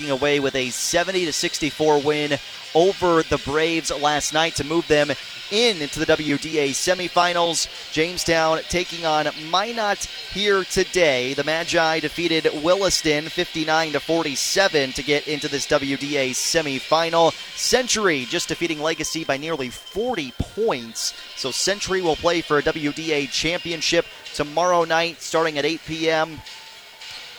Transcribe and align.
walking 0.00 0.10
away 0.10 0.40
with 0.40 0.54
a 0.54 0.70
70 0.70 1.26
to 1.26 1.32
64 1.32 2.00
win 2.00 2.38
over 2.74 3.22
the 3.24 3.40
Braves 3.44 3.90
last 4.00 4.32
night 4.32 4.54
to 4.54 4.64
move 4.64 4.86
them 4.88 5.10
in 5.50 5.82
into 5.82 5.98
the 5.98 6.06
WDA 6.06 6.70
semifinals. 6.70 7.68
Jamestown 7.92 8.60
taking 8.68 9.04
on 9.04 9.28
Minot 9.50 9.98
here 10.32 10.64
today. 10.64 11.34
The 11.34 11.44
Magi 11.44 12.00
defeated 12.00 12.48
Williston 12.62 13.28
59 13.28 13.92
to 13.92 14.00
47 14.00 14.92
to 14.92 15.02
get 15.02 15.28
into 15.28 15.48
this 15.48 15.66
WDA 15.66 16.30
semifinal. 16.30 17.32
Century 17.58 18.24
just 18.26 18.48
defeating 18.48 18.80
Legacy 18.80 19.24
by 19.24 19.36
nearly 19.36 19.68
40 19.68 20.32
points. 20.38 21.14
So 21.36 21.50
Century 21.50 22.00
will 22.00 22.16
play 22.16 22.40
for 22.40 22.58
a 22.58 22.62
WDA 22.62 23.30
championship 23.30 24.06
tomorrow 24.34 24.84
night 24.84 25.20
starting 25.20 25.58
at 25.58 25.66
8 25.66 25.80
p.m. 25.86 26.38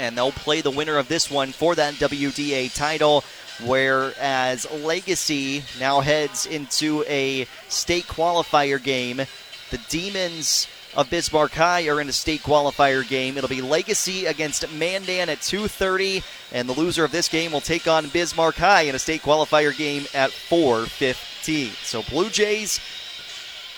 And 0.02 0.18
they'll 0.18 0.32
play 0.32 0.62
the 0.62 0.72
winner 0.72 0.98
of 0.98 1.08
this 1.08 1.30
one 1.30 1.52
for 1.52 1.76
that 1.76 1.94
WDA 1.94 2.74
title 2.74 3.24
whereas 3.66 4.70
Legacy 4.72 5.64
now 5.80 6.00
heads 6.00 6.46
into 6.46 7.04
a 7.08 7.48
state 7.68 8.08
qualifier 8.08 8.82
game. 8.82 9.22
The 9.70 9.80
Demons 9.90 10.68
of 10.96 11.10
Bismarck 11.10 11.54
High 11.54 11.88
are 11.88 12.02
in 12.02 12.10
a 12.10 12.14
state 12.14 12.42
qualifier 12.42 13.08
game. 13.08 13.38
It'll 13.38 13.50
be 13.50 13.62
Legacy 13.62 14.26
against 14.26 14.70
Mandan 14.74 15.30
at 15.30 15.40
2:30, 15.40 16.24
and 16.52 16.68
the 16.68 16.74
loser 16.74 17.06
of 17.06 17.12
this 17.12 17.30
game 17.30 17.52
will 17.52 17.62
take 17.62 17.88
on 17.88 18.10
Bismarck 18.10 18.56
High 18.56 18.84
in 18.84 18.96
a 18.96 19.00
state 19.00 19.22
qualifier 19.22 19.76
game 19.76 20.06
at 20.14 20.32
4:15. 20.32 21.72
So 21.84 22.04
Blue 22.04 22.30
Jays 22.30 22.80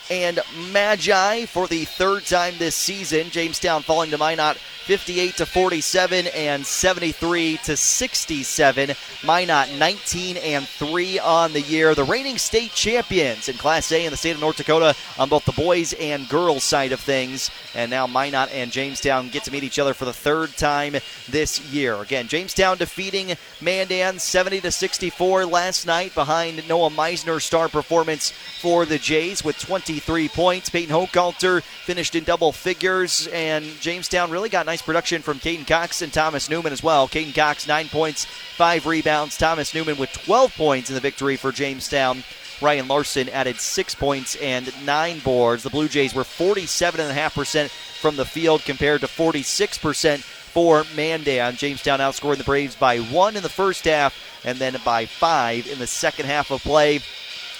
and 0.09 0.39
Magi 0.71 1.45
for 1.45 1.67
the 1.67 1.85
third 1.85 2.25
time 2.25 2.55
this 2.57 2.75
season. 2.75 3.29
Jamestown 3.29 3.83
falling 3.83 4.11
to 4.11 4.17
Minot 4.17 4.57
58 4.83 5.37
to 5.37 5.45
47 5.45 6.27
and 6.27 6.65
73 6.65 7.57
to 7.63 7.77
67. 7.77 8.91
Minot 9.25 9.71
19 9.77 10.37
and 10.37 10.67
3 10.67 11.19
on 11.19 11.53
the 11.53 11.61
year. 11.61 11.95
The 11.95 12.03
reigning 12.03 12.37
state 12.37 12.71
champions 12.71 13.47
in 13.47 13.55
Class 13.55 13.91
A 13.93 14.03
in 14.03 14.11
the 14.11 14.17
state 14.17 14.35
of 14.35 14.41
North 14.41 14.57
Dakota 14.57 14.93
on 15.17 15.29
both 15.29 15.45
the 15.45 15.53
boys 15.53 15.93
and 15.93 16.27
girls 16.27 16.65
side 16.65 16.91
of 16.91 16.99
things. 16.99 17.49
And 17.73 17.89
now 17.89 18.07
Minot 18.07 18.51
and 18.51 18.71
Jamestown 18.71 19.29
get 19.29 19.45
to 19.45 19.51
meet 19.51 19.63
each 19.63 19.79
other 19.79 19.93
for 19.93 20.03
the 20.03 20.11
third 20.11 20.55
time 20.57 20.97
this 21.29 21.61
year. 21.71 21.95
Again, 22.01 22.27
Jamestown 22.27 22.77
defeating 22.77 23.37
Mandan 23.61 24.19
70 24.19 24.61
to 24.61 24.71
64 24.71 25.45
last 25.45 25.87
night 25.87 26.13
behind 26.13 26.67
Noah 26.67 26.89
Meisner's 26.89 27.45
star 27.45 27.69
performance 27.69 28.33
for 28.59 28.85
the 28.85 28.97
Jays 28.97 29.45
with 29.45 29.57
23 29.93 30.29
points. 30.29 30.69
Peyton 30.69 30.95
Hochhalter 30.95 31.61
finished 31.61 32.15
in 32.15 32.23
double 32.23 32.51
figures, 32.51 33.27
and 33.27 33.63
Jamestown 33.79 34.31
really 34.31 34.49
got 34.49 34.65
nice 34.65 34.81
production 34.81 35.21
from 35.21 35.37
Caden 35.39 35.67
Cox 35.67 36.01
and 36.01 36.11
Thomas 36.11 36.49
Newman 36.49 36.73
as 36.73 36.81
well. 36.81 37.07
Caden 37.07 37.35
Cox, 37.35 37.67
nine 37.67 37.87
points, 37.89 38.25
five 38.25 38.87
rebounds. 38.87 39.37
Thomas 39.37 39.75
Newman 39.75 39.97
with 39.97 40.11
12 40.13 40.55
points 40.55 40.89
in 40.89 40.95
the 40.95 40.99
victory 40.99 41.35
for 41.35 41.51
Jamestown. 41.51 42.23
Ryan 42.59 42.87
Larson 42.87 43.29
added 43.29 43.57
six 43.57 43.93
points 43.93 44.35
and 44.37 44.73
nine 44.83 45.19
boards. 45.19 45.61
The 45.61 45.69
Blue 45.69 45.87
Jays 45.87 46.15
were 46.15 46.23
47.5% 46.23 47.69
from 47.69 48.15
the 48.15 48.25
field 48.25 48.63
compared 48.63 49.01
to 49.01 49.07
46% 49.07 50.21
for 50.21 50.85
Mandan. 50.95 51.55
Jamestown 51.55 51.99
outscoring 51.99 52.37
the 52.37 52.43
Braves 52.43 52.75
by 52.75 52.97
one 52.97 53.35
in 53.35 53.43
the 53.43 53.49
first 53.49 53.85
half 53.85 54.17
and 54.43 54.57
then 54.57 54.75
by 54.83 55.05
five 55.05 55.67
in 55.67 55.77
the 55.77 55.87
second 55.87 56.25
half 56.25 56.49
of 56.49 56.63
play. 56.63 56.99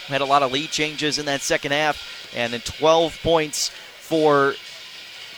Had 0.08 0.22
a 0.22 0.26
lot 0.26 0.44
of 0.44 0.52
lead 0.52 0.70
changes 0.70 1.18
in 1.18 1.26
that 1.28 1.42
second 1.42 1.72
half, 1.72 2.32
and 2.36 2.54
then 2.54 2.62
12 2.62 3.20
points 3.24 3.70
for 4.00 4.56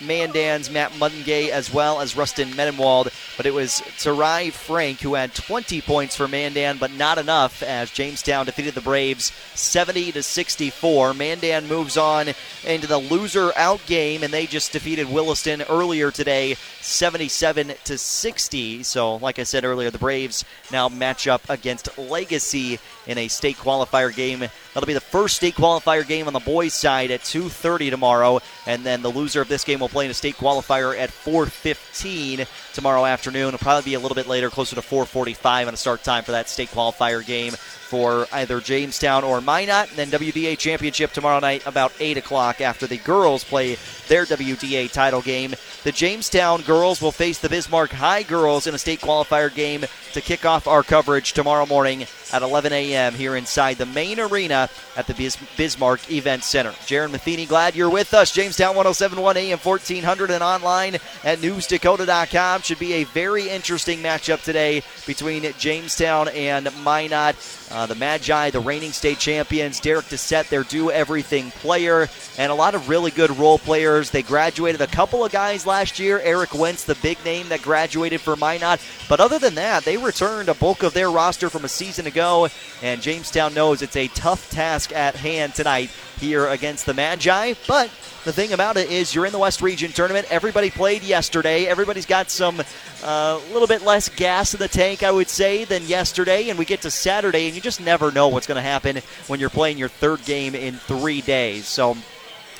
Mandan's 0.01 0.69
Matt 0.69 0.91
Mungay 0.93 1.49
as 1.49 1.73
well 1.73 2.01
as 2.01 2.15
Rustin 2.15 2.49
Medenwald. 2.49 3.11
But 3.37 3.45
it 3.45 3.53
was 3.53 3.81
Tarai 3.97 4.49
Frank 4.49 4.99
who 5.01 5.15
had 5.15 5.33
20 5.33 5.81
points 5.81 6.15
for 6.15 6.27
Mandan, 6.27 6.77
but 6.77 6.91
not 6.91 7.17
enough 7.17 7.61
as 7.63 7.91
Jamestown 7.91 8.45
defeated 8.45 8.73
the 8.73 8.81
Braves 8.81 9.31
70 9.55 10.13
to 10.13 10.23
64. 10.23 11.13
Mandan 11.13 11.67
moves 11.67 11.97
on 11.97 12.27
into 12.63 12.87
the 12.87 12.97
loser 12.97 13.51
out 13.55 13.85
game, 13.85 14.23
and 14.23 14.33
they 14.33 14.45
just 14.45 14.71
defeated 14.71 15.09
Williston 15.09 15.61
earlier 15.63 16.11
today 16.11 16.55
77 16.81 17.73
to 17.85 17.97
60. 17.97 18.83
So, 18.83 19.15
like 19.17 19.39
I 19.39 19.43
said 19.43 19.65
earlier, 19.65 19.91
the 19.91 19.97
Braves 19.97 20.45
now 20.71 20.89
match 20.89 21.27
up 21.27 21.41
against 21.49 21.97
Legacy 21.97 22.79
in 23.07 23.17
a 23.17 23.27
state 23.27 23.57
qualifier 23.57 24.15
game. 24.15 24.39
That'll 24.39 24.87
be 24.87 24.93
the 24.93 24.99
first 24.99 25.37
state 25.37 25.55
qualifier 25.55 26.05
game 26.05 26.27
on 26.27 26.33
the 26.33 26.39
boys' 26.39 26.73
side 26.73 27.11
at 27.11 27.21
2:30 27.21 27.89
tomorrow, 27.89 28.41
and 28.65 28.85
then 28.85 29.01
the 29.01 29.11
loser 29.11 29.41
of 29.41 29.47
this 29.47 29.63
game 29.63 29.81
will 29.85 29.89
play 29.89 30.05
in 30.05 30.11
a 30.11 30.15
state 30.15 30.35
qualifier 30.35 30.97
at 30.97 31.11
4:15 31.11 32.47
tomorrow 32.73 33.05
afternoon. 33.05 33.49
It'll 33.49 33.59
probably 33.59 33.83
be 33.83 33.93
a 33.93 33.99
little 33.99 34.15
bit 34.15 34.27
later, 34.27 34.49
closer 34.49 34.75
to 34.75 34.81
4:45 34.81 35.67
on 35.67 35.73
a 35.75 35.77
start 35.77 36.03
time 36.03 36.23
for 36.23 36.31
that 36.31 36.49
state 36.49 36.71
qualifier 36.71 37.23
game 37.23 37.55
for 37.85 38.27
either 38.31 38.59
Jamestown 38.59 39.23
or 39.23 39.41
Minot. 39.41 39.89
And 39.89 39.97
then 39.97 40.11
WDA 40.11 40.57
championship 40.57 41.11
tomorrow 41.11 41.39
night 41.39 41.65
about 41.65 41.93
8 41.99 42.17
o'clock 42.17 42.61
after 42.61 42.87
the 42.87 42.97
girls 42.97 43.43
play 43.43 43.77
their 44.07 44.25
WDA 44.25 44.91
title 44.91 45.21
game. 45.21 45.55
The 45.83 45.91
Jamestown 45.91 46.61
girls 46.61 47.01
will 47.01 47.11
face 47.11 47.39
the 47.39 47.49
Bismarck 47.49 47.91
High 47.91 48.23
girls 48.23 48.67
in 48.67 48.75
a 48.75 48.77
state 48.77 49.01
qualifier 49.01 49.53
game 49.53 49.85
to 50.13 50.21
kick 50.21 50.45
off 50.45 50.67
our 50.67 50.83
coverage 50.83 51.33
tomorrow 51.33 51.65
morning 51.65 52.05
at 52.33 52.41
11 52.41 52.73
a.m. 52.73 53.13
here 53.13 53.35
inside 53.35 53.77
the 53.77 53.85
main 53.85 54.19
arena 54.19 54.69
at 54.97 55.07
the 55.07 55.13
Bis- 55.13 55.37
Bismarck 55.57 56.11
Event 56.11 56.43
Center. 56.43 56.71
Jaron 56.71 57.11
Matheny, 57.11 57.45
glad 57.45 57.75
you're 57.75 57.89
with 57.89 58.13
us. 58.13 58.31
Jamestown 58.31 58.75
1071 58.75 59.37
AM 59.37 59.59
1400 59.59 60.31
and 60.31 60.43
online 60.43 60.95
at 61.23 61.39
newsdakota.com. 61.39 62.61
Should 62.61 62.79
be 62.79 62.93
a 62.93 63.03
very 63.05 63.49
interesting 63.49 63.99
matchup 63.99 64.43
today 64.43 64.83
between 65.05 65.51
Jamestown 65.57 66.29
and 66.29 66.69
Minot. 66.83 67.35
Uh, 67.75 67.85
the 67.85 67.95
Magi, 67.95 68.51
the 68.51 68.59
reigning 68.61 68.93
state 68.93 69.19
champions, 69.19 69.81
Derek 69.81 70.05
Doucette, 70.05 70.47
their 70.47 70.63
do 70.63 70.91
everything 70.91 71.51
player, 71.51 72.07
and 72.37 72.49
a 72.49 72.55
lot 72.55 72.73
of 72.73 72.87
really 72.87 73.11
good 73.11 73.37
role 73.37 73.59
players. 73.59 74.09
They 74.09 74.21
graduated 74.21 74.79
a 74.79 74.87
couple 74.87 75.25
of 75.25 75.33
guys 75.33 75.65
last 75.65 75.99
year. 75.99 76.21
Eric 76.21 76.55
Wentz, 76.55 76.85
the 76.85 76.95
big 76.95 77.17
name 77.25 77.49
that 77.49 77.61
graduated 77.61 78.21
for 78.21 78.37
Minot. 78.37 78.79
But 79.09 79.19
other 79.19 79.39
than 79.39 79.55
that, 79.55 79.83
they 79.83 79.97
returned 79.97 80.47
a 80.47 80.53
bulk 80.53 80.83
of 80.83 80.93
their 80.93 81.11
roster 81.11 81.49
from 81.49 81.65
a 81.65 81.67
season 81.67 82.07
ago, 82.07 82.47
and 82.81 83.01
Jamestown 83.01 83.53
knows 83.53 83.81
it's 83.81 83.97
a 83.97 84.07
tough 84.07 84.49
task 84.49 84.93
at 84.93 85.17
hand 85.17 85.53
tonight 85.53 85.89
here 86.17 86.47
against 86.47 86.85
the 86.85 86.93
Magi. 86.93 87.53
But 87.67 87.89
the 88.23 88.33
thing 88.33 88.53
about 88.53 88.77
it 88.77 88.89
is, 88.89 89.13
you're 89.13 89.25
in 89.25 89.31
the 89.31 89.39
West 89.39 89.61
Region 89.61 89.91
tournament. 89.91 90.27
Everybody 90.29 90.69
played 90.69 91.03
yesterday. 91.03 91.65
Everybody's 91.65 92.05
got 92.05 92.31
some 92.31 92.59
a 92.59 92.65
uh, 93.03 93.39
little 93.51 93.67
bit 93.67 93.83
less 93.83 94.09
gas 94.09 94.53
in 94.53 94.59
the 94.59 94.67
tank, 94.67 95.03
I 95.03 95.11
would 95.11 95.29
say, 95.29 95.65
than 95.65 95.83
yesterday. 95.83 96.49
And 96.49 96.57
we 96.57 96.65
get 96.65 96.81
to 96.81 96.91
Saturday, 96.91 97.45
and 97.45 97.55
you 97.55 97.61
just 97.61 97.81
never 97.81 98.11
know 98.11 98.27
what's 98.29 98.47
going 98.47 98.55
to 98.55 98.61
happen 98.61 98.99
when 99.27 99.39
you're 99.39 99.49
playing 99.49 99.77
your 99.77 99.89
third 99.89 100.25
game 100.25 100.55
in 100.55 100.75
three 100.75 101.21
days. 101.21 101.67
So 101.67 101.95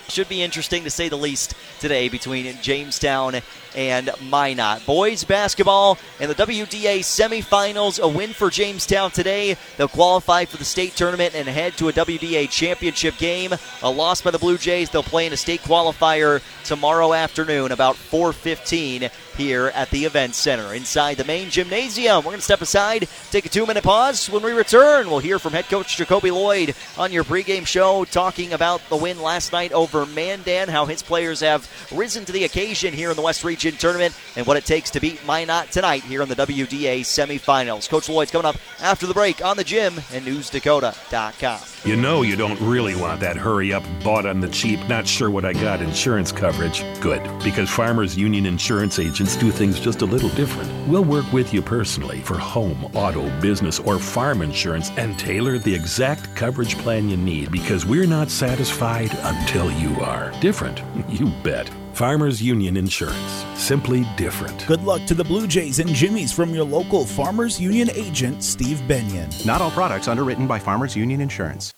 should 0.08 0.30
be 0.30 0.44
interesting 0.44 0.84
to 0.84 0.90
say 0.90 1.10
the 1.10 1.18
least 1.18 1.56
today 1.80 2.10
between 2.10 2.56
Jamestown 2.62 3.42
and 3.76 4.10
Minot. 4.30 4.86
Boys 4.86 5.24
basketball 5.24 5.98
in 6.20 6.30
the 6.30 6.36
WDA 6.36 7.00
semifinals. 7.00 8.00
A 8.00 8.08
win 8.08 8.34
for 8.34 8.50
Jamestown 8.50 9.12
today. 9.12 9.58
They'll 9.78 9.88
qualify 9.88 10.46
for 10.46 10.58
the 10.58 10.66
state 10.66 10.96
tournament 10.96 11.36
and 11.36 11.48
head 11.48 11.74
to 11.78 11.90
a 11.90 11.94
WDA 11.94 12.50
championship 12.50 13.18
game. 13.18 13.54
A 13.84 13.90
loss 13.90 14.22
by 14.22 14.32
the 14.32 14.40
Blue 14.40 14.58
Jays. 14.58 14.90
They'll 14.90 15.04
play 15.04 15.28
in 15.28 15.34
a 15.34 15.38
state 15.38 15.62
qualifier 15.62 16.42
tomorrow 16.64 17.14
afternoon 17.14 17.72
about 17.72 17.96
4:15 17.96 19.10
here 19.38 19.68
at 19.76 19.90
the 19.90 20.06
event 20.06 20.34
center 20.34 20.74
inside 20.74 21.18
the 21.18 21.26
main 21.26 21.50
gymnasium. 21.50 22.18
We're 22.18 22.32
going 22.32 22.38
to 22.38 22.42
step 22.42 22.62
aside, 22.62 23.10
take 23.32 23.46
a 23.46 23.50
two-minute 23.50 23.84
pause. 23.84 24.30
When 24.30 24.44
we 24.44 24.54
return, 24.54 25.10
we'll 25.10 25.20
hear 25.20 25.40
from 25.40 25.52
head 25.52 25.66
coach 25.66 25.98
Jacoby 25.98 26.32
Lloyd 26.32 26.74
on 26.98 27.12
your 27.12 27.26
pregame 27.26 27.68
show, 27.68 28.06
talking 28.06 28.54
about 28.54 28.82
the 28.88 28.96
win 28.96 29.22
last 29.22 29.52
night 29.52 29.74
over 29.74 30.06
Mandan, 30.06 30.70
how 30.70 30.86
his 30.86 31.04
players 31.04 31.42
have 31.42 31.70
risen 31.92 32.24
to 32.26 32.32
the 32.32 32.46
occasion 32.46 32.94
here 32.94 33.10
in 33.10 33.18
the 33.18 33.22
West 33.22 33.44
Region 33.44 33.65
tournament, 33.74 34.18
and 34.36 34.46
what 34.46 34.58
it 34.58 34.66
takes 34.66 34.92
to 34.92 35.00
beat 35.00 35.26
Minot 35.26 35.72
tonight 35.72 36.04
here 36.04 36.22
in 36.22 36.30
the 36.30 36.36
WDA 36.36 37.02
semifinals. 37.02 37.90
Coach 37.90 38.10
Lloyd's 38.10 38.32
coming 38.32 38.46
up 38.46 38.58
after 38.82 39.08
the 39.08 39.14
break 39.14 39.44
on 39.44 39.58
the 39.58 39.64
gym 39.64 39.96
and 40.14 40.26
NewsDakota.com. 40.26 41.60
You 41.86 41.96
know 41.96 42.24
you 42.24 42.36
don't 42.36 42.60
really 42.60 42.96
want 42.96 43.20
that 43.22 43.38
hurry 43.38 43.72
up, 43.72 43.84
bought 44.04 44.26
on 44.26 44.40
the 44.40 44.50
cheap, 44.50 44.80
not 44.88 45.08
sure 45.08 45.30
what 45.30 45.46
I 45.46 45.54
got 45.54 45.82
insurance 45.82 46.32
coverage. 46.32 46.84
Good, 47.00 47.22
because 47.44 47.70
Farmers 47.70 48.18
Union 48.18 48.46
Insurance 48.46 48.98
agents 48.98 49.36
do 49.36 49.52
things 49.52 49.80
just 49.80 50.02
a 50.02 50.06
little 50.06 50.30
different. 50.30 50.72
We'll 50.88 51.04
work 51.04 51.32
with 51.32 51.54
you 51.54 51.62
personally 51.62 52.22
for 52.22 52.38
home, 52.38 52.86
auto, 52.96 53.30
business, 53.40 53.80
or 53.80 54.00
farm 54.00 54.42
insurance 54.42 54.90
and 54.98 55.18
tailor 55.20 55.60
the 55.60 55.76
exact 55.76 56.36
coverage 56.36 56.78
plan 56.78 57.10
you 57.10 57.18
need 57.18 57.52
because 57.52 57.86
we're 57.86 58.08
not 58.08 58.30
satisfied 58.32 59.12
until 59.22 59.72
you 59.72 59.96
are. 60.02 60.32
Different, 60.42 60.82
you 61.10 61.28
bet. 61.44 61.70
Farmers 61.96 62.42
Union 62.44 62.76
Insurance. 62.76 63.46
Simply 63.54 64.06
different. 64.18 64.68
Good 64.68 64.84
luck 64.84 65.06
to 65.06 65.14
the 65.14 65.24
Blue 65.24 65.48
Jays 65.48 65.80
and 65.80 65.90
Jimmies 65.92 66.30
from 66.30 66.54
your 66.54 66.66
local 66.66 67.06
Farmers 67.06 67.58
Union 67.58 67.90
agent, 67.94 68.44
Steve 68.44 68.86
Benyon. 68.86 69.30
Not 69.46 69.62
all 69.62 69.72
products 69.72 70.10
underwritten 70.10 70.46
by 70.46 70.60
Farmers 70.60 70.94
Union 70.94 71.22
Insurance. 71.22 71.74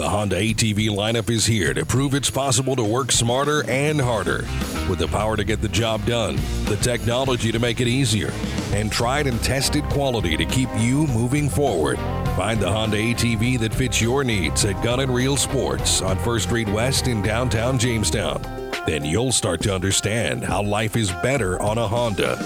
The 0.00 0.08
Honda 0.08 0.36
ATV 0.36 0.88
lineup 0.88 1.28
is 1.28 1.44
here 1.44 1.74
to 1.74 1.84
prove 1.84 2.14
it's 2.14 2.30
possible 2.30 2.74
to 2.74 2.82
work 2.82 3.12
smarter 3.12 3.68
and 3.68 4.00
harder. 4.00 4.46
With 4.88 4.98
the 4.98 5.08
power 5.08 5.36
to 5.36 5.44
get 5.44 5.60
the 5.60 5.68
job 5.68 6.06
done, 6.06 6.36
the 6.64 6.78
technology 6.80 7.52
to 7.52 7.58
make 7.58 7.82
it 7.82 7.86
easier, 7.86 8.30
and 8.72 8.90
tried 8.90 9.26
and 9.26 9.38
tested 9.42 9.84
quality 9.90 10.38
to 10.38 10.46
keep 10.46 10.70
you 10.78 11.06
moving 11.08 11.50
forward. 11.50 11.98
Find 12.34 12.58
the 12.58 12.72
Honda 12.72 12.96
ATV 12.96 13.58
that 13.58 13.74
fits 13.74 14.00
your 14.00 14.24
needs 14.24 14.64
at 14.64 14.82
Gun 14.82 15.00
and 15.00 15.14
Reel 15.14 15.36
Sports 15.36 16.00
on 16.00 16.16
First 16.20 16.46
Street 16.46 16.70
West 16.70 17.06
in 17.06 17.20
downtown 17.20 17.78
Jamestown. 17.78 18.40
Then 18.86 19.04
you'll 19.04 19.32
start 19.32 19.60
to 19.64 19.74
understand 19.74 20.42
how 20.42 20.62
life 20.62 20.96
is 20.96 21.12
better 21.22 21.60
on 21.60 21.76
a 21.76 21.86
Honda. 21.86 22.38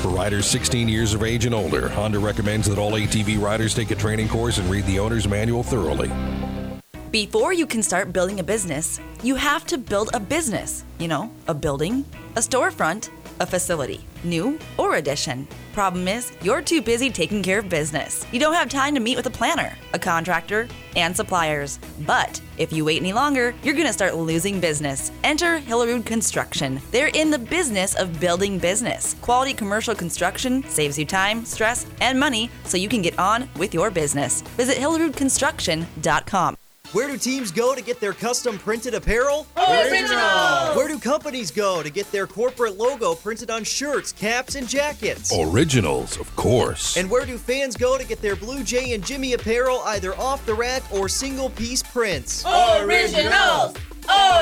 For 0.00 0.08
riders 0.08 0.46
16 0.46 0.88
years 0.88 1.12
of 1.12 1.22
age 1.22 1.44
and 1.44 1.54
older, 1.54 1.90
Honda 1.90 2.20
recommends 2.20 2.66
that 2.68 2.78
all 2.78 2.92
ATV 2.92 3.38
riders 3.38 3.74
take 3.74 3.90
a 3.90 3.96
training 3.96 4.28
course 4.28 4.56
and 4.56 4.70
read 4.70 4.86
the 4.86 4.98
owner's 4.98 5.28
manual 5.28 5.62
thoroughly. 5.62 6.10
Before 7.12 7.52
you 7.52 7.66
can 7.66 7.84
start 7.84 8.12
building 8.12 8.40
a 8.40 8.44
business, 8.44 8.98
you 9.22 9.36
have 9.36 9.64
to 9.66 9.78
build 9.78 10.10
a 10.12 10.18
business. 10.18 10.84
You 10.98 11.06
know, 11.06 11.30
a 11.46 11.54
building, 11.54 12.04
a 12.34 12.40
storefront, 12.40 13.10
a 13.38 13.46
facility, 13.46 14.04
new 14.24 14.58
or 14.76 14.96
addition. 14.96 15.46
Problem 15.72 16.08
is, 16.08 16.32
you're 16.42 16.62
too 16.62 16.82
busy 16.82 17.08
taking 17.08 17.44
care 17.44 17.60
of 17.60 17.68
business. 17.68 18.26
You 18.32 18.40
don't 18.40 18.54
have 18.54 18.68
time 18.68 18.94
to 18.94 19.00
meet 19.00 19.16
with 19.16 19.26
a 19.26 19.30
planner, 19.30 19.72
a 19.92 19.98
contractor, 20.00 20.66
and 20.96 21.16
suppliers. 21.16 21.78
But 22.06 22.40
if 22.58 22.72
you 22.72 22.84
wait 22.84 23.00
any 23.00 23.12
longer, 23.12 23.54
you're 23.62 23.74
going 23.74 23.86
to 23.86 23.92
start 23.92 24.16
losing 24.16 24.58
business. 24.58 25.12
Enter 25.22 25.60
Hillerud 25.60 26.04
Construction. 26.06 26.80
They're 26.90 27.08
in 27.14 27.30
the 27.30 27.38
business 27.38 27.94
of 27.94 28.18
building 28.18 28.58
business. 28.58 29.14
Quality 29.20 29.54
commercial 29.54 29.94
construction 29.94 30.64
saves 30.68 30.98
you 30.98 31.04
time, 31.04 31.44
stress, 31.44 31.86
and 32.00 32.18
money 32.18 32.50
so 32.64 32.76
you 32.76 32.88
can 32.88 33.02
get 33.02 33.16
on 33.16 33.48
with 33.58 33.74
your 33.74 33.90
business. 33.90 34.40
Visit 34.56 34.76
hillerudconstruction.com. 34.78 36.56
Where 36.92 37.08
do 37.08 37.18
teams 37.18 37.50
go 37.50 37.74
to 37.74 37.82
get 37.82 38.00
their 38.00 38.12
custom 38.12 38.58
printed 38.58 38.94
apparel? 38.94 39.46
Original! 39.56 40.74
Where 40.74 40.86
do 40.88 40.98
companies 40.98 41.50
go 41.50 41.82
to 41.82 41.90
get 41.90 42.10
their 42.12 42.26
corporate 42.26 42.78
logo 42.78 43.14
printed 43.14 43.50
on 43.50 43.64
shirts, 43.64 44.12
caps, 44.12 44.54
and 44.54 44.68
jackets? 44.68 45.32
Originals, 45.36 46.18
of 46.18 46.34
course. 46.36 46.96
And 46.96 47.10
where 47.10 47.26
do 47.26 47.38
fans 47.38 47.76
go 47.76 47.98
to 47.98 48.06
get 48.06 48.22
their 48.22 48.36
Blue 48.36 48.62
Jay 48.62 48.94
and 48.94 49.04
Jimmy 49.04 49.32
apparel 49.32 49.82
either 49.86 50.16
off 50.16 50.46
the 50.46 50.54
rack 50.54 50.82
or 50.92 51.08
single 51.08 51.50
piece 51.50 51.82
prints? 51.82 52.44
Originals! 52.46 53.74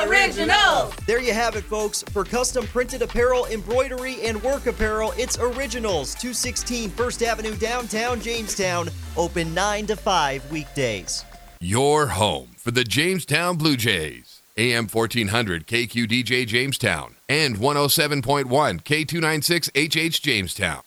Originals! 0.03 0.93
There 1.07 1.19
you 1.19 1.33
have 1.33 1.55
it, 1.55 1.63
folks. 1.63 2.03
For 2.03 2.23
custom 2.23 2.67
printed 2.67 3.01
apparel, 3.01 3.47
embroidery, 3.47 4.21
and 4.23 4.41
work 4.43 4.67
apparel, 4.67 5.13
it's 5.17 5.39
Originals, 5.39 6.13
216 6.13 6.91
First 6.91 7.23
Avenue, 7.23 7.55
downtown 7.55 8.21
Jamestown. 8.21 8.89
Open 9.17 9.53
9 9.53 9.87
to 9.87 9.95
5 9.95 10.51
weekdays. 10.51 11.25
Your 11.67 12.05
home 12.09 12.49
for 12.59 12.69
the 12.69 12.83
Jamestown 12.83 13.57
Blue 13.57 13.75
Jays. 13.75 14.43
AM 14.55 14.87
1400 14.87 15.65
KQDJ 15.65 16.45
Jamestown 16.45 17.15
and 17.27 17.55
107.1 17.55 18.43
K296HH 18.83 20.21
Jamestown. 20.21 20.81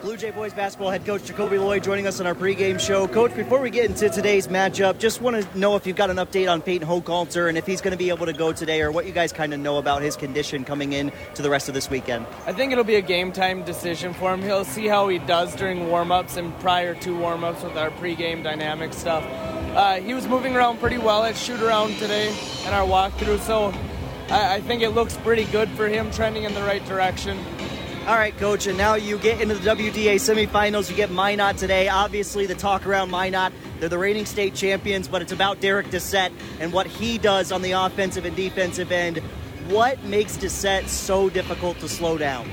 Blue 0.00 0.16
Jay 0.16 0.30
Boys 0.30 0.54
basketball 0.54 0.90
head 0.90 1.04
coach 1.04 1.24
Jacoby 1.24 1.58
Lloyd 1.58 1.82
joining 1.82 2.06
us 2.06 2.20
on 2.20 2.28
our 2.28 2.34
pregame 2.36 2.78
show. 2.78 3.08
Coach, 3.08 3.34
before 3.34 3.60
we 3.60 3.70
get 3.70 3.86
into 3.86 4.08
today's 4.08 4.46
matchup, 4.46 4.98
just 5.00 5.20
want 5.20 5.42
to 5.42 5.58
know 5.58 5.74
if 5.74 5.84
you've 5.84 5.96
got 5.96 6.10
an 6.10 6.18
update 6.18 6.48
on 6.48 6.62
Peyton 6.62 6.86
Hochhalter 6.86 7.48
and 7.48 7.58
if 7.58 7.66
he's 7.66 7.80
going 7.80 7.90
to 7.90 7.98
be 7.98 8.08
able 8.08 8.26
to 8.26 8.32
go 8.32 8.52
today 8.52 8.80
or 8.80 8.92
what 8.92 9.04
you 9.04 9.10
guys 9.10 9.32
kind 9.32 9.52
of 9.52 9.58
know 9.58 9.78
about 9.78 10.00
his 10.00 10.14
condition 10.14 10.64
coming 10.64 10.92
in 10.92 11.10
to 11.34 11.42
the 11.42 11.50
rest 11.50 11.66
of 11.66 11.74
this 11.74 11.90
weekend. 11.90 12.24
I 12.46 12.52
think 12.52 12.70
it'll 12.70 12.84
be 12.84 12.94
a 12.94 13.02
game 13.02 13.32
time 13.32 13.64
decision 13.64 14.14
for 14.14 14.32
him. 14.32 14.42
He'll 14.42 14.64
see 14.64 14.86
how 14.86 15.08
he 15.08 15.18
does 15.18 15.56
during 15.56 15.88
warm 15.88 16.12
ups 16.12 16.36
and 16.36 16.56
prior 16.60 16.94
to 16.94 17.18
warm 17.18 17.42
ups 17.42 17.64
with 17.64 17.76
our 17.76 17.90
pregame 17.90 18.44
dynamic 18.44 18.92
stuff. 18.92 19.24
Uh, 19.74 20.00
he 20.00 20.14
was 20.14 20.26
moving 20.26 20.56
around 20.56 20.78
pretty 20.78 20.98
well 20.98 21.24
at 21.24 21.36
shoot 21.36 21.60
around 21.60 21.96
today 21.98 22.28
in 22.66 22.72
our 22.72 22.86
walkthrough, 22.86 23.38
so 23.40 23.72
I, 24.30 24.56
I 24.56 24.60
think 24.60 24.82
it 24.82 24.90
looks 24.90 25.16
pretty 25.18 25.44
good 25.44 25.68
for 25.70 25.88
him, 25.88 26.10
trending 26.10 26.44
in 26.44 26.54
the 26.54 26.62
right 26.62 26.84
direction. 26.86 27.38
All 28.06 28.16
right, 28.16 28.36
coach, 28.38 28.66
and 28.66 28.78
now 28.78 28.94
you 28.94 29.18
get 29.18 29.40
into 29.40 29.54
the 29.54 29.70
WDA 29.70 30.14
semifinals. 30.14 30.88
You 30.88 30.96
get 30.96 31.10
Minot 31.10 31.58
today. 31.58 31.88
Obviously, 31.88 32.46
the 32.46 32.54
talk 32.54 32.86
around 32.86 33.10
Minot, 33.10 33.52
they're 33.80 33.90
the 33.90 33.98
reigning 33.98 34.24
state 34.24 34.54
champions, 34.54 35.06
but 35.06 35.20
it's 35.20 35.32
about 35.32 35.60
Derek 35.60 35.88
Doucette 35.88 36.32
and 36.58 36.72
what 36.72 36.86
he 36.86 37.18
does 37.18 37.52
on 37.52 37.60
the 37.60 37.72
offensive 37.72 38.24
and 38.24 38.34
defensive 38.34 38.90
end. 38.90 39.18
What 39.68 40.02
makes 40.04 40.38
Doucette 40.38 40.88
so 40.88 41.28
difficult 41.28 41.78
to 41.80 41.88
slow 41.88 42.16
down? 42.16 42.50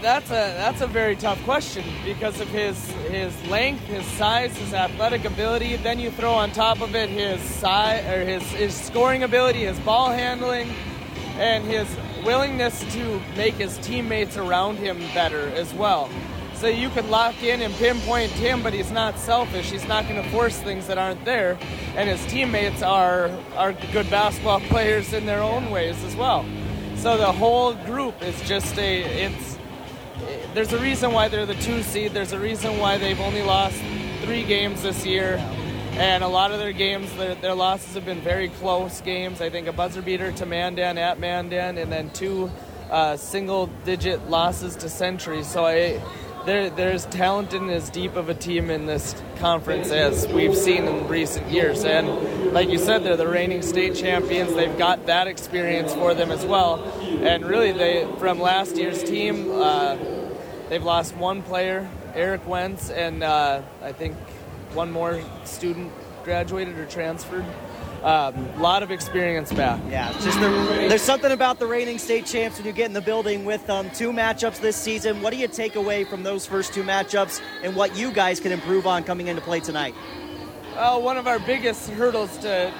That's 0.00 0.30
a 0.30 0.54
that's 0.56 0.80
a 0.80 0.86
very 0.86 1.16
tough 1.16 1.42
question 1.44 1.84
because 2.04 2.40
of 2.40 2.48
his 2.48 2.90
his 3.10 3.34
length, 3.48 3.82
his 3.84 4.06
size, 4.06 4.56
his 4.56 4.72
athletic 4.72 5.24
ability. 5.24 5.76
Then 5.76 5.98
you 5.98 6.10
throw 6.10 6.32
on 6.32 6.52
top 6.52 6.80
of 6.80 6.94
it 6.94 7.08
his 7.08 7.40
size 7.40 8.04
or 8.06 8.24
his 8.24 8.42
his 8.52 8.74
scoring 8.74 9.24
ability, 9.24 9.64
his 9.64 9.78
ball 9.80 10.10
handling, 10.10 10.70
and 11.36 11.64
his 11.64 11.88
willingness 12.24 12.80
to 12.94 13.20
make 13.36 13.54
his 13.54 13.76
teammates 13.78 14.36
around 14.36 14.76
him 14.76 14.98
better 15.14 15.48
as 15.48 15.74
well. 15.74 16.08
So 16.54 16.68
you 16.68 16.90
can 16.90 17.10
lock 17.10 17.42
in 17.42 17.60
and 17.60 17.74
pinpoint 17.74 18.30
him, 18.30 18.62
but 18.62 18.72
he's 18.72 18.92
not 18.92 19.18
selfish. 19.18 19.72
He's 19.72 19.88
not 19.88 20.06
going 20.08 20.22
to 20.22 20.30
force 20.30 20.56
things 20.58 20.86
that 20.86 20.96
aren't 20.96 21.24
there, 21.24 21.58
and 21.96 22.08
his 22.08 22.24
teammates 22.26 22.82
are 22.82 23.30
are 23.56 23.72
good 23.92 24.08
basketball 24.10 24.60
players 24.70 25.12
in 25.12 25.26
their 25.26 25.42
own 25.42 25.70
ways 25.70 26.02
as 26.04 26.14
well. 26.14 26.46
So 26.94 27.16
the 27.16 27.32
whole 27.32 27.74
group 27.74 28.22
is 28.22 28.40
just 28.42 28.78
a 28.78 29.02
it's 29.02 29.51
there's 30.54 30.72
a 30.72 30.78
reason 30.78 31.12
why 31.12 31.28
they're 31.28 31.46
the 31.46 31.54
two 31.54 31.82
seed. 31.82 32.12
There's 32.12 32.32
a 32.32 32.38
reason 32.38 32.78
why 32.78 32.98
they've 32.98 33.20
only 33.20 33.42
lost 33.42 33.80
three 34.22 34.44
games 34.44 34.82
this 34.82 35.06
year. 35.06 35.36
And 35.92 36.22
a 36.22 36.28
lot 36.28 36.52
of 36.52 36.58
their 36.58 36.72
games, 36.72 37.14
their, 37.16 37.34
their 37.36 37.54
losses 37.54 37.94
have 37.94 38.04
been 38.04 38.20
very 38.20 38.48
close 38.48 39.00
games. 39.00 39.40
I 39.40 39.50
think 39.50 39.66
a 39.66 39.72
buzzer 39.72 40.02
beater 40.02 40.32
to 40.32 40.46
Mandan 40.46 40.98
at 40.98 41.18
Mandan, 41.18 41.78
and 41.78 41.90
then 41.90 42.10
two 42.10 42.50
uh, 42.90 43.16
single 43.16 43.68
digit 43.84 44.28
losses 44.28 44.76
to 44.76 44.88
Century. 44.88 45.42
So 45.42 45.64
I, 45.64 46.02
there, 46.44 46.70
there's 46.70 47.06
talent 47.06 47.54
in 47.54 47.70
as 47.70 47.88
deep 47.88 48.16
of 48.16 48.28
a 48.28 48.34
team 48.34 48.70
in 48.70 48.86
this 48.86 49.14
conference 49.36 49.90
as 49.90 50.26
we've 50.28 50.56
seen 50.56 50.84
in 50.84 51.08
recent 51.08 51.50
years. 51.50 51.84
And 51.84 52.52
like 52.52 52.68
you 52.68 52.78
said, 52.78 53.04
they're 53.04 53.16
the 53.16 53.28
reigning 53.28 53.62
state 53.62 53.94
champions. 53.94 54.54
They've 54.54 54.76
got 54.76 55.06
that 55.06 55.28
experience 55.28 55.94
for 55.94 56.14
them 56.14 56.30
as 56.30 56.44
well. 56.44 56.82
And 57.22 57.44
really, 57.44 57.72
they 57.72 58.06
from 58.18 58.40
last 58.40 58.76
year's 58.76 59.02
team, 59.02 59.50
uh, 59.50 59.96
they've 60.72 60.82
lost 60.82 61.14
one 61.16 61.42
player, 61.42 61.86
Eric 62.14 62.48
Wentz, 62.48 62.88
and 62.88 63.22
uh, 63.22 63.60
I 63.82 63.92
think 63.92 64.16
one 64.72 64.90
more 64.90 65.20
student 65.44 65.92
graduated 66.24 66.78
or 66.78 66.86
transferred. 66.86 67.44
A 68.02 68.32
lot 68.56 68.82
of 68.82 68.90
experience 68.90 69.52
back. 69.52 69.78
Yeah, 69.90 70.10
just 70.20 70.40
the, 70.40 70.48
there's 70.88 71.02
something 71.02 71.30
about 71.30 71.58
the 71.58 71.66
reigning 71.66 71.98
state 71.98 72.24
champs 72.24 72.56
when 72.56 72.66
you 72.66 72.72
get 72.72 72.86
in 72.86 72.94
the 72.94 73.02
building 73.02 73.44
with 73.44 73.68
um, 73.68 73.90
two 73.90 74.12
matchups 74.12 74.60
this 74.60 74.74
season. 74.76 75.20
What 75.20 75.34
do 75.34 75.36
you 75.36 75.46
take 75.46 75.76
away 75.76 76.04
from 76.04 76.22
those 76.22 76.46
first 76.46 76.72
two 76.72 76.82
matchups 76.82 77.42
and 77.62 77.76
what 77.76 77.94
you 77.94 78.10
guys 78.10 78.40
can 78.40 78.50
improve 78.50 78.86
on 78.86 79.04
coming 79.04 79.26
into 79.26 79.42
play 79.42 79.60
tonight? 79.60 79.94
Well, 80.74 81.02
one 81.02 81.18
of 81.18 81.26
our 81.26 81.38
biggest 81.38 81.90
hurdles 81.90 82.34
to 82.38 82.72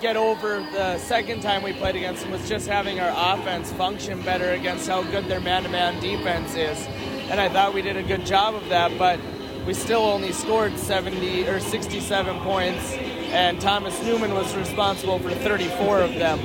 get 0.00 0.16
over 0.16 0.58
the 0.72 0.98
second 0.98 1.40
time 1.42 1.62
we 1.62 1.72
played 1.72 1.94
against 1.94 2.22
them 2.22 2.32
was 2.32 2.48
just 2.48 2.66
having 2.66 2.98
our 2.98 3.38
offense 3.38 3.70
function 3.72 4.20
better 4.22 4.50
against 4.50 4.88
how 4.88 5.04
good 5.04 5.26
their 5.26 5.40
man-to-man 5.40 6.00
defense 6.00 6.56
is. 6.56 7.17
And 7.30 7.38
I 7.38 7.50
thought 7.50 7.74
we 7.74 7.82
did 7.82 7.98
a 7.98 8.02
good 8.02 8.24
job 8.24 8.54
of 8.54 8.68
that, 8.70 8.96
but 8.98 9.20
we 9.66 9.74
still 9.74 10.00
only 10.00 10.32
scored 10.32 10.78
70 10.78 11.46
or 11.46 11.60
67 11.60 12.40
points, 12.40 12.94
and 12.94 13.60
Thomas 13.60 14.02
Newman 14.02 14.32
was 14.32 14.56
responsible 14.56 15.18
for 15.18 15.30
34 15.30 16.00
of 16.00 16.14
them. 16.14 16.40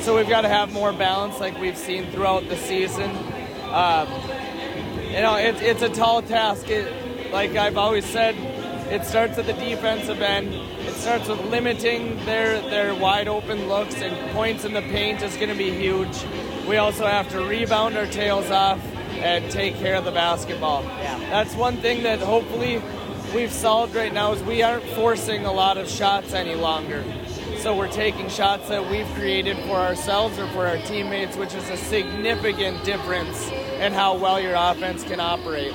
So 0.00 0.14
we've 0.14 0.28
got 0.28 0.42
to 0.42 0.48
have 0.48 0.74
more 0.74 0.92
balance, 0.92 1.40
like 1.40 1.58
we've 1.58 1.78
seen 1.78 2.10
throughout 2.10 2.50
the 2.50 2.56
season. 2.56 3.10
Um, 3.72 4.08
you 5.06 5.22
know, 5.22 5.36
it, 5.36 5.62
it's 5.62 5.80
a 5.80 5.88
tall 5.88 6.20
task. 6.20 6.68
It, 6.68 7.32
like 7.32 7.56
I've 7.56 7.78
always 7.78 8.04
said, 8.04 8.36
it 8.92 9.06
starts 9.06 9.38
at 9.38 9.46
the 9.46 9.54
defensive 9.54 10.20
end. 10.20 10.52
It 10.54 10.94
starts 10.96 11.28
with 11.28 11.40
limiting 11.46 12.16
their 12.26 12.60
their 12.60 12.94
wide 12.94 13.26
open 13.26 13.68
looks 13.68 13.94
and 13.96 14.30
points 14.32 14.66
in 14.66 14.74
the 14.74 14.82
paint 14.82 15.22
is 15.22 15.34
going 15.36 15.48
to 15.48 15.56
be 15.56 15.70
huge. 15.70 16.24
We 16.68 16.76
also 16.76 17.06
have 17.06 17.30
to 17.30 17.40
rebound 17.40 17.96
our 17.96 18.06
tails 18.06 18.50
off 18.50 18.80
and 19.18 19.50
take 19.50 19.76
care 19.76 19.96
of 19.96 20.04
the 20.04 20.12
basketball. 20.12 20.82
Yeah. 20.82 21.18
That's 21.30 21.54
one 21.54 21.76
thing 21.78 22.02
that 22.04 22.20
hopefully 22.20 22.82
we've 23.34 23.52
solved 23.52 23.94
right 23.94 24.12
now 24.12 24.32
is 24.32 24.42
we 24.42 24.62
aren't 24.62 24.84
forcing 24.90 25.44
a 25.44 25.52
lot 25.52 25.78
of 25.78 25.88
shots 25.88 26.32
any 26.32 26.54
longer. 26.54 27.04
So 27.58 27.76
we're 27.76 27.88
taking 27.88 28.28
shots 28.28 28.68
that 28.68 28.88
we've 28.90 29.08
created 29.14 29.56
for 29.64 29.76
ourselves 29.76 30.38
or 30.38 30.46
for 30.48 30.66
our 30.66 30.78
teammates, 30.78 31.36
which 31.36 31.54
is 31.54 31.68
a 31.68 31.76
significant 31.76 32.84
difference 32.84 33.50
in 33.80 33.92
how 33.92 34.16
well 34.16 34.40
your 34.40 34.54
offense 34.54 35.02
can 35.02 35.20
operate. 35.20 35.72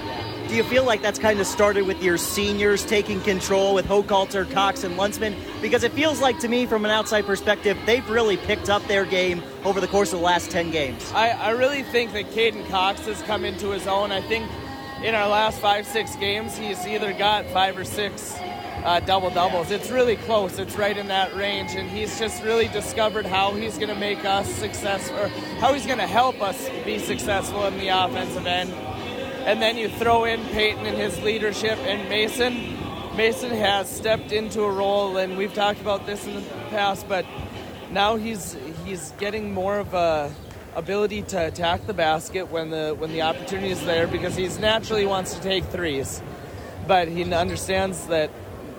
Do 0.51 0.57
you 0.57 0.65
feel 0.65 0.83
like 0.83 1.01
that's 1.01 1.17
kind 1.17 1.39
of 1.39 1.47
started 1.47 1.87
with 1.87 2.03
your 2.03 2.17
seniors 2.17 2.85
taking 2.85 3.21
control 3.21 3.73
with 3.73 3.85
Hochhalter, 3.85 4.51
Cox, 4.51 4.83
and 4.83 4.97
Lunsman? 4.99 5.33
Because 5.61 5.85
it 5.85 5.93
feels 5.93 6.19
like 6.19 6.39
to 6.39 6.49
me, 6.49 6.65
from 6.65 6.83
an 6.83 6.91
outside 6.91 7.25
perspective, 7.25 7.77
they've 7.85 8.05
really 8.09 8.35
picked 8.35 8.69
up 8.69 8.85
their 8.89 9.05
game 9.05 9.41
over 9.63 9.79
the 9.79 9.87
course 9.87 10.11
of 10.11 10.19
the 10.19 10.25
last 10.25 10.51
10 10.51 10.69
games. 10.71 11.09
I, 11.13 11.29
I 11.29 11.49
really 11.51 11.83
think 11.83 12.11
that 12.11 12.31
Caden 12.31 12.67
Cox 12.67 13.05
has 13.05 13.21
come 13.21 13.45
into 13.45 13.69
his 13.69 13.87
own. 13.87 14.11
I 14.11 14.19
think 14.19 14.45
in 15.01 15.15
our 15.15 15.29
last 15.29 15.57
five, 15.61 15.87
six 15.87 16.17
games, 16.17 16.57
he's 16.57 16.85
either 16.85 17.13
got 17.13 17.45
five 17.45 17.77
or 17.77 17.85
six 17.85 18.35
uh, 18.83 18.99
double 19.05 19.29
doubles. 19.29 19.71
It's 19.71 19.89
really 19.89 20.17
close. 20.17 20.59
It's 20.59 20.75
right 20.75 20.97
in 20.97 21.07
that 21.07 21.33
range, 21.33 21.75
and 21.75 21.89
he's 21.89 22.19
just 22.19 22.43
really 22.43 22.67
discovered 22.67 23.25
how 23.25 23.53
he's 23.53 23.77
going 23.77 23.87
to 23.87 23.95
make 23.95 24.25
us 24.25 24.53
successful, 24.53 25.29
how 25.61 25.73
he's 25.73 25.85
going 25.85 25.99
to 25.99 26.07
help 26.07 26.41
us 26.41 26.67
be 26.83 26.99
successful 26.99 27.65
in 27.67 27.77
the 27.77 27.87
offensive 27.87 28.45
end. 28.45 28.73
And 29.45 29.61
then 29.61 29.77
you 29.77 29.89
throw 29.89 30.25
in 30.25 30.43
Peyton 30.45 30.85
and 30.85 30.97
his 30.97 31.19
leadership, 31.21 31.77
and 31.79 32.07
Mason. 32.09 32.77
Mason 33.15 33.49
has 33.49 33.89
stepped 33.89 34.31
into 34.31 34.61
a 34.61 34.71
role, 34.71 35.17
and 35.17 35.37
we've 35.37 35.53
talked 35.53 35.81
about 35.81 36.05
this 36.05 36.25
in 36.25 36.35
the 36.35 36.41
past, 36.69 37.09
but 37.09 37.25
now 37.91 38.15
he's 38.15 38.55
he's 38.85 39.11
getting 39.19 39.53
more 39.53 39.79
of 39.79 39.93
a 39.93 40.33
ability 40.75 41.21
to 41.23 41.47
attack 41.47 41.85
the 41.87 41.93
basket 41.93 42.49
when 42.49 42.69
the 42.69 42.95
when 42.97 43.11
the 43.11 43.21
opportunity 43.21 43.69
is 43.69 43.83
there 43.83 44.07
because 44.07 44.35
he's 44.35 44.59
naturally 44.59 45.05
wants 45.05 45.33
to 45.33 45.41
take 45.41 45.65
threes, 45.65 46.21
but 46.87 47.07
he 47.07 47.33
understands 47.33 48.07
that 48.07 48.29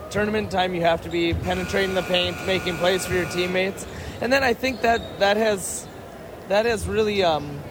tournament 0.09 0.49
time 0.49 0.73
you 0.73 0.81
have 0.81 1.01
to 1.01 1.09
be 1.09 1.33
penetrating 1.33 1.93
the 1.93 2.01
paint, 2.03 2.35
making 2.47 2.77
plays 2.77 3.05
for 3.05 3.13
your 3.13 3.29
teammates, 3.29 3.85
and 4.21 4.33
then 4.33 4.43
I 4.43 4.53
think 4.53 4.81
that 4.81 5.19
that 5.19 5.37
has 5.37 5.87
that 6.47 6.65
has 6.65 6.87
really 6.87 7.23
um, 7.23 7.62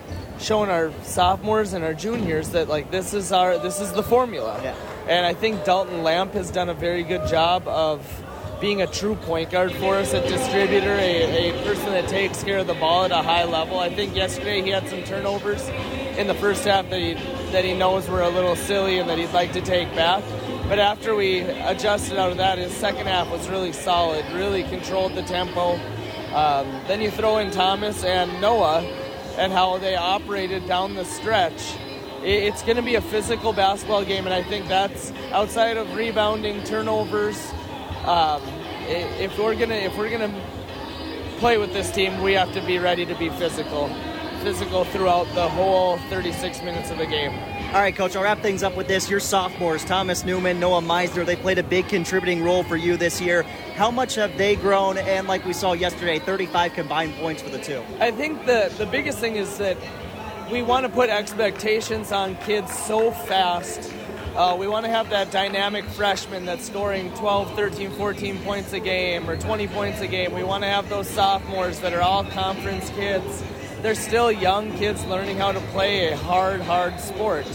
shown 0.43 0.69
our 0.69 0.91
sophomores 1.05 1.73
and 1.73 1.85
our 1.85 1.95
juniors 1.95 2.51
that 2.51 2.69
like 2.69 2.91
this 2.91 3.15
is 3.15 3.33
our 3.33 3.59
this 3.59 3.81
is 3.81 3.93
the 3.93 4.03
formula, 4.03 4.61
Yeah. 4.63 4.75
and 5.09 5.25
I 5.25 5.35
think 5.35 5.65
Dalton 5.65 6.03
Lamp 6.03 6.35
has 6.35 6.51
done 6.51 6.69
a 6.69 6.75
very 6.75 7.03
good 7.05 7.27
job 7.29 7.67
of 7.69 8.01
being 8.61 8.81
a 8.83 8.87
true 8.87 9.17
point 9.17 9.51
guard 9.51 9.73
for 9.73 9.97
us, 9.97 10.13
a 10.13 10.21
distributor, 10.21 10.93
a, 10.95 11.51
a 11.51 11.65
person 11.65 11.87
that 11.87 12.07
takes 12.09 12.45
care 12.45 12.59
of 12.59 12.67
the 12.69 12.75
ball 12.75 13.05
at 13.05 13.11
a 13.11 13.17
high 13.17 13.45
level. 13.45 13.81
I 13.81 13.93
think 13.93 14.15
yesterday 14.15 14.63
he 14.63 14.71
had 14.71 14.89
some 14.89 15.03
turnovers 15.03 15.69
in 16.17 16.29
the 16.29 16.35
first 16.35 16.65
half 16.65 16.89
that 16.91 17.01
he 17.01 17.15
that 17.53 17.65
he 17.65 17.75
knows 17.75 18.09
were 18.09 18.23
a 18.23 18.29
little 18.29 18.55
silly 18.57 18.99
and 18.99 19.09
that 19.11 19.19
he'd 19.19 19.33
like 19.33 19.53
to 19.55 19.61
take 19.61 19.93
back. 19.97 20.23
But 20.69 20.79
after 20.79 21.15
we 21.15 21.41
adjusted 21.41 22.19
out 22.19 22.31
of 22.31 22.37
that, 22.39 22.57
his 22.59 22.73
second 22.73 23.07
half 23.07 23.31
was 23.31 23.49
really 23.49 23.73
solid, 23.73 24.25
really 24.33 24.63
controlled 24.63 25.15
the 25.15 25.23
tempo. 25.23 25.75
Um, 26.33 26.81
then 26.89 27.03
you 27.03 27.11
throw 27.11 27.39
in 27.39 27.51
Thomas 27.51 28.05
and 28.05 28.41
Noah 28.41 28.81
and 29.37 29.53
how 29.53 29.79
they 29.79 29.97
operated 29.97 30.67
down 30.67 30.95
the 30.95 31.05
stretch. 31.05 31.75
It's 32.23 32.63
going 32.63 32.77
to 32.77 32.83
be 32.83 32.95
a 32.95 33.01
physical 33.01 33.53
basketball 33.53 34.05
game, 34.05 34.27
and 34.27 34.35
I 34.35 34.43
think 34.43 34.69
that's 34.69 35.13
outside 35.33 35.77
of 35.77 35.95
rebounding, 35.95 36.63
turnovers. 36.65 37.53
Um, 38.05 38.43
if 38.87 39.39
we're 39.39 39.55
gonna 39.55 39.75
if 39.75 39.97
we're 39.97 40.11
gonna 40.11 40.33
play 41.39 41.57
with 41.59 41.73
this 41.73 41.91
team, 41.91 42.21
we 42.21 42.33
have 42.35 42.53
to 42.53 42.61
be 42.67 42.79
ready 42.79 43.07
to 43.07 43.15
be 43.17 43.29
physical, 43.31 43.89
physical 44.43 44.85
throughout 44.85 45.27
the 45.35 45.49
whole 45.49 45.99
36 46.11 46.63
minutes 46.63 46.91
of 46.91 46.99
the 46.99 47.07
game. 47.07 47.33
All 47.73 47.81
right, 47.81 47.97
Coach, 47.97 48.15
I'll 48.17 48.23
wrap 48.23 48.41
things 48.41 48.63
up 48.63 48.77
with 48.77 48.87
this. 48.87 49.09
Your 49.09 49.19
sophomores, 49.19 49.83
Thomas 49.83 50.27
Newman, 50.27 50.61
Noah 50.61 50.83
Meisner, 50.83 51.25
they 51.25 51.37
played 51.37 51.57
a 51.57 51.63
big 51.63 51.89
contributing 51.89 52.45
role 52.45 52.63
for 52.63 52.77
you 52.77 52.99
this 52.99 53.19
year. 53.19 53.45
How 53.77 53.91
much 53.91 54.15
have 54.17 54.37
they 54.37 54.57
grown? 54.57 54.99
And 54.99 55.27
like 55.27 55.47
we 55.47 55.55
saw 55.55 55.73
yesterday, 55.73 56.19
35 56.19 56.75
combined 56.75 57.15
points 57.15 57.41
for 57.41 57.49
the 57.49 57.59
two. 57.59 57.83
I 57.99 58.11
think 58.11 58.45
the 58.45 58.71
the 58.77 58.85
biggest 58.85 59.21
thing 59.21 59.37
is 59.37 59.57
that 59.57 59.79
we 60.51 60.61
want 60.61 60.85
to 60.85 60.93
put 60.93 61.09
expectations 61.09 62.13
on 62.13 62.37
kids 62.37 62.71
so 62.79 63.11
fast. 63.11 63.91
Uh, 64.37 64.55
we 64.59 64.69
want 64.69 64.85
to 64.85 64.91
have 64.91 65.09
that 65.09 65.31
dynamic 65.31 65.87
freshman 65.87 66.45
that's 66.45 66.67
scoring 66.67 67.11
12, 67.15 67.57
13, 67.57 67.91
14 67.93 68.39
points 68.41 68.75
a 68.75 68.81
game 68.81 69.29
or 69.31 69.39
20 69.39 69.67
points 69.69 70.03
a 70.03 70.07
game. 70.07 70.35
We 70.35 70.45
want 70.45 70.63
to 70.65 70.69
have 70.69 70.91
those 70.91 71.09
sophomores 71.09 71.81
that 71.81 71.95
are 71.95 72.03
all 72.03 72.25
conference 72.25 72.91
kids. 72.91 73.43
They're 73.83 73.97
still 73.97 74.31
young 74.31 74.71
kids 74.79 75.05
learning 75.07 75.39
how 75.39 75.51
to 75.51 75.59
play 75.73 76.13
a 76.13 76.17
hard, 76.17 76.61
hard 76.61 77.01
sport. 77.01 77.47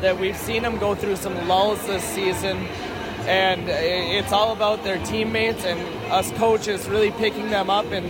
That 0.00 0.18
we've 0.18 0.36
seen 0.36 0.62
them 0.62 0.78
go 0.78 0.96
through 0.96 1.14
some 1.14 1.46
lulls 1.46 1.86
this 1.86 2.02
season, 2.02 2.56
and 3.28 3.68
it's 3.68 4.32
all 4.32 4.52
about 4.52 4.82
their 4.82 4.98
teammates 5.06 5.64
and 5.64 5.80
us 6.10 6.32
coaches 6.32 6.88
really 6.88 7.12
picking 7.12 7.50
them 7.50 7.70
up 7.70 7.86
and 7.92 8.04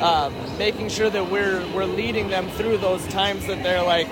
um, 0.00 0.34
making 0.56 0.88
sure 0.88 1.10
that 1.10 1.30
we're 1.30 1.60
we're 1.74 1.84
leading 1.84 2.28
them 2.28 2.48
through 2.52 2.78
those 2.78 3.06
times 3.08 3.46
that 3.48 3.62
they're 3.62 3.84
like 3.84 4.08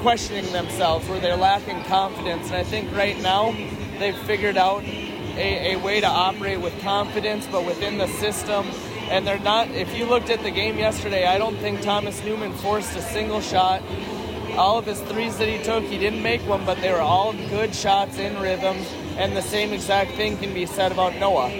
questioning 0.00 0.50
themselves, 0.52 1.06
where 1.10 1.20
they're 1.20 1.36
lacking 1.36 1.84
confidence. 1.84 2.46
And 2.46 2.56
I 2.56 2.64
think 2.64 2.96
right 2.96 3.20
now 3.20 3.54
they've 3.98 4.16
figured 4.20 4.56
out 4.56 4.82
a, 4.84 5.74
a 5.74 5.76
way 5.76 6.00
to 6.00 6.06
operate 6.06 6.62
with 6.62 6.80
confidence, 6.80 7.46
but 7.52 7.66
within 7.66 7.98
the 7.98 8.06
system. 8.06 8.66
And 9.10 9.26
they're 9.26 9.38
not. 9.38 9.70
If 9.70 9.96
you 9.96 10.04
looked 10.06 10.30
at 10.30 10.42
the 10.42 10.50
game 10.50 10.78
yesterday, 10.78 11.26
I 11.26 11.38
don't 11.38 11.56
think 11.58 11.80
Thomas 11.82 12.22
Newman 12.24 12.52
forced 12.54 12.96
a 12.96 13.02
single 13.02 13.40
shot. 13.40 13.82
All 14.56 14.78
of 14.78 14.86
his 14.86 15.00
threes 15.02 15.36
that 15.38 15.48
he 15.48 15.62
took, 15.62 15.84
he 15.84 15.98
didn't 15.98 16.22
make 16.22 16.40
one, 16.42 16.64
but 16.64 16.80
they 16.80 16.90
were 16.90 17.00
all 17.00 17.32
good 17.32 17.74
shots 17.74 18.18
in 18.18 18.40
rhythm. 18.40 18.76
And 19.16 19.36
the 19.36 19.42
same 19.42 19.72
exact 19.72 20.12
thing 20.12 20.36
can 20.38 20.52
be 20.52 20.66
said 20.66 20.92
about 20.92 21.14
Noah. 21.16 21.50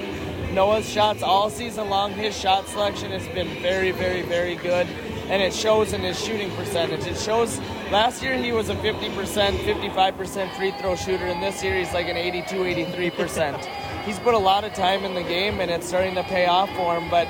Noah's 0.52 0.88
shots 0.88 1.22
all 1.22 1.50
season 1.50 1.90
long, 1.90 2.12
his 2.12 2.34
shot 2.34 2.66
selection 2.66 3.10
has 3.10 3.26
been 3.28 3.48
very, 3.60 3.90
very, 3.90 4.22
very 4.22 4.54
good, 4.54 4.86
and 5.28 5.42
it 5.42 5.52
shows 5.52 5.92
in 5.92 6.00
his 6.00 6.18
shooting 6.18 6.50
percentage. 6.52 7.06
It 7.06 7.18
shows 7.18 7.60
last 7.90 8.22
year 8.22 8.36
he 8.36 8.52
was 8.52 8.68
a 8.68 8.74
50%, 8.76 9.58
55% 9.58 10.56
free 10.56 10.70
throw 10.72 10.96
shooter, 10.96 11.26
and 11.26 11.42
this 11.42 11.62
year 11.62 11.78
he's 11.78 11.92
like 11.92 12.08
an 12.08 12.16
82, 12.16 12.56
83%. 12.56 13.64
He's 14.04 14.18
put 14.18 14.34
a 14.34 14.38
lot 14.38 14.64
of 14.64 14.72
time 14.74 15.04
in 15.04 15.14
the 15.14 15.22
game, 15.22 15.60
and 15.60 15.70
it's 15.70 15.86
starting 15.86 16.14
to 16.14 16.22
pay 16.24 16.46
off 16.46 16.68
for 16.76 16.98
him, 16.98 17.10
but 17.10 17.28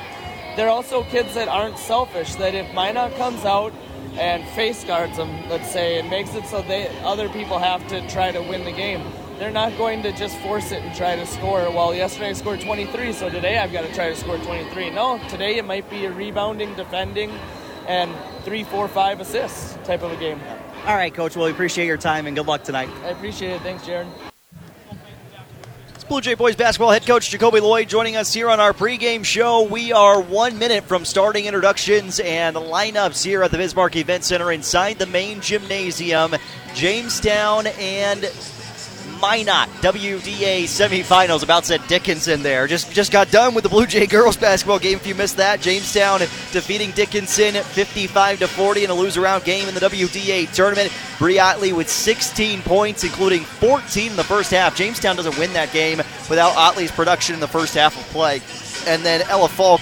they're 0.56 0.68
also 0.68 1.04
kids 1.04 1.34
that 1.34 1.48
aren't 1.48 1.78
selfish, 1.78 2.34
that 2.36 2.54
if 2.54 2.72
Minot 2.74 3.14
comes 3.16 3.44
out 3.44 3.72
and 4.18 4.46
face 4.50 4.84
guards 4.84 5.16
them, 5.16 5.48
let's 5.48 5.70
say, 5.70 5.98
and 5.98 6.08
makes 6.08 6.34
it 6.34 6.46
so 6.46 6.62
they 6.62 6.88
other 7.00 7.28
people 7.28 7.58
have 7.58 7.86
to 7.88 8.06
try 8.08 8.32
to 8.32 8.40
win 8.40 8.64
the 8.64 8.72
game. 8.72 9.02
They're 9.38 9.50
not 9.50 9.76
going 9.76 10.02
to 10.02 10.12
just 10.12 10.38
force 10.38 10.72
it 10.72 10.82
and 10.82 10.96
try 10.96 11.14
to 11.14 11.26
score. 11.26 11.70
Well, 11.70 11.94
yesterday 11.94 12.30
I 12.30 12.32
scored 12.32 12.62
23, 12.62 13.12
so 13.12 13.28
today 13.28 13.58
I've 13.58 13.70
got 13.70 13.82
to 13.82 13.92
try 13.92 14.08
to 14.08 14.16
score 14.16 14.38
23. 14.38 14.88
No, 14.90 15.20
today 15.28 15.58
it 15.58 15.66
might 15.66 15.90
be 15.90 16.06
a 16.06 16.10
rebounding, 16.10 16.74
defending, 16.74 17.30
and 17.88 18.14
three, 18.44 18.64
four, 18.64 18.88
five 18.88 19.20
assists 19.20 19.74
type 19.84 20.02
of 20.02 20.12
a 20.12 20.16
game. 20.16 20.40
All 20.86 20.94
right, 20.94 21.12
Coach. 21.12 21.36
Well, 21.36 21.46
we 21.46 21.52
appreciate 21.52 21.86
your 21.86 21.96
time 21.96 22.26
and 22.26 22.36
good 22.36 22.46
luck 22.46 22.62
tonight. 22.62 22.88
I 23.02 23.08
appreciate 23.08 23.52
it. 23.52 23.62
Thanks, 23.62 23.84
Jaron. 23.84 24.08
It's 25.94 26.04
Blue 26.04 26.20
Jay 26.20 26.34
Boys 26.34 26.54
basketball 26.54 26.90
head 26.90 27.06
coach 27.06 27.30
Jacoby 27.30 27.60
Lloyd 27.60 27.88
joining 27.88 28.16
us 28.16 28.32
here 28.32 28.48
on 28.50 28.60
our 28.60 28.72
pregame 28.72 29.24
show. 29.24 29.62
We 29.62 29.92
are 29.92 30.20
one 30.20 30.58
minute 30.58 30.84
from 30.84 31.04
starting 31.04 31.46
introductions 31.46 32.20
and 32.20 32.54
lineups 32.54 33.24
here 33.24 33.42
at 33.42 33.50
the 33.50 33.58
Bismarck 33.58 33.96
Event 33.96 34.22
Center 34.22 34.52
inside 34.52 34.98
the 34.98 35.06
main 35.06 35.40
gymnasium. 35.40 36.34
Jamestown 36.74 37.66
and 37.66 38.30
Minot 39.20 39.68
WDA 39.80 40.64
semifinals. 40.64 41.42
About 41.42 41.64
said 41.64 41.80
Dickinson 41.88 42.42
there. 42.42 42.66
Just 42.66 42.92
just 42.92 43.12
got 43.12 43.30
done 43.30 43.54
with 43.54 43.62
the 43.64 43.70
Blue 43.70 43.86
Jay 43.86 44.06
girls 44.06 44.36
basketball 44.46 44.78
game. 44.78 44.96
If 44.96 45.06
you 45.06 45.14
missed 45.14 45.36
that, 45.38 45.60
Jamestown 45.60 46.20
defeating 46.20 46.90
Dickinson 46.92 47.54
55 47.54 48.40
to 48.40 48.48
40 48.48 48.84
in 48.84 48.90
a 48.90 48.94
lose 48.94 49.16
around 49.16 49.44
game 49.44 49.68
in 49.68 49.74
the 49.74 49.80
WDA 49.80 50.52
tournament. 50.52 50.92
Bree 51.18 51.38
Otley 51.38 51.72
with 51.72 51.88
16 51.88 52.62
points, 52.62 53.04
including 53.04 53.42
14 53.44 54.10
in 54.10 54.16
the 54.16 54.24
first 54.24 54.50
half. 54.50 54.76
Jamestown 54.76 55.16
doesn't 55.16 55.38
win 55.38 55.52
that 55.54 55.72
game 55.72 55.98
without 56.28 56.56
Otley's 56.56 56.90
production 56.90 57.34
in 57.34 57.40
the 57.40 57.48
first 57.48 57.74
half 57.74 57.98
of 57.98 58.04
play. 58.08 58.40
And 58.86 59.04
then 59.04 59.22
Ella 59.28 59.48
Falk 59.48 59.80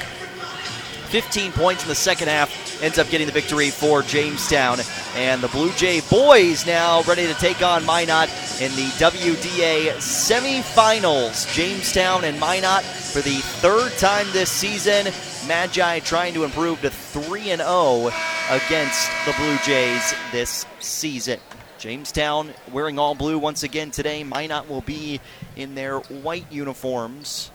15 1.15 1.53
points 1.53 1.85
in 1.85 1.89
the 1.89 1.95
second 1.95 2.27
half, 2.27 2.83
ends 2.83 2.99
up 2.99 3.09
getting 3.09 3.29
the 3.29 3.33
victory 3.33 3.71
for 3.71 4.03
Jamestown. 4.03 4.81
And 5.15 5.41
the 5.41 5.47
Blue 5.47 5.71
Jay 5.75 6.01
boys 6.11 6.67
now 6.67 7.03
ready 7.03 7.25
to 7.29 7.35
take 7.35 7.63
on 7.63 7.87
Minot 7.87 8.29
in 8.61 8.75
the 8.75 8.89
WDA 8.99 9.93
semifinals. 9.99 11.55
Jamestown 11.55 12.25
and 12.25 12.41
Minot 12.41 12.83
for 12.83 13.21
the 13.21 13.37
third 13.63 13.93
time 13.93 14.27
this 14.33 14.51
season. 14.51 15.07
Magi 15.47 16.01
trying 16.01 16.35
to 16.35 16.43
improve 16.43 16.81
to 16.81 16.91
3 16.91 17.43
0 17.43 18.11
against 18.51 19.09
the 19.25 19.35
Blue 19.39 19.57
Jays 19.59 20.17
this 20.33 20.67
season. 20.81 21.39
Jamestown 21.79 22.53
wearing 22.73 22.99
all 22.99 23.15
blue 23.15 23.39
once 23.39 23.63
again 23.63 23.93
today. 23.93 24.25
Minot 24.25 24.69
will 24.69 24.81
be 24.81 25.21
in 25.55 25.77
their 25.77 26.01
white 26.01 26.51
uniforms. 26.51 27.53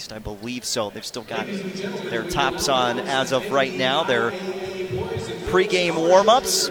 Least 0.00 0.14
I 0.14 0.18
believe 0.18 0.64
so. 0.64 0.88
They've 0.88 1.04
still 1.04 1.24
got 1.24 1.46
their 2.08 2.22
tops 2.22 2.70
on 2.70 3.00
as 3.00 3.32
of 3.32 3.50
right 3.52 3.74
now. 3.74 4.02
Their 4.02 4.30
pregame 5.50 5.94
warm 5.94 6.30
ups. 6.30 6.70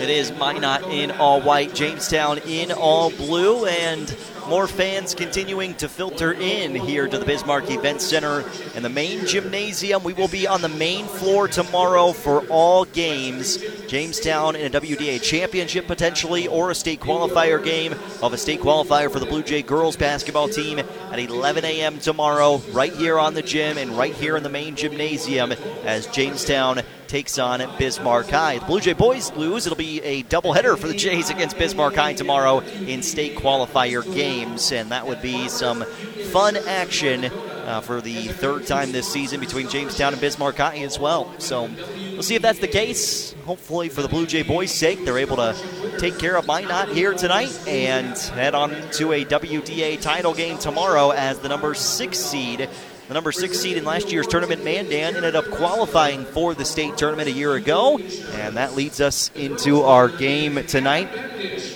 It 0.00 0.10
is 0.10 0.32
Minot 0.32 0.82
in 0.90 1.12
all 1.12 1.40
white, 1.40 1.72
Jamestown 1.72 2.38
in 2.38 2.72
all 2.72 3.10
blue, 3.10 3.66
and 3.66 4.08
more 4.48 4.66
fans 4.66 5.14
continuing 5.14 5.74
to 5.74 5.88
filter 5.88 6.32
in 6.32 6.74
here 6.74 7.08
to 7.08 7.18
the 7.18 7.24
Bismarck 7.24 7.70
Event 7.70 8.00
Center 8.00 8.44
and 8.74 8.84
the 8.84 8.88
main 8.88 9.26
gymnasium. 9.26 10.02
We 10.02 10.12
will 10.12 10.28
be 10.28 10.46
on 10.46 10.62
the 10.62 10.68
main 10.68 11.06
floor 11.06 11.48
tomorrow 11.48 12.12
for 12.12 12.46
all 12.48 12.84
games. 12.84 13.58
Jamestown 13.86 14.56
in 14.56 14.74
a 14.74 14.80
WDA 14.80 15.22
championship 15.22 15.86
potentially, 15.86 16.48
or 16.48 16.70
a 16.70 16.74
state 16.74 17.00
qualifier 17.00 17.62
game 17.62 17.94
of 18.22 18.32
a 18.32 18.38
state 18.38 18.60
qualifier 18.60 19.10
for 19.10 19.20
the 19.20 19.26
Blue 19.26 19.42
Jay 19.42 19.62
girls 19.62 19.96
basketball 19.96 20.48
team 20.48 20.78
at 20.78 21.18
11 21.18 21.64
a.m. 21.64 21.98
tomorrow, 21.98 22.58
right 22.72 22.92
here 22.92 23.18
on 23.18 23.34
the 23.34 23.42
gym 23.42 23.78
and 23.78 23.96
right 23.96 24.14
here 24.14 24.36
in 24.36 24.42
the 24.42 24.48
main 24.48 24.74
gymnasium 24.74 25.52
as 25.84 26.06
Jamestown 26.08 26.80
takes 27.08 27.38
on 27.38 27.60
Bismarck 27.78 28.28
High. 28.28 28.58
The 28.58 28.66
Blue 28.66 28.80
Jay 28.80 28.92
boys 28.92 29.32
lose. 29.32 29.66
It'll 29.66 29.76
be 29.76 30.00
a 30.02 30.22
doubleheader 30.24 30.78
for 30.78 30.88
the 30.88 30.94
Jays 30.94 31.30
against 31.30 31.58
Bismarck 31.58 31.94
High 31.94 32.14
tomorrow 32.14 32.60
in 32.60 33.02
state 33.02 33.36
qualifier 33.36 34.02
games, 34.14 34.72
and 34.72 34.90
that 34.92 35.06
would 35.06 35.22
be 35.22 35.48
some 35.48 35.84
fun 36.32 36.56
action 36.56 37.24
uh, 37.24 37.80
for 37.80 38.00
the 38.00 38.28
third 38.28 38.66
time 38.66 38.92
this 38.92 39.10
season 39.10 39.40
between 39.40 39.68
Jamestown 39.68 40.12
and 40.12 40.20
Bismarck 40.20 40.56
High 40.56 40.78
as 40.78 40.98
well. 40.98 41.32
So 41.38 41.70
we'll 42.12 42.22
see 42.22 42.34
if 42.34 42.42
that's 42.42 42.58
the 42.58 42.68
case. 42.68 43.32
Hopefully, 43.44 43.88
for 43.88 44.02
the 44.02 44.08
Blue 44.08 44.26
Jay 44.26 44.42
boys' 44.42 44.70
sake, 44.70 45.04
they're 45.04 45.18
able 45.18 45.36
to 45.36 45.54
take 45.98 46.18
care 46.18 46.36
of 46.36 46.46
Minot 46.46 46.88
here 46.90 47.14
tonight 47.14 47.56
and 47.66 48.16
head 48.18 48.54
on 48.54 48.70
to 48.92 49.12
a 49.12 49.24
WDA 49.24 50.00
title 50.00 50.34
game 50.34 50.58
tomorrow 50.58 51.10
as 51.10 51.38
the 51.40 51.48
number 51.48 51.74
six 51.74 52.18
seed. 52.18 52.68
The 53.06 53.12
number 53.12 53.32
six 53.32 53.58
seed 53.60 53.76
in 53.76 53.84
last 53.84 54.10
year's 54.10 54.26
tournament, 54.26 54.64
Mandan, 54.64 55.16
ended 55.16 55.36
up 55.36 55.44
qualifying 55.50 56.24
for 56.24 56.54
the 56.54 56.64
state 56.64 56.96
tournament 56.96 57.28
a 57.28 57.32
year 57.32 57.52
ago, 57.52 57.98
and 57.98 58.56
that 58.56 58.74
leads 58.74 58.98
us 58.98 59.30
into 59.34 59.82
our 59.82 60.08
game 60.08 60.64
tonight. 60.66 61.10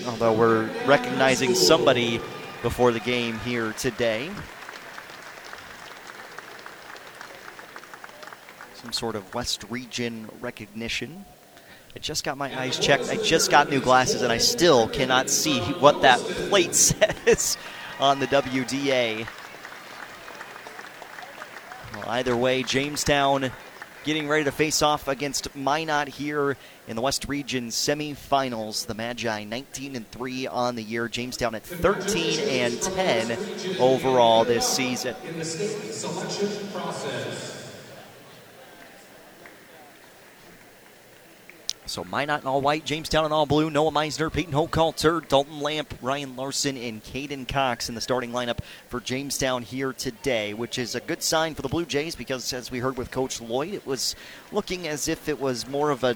Although 0.06 0.32
we're 0.32 0.70
recognizing 0.86 1.54
somebody 1.54 2.18
before 2.62 2.92
the 2.92 3.00
game 3.00 3.38
here 3.40 3.74
today. 3.74 4.30
Some 8.76 8.94
sort 8.94 9.14
of 9.14 9.34
West 9.34 9.64
Region 9.68 10.30
recognition. 10.40 11.26
I 11.94 11.98
just 11.98 12.24
got 12.24 12.38
my 12.38 12.58
eyes 12.58 12.78
checked. 12.78 13.10
I 13.10 13.16
just 13.16 13.50
got 13.50 13.68
new 13.68 13.80
glasses, 13.80 14.22
and 14.22 14.32
I 14.32 14.38
still 14.38 14.88
cannot 14.88 15.28
see 15.28 15.60
what 15.60 16.00
that 16.02 16.20
plate 16.20 16.74
says 16.74 17.58
on 18.00 18.18
the 18.18 18.26
WDA. 18.28 19.26
Well, 21.98 22.10
either 22.10 22.36
way, 22.36 22.62
Jamestown 22.62 23.50
getting 24.04 24.28
ready 24.28 24.44
to 24.44 24.52
face 24.52 24.82
off 24.82 25.08
against 25.08 25.54
Minot 25.56 26.08
here 26.08 26.56
in 26.86 26.94
the 26.96 27.02
West 27.02 27.26
Region 27.28 27.68
semifinals. 27.68 28.86
The 28.86 28.94
Magi 28.94 29.44
19 29.44 29.96
and 29.96 30.10
3 30.10 30.46
on 30.46 30.76
the 30.76 30.82
year. 30.82 31.08
Jamestown 31.08 31.56
at 31.56 31.64
13 31.64 32.40
and 32.40 32.80
10 32.80 33.38
overall 33.80 34.44
this 34.44 34.68
season. 34.68 35.16
In 35.26 35.38
the 35.38 35.44
state 35.44 35.92
selection 35.92 36.68
process. 36.72 37.54
So 41.88 42.04
Minot 42.04 42.42
in 42.42 42.46
all 42.46 42.60
white, 42.60 42.84
Jamestown 42.84 43.24
in 43.24 43.32
all 43.32 43.46
blue, 43.46 43.70
Noah 43.70 43.90
Meisner, 43.90 44.32
Peyton 44.32 44.52
Hochhalter, 44.52 45.26
Dalton 45.26 45.60
Lamp, 45.60 45.94
Ryan 46.02 46.36
Larson, 46.36 46.76
and 46.76 47.02
Caden 47.02 47.48
Cox 47.48 47.88
in 47.88 47.94
the 47.94 48.00
starting 48.00 48.30
lineup 48.30 48.58
for 48.88 49.00
Jamestown 49.00 49.62
here 49.62 49.92
today, 49.92 50.52
which 50.52 50.78
is 50.78 50.94
a 50.94 51.00
good 51.00 51.22
sign 51.22 51.54
for 51.54 51.62
the 51.62 51.68
Blue 51.68 51.86
Jays 51.86 52.14
because, 52.14 52.52
as 52.52 52.70
we 52.70 52.78
heard 52.78 52.98
with 52.98 53.10
Coach 53.10 53.40
Lloyd, 53.40 53.72
it 53.72 53.86
was 53.86 54.14
looking 54.52 54.86
as 54.86 55.08
if 55.08 55.28
it 55.28 55.40
was 55.40 55.66
more 55.66 55.90
of 55.90 56.04
a 56.04 56.14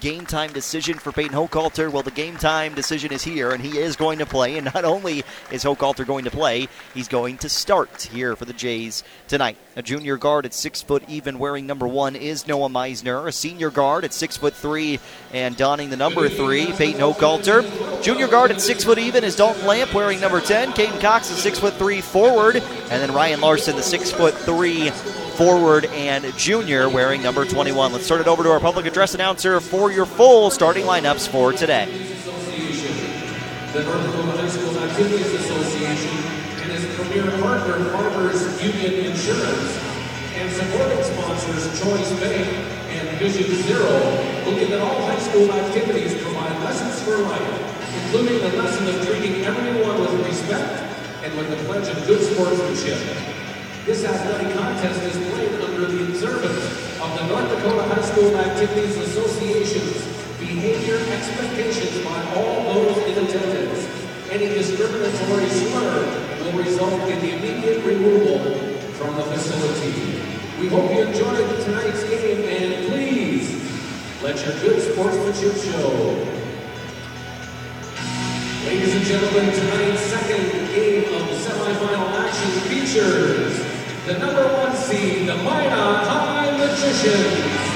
game 0.00 0.24
time 0.24 0.52
decision 0.52 0.98
for 0.98 1.12
Peyton 1.12 1.36
Hochhalter. 1.36 1.92
Well, 1.92 2.02
the 2.02 2.10
game 2.10 2.36
time 2.36 2.74
decision 2.74 3.12
is 3.12 3.22
here, 3.22 3.50
and 3.50 3.62
he 3.62 3.78
is 3.78 3.96
going 3.96 4.18
to 4.18 4.26
play. 4.26 4.56
And 4.56 4.70
not 4.74 4.84
only 4.84 5.22
is 5.50 5.62
Hochhalter 5.62 6.06
going 6.06 6.24
to 6.24 6.30
play, 6.30 6.68
he's 6.94 7.08
going 7.08 7.38
to 7.38 7.48
start 7.48 8.02
here 8.02 8.34
for 8.34 8.46
the 8.46 8.54
Jays 8.54 9.04
tonight. 9.28 9.58
A 9.76 9.82
junior 9.82 10.16
guard 10.16 10.46
at 10.46 10.52
six 10.52 10.82
foot 10.82 11.04
even, 11.06 11.38
wearing 11.38 11.64
number 11.64 11.86
one, 11.86 12.16
is 12.16 12.48
Noah 12.48 12.68
Meisner. 12.68 13.28
A 13.28 13.30
senior 13.30 13.70
guard 13.70 14.04
at 14.04 14.12
six 14.12 14.36
foot 14.36 14.52
three 14.52 14.98
and 15.32 15.56
donning 15.56 15.90
the 15.90 15.96
number 15.96 16.28
three, 16.28 16.72
Peyton 16.72 17.00
Hochhalter. 17.00 18.02
Junior 18.02 18.26
guard 18.26 18.50
at 18.50 18.60
six 18.60 18.82
foot 18.82 18.98
even 18.98 19.22
is 19.22 19.36
Dalton 19.36 19.64
Lamp, 19.64 19.94
wearing 19.94 20.20
number 20.20 20.40
ten. 20.40 20.72
Caden 20.72 21.00
Cox, 21.00 21.30
a 21.30 21.34
six 21.34 21.60
foot 21.60 21.74
three 21.74 22.00
forward, 22.00 22.56
and 22.56 23.00
then 23.00 23.14
Ryan 23.14 23.40
Larson, 23.40 23.76
the 23.76 23.82
six 23.82 24.10
foot 24.10 24.34
three 24.34 24.90
forward 24.90 25.84
and 25.86 26.24
junior 26.36 26.88
wearing 26.88 27.22
number 27.22 27.44
21. 27.44 27.92
Let's 27.92 28.08
turn 28.08 28.20
it 28.20 28.26
over 28.26 28.42
to 28.42 28.50
our 28.50 28.60
public 28.60 28.86
address 28.86 29.14
announcer 29.14 29.60
for 29.60 29.92
your 29.92 30.04
full 30.04 30.50
starting 30.50 30.84
lineups 30.84 31.28
for 31.28 31.52
today. 31.52 31.86
The 33.72 33.84
North 33.84 34.04
Dakota 34.04 34.32
High 34.32 34.48
School 34.48 34.78
Activities 34.80 35.32
Association 35.32 36.10
and 36.60 36.72
its 36.72 36.96
premier 36.96 37.30
partner, 37.40 37.84
Farmers 37.90 38.49
Union 38.60 39.08
Insurance, 39.08 39.72
and 40.36 40.52
supporting 40.52 41.02
sponsors 41.02 41.64
Choice 41.80 42.12
Bank 42.20 42.44
and 42.92 43.08
Vision 43.16 43.48
Zero, 43.64 43.88
looking 44.44 44.70
at 44.72 44.80
all 44.80 45.00
high 45.06 45.18
school 45.18 45.50
activities 45.50 46.12
provide 46.20 46.52
lessons 46.60 47.00
for 47.02 47.16
life, 47.24 47.56
including 48.04 48.38
the 48.38 48.56
lesson 48.60 48.86
of 48.86 49.06
treating 49.08 49.44
everyone 49.46 49.98
with 50.00 50.26
respect 50.26 50.84
and 51.24 51.32
with 51.38 51.48
the 51.48 51.56
pledge 51.64 51.88
of 51.88 52.06
good 52.06 52.20
sportsmanship. 52.20 53.00
This 53.86 54.04
athletic 54.04 54.52
contest 54.54 55.00
is 55.08 55.16
played 55.32 55.58
under 55.62 55.86
the 55.86 56.04
observance 56.12 57.00
of 57.00 57.16
the 57.16 57.26
North 57.28 57.48
Dakota 57.48 57.82
High 57.88 58.02
School 58.12 58.36
Activities 58.36 58.94
Association's 58.98 60.04
behavior 60.38 60.98
expectations 61.16 62.04
by 62.04 62.34
all 62.36 62.74
those 62.74 62.98
in 63.08 63.24
attendance. 63.24 63.88
Any 64.28 64.48
discriminatory 64.48 65.48
slur 65.48 66.29
will 66.52 66.62
result 66.62 66.92
in 67.08 67.20
the 67.20 67.36
immediate 67.36 67.84
removal 67.84 68.38
from 68.94 69.14
the 69.16 69.22
facility. 69.22 70.20
We 70.60 70.68
hope 70.68 70.90
you 70.90 71.02
enjoyed 71.02 71.64
tonight's 71.64 72.04
game 72.04 72.44
and 72.48 72.86
please 72.88 74.22
let 74.22 74.36
your 74.44 74.54
good 74.60 74.92
sportsmanship 74.92 75.56
show. 75.56 76.26
Ladies 78.66 78.94
and 78.94 79.04
gentlemen, 79.04 79.52
tonight's 79.54 80.00
second 80.02 80.66
game 80.74 81.14
of 81.14 81.26
the 81.28 81.34
semifinal 81.34 82.10
action 82.18 82.50
features 82.68 83.58
the 84.06 84.18
number 84.18 84.46
one 84.54 84.76
seed, 84.76 85.28
the 85.28 85.36
Minot 85.36 86.06
High 86.06 86.50
Magicians. 86.58 87.70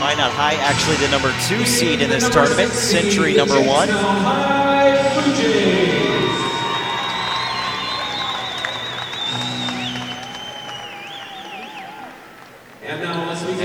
Minot 0.00 0.32
High, 0.32 0.56
actually 0.60 0.96
the 0.96 1.08
number 1.10 1.32
two 1.48 1.64
seed 1.64 2.00
in 2.00 2.10
this 2.10 2.28
tournament, 2.28 2.72
Century 2.72 3.34
number 3.34 3.60
one. 3.60 3.88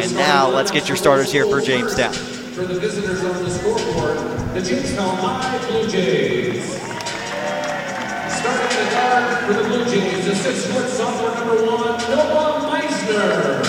And 0.01 0.15
now 0.15 0.49
let's 0.49 0.71
get 0.71 0.87
your 0.87 0.97
starters 0.97 1.31
here 1.31 1.45
for 1.45 1.61
Jamestown. 1.61 2.13
For 2.13 2.65
the 2.65 2.79
visitors 2.79 3.23
on 3.23 3.43
the 3.43 3.49
scoreboard, 3.51 4.17
the 4.55 4.61
Jamestown 4.61 5.15
High 5.17 5.67
Blue 5.67 5.87
Jays. 5.87 6.65
Starting 8.33 8.77
the 8.77 8.91
guard 8.91 9.45
for 9.45 9.53
the 9.53 9.63
Blue 9.69 9.85
Jays, 9.85 10.25
the 10.25 10.35
six-foot 10.35 10.89
sophomore 10.89 11.35
number 11.35 11.65
one, 11.67 11.99
Noah 12.09 12.67
Meisner. 12.71 13.61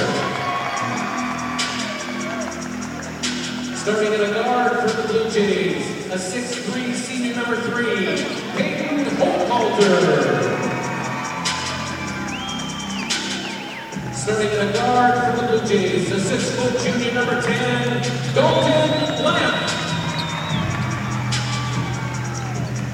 Starting 3.77 4.13
in 4.15 4.21
a 4.21 4.33
guard 4.33 4.91
for 4.91 5.03
the 5.03 5.09
Blue 5.09 5.31
Jays, 5.31 6.07
a 6.07 6.19
six-three 6.19 6.95
senior 6.95 7.37
number 7.37 7.57
three, 7.61 8.25
Peyton 8.57 9.05
Hochhalter. 9.17 10.52
Starting 14.23 14.53
in 14.53 14.69
a 14.69 14.73
guard 14.73 15.19
for 15.19 15.43
the 15.43 15.49
Blue 15.49 15.67
Jays, 15.67 16.09
a 16.13 16.21
six-foot 16.21 16.79
junior 16.79 17.13
number 17.13 17.43
10, 17.43 18.35
Dalton 18.37 19.25
Lamp. 19.25 19.69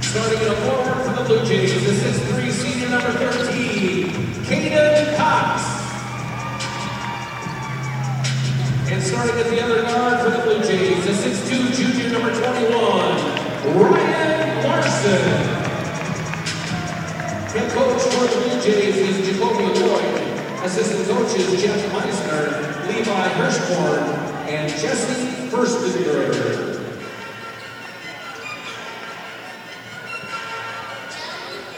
Starting 0.02 0.40
in 0.40 0.48
a 0.48 0.56
forward 0.56 1.04
for 1.04 1.12
the 1.20 1.24
Blue 1.28 1.44
Jays, 1.44 1.84
this 1.84 2.02
is 2.02 2.18
three 2.32 2.50
senior 2.50 2.88
number 2.88 3.12
13, 3.12 4.08
Caden 4.46 5.16
Cox. 5.18 5.64
And 8.90 9.02
starting 9.02 9.38
at 9.38 9.50
the 9.50 9.62
other 9.62 9.82
guard 9.82 10.20
for 10.20 10.30
the 10.30 10.42
Blue 10.44 10.62
Jays, 10.66 11.04
the 11.04 11.12
6'2 11.12 11.74
junior 11.76 12.10
number 12.10 12.30
21, 12.40 12.72
Ryan 13.76 14.64
Larson. 14.64 15.68
Head 17.52 17.70
coach 17.72 18.00
for 18.00 18.34
the 18.34 18.48
Blue 18.48 18.62
Jays 18.62 18.96
is. 18.96 19.27
Assistant 20.64 21.06
coaches 21.08 21.62
Jeff 21.62 21.80
Meisner, 21.92 22.44
Levi 22.88 23.28
Hirschborn, 23.38 24.02
and 24.48 24.68
Jesse 24.68 25.48
Furstenberg. 25.50 26.34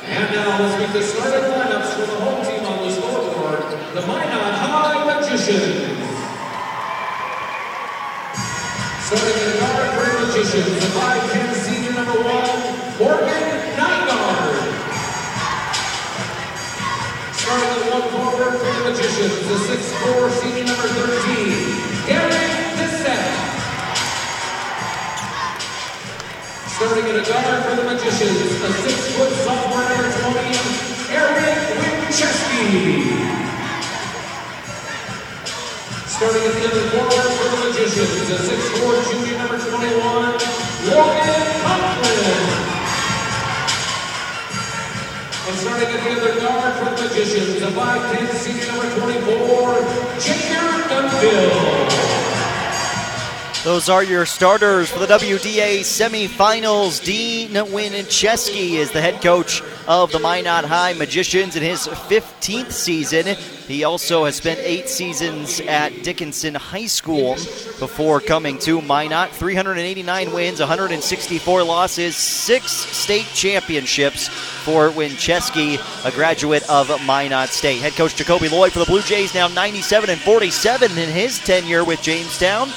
And 0.06 0.26
now 0.34 0.58
let's 0.58 0.74
meet 0.80 0.92
the 0.98 1.02
starting 1.06 1.44
lineups 1.50 1.90
for 1.94 2.06
the 2.06 2.18
home 2.24 2.42
team 2.44 2.64
on 2.64 2.78
the 2.88 2.90
scoreboard, 2.90 3.62
the 3.94 4.00
Minot 4.00 4.54
High 4.58 5.04
Magicians. 5.04 5.76
Starting 9.06 9.38
in 9.44 9.52
guard 9.60 9.88
for 9.94 10.04
the 10.08 10.14
Magicians, 10.26 10.70
the 10.74 10.88
5'10 10.98 11.29
Magicians, 19.20 19.68
the 19.68 19.76
6'4 19.76 20.30
senior 20.30 20.64
number 20.64 20.88
13, 20.88 21.52
Derek 22.08 22.56
Bissett. 22.80 23.20
Starting 26.72 27.04
at 27.04 27.16
a 27.20 27.24
guard 27.28 27.64
for 27.64 27.76
the 27.76 27.84
Magicians, 27.84 28.40
a 28.64 28.72
six-foot 28.80 29.32
sophomore 29.44 29.84
number 29.84 30.08
20, 30.08 30.56
Eric 31.12 31.60
Winchesky. 31.76 33.12
Starting 36.08 36.42
at 36.42 36.54
the 36.56 36.64
other 36.64 36.88
corner 36.88 37.20
for 37.36 37.48
the 37.52 37.68
Magicians, 37.68 38.24
a 38.24 38.38
6'4 38.40 39.10
junior 39.10 39.36
number 39.36 39.58
21, 39.58 40.32
Logan 40.96 41.60
Conklin. 41.60 42.69
At 45.50 45.56
the 45.56 46.10
other 46.12 46.40
guard 46.40 46.74
for 46.74 47.02
the 47.02 47.08
Magicians, 47.08 47.60
a 47.60 47.72
5'10 47.72 48.34
senior 48.34 48.66
number 48.68 48.88
24, 49.00 49.74
Jaker 50.20 50.88
Dunville. 50.88 52.19
Those 53.62 53.90
are 53.90 54.02
your 54.02 54.24
starters 54.24 54.88
for 54.90 55.00
the 55.00 55.06
WDA 55.06 55.80
semifinals. 55.80 57.04
Dean 57.04 57.50
Winchesky 57.50 58.76
is 58.76 58.90
the 58.90 59.02
head 59.02 59.20
coach 59.20 59.60
of 59.86 60.10
the 60.12 60.18
Minot 60.18 60.64
High 60.64 60.94
Magicians 60.94 61.56
in 61.56 61.62
his 61.62 61.86
15th 61.86 62.72
season. 62.72 63.36
He 63.68 63.84
also 63.84 64.24
has 64.24 64.36
spent 64.36 64.60
eight 64.60 64.88
seasons 64.88 65.60
at 65.60 65.90
Dickinson 66.02 66.54
High 66.54 66.86
School 66.86 67.34
before 67.78 68.20
coming 68.20 68.58
to 68.60 68.80
Minot. 68.80 69.32
389 69.32 70.32
wins, 70.32 70.58
164 70.60 71.62
losses, 71.62 72.16
six 72.16 72.72
state 72.72 73.26
championships 73.34 74.28
for 74.28 74.88
Winchesky, 74.88 75.78
a 76.06 76.10
graduate 76.12 76.68
of 76.70 76.88
Minot 77.04 77.50
State. 77.50 77.82
Head 77.82 77.92
coach 77.92 78.16
Jacoby 78.16 78.48
Lloyd 78.48 78.72
for 78.72 78.78
the 78.78 78.86
Blue 78.86 79.02
Jays, 79.02 79.34
now 79.34 79.48
97 79.48 80.08
and 80.08 80.20
47 80.20 80.96
in 80.96 81.10
his 81.10 81.38
tenure 81.40 81.84
with 81.84 82.00
Jamestown. 82.00 82.70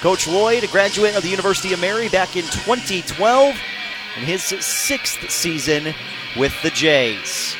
Coach 0.00 0.28
Lloyd, 0.28 0.62
a 0.62 0.68
graduate 0.68 1.16
of 1.16 1.24
the 1.24 1.28
University 1.28 1.72
of 1.72 1.80
Mary 1.80 2.08
back 2.08 2.36
in 2.36 2.44
2012, 2.44 3.56
in 4.16 4.22
his 4.22 4.42
sixth 4.42 5.28
season 5.28 5.92
with 6.36 6.54
the 6.62 6.70
Jays. 6.70 7.56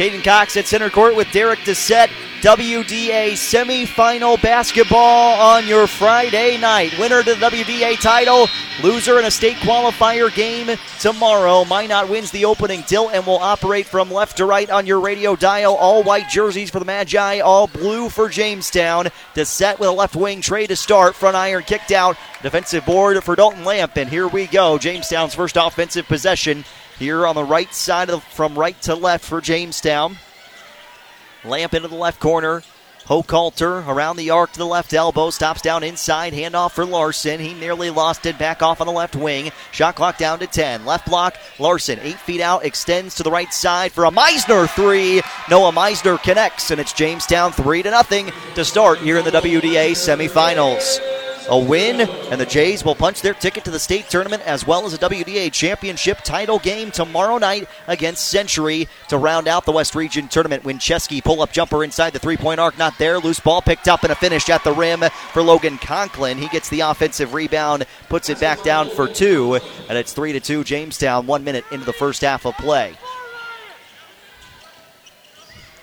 Caden 0.00 0.24
Cox 0.24 0.56
at 0.56 0.66
center 0.66 0.88
court 0.88 1.14
with 1.14 1.30
Derek 1.30 1.58
Dissett. 1.58 2.08
WDA 2.40 3.32
semifinal 3.32 4.40
basketball 4.40 5.38
on 5.38 5.68
your 5.68 5.86
Friday 5.86 6.56
night. 6.56 6.98
Winner 6.98 7.22
to 7.22 7.34
the 7.34 7.46
WDA 7.46 8.00
title, 8.00 8.48
loser 8.82 9.18
in 9.18 9.26
a 9.26 9.30
state 9.30 9.58
qualifier 9.58 10.34
game 10.34 10.74
tomorrow. 11.00 11.66
Minot 11.66 12.08
wins 12.08 12.30
the 12.30 12.46
opening 12.46 12.82
tilt 12.84 13.10
and 13.12 13.26
will 13.26 13.36
operate 13.36 13.84
from 13.84 14.10
left 14.10 14.38
to 14.38 14.46
right 14.46 14.70
on 14.70 14.86
your 14.86 15.00
radio 15.00 15.36
dial. 15.36 15.74
All 15.74 16.02
white 16.02 16.30
jerseys 16.30 16.70
for 16.70 16.78
the 16.78 16.86
Magi, 16.86 17.40
all 17.40 17.66
blue 17.66 18.08
for 18.08 18.30
Jamestown. 18.30 19.08
To 19.34 19.44
set 19.44 19.78
with 19.78 19.90
a 19.90 19.92
left 19.92 20.16
wing 20.16 20.40
tray 20.40 20.66
to 20.66 20.76
start. 20.76 21.14
Front 21.14 21.36
iron 21.36 21.64
kicked 21.64 21.92
out. 21.92 22.16
Defensive 22.42 22.86
board 22.86 23.22
for 23.22 23.36
Dalton 23.36 23.66
Lamp. 23.66 23.98
And 23.98 24.08
here 24.08 24.28
we 24.28 24.46
go. 24.46 24.78
Jamestown's 24.78 25.34
first 25.34 25.58
offensive 25.58 26.06
possession 26.06 26.64
here 27.00 27.26
on 27.26 27.34
the 27.34 27.42
right 27.42 27.74
side 27.74 28.10
of 28.10 28.22
from 28.22 28.56
right 28.56 28.80
to 28.82 28.94
left 28.94 29.24
for 29.24 29.40
Jamestown. 29.40 30.18
Lamp 31.44 31.74
into 31.74 31.88
the 31.88 31.96
left 31.96 32.20
corner. 32.20 32.62
Hochhalter 33.06 33.84
around 33.88 34.18
the 34.18 34.30
arc 34.30 34.52
to 34.52 34.58
the 34.58 34.66
left 34.66 34.92
elbow, 34.92 35.30
stops 35.30 35.62
down 35.62 35.82
inside, 35.82 36.32
handoff 36.32 36.72
for 36.72 36.84
Larson. 36.84 37.40
He 37.40 37.54
nearly 37.54 37.90
lost 37.90 38.24
it, 38.26 38.38
back 38.38 38.62
off 38.62 38.80
on 38.80 38.86
the 38.86 38.92
left 38.92 39.16
wing. 39.16 39.50
Shot 39.72 39.96
clock 39.96 40.16
down 40.16 40.38
to 40.38 40.46
10. 40.46 40.84
Left 40.84 41.06
block, 41.06 41.36
Larson, 41.58 41.98
eight 42.02 42.20
feet 42.20 42.40
out, 42.40 42.64
extends 42.64 43.16
to 43.16 43.24
the 43.24 43.30
right 43.30 43.52
side 43.52 43.90
for 43.90 44.04
a 44.04 44.12
Meisner 44.12 44.68
three. 44.68 45.22
Noah 45.48 45.72
Meisner 45.72 46.22
connects, 46.22 46.70
and 46.70 46.80
it's 46.80 46.92
Jamestown 46.92 47.50
three 47.50 47.82
to 47.82 47.90
nothing 47.90 48.30
to 48.54 48.64
start 48.64 48.98
here 48.98 49.16
in 49.16 49.24
the 49.24 49.32
WDA 49.32 49.92
semifinals 49.92 51.00
a 51.48 51.58
win, 51.58 52.00
and 52.00 52.40
the 52.40 52.46
Jays 52.46 52.84
will 52.84 52.94
punch 52.94 53.22
their 53.22 53.34
ticket 53.34 53.64
to 53.64 53.70
the 53.70 53.78
state 53.78 54.08
tournament 54.08 54.42
as 54.44 54.66
well 54.66 54.86
as 54.86 54.94
a 54.94 54.98
WDA 54.98 55.52
championship 55.52 56.18
title 56.22 56.58
game 56.58 56.90
tomorrow 56.90 57.38
night 57.38 57.68
against 57.86 58.28
Century 58.28 58.88
to 59.08 59.18
round 59.18 59.48
out 59.48 59.64
the 59.64 59.72
West 59.72 59.94
Region 59.94 60.28
tournament. 60.28 60.64
Winchesky 60.64 61.22
pull 61.22 61.42
up 61.42 61.52
jumper 61.52 61.84
inside 61.84 62.12
the 62.12 62.18
three 62.18 62.36
point 62.36 62.60
arc, 62.60 62.78
not 62.78 62.98
there. 62.98 63.18
Loose 63.18 63.40
ball 63.40 63.62
picked 63.62 63.88
up 63.88 64.02
and 64.02 64.12
a 64.12 64.14
finish 64.14 64.48
at 64.48 64.64
the 64.64 64.72
rim 64.72 65.02
for 65.32 65.42
Logan 65.42 65.78
Conklin. 65.78 66.38
He 66.38 66.48
gets 66.48 66.68
the 66.68 66.80
offensive 66.80 67.34
rebound, 67.34 67.86
puts 68.08 68.28
it 68.28 68.40
back 68.40 68.62
down 68.62 68.90
for 68.90 69.08
two, 69.08 69.56
and 69.88 69.98
it's 69.98 70.12
three 70.12 70.32
to 70.32 70.40
two 70.40 70.64
Jamestown. 70.64 71.26
One 71.26 71.44
minute 71.44 71.64
into 71.70 71.86
the 71.86 71.92
first 71.92 72.22
half 72.22 72.46
of 72.46 72.56
play. 72.56 72.96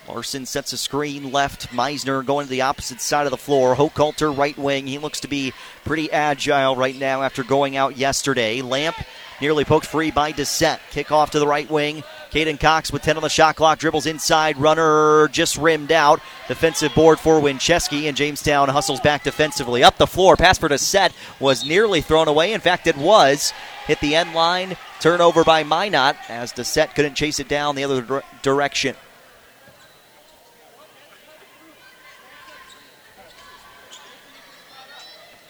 Larson 0.08 0.46
sets 0.46 0.72
a 0.72 0.78
screen 0.78 1.30
left. 1.32 1.68
Meisner 1.68 2.24
going 2.24 2.46
to 2.46 2.50
the 2.50 2.62
opposite 2.62 3.00
side 3.00 3.26
of 3.26 3.30
the 3.30 3.36
floor. 3.36 3.74
Hochhalter 3.74 4.36
right 4.36 4.56
wing. 4.56 4.86
He 4.86 4.98
looks 4.98 5.20
to 5.20 5.28
be 5.28 5.52
pretty 5.84 6.10
agile 6.10 6.76
right 6.76 6.96
now 6.96 7.22
after 7.22 7.44
going 7.44 7.76
out 7.76 7.96
yesterday. 7.98 8.62
Lamp 8.62 8.96
nearly 9.40 9.64
poked 9.64 9.86
free 9.86 10.10
by 10.10 10.32
Dissett. 10.32 10.80
Kick 10.90 11.12
off 11.12 11.30
to 11.32 11.38
the 11.38 11.46
right 11.46 11.70
wing. 11.70 12.02
Caden 12.30 12.58
Cox 12.60 12.92
with 12.92 13.02
10 13.02 13.16
on 13.16 13.22
the 13.22 13.28
shot 13.28 13.56
clock. 13.56 13.78
Dribbles 13.78 14.06
inside. 14.06 14.58
Runner 14.58 15.28
just 15.28 15.56
rimmed 15.56 15.92
out. 15.92 16.20
Defensive 16.46 16.94
board 16.94 17.18
for 17.18 17.40
Winchesky, 17.40 18.08
and 18.08 18.16
Jamestown 18.16 18.68
hustles 18.68 19.00
back 19.00 19.24
defensively. 19.24 19.82
Up 19.84 19.96
the 19.98 20.06
floor. 20.06 20.36
Pass 20.36 20.58
for 20.58 20.68
Dissett 20.68 21.12
was 21.40 21.66
nearly 21.66 22.00
thrown 22.00 22.28
away. 22.28 22.52
In 22.52 22.60
fact, 22.60 22.86
it 22.86 22.96
was. 22.96 23.52
Hit 23.86 24.00
the 24.00 24.14
end 24.14 24.34
line. 24.34 24.76
Turnover 25.00 25.44
by 25.44 25.62
Minot 25.62 26.16
as 26.28 26.52
Dissett 26.52 26.94
couldn't 26.94 27.14
chase 27.14 27.40
it 27.40 27.48
down 27.48 27.76
the 27.76 27.84
other 27.84 28.22
direction. 28.42 28.94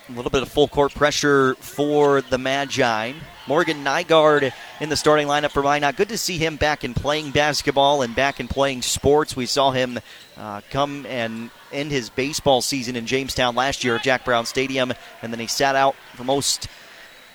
A 0.08 0.12
little 0.12 0.30
bit 0.30 0.40
of 0.40 0.48
full 0.48 0.68
court 0.68 0.94
pressure 0.94 1.54
for 1.56 2.22
the 2.22 2.38
Magi. 2.38 3.12
Morgan 3.46 3.84
Nygaard 3.84 4.52
in 4.80 4.88
the 4.88 4.96
starting 4.96 5.26
lineup 5.26 5.50
for 5.50 5.62
Minot. 5.62 5.96
Good 5.96 6.08
to 6.08 6.16
see 6.16 6.38
him 6.38 6.56
back 6.56 6.82
in 6.82 6.94
playing 6.94 7.30
basketball 7.32 8.00
and 8.00 8.16
back 8.16 8.40
in 8.40 8.48
playing 8.48 8.80
sports. 8.80 9.36
We 9.36 9.44
saw 9.44 9.70
him 9.70 10.00
uh, 10.38 10.62
come 10.70 11.04
and 11.04 11.50
end 11.72 11.90
his 11.90 12.08
baseball 12.08 12.62
season 12.62 12.96
in 12.96 13.04
Jamestown 13.04 13.54
last 13.54 13.84
year 13.84 13.96
at 13.96 14.02
Jack 14.02 14.24
Brown 14.24 14.46
Stadium, 14.46 14.94
and 15.20 15.30
then 15.30 15.40
he 15.40 15.46
sat 15.46 15.76
out 15.76 15.94
for 16.14 16.24
most 16.24 16.68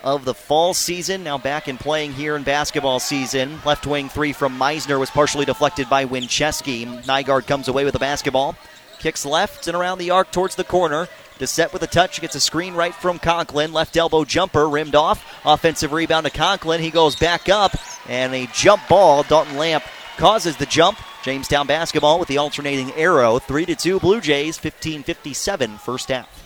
of 0.03 0.25
the 0.25 0.33
fall 0.33 0.73
season. 0.73 1.23
Now 1.23 1.37
back 1.37 1.67
in 1.67 1.77
playing 1.77 2.13
here 2.13 2.35
in 2.35 2.41
basketball 2.41 2.99
season. 2.99 3.59
Left 3.63 3.85
wing 3.85 4.09
three 4.09 4.33
from 4.33 4.57
Meisner 4.57 4.99
was 4.99 5.11
partially 5.11 5.45
deflected 5.45 5.91
by 5.91 6.05
Winchesky. 6.05 7.03
Nygaard 7.03 7.45
comes 7.45 7.67
away 7.67 7.85
with 7.85 7.93
the 7.93 7.99
basketball. 7.99 8.55
Kicks 8.97 9.25
left 9.25 9.67
and 9.67 9.77
around 9.77 9.99
the 9.99 10.09
arc 10.09 10.31
towards 10.31 10.55
the 10.55 10.63
corner. 10.63 11.07
Dissett 11.43 11.73
with 11.73 11.83
a 11.83 11.87
touch, 11.87 12.21
gets 12.21 12.35
a 12.35 12.39
screen 12.39 12.73
right 12.73 12.95
from 12.95 13.19
Conklin. 13.19 13.73
Left 13.73 13.97
elbow 13.97 14.23
jumper, 14.23 14.69
rimmed 14.69 14.95
off. 14.95 15.41
Offensive 15.45 15.91
rebound 15.91 16.25
to 16.25 16.31
Conklin. 16.31 16.79
He 16.79 16.89
goes 16.89 17.17
back 17.17 17.49
up, 17.49 17.75
and 18.07 18.33
a 18.33 18.47
jump 18.53 18.87
ball. 18.87 19.23
Dalton 19.23 19.57
Lamp 19.57 19.83
causes 20.15 20.55
the 20.55 20.65
jump. 20.65 20.97
Jamestown 21.21 21.67
basketball 21.67 22.17
with 22.17 22.29
the 22.29 22.37
alternating 22.37 22.93
arrow. 22.93 23.39
3 23.39 23.65
to 23.65 23.75
2 23.75 23.99
Blue 23.99 24.21
Jays, 24.21 24.57
15 24.57 25.03
57 25.03 25.77
first 25.79 26.07
half. 26.07 26.42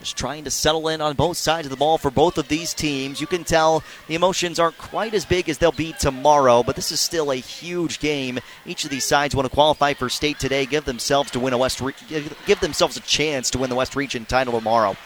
Just 0.00 0.16
trying 0.16 0.44
to 0.44 0.50
settle 0.50 0.88
in 0.88 1.00
on 1.00 1.14
both 1.14 1.36
sides 1.36 1.66
of 1.66 1.70
the 1.70 1.76
ball 1.76 1.98
for 1.98 2.10
both 2.10 2.36
of 2.38 2.48
these 2.48 2.74
teams. 2.74 3.20
You 3.20 3.26
can 3.26 3.44
tell 3.44 3.82
the 4.06 4.14
emotions 4.14 4.58
aren't 4.58 4.76
quite 4.78 5.14
as 5.14 5.24
big 5.24 5.48
as 5.48 5.58
they'll 5.58 5.72
be 5.72 5.94
tomorrow, 5.94 6.62
but 6.62 6.76
this 6.76 6.92
is 6.92 7.00
still 7.00 7.32
a 7.32 7.36
huge 7.36 7.98
game. 7.98 8.38
Each 8.66 8.84
of 8.84 8.90
these 8.90 9.04
sides 9.04 9.34
want 9.34 9.48
to 9.48 9.54
qualify 9.54 9.94
for 9.94 10.08
state 10.08 10.38
today, 10.38 10.66
give 10.66 10.84
themselves 10.84 11.30
to 11.32 11.40
win 11.40 11.54
a 11.54 11.58
West, 11.58 11.82
give 12.08 12.60
themselves 12.60 12.96
a 12.96 13.00
chance 13.00 13.50
to 13.50 13.58
win 13.58 13.70
the 13.70 13.76
West 13.76 13.96
Region 13.96 14.26
title 14.26 14.52
tomorrow. 14.52 14.96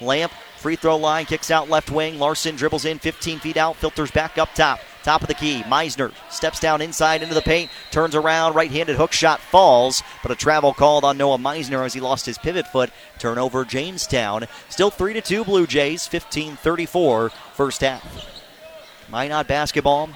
Lamp 0.00 0.32
free 0.58 0.76
throw 0.76 0.96
line 0.96 1.26
kicks 1.26 1.50
out 1.50 1.68
left 1.68 1.90
wing. 1.90 2.18
Larson 2.18 2.56
dribbles 2.56 2.86
in 2.86 2.98
15 2.98 3.38
feet 3.38 3.56
out, 3.56 3.76
filters 3.76 4.10
back 4.10 4.38
up 4.38 4.52
top. 4.54 4.80
Top 5.04 5.20
of 5.20 5.28
the 5.28 5.34
key, 5.34 5.62
Meisner 5.64 6.12
steps 6.30 6.58
down 6.58 6.80
inside 6.80 7.22
into 7.22 7.34
the 7.34 7.42
paint, 7.42 7.70
turns 7.90 8.14
around, 8.14 8.54
right 8.54 8.70
handed 8.70 8.96
hook 8.96 9.12
shot 9.12 9.38
falls, 9.38 10.02
but 10.22 10.32
a 10.32 10.34
travel 10.34 10.72
called 10.72 11.04
on 11.04 11.18
Noah 11.18 11.36
Meisner 11.36 11.84
as 11.84 11.92
he 11.92 12.00
lost 12.00 12.24
his 12.24 12.38
pivot 12.38 12.66
foot. 12.66 12.90
Turnover, 13.18 13.66
Jamestown. 13.66 14.46
Still 14.70 14.90
3 14.90 15.12
to 15.12 15.20
2 15.20 15.44
Blue 15.44 15.66
Jays, 15.66 16.06
15 16.06 16.56
34 16.56 17.28
first 17.28 17.82
half. 17.82 18.02
Minot 19.10 19.46
basketball. 19.46 20.08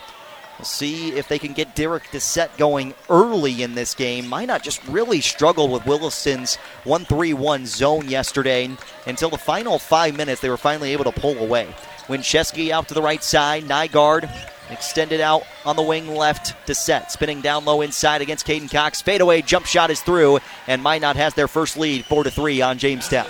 We'll 0.59 0.65
see 0.65 1.13
if 1.13 1.29
they 1.29 1.39
can 1.39 1.53
get 1.53 1.77
Derek 1.77 2.05
Dissett 2.05 2.57
going 2.57 2.95
early 3.11 3.63
in 3.63 3.75
this 3.75 3.95
game. 3.95 4.27
Minot 4.27 4.63
just 4.63 4.83
really 4.89 5.21
struggled 5.21 5.71
with 5.71 5.85
Williston's 5.85 6.57
1 6.85 7.05
3 7.05 7.35
1 7.35 7.67
zone 7.67 8.09
yesterday 8.09 8.71
until 9.07 9.29
the 9.29 9.37
final 9.37 9.79
five 9.79 10.17
minutes. 10.17 10.41
They 10.41 10.49
were 10.49 10.57
finally 10.57 10.95
able 10.95 11.05
to 11.05 11.13
pull 11.13 11.37
away. 11.37 11.69
Winchesky 12.07 12.71
out 12.71 12.89
to 12.89 12.95
the 12.95 13.03
right 13.03 13.23
side. 13.23 13.65
Nygaard 13.65 14.31
Extended 14.71 15.21
out 15.21 15.45
on 15.65 15.77
the 15.77 15.83
wing 15.83 16.15
left 16.15 16.55
to 16.67 16.75
set. 16.75 17.11
Spinning 17.11 17.41
down 17.41 17.65
low 17.65 17.81
inside 17.81 18.21
against 18.21 18.47
Caden 18.47 18.71
Cox. 18.71 19.01
Fadeaway 19.01 19.43
jump 19.43 19.67
shot 19.67 19.91
is 19.91 20.01
through, 20.01 20.41
and 20.67 20.83
Minot 20.83 21.17
has 21.17 21.35
their 21.35 21.49
first 21.49 21.77
lead, 21.77 22.05
4 22.05 22.25
to 22.25 22.31
3 22.31 22.61
on 22.61 22.79
Jamestown. 22.79 23.27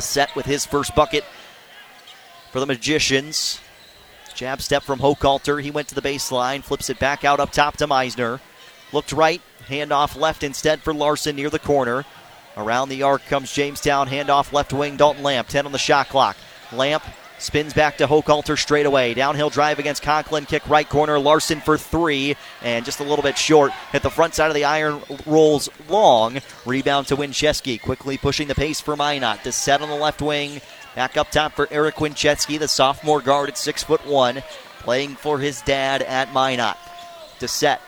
set 0.00 0.34
with 0.34 0.46
his 0.46 0.66
first 0.66 0.94
bucket 0.94 1.24
for 2.50 2.60
the 2.60 2.66
Magicians. 2.66 3.60
Jab 4.34 4.62
step 4.62 4.82
from 4.82 5.00
Hochhalter. 5.00 5.62
He 5.62 5.70
went 5.70 5.88
to 5.88 5.94
the 5.94 6.02
baseline, 6.02 6.62
flips 6.62 6.90
it 6.90 6.98
back 6.98 7.24
out 7.24 7.40
up 7.40 7.52
top 7.52 7.76
to 7.78 7.86
Meisner. 7.86 8.40
Looked 8.92 9.12
right, 9.12 9.40
handoff 9.68 10.16
left 10.16 10.42
instead 10.42 10.80
for 10.80 10.92
Larson 10.92 11.36
near 11.36 11.50
the 11.50 11.58
corner. 11.58 12.04
Around 12.56 12.88
the 12.88 13.02
arc 13.02 13.24
comes 13.26 13.52
Jamestown, 13.52 14.08
handoff 14.08 14.52
left 14.52 14.72
wing, 14.72 14.96
Dalton 14.96 15.22
Lamp, 15.22 15.48
10 15.48 15.66
on 15.66 15.72
the 15.72 15.78
shot 15.78 16.08
clock. 16.08 16.36
Lamp 16.72 17.04
Spins 17.40 17.74
back 17.74 17.96
to 17.96 18.06
Hochhalter 18.06 18.56
straight 18.56 18.86
away. 18.86 19.14
Downhill 19.14 19.50
drive 19.50 19.78
against 19.78 20.02
Conklin. 20.02 20.46
Kick 20.46 20.68
right 20.68 20.88
corner. 20.88 21.18
Larson 21.18 21.60
for 21.60 21.76
three. 21.76 22.36
And 22.62 22.84
just 22.84 23.00
a 23.00 23.04
little 23.04 23.22
bit 23.22 23.36
short. 23.36 23.72
Hit 23.90 24.02
the 24.02 24.10
front 24.10 24.34
side 24.34 24.48
of 24.48 24.54
the 24.54 24.64
iron. 24.64 25.00
Rolls 25.26 25.68
long. 25.88 26.38
Rebound 26.66 27.08
to 27.08 27.16
Winchesky. 27.16 27.80
Quickly 27.80 28.18
pushing 28.18 28.46
the 28.46 28.54
pace 28.54 28.80
for 28.80 28.94
Minot. 28.94 29.42
To 29.44 29.52
set 29.52 29.80
on 29.80 29.88
the 29.88 29.96
left 29.96 30.22
wing. 30.22 30.60
Back 30.94 31.16
up 31.16 31.30
top 31.30 31.52
for 31.52 31.68
Eric 31.70 31.96
Winchesky, 31.96 32.58
the 32.58 32.66
sophomore 32.66 33.20
guard 33.20 33.48
at 33.48 33.56
six 33.56 33.84
foot 33.84 34.04
one, 34.06 34.42
playing 34.80 35.14
for 35.14 35.38
his 35.38 35.62
dad 35.62 36.02
at 36.02 36.32
Minot. 36.34 36.76
Set. 37.38 37.80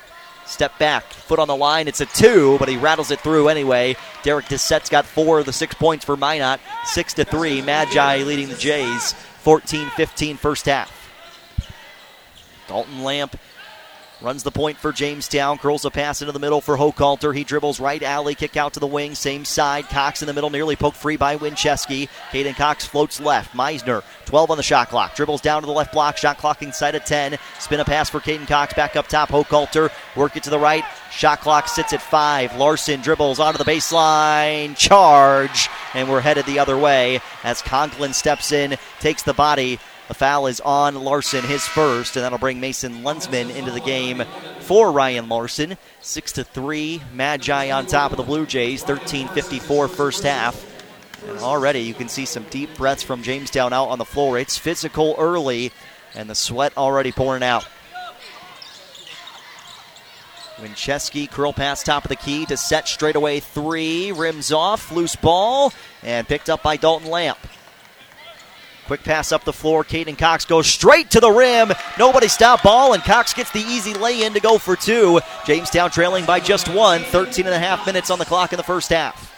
Step 0.46 0.78
back, 0.78 1.04
foot 1.04 1.38
on 1.38 1.48
the 1.48 1.56
line. 1.56 1.88
It's 1.88 2.00
a 2.00 2.06
two, 2.06 2.56
but 2.58 2.68
he 2.68 2.76
rattles 2.76 3.10
it 3.10 3.20
through 3.20 3.48
anyway. 3.48 3.96
Derek 4.22 4.48
Dissett's 4.48 4.88
got 4.88 5.04
four 5.04 5.40
of 5.40 5.46
the 5.46 5.52
six 5.52 5.74
points 5.74 6.04
for 6.04 6.16
Minot. 6.16 6.60
Six 6.84 7.14
to 7.14 7.24
three. 7.24 7.60
Magi 7.60 8.22
leading 8.22 8.48
the 8.48 8.56
Jays. 8.56 9.14
14 9.42 9.90
15 9.90 10.36
first 10.36 10.66
half. 10.66 11.10
Dalton 12.68 13.02
Lamp 13.02 13.36
runs 14.22 14.42
the 14.42 14.50
point 14.50 14.78
for 14.78 14.92
Jamestown, 14.92 15.58
curls 15.58 15.84
a 15.84 15.90
pass 15.90 16.22
into 16.22 16.32
the 16.32 16.38
middle 16.38 16.60
for 16.60 16.76
Hochhalter. 16.76 17.34
He 17.34 17.44
dribbles 17.44 17.80
right 17.80 18.02
alley, 18.02 18.34
kick 18.34 18.56
out 18.56 18.74
to 18.74 18.80
the 18.80 18.86
wing, 18.86 19.14
same 19.14 19.44
side. 19.44 19.88
Cox 19.88 20.22
in 20.22 20.26
the 20.26 20.32
middle, 20.32 20.50
nearly 20.50 20.76
poked 20.76 20.96
free 20.96 21.16
by 21.16 21.36
Winchesky. 21.36 22.08
Caden 22.30 22.54
Cox 22.54 22.86
floats 22.86 23.20
left. 23.20 23.52
Meisner, 23.54 24.02
12 24.26 24.50
on 24.50 24.56
the 24.56 24.62
shot 24.62 24.88
clock, 24.88 25.14
dribbles 25.14 25.40
down 25.40 25.62
to 25.62 25.66
the 25.66 25.72
left 25.72 25.92
block, 25.92 26.16
shot 26.16 26.38
clock 26.38 26.62
inside 26.62 26.94
of 26.94 27.04
10. 27.04 27.36
Spin 27.58 27.80
a 27.80 27.84
pass 27.84 28.08
for 28.08 28.20
Caden 28.20 28.46
Cox, 28.46 28.74
back 28.74 28.96
up 28.96 29.08
top. 29.08 29.28
Hochhalter, 29.28 29.90
work 30.16 30.36
it 30.36 30.44
to 30.44 30.50
the 30.50 30.58
right. 30.58 30.84
Shot 31.10 31.40
clock 31.40 31.68
sits 31.68 31.92
at 31.92 32.00
five. 32.00 32.56
Larson 32.56 33.00
dribbles 33.00 33.40
onto 33.40 33.58
the 33.58 33.70
baseline, 33.70 34.76
charge, 34.76 35.68
and 35.94 36.08
we're 36.08 36.20
headed 36.20 36.46
the 36.46 36.58
other 36.58 36.78
way 36.78 37.20
as 37.44 37.60
Conklin 37.60 38.12
steps 38.12 38.52
in, 38.52 38.76
takes 39.00 39.22
the 39.22 39.34
body. 39.34 39.78
The 40.08 40.14
foul 40.14 40.46
is 40.46 40.60
on 40.60 40.96
Larson, 41.04 41.44
his 41.44 41.66
first, 41.66 42.16
and 42.16 42.24
that'll 42.24 42.38
bring 42.38 42.60
Mason 42.60 43.02
Lunsman 43.02 43.54
into 43.54 43.70
the 43.70 43.80
game 43.80 44.22
for 44.60 44.92
Ryan 44.92 45.28
Larson. 45.28 45.78
Six 46.00 46.32
to 46.32 46.44
three, 46.44 47.00
Magi 47.14 47.70
on 47.70 47.86
top 47.86 48.10
of 48.10 48.16
the 48.16 48.22
Blue 48.22 48.44
Jays. 48.44 48.82
13:54 48.84 49.88
first 49.88 50.24
half, 50.24 50.62
and 51.26 51.38
already 51.38 51.80
you 51.80 51.94
can 51.94 52.08
see 52.08 52.26
some 52.26 52.44
deep 52.50 52.74
breaths 52.76 53.02
from 53.02 53.22
Jamestown 53.22 53.72
out 53.72 53.88
on 53.88 53.98
the 53.98 54.04
floor. 54.04 54.38
It's 54.38 54.58
physical 54.58 55.14
early, 55.18 55.72
and 56.14 56.28
the 56.28 56.34
sweat 56.34 56.76
already 56.76 57.12
pouring 57.12 57.42
out. 57.42 57.64
Winchesky 60.58 61.30
curl 61.30 61.52
pass 61.52 61.82
top 61.82 62.04
of 62.04 62.08
the 62.08 62.16
key 62.16 62.46
to 62.46 62.56
set 62.56 62.86
straight 62.86 63.16
away 63.16 63.40
three, 63.40 64.12
rims 64.12 64.52
off, 64.52 64.92
loose 64.92 65.16
ball, 65.16 65.72
and 66.02 66.28
picked 66.28 66.50
up 66.50 66.62
by 66.62 66.76
Dalton 66.76 67.10
Lamp. 67.10 67.38
Quick 68.86 69.04
pass 69.04 69.32
up 69.32 69.44
the 69.44 69.52
floor. 69.52 69.84
Caden 69.84 70.18
Cox 70.18 70.44
goes 70.44 70.66
straight 70.66 71.10
to 71.12 71.20
the 71.20 71.30
rim. 71.30 71.72
Nobody 71.98 72.28
stop 72.28 72.62
ball, 72.62 72.94
and 72.94 73.02
Cox 73.02 73.32
gets 73.32 73.50
the 73.52 73.60
easy 73.60 73.94
lay 73.94 74.22
in 74.22 74.34
to 74.34 74.40
go 74.40 74.58
for 74.58 74.76
two. 74.76 75.20
Jamestown 75.46 75.90
trailing 75.90 76.24
by 76.24 76.40
just 76.40 76.68
one. 76.68 77.02
13 77.02 77.46
and 77.46 77.54
a 77.54 77.58
half 77.58 77.86
minutes 77.86 78.10
on 78.10 78.18
the 78.18 78.24
clock 78.24 78.52
in 78.52 78.56
the 78.56 78.62
first 78.62 78.90
half. 78.90 79.32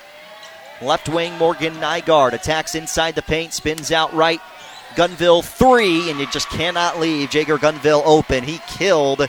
Left 0.82 1.08
wing, 1.08 1.36
Morgan 1.38 1.74
Nygaard 1.74 2.32
attacks 2.32 2.74
inside 2.74 3.14
the 3.14 3.22
paint, 3.22 3.52
spins 3.52 3.92
out 3.92 4.12
right. 4.14 4.40
Gunville 4.94 5.44
three, 5.44 6.10
and 6.10 6.18
you 6.18 6.26
just 6.26 6.48
cannot 6.48 6.98
leave 6.98 7.30
Jager 7.30 7.58
Gunville 7.58 8.02
open. 8.04 8.44
He 8.44 8.58
killed 8.66 9.28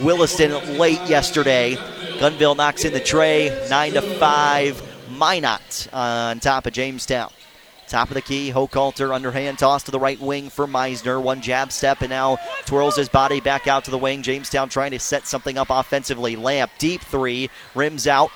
Williston 0.00 0.78
late 0.78 1.02
yesterday. 1.08 1.76
Gunville 2.18 2.56
knocks 2.56 2.84
in 2.84 2.92
the 2.92 3.00
tray, 3.00 3.66
nine 3.70 3.92
to 3.92 4.02
five. 4.02 4.82
Minot 5.10 5.88
on 5.92 6.40
top 6.40 6.66
of 6.66 6.72
Jamestown. 6.72 7.30
Top 7.94 8.08
of 8.08 8.14
the 8.14 8.22
key, 8.22 8.50
Hochhalter 8.50 9.14
underhand 9.14 9.60
toss 9.60 9.84
to 9.84 9.92
the 9.92 10.00
right 10.00 10.18
wing 10.20 10.50
for 10.50 10.66
Meisner. 10.66 11.22
One 11.22 11.40
jab 11.40 11.70
step 11.70 12.00
and 12.00 12.10
now 12.10 12.38
twirls 12.66 12.96
his 12.96 13.08
body 13.08 13.38
back 13.38 13.68
out 13.68 13.84
to 13.84 13.92
the 13.92 13.98
wing. 13.98 14.22
Jamestown 14.22 14.68
trying 14.68 14.90
to 14.90 14.98
set 14.98 15.28
something 15.28 15.56
up 15.56 15.68
offensively. 15.70 16.34
Lamp, 16.34 16.72
deep 16.78 17.02
three, 17.02 17.50
rims 17.76 18.08
out. 18.08 18.32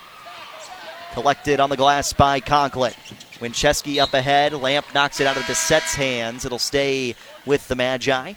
Collected 1.12 1.58
on 1.58 1.70
the 1.70 1.76
glass 1.76 2.12
by 2.12 2.38
Conklin. 2.38 2.92
Winchesky 3.40 4.00
up 4.00 4.14
ahead. 4.14 4.52
Lamp 4.52 4.86
knocks 4.94 5.18
it 5.18 5.26
out 5.26 5.36
of 5.36 5.44
the 5.48 5.56
set's 5.56 5.96
hands. 5.96 6.44
It'll 6.44 6.60
stay 6.60 7.16
with 7.44 7.66
the 7.66 7.74
Magi. 7.74 8.34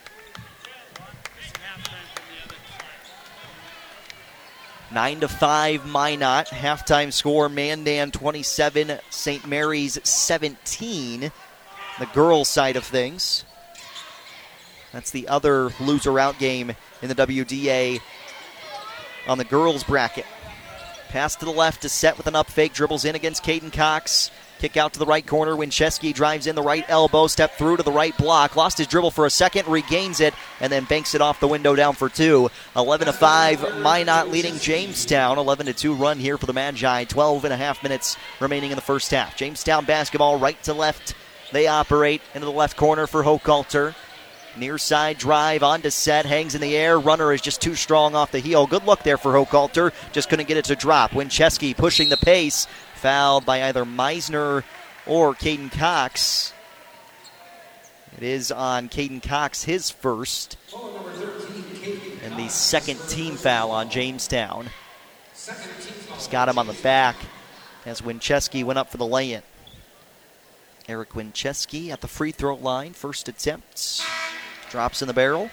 Nine 4.94 5.22
to 5.22 5.30
five, 5.30 5.86
Minot. 5.86 6.48
Halftime 6.48 7.14
score: 7.14 7.48
Mandan 7.48 8.12
27, 8.12 9.00
St. 9.10 9.48
Mary's 9.48 9.98
17. 10.04 11.32
The 12.00 12.06
girls' 12.08 12.50
side 12.50 12.76
of 12.76 12.84
things. 12.84 13.46
That's 14.92 15.12
the 15.12 15.30
other 15.30 15.72
loser 15.80 16.20
out 16.20 16.40
game 16.40 16.76
in 17.02 17.08
the 17.08 17.16
WDA 17.16 18.02
on 19.28 19.38
the 19.38 19.46
girls' 19.46 19.86
bracket. 19.86 20.26
Pass 21.08 21.38
to 21.38 21.46
the 21.46 21.52
left 21.52 21.84
to 21.84 21.90
set 21.90 22.18
with 22.18 22.28
an 22.28 22.36
up 22.36 22.50
fake, 22.50 22.74
dribbles 22.74 23.06
in 23.06 23.16
against 23.16 23.46
Caden 23.46 23.72
Cox. 23.72 24.30
Kick 24.62 24.78
out 24.78 24.94
to 24.94 25.00
the 25.00 25.08
right 25.08 25.26
corner. 25.26 25.56
Winchesky 25.56 26.14
drives 26.14 26.46
in 26.46 26.54
the 26.54 26.62
right 26.62 26.86
elbow, 26.88 27.26
step 27.26 27.58
through 27.58 27.78
to 27.78 27.84
the 27.84 27.92
right 27.92 28.16
block. 28.16 28.56
Lost 28.56 28.78
his 28.78 28.86
dribble 28.86 29.10
for 29.10 29.26
a 29.26 29.30
second, 29.32 29.68
regains 29.68 30.20
it, 30.20 30.36
and 30.60 30.72
then 30.72 30.84
banks 30.84 31.16
it 31.16 31.22
off 31.22 31.40
the 31.40 31.48
window 31.48 31.74
down 31.74 31.96
for 31.96 32.10
two. 32.10 32.48
11 32.76 33.08
to 33.08 33.14
5, 33.14 33.80
Minot 33.82 34.30
leading 34.30 34.60
Jamestown. 34.60 35.40
11 35.40 35.66
to 35.66 35.74
2 35.74 35.96
run 35.96 36.20
here 36.20 36.38
for 36.38 36.46
the 36.46 36.54
Magi. 36.54 37.06
12 37.06 37.46
and 37.46 37.54
a 37.56 37.58
half 37.58 37.82
minutes 37.82 38.18
remaining 38.40 38.70
in 38.70 38.76
the 38.76 38.84
first 38.84 39.10
half. 39.10 39.36
Jamestown 39.36 39.86
basketball 39.86 40.38
right 40.38 40.62
to 40.62 40.76
left. 40.76 41.16
They 41.52 41.66
operate 41.66 42.22
into 42.36 42.46
the 42.46 42.52
left 42.52 42.78
corner 42.78 43.08
for 43.08 43.24
Hochhalter. 43.24 43.96
Near 44.58 44.78
side 44.78 45.18
drive 45.18 45.64
onto 45.64 45.90
set, 45.90 46.26
hangs 46.26 46.56
in 46.56 46.62
the 46.62 46.76
air. 46.76 47.00
Runner 47.00 47.32
is 47.32 47.40
just 47.42 47.62
too 47.62 47.74
strong 47.74 48.16
off 48.16 48.34
the 48.34 48.40
heel. 48.40 48.68
Good 48.68 48.86
look 48.86 49.02
there 49.02 49.18
for 49.18 49.32
Hochhalter. 49.32 49.94
Just 50.12 50.28
couldn't 50.28 50.50
get 50.50 50.58
it 50.58 50.66
to 50.66 50.76
drop. 50.76 51.12
Winchesky 51.12 51.76
pushing 51.76 52.10
the 52.10 52.18
pace 52.18 52.68
fouled 53.02 53.46
by 53.46 53.64
either 53.64 53.84
Meisner 53.84 54.64
or 55.08 55.34
Caden 55.34 55.72
Cox. 55.72 56.54
It 58.16 58.24
is 58.24 58.52
on 58.52 58.90
Caden 58.90 59.24
Cox, 59.24 59.64
his 59.64 59.90
first. 59.90 60.58
And 62.24 62.38
the 62.38 62.48
second 62.50 63.00
team 63.10 63.36
foul 63.36 63.72
on 63.72 63.90
Jamestown. 63.90 64.70
Just 65.34 66.30
got 66.30 66.48
him 66.48 66.60
on 66.60 66.68
the 66.68 66.74
back 66.74 67.16
as 67.88 68.02
Winchesky 68.02 68.64
went 68.64 68.78
up 68.78 68.92
for 68.92 68.98
the 68.98 69.08
lay 69.08 69.34
in. 69.34 69.42
Eric 70.88 71.12
Winchesky 71.12 71.90
at 71.90 72.02
the 72.02 72.08
free 72.08 72.32
throw 72.32 72.56
line, 72.56 72.94
first 72.94 73.28
attempt. 73.28 74.04
Drops 74.70 75.02
in 75.02 75.08
the 75.08 75.14
barrel. 75.14 75.50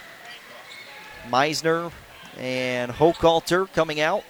Meisner 1.30 1.92
and 2.36 2.92
Hochhalter 2.92 3.72
coming 3.72 4.00
out. 4.00 4.24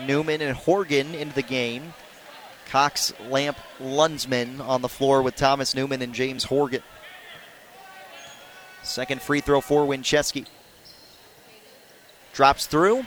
Newman 0.00 0.42
and 0.42 0.56
Horgan 0.56 1.14
into 1.14 1.34
the 1.34 1.42
game. 1.42 1.94
Cox, 2.70 3.12
Lamp, 3.28 3.56
Lunsman 3.80 4.60
on 4.60 4.82
the 4.82 4.88
floor 4.88 5.22
with 5.22 5.36
Thomas 5.36 5.74
Newman 5.74 6.02
and 6.02 6.14
James 6.14 6.44
Horgan. 6.44 6.82
Second 8.82 9.22
free 9.22 9.40
throw 9.40 9.60
for 9.60 9.86
Winchesky. 9.86 10.46
Drops 12.32 12.66
through. 12.66 13.04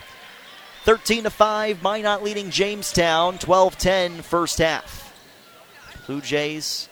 13 0.86 1.26
to 1.26 1.30
5, 1.30 1.84
Minot 1.84 2.24
leading 2.24 2.50
Jamestown. 2.50 3.38
12 3.38 3.78
10 3.78 4.22
first 4.22 4.58
half. 4.60 5.14
Blue 6.06 6.22
Jays 6.22 6.88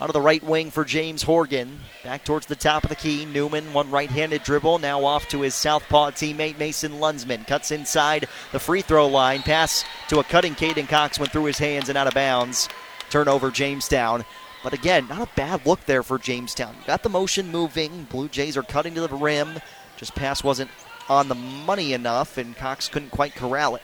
out 0.00 0.08
of 0.08 0.12
the 0.12 0.20
right 0.20 0.42
wing 0.42 0.70
for 0.70 0.84
James 0.84 1.22
Horgan. 1.22 1.80
Back 2.04 2.24
towards 2.24 2.46
the 2.46 2.56
top 2.56 2.84
of 2.84 2.90
the 2.90 2.96
key. 2.96 3.24
Newman, 3.24 3.72
one 3.72 3.90
right 3.90 4.10
handed 4.10 4.44
dribble. 4.44 4.78
Now 4.78 5.04
off 5.04 5.28
to 5.28 5.40
his 5.40 5.54
southpaw 5.54 6.12
teammate 6.12 6.58
Mason 6.58 6.92
Lunsman. 6.92 7.46
Cuts 7.46 7.70
inside 7.70 8.28
the 8.52 8.60
free 8.60 8.82
throw 8.82 9.08
line. 9.08 9.42
Pass 9.42 9.84
to 10.08 10.20
a 10.20 10.24
cutting 10.24 10.54
Caden 10.54 10.88
Cox 10.88 11.18
went 11.18 11.32
through 11.32 11.44
his 11.44 11.58
hands 11.58 11.88
and 11.88 11.98
out 11.98 12.06
of 12.06 12.14
bounds. 12.14 12.68
Turnover 13.10 13.50
Jamestown. 13.50 14.24
But 14.62 14.72
again, 14.72 15.08
not 15.08 15.28
a 15.28 15.36
bad 15.36 15.66
look 15.66 15.84
there 15.84 16.02
for 16.02 16.18
Jamestown. 16.18 16.76
Got 16.86 17.02
the 17.02 17.08
motion 17.08 17.50
moving. 17.50 18.04
Blue 18.10 18.28
Jays 18.28 18.56
are 18.56 18.62
cutting 18.62 18.94
to 18.94 19.06
the 19.06 19.14
rim. 19.14 19.60
Just 19.96 20.14
pass 20.14 20.44
wasn't 20.44 20.70
on 21.08 21.28
the 21.28 21.34
money 21.34 21.92
enough, 21.92 22.38
and 22.38 22.56
Cox 22.56 22.88
couldn't 22.88 23.10
quite 23.10 23.34
corral 23.34 23.76
it. 23.76 23.82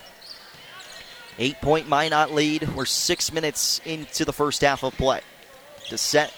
Eight 1.38 1.61
point 1.61 1.88
Minot 1.88 2.33
lead. 2.33 2.68
We're 2.74 2.85
six 2.85 3.33
minutes 3.33 3.81
into 3.85 4.24
the 4.24 4.33
first 4.33 4.61
half 4.61 4.85
of 4.85 4.96
play. 4.96 5.20
Set, 5.87 6.33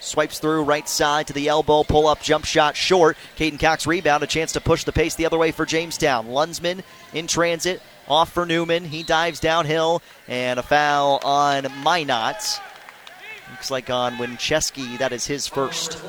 swipes 0.00 0.38
through 0.38 0.64
right 0.64 0.88
side 0.88 1.28
to 1.28 1.32
the 1.32 1.48
elbow, 1.48 1.84
pull 1.84 2.08
up, 2.08 2.20
jump 2.20 2.44
shot 2.44 2.76
short. 2.76 3.16
Caden 3.36 3.60
Cox 3.60 3.86
rebound, 3.86 4.22
a 4.22 4.26
chance 4.26 4.52
to 4.52 4.60
push 4.60 4.84
the 4.84 4.92
pace 4.92 5.14
the 5.14 5.26
other 5.26 5.38
way 5.38 5.52
for 5.52 5.64
Jamestown. 5.64 6.28
Lunsman 6.28 6.82
in 7.12 7.26
transit, 7.26 7.80
off 8.08 8.32
for 8.32 8.46
Newman. 8.46 8.84
He 8.84 9.02
dives 9.02 9.40
downhill, 9.40 10.02
and 10.26 10.58
a 10.58 10.62
foul 10.62 11.20
on 11.22 11.66
Minot. 11.84 12.60
Looks 13.50 13.70
like 13.70 13.90
on 13.90 14.14
Winchesky, 14.14 14.98
that 14.98 15.12
is 15.12 15.26
his 15.26 15.46
first. 15.46 16.02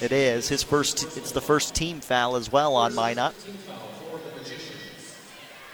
It 0.00 0.12
is 0.12 0.48
his 0.48 0.62
first. 0.62 1.16
It's 1.16 1.32
the 1.32 1.40
first 1.40 1.74
team 1.74 2.00
foul 2.00 2.36
as 2.36 2.50
well 2.52 2.76
on 2.76 2.94
Minot. 2.94 3.34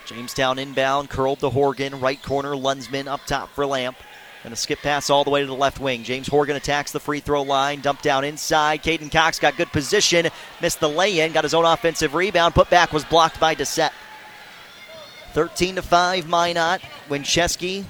Jamestown 0.06 0.58
inbound, 0.58 1.10
curled 1.10 1.40
to 1.40 1.50
Horgan, 1.50 2.00
right 2.00 2.22
corner, 2.22 2.54
Lunsman 2.54 3.06
up 3.06 3.26
top 3.26 3.50
for 3.54 3.66
Lamp. 3.66 3.96
And 4.44 4.52
a 4.52 4.56
skip 4.56 4.80
pass 4.80 5.10
all 5.10 5.24
the 5.24 5.30
way 5.30 5.40
to 5.40 5.46
the 5.46 5.54
left 5.54 5.80
wing. 5.80 6.04
James 6.04 6.28
Horgan 6.28 6.56
attacks 6.56 6.92
the 6.92 7.00
free 7.00 7.20
throw 7.20 7.42
line. 7.42 7.80
Dump 7.80 8.02
down 8.02 8.24
inside. 8.24 8.82
Caden 8.82 9.10
Cox 9.10 9.38
got 9.38 9.56
good 9.56 9.72
position. 9.72 10.28
Missed 10.62 10.80
the 10.80 10.88
lay 10.88 11.20
in. 11.20 11.32
Got 11.32 11.44
his 11.44 11.54
own 11.54 11.64
offensive 11.64 12.14
rebound. 12.14 12.54
Put 12.54 12.70
back 12.70 12.92
was 12.92 13.04
blocked 13.04 13.40
by 13.40 13.54
Doucette. 13.54 13.90
13 15.32 15.76
to 15.76 15.82
5, 15.82 16.28
Minot. 16.28 16.80
Winchesky 17.08 17.84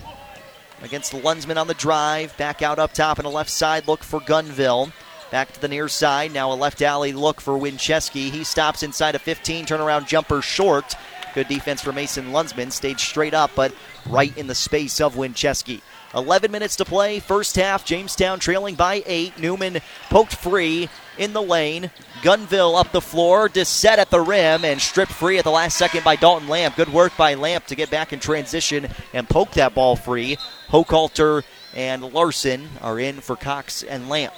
against 0.83 1.13
Lunsman 1.13 1.57
on 1.57 1.67
the 1.67 1.75
drive. 1.75 2.37
Back 2.37 2.63
out 2.63 2.79
up 2.79 2.93
top 2.93 3.19
on 3.19 3.25
the 3.25 3.31
left 3.31 3.51
side. 3.51 3.87
Look 3.87 4.03
for 4.03 4.21
Gunville. 4.21 4.93
Back 5.31 5.53
to 5.53 5.61
the 5.61 5.69
near 5.69 5.89
side. 5.89 6.33
Now 6.33 6.51
a 6.53 6.55
left 6.55 6.81
alley 6.81 7.13
look 7.13 7.41
for 7.41 7.59
Winchesky. 7.59 8.31
He 8.31 8.45
stops 8.45 8.83
inside 8.83 9.15
a 9.15 9.19
15. 9.19 9.67
Turnaround 9.67 10.07
jumper 10.07 10.41
short. 10.41 10.95
Good 11.35 11.49
defense 11.49 11.83
for 11.83 11.93
Mason 11.93 12.33
Lunsman. 12.33 12.73
Stayed 12.73 12.99
straight 12.99 13.35
up, 13.35 13.51
but 13.55 13.75
right 14.07 14.37
in 14.39 14.47
the 14.47 14.55
space 14.55 15.01
of 15.01 15.15
Winchesky. 15.17 15.83
11 16.15 16.51
minutes 16.51 16.77
to 16.77 16.85
play, 16.85 17.21
first 17.21 17.57
half. 17.57 17.85
Jamestown 17.85 18.39
trailing 18.39 18.75
by 18.75 19.03
eight. 19.07 19.39
Newman 19.39 19.79
poked 20.09 20.35
free 20.35 20.89
in 21.19 21.33
the 21.33 21.43
lane. 21.43 21.91
Gunville 22.23 22.79
up 22.79 22.93
the 22.93 23.01
floor, 23.01 23.49
Doucette 23.49 23.99
at 23.99 24.11
the 24.11 24.21
rim, 24.21 24.65
and 24.65 24.81
stripped 24.81 25.13
free 25.13 25.39
at 25.39 25.45
the 25.45 25.51
last 25.51 25.77
second 25.77 26.05
by 26.05 26.17
Dalton 26.17 26.49
Lamp. 26.49 26.77
Good 26.77 26.93
work 26.93 27.17
by 27.17 27.35
Lamp 27.35 27.67
to 27.67 27.75
get 27.75 27.91
back 27.91 28.13
in 28.13 28.21
transition 28.21 28.89
and 29.13 29.29
poke 29.29 29.53
that 29.53 29.75
ball 29.75 29.97
free. 29.97 30.39
Hochhalter 30.69 31.45
and 31.75 32.03
Larson 32.03 32.69
are 32.81 32.99
in 32.99 33.21
for 33.21 33.37
Cox 33.37 33.83
and 33.83 34.09
Lamp. 34.09 34.35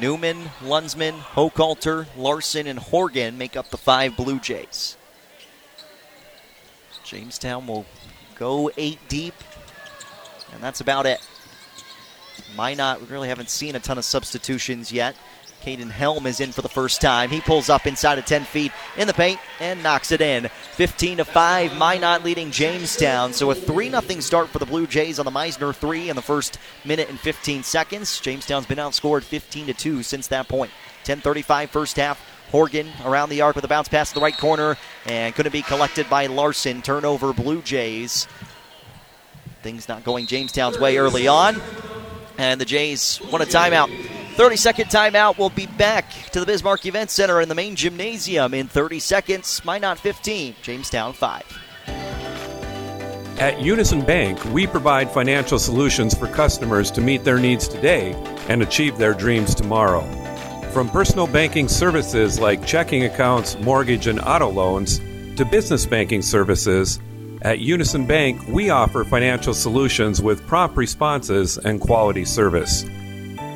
Newman, 0.00 0.50
Lunsman, 0.62 1.18
Hochhalter, 1.18 2.06
Larson, 2.16 2.66
and 2.66 2.78
Horgan 2.78 3.38
make 3.38 3.56
up 3.56 3.70
the 3.70 3.76
five 3.76 4.16
Blue 4.16 4.40
Jays. 4.40 4.96
Jamestown 7.04 7.66
will 7.66 7.84
go 8.34 8.70
eight 8.76 8.98
deep, 9.08 9.34
and 10.52 10.62
that's 10.62 10.80
about 10.80 11.06
it. 11.06 11.20
Minot, 12.56 13.00
we 13.00 13.06
really 13.08 13.28
haven't 13.28 13.50
seen 13.50 13.74
a 13.76 13.80
ton 13.80 13.98
of 13.98 14.04
substitutions 14.04 14.92
yet. 14.92 15.16
Caden 15.64 15.90
Helm 15.90 16.26
is 16.26 16.40
in 16.40 16.52
for 16.52 16.60
the 16.60 16.68
first 16.68 17.00
time. 17.00 17.30
He 17.30 17.40
pulls 17.40 17.70
up 17.70 17.86
inside 17.86 18.18
of 18.18 18.26
10 18.26 18.44
feet 18.44 18.70
in 18.98 19.06
the 19.06 19.14
paint 19.14 19.40
and 19.60 19.82
knocks 19.82 20.12
it 20.12 20.20
in. 20.20 20.48
15 20.72 21.18
to 21.18 21.24
5, 21.24 21.78
Minot 21.78 22.22
leading 22.22 22.50
Jamestown. 22.50 23.32
So 23.32 23.50
a 23.50 23.54
3 23.54 23.88
0 23.88 24.20
start 24.20 24.48
for 24.50 24.58
the 24.58 24.66
Blue 24.66 24.86
Jays 24.86 25.18
on 25.18 25.24
the 25.24 25.30
Meisner 25.30 25.74
3 25.74 26.10
in 26.10 26.16
the 26.16 26.22
first 26.22 26.58
minute 26.84 27.08
and 27.08 27.18
15 27.18 27.62
seconds. 27.62 28.20
Jamestown's 28.20 28.66
been 28.66 28.76
outscored 28.76 29.22
15 29.22 29.68
to 29.68 29.74
2 29.74 30.02
since 30.02 30.26
that 30.28 30.48
point. 30.48 30.70
10:35 31.04 31.70
first 31.70 31.96
half. 31.96 32.33
Horgan 32.54 32.88
around 33.04 33.30
the 33.30 33.40
arc 33.40 33.56
with 33.56 33.64
a 33.64 33.68
bounce 33.68 33.88
pass 33.88 34.10
to 34.10 34.14
the 34.14 34.20
right 34.20 34.38
corner 34.38 34.76
and 35.06 35.34
couldn't 35.34 35.50
be 35.50 35.62
collected 35.62 36.08
by 36.08 36.26
Larson. 36.26 36.82
Turnover 36.82 37.32
Blue 37.32 37.60
Jays. 37.60 38.28
Things 39.64 39.88
not 39.88 40.04
going 40.04 40.26
Jamestown's 40.26 40.78
way 40.78 40.96
early 40.96 41.26
on. 41.26 41.60
And 42.38 42.60
the 42.60 42.64
Jays 42.64 43.20
want 43.32 43.42
a 43.42 43.46
timeout. 43.46 43.90
30 44.36 44.54
second 44.54 44.84
timeout. 44.84 45.36
We'll 45.36 45.50
be 45.50 45.66
back 45.66 46.08
to 46.30 46.38
the 46.38 46.46
Bismarck 46.46 46.86
Event 46.86 47.10
Center 47.10 47.40
in 47.40 47.48
the 47.48 47.56
main 47.56 47.74
gymnasium 47.74 48.54
in 48.54 48.68
30 48.68 49.00
seconds. 49.00 49.60
Minot 49.64 49.98
15, 49.98 50.54
Jamestown 50.62 51.12
5. 51.12 51.58
At 53.40 53.60
Unison 53.60 54.00
Bank, 54.00 54.38
we 54.52 54.68
provide 54.68 55.10
financial 55.10 55.58
solutions 55.58 56.16
for 56.16 56.28
customers 56.28 56.92
to 56.92 57.00
meet 57.00 57.24
their 57.24 57.40
needs 57.40 57.66
today 57.66 58.12
and 58.48 58.62
achieve 58.62 58.96
their 58.96 59.12
dreams 59.12 59.56
tomorrow. 59.56 60.23
From 60.74 60.88
personal 60.88 61.28
banking 61.28 61.68
services 61.68 62.40
like 62.40 62.66
checking 62.66 63.04
accounts, 63.04 63.56
mortgage, 63.60 64.08
and 64.08 64.20
auto 64.20 64.50
loans 64.50 64.98
to 65.36 65.44
business 65.44 65.86
banking 65.86 66.20
services, 66.20 66.98
at 67.42 67.60
Unison 67.60 68.06
Bank, 68.06 68.44
we 68.48 68.70
offer 68.70 69.04
financial 69.04 69.54
solutions 69.54 70.20
with 70.20 70.44
prompt 70.48 70.76
responses 70.76 71.58
and 71.58 71.80
quality 71.80 72.24
service. 72.24 72.82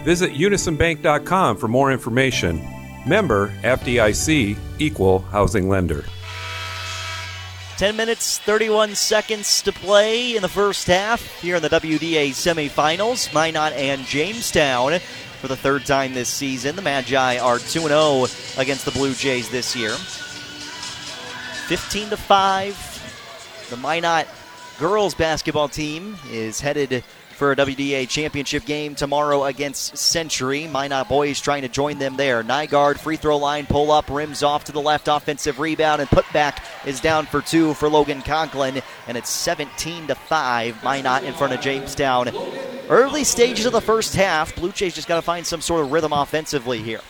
Visit 0.04 0.34
unisonbank.com 0.34 1.56
for 1.56 1.66
more 1.66 1.90
information. 1.90 2.64
Member 3.04 3.48
FDIC, 3.62 4.56
Equal 4.78 5.18
Housing 5.18 5.68
Lender. 5.68 6.04
10 7.78 7.96
minutes, 7.96 8.38
31 8.38 8.94
seconds 8.94 9.62
to 9.62 9.72
play 9.72 10.36
in 10.36 10.42
the 10.42 10.48
first 10.48 10.86
half 10.86 11.24
here 11.40 11.56
in 11.56 11.62
the 11.62 11.68
WDA 11.68 12.30
semifinals. 12.30 13.32
Minot 13.34 13.72
and 13.72 14.04
Jamestown 14.04 15.00
for 15.40 15.48
the 15.48 15.56
third 15.56 15.86
time 15.86 16.14
this 16.14 16.28
season. 16.28 16.76
The 16.76 16.82
Magi 16.82 17.38
are 17.38 17.58
2 17.58 17.80
0 17.80 18.26
against 18.56 18.84
the 18.84 18.90
Blue 18.90 19.14
Jays 19.14 19.48
this 19.48 19.74
year. 19.76 19.92
15 21.68 22.10
to 22.10 22.16
5. 22.16 23.66
The 23.70 23.76
Minot 23.76 24.26
girls 24.78 25.14
basketball 25.14 25.68
team 25.68 26.16
is 26.30 26.60
headed 26.60 27.04
for 27.38 27.52
a 27.52 27.56
WDA 27.56 28.08
championship 28.08 28.64
game 28.64 28.96
tomorrow 28.96 29.44
against 29.44 29.96
Century. 29.96 30.66
Minot 30.66 31.08
boys 31.08 31.40
trying 31.40 31.62
to 31.62 31.68
join 31.68 31.98
them 31.98 32.16
there. 32.16 32.42
Nygaard 32.42 32.98
free 32.98 33.16
throw 33.16 33.36
line 33.36 33.64
pull 33.64 33.92
up, 33.92 34.10
rims 34.10 34.42
off 34.42 34.64
to 34.64 34.72
the 34.72 34.80
left, 34.80 35.06
offensive 35.06 35.60
rebound 35.60 36.00
and 36.00 36.10
putback 36.10 36.58
is 36.84 37.00
down 37.00 37.26
for 37.26 37.40
two 37.40 37.74
for 37.74 37.88
Logan 37.88 38.22
Conklin, 38.22 38.82
and 39.06 39.16
it's 39.16 39.30
17 39.30 40.08
to 40.08 40.16
five. 40.16 40.82
Minot 40.82 41.22
in 41.22 41.32
front 41.32 41.52
of 41.52 41.60
Jamestown. 41.60 42.28
Early 42.88 43.22
stages 43.22 43.66
of 43.66 43.72
the 43.72 43.80
first 43.80 44.16
half, 44.16 44.56
Blue 44.56 44.72
Jays 44.72 44.94
just 44.94 45.06
got 45.06 45.16
to 45.16 45.22
find 45.22 45.46
some 45.46 45.60
sort 45.60 45.82
of 45.82 45.92
rhythm 45.92 46.12
offensively 46.12 46.82
here. 46.82 47.00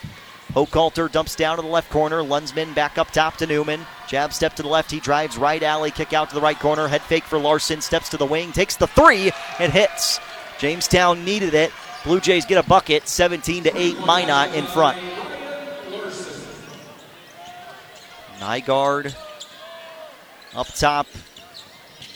Hochhalter 0.53 1.13
dumps 1.13 1.37
down 1.37 1.57
to 1.57 1.63
the 1.63 1.69
left 1.69 1.91
corner. 1.91 2.23
Lunsman 2.23 2.75
back 2.75 2.97
up 2.97 3.11
top 3.11 3.37
to 3.37 3.47
Newman. 3.47 3.85
Jab 4.07 4.33
step 4.33 4.55
to 4.55 4.63
the 4.63 4.69
left. 4.69 4.91
He 4.91 5.01
drives 5.01 5.37
right 5.37 5.63
alley. 5.63 5.91
Kick 5.91 6.13
out 6.13 6.31
to 6.31 6.35
the 6.35 6.41
right 6.41 6.59
corner. 6.59 6.89
Head 6.89 7.03
fake 7.03 7.25
for 7.25 7.39
Larson. 7.39 7.81
Steps 7.83 8.09
to 8.11 8.17
the 8.17 8.27
wing. 8.27 8.53
Takes 8.53 8.77
the 8.77 8.87
three 8.87 9.31
and 9.59 9.73
hits. 9.73 10.21
Jamestown 10.59 11.25
needed 11.25 11.53
it. 11.53 11.71
Blue 12.05 12.21
Jays 12.21 12.47
get 12.47 12.65
a 12.65 12.69
bucket. 12.69 13.07
17 13.07 13.65
to 13.65 13.77
8. 13.77 14.07
Minot 14.07 14.55
in 14.55 14.65
front. 14.67 14.99
Nygaard 18.39 19.15
up 20.55 20.69
top. 20.69 21.07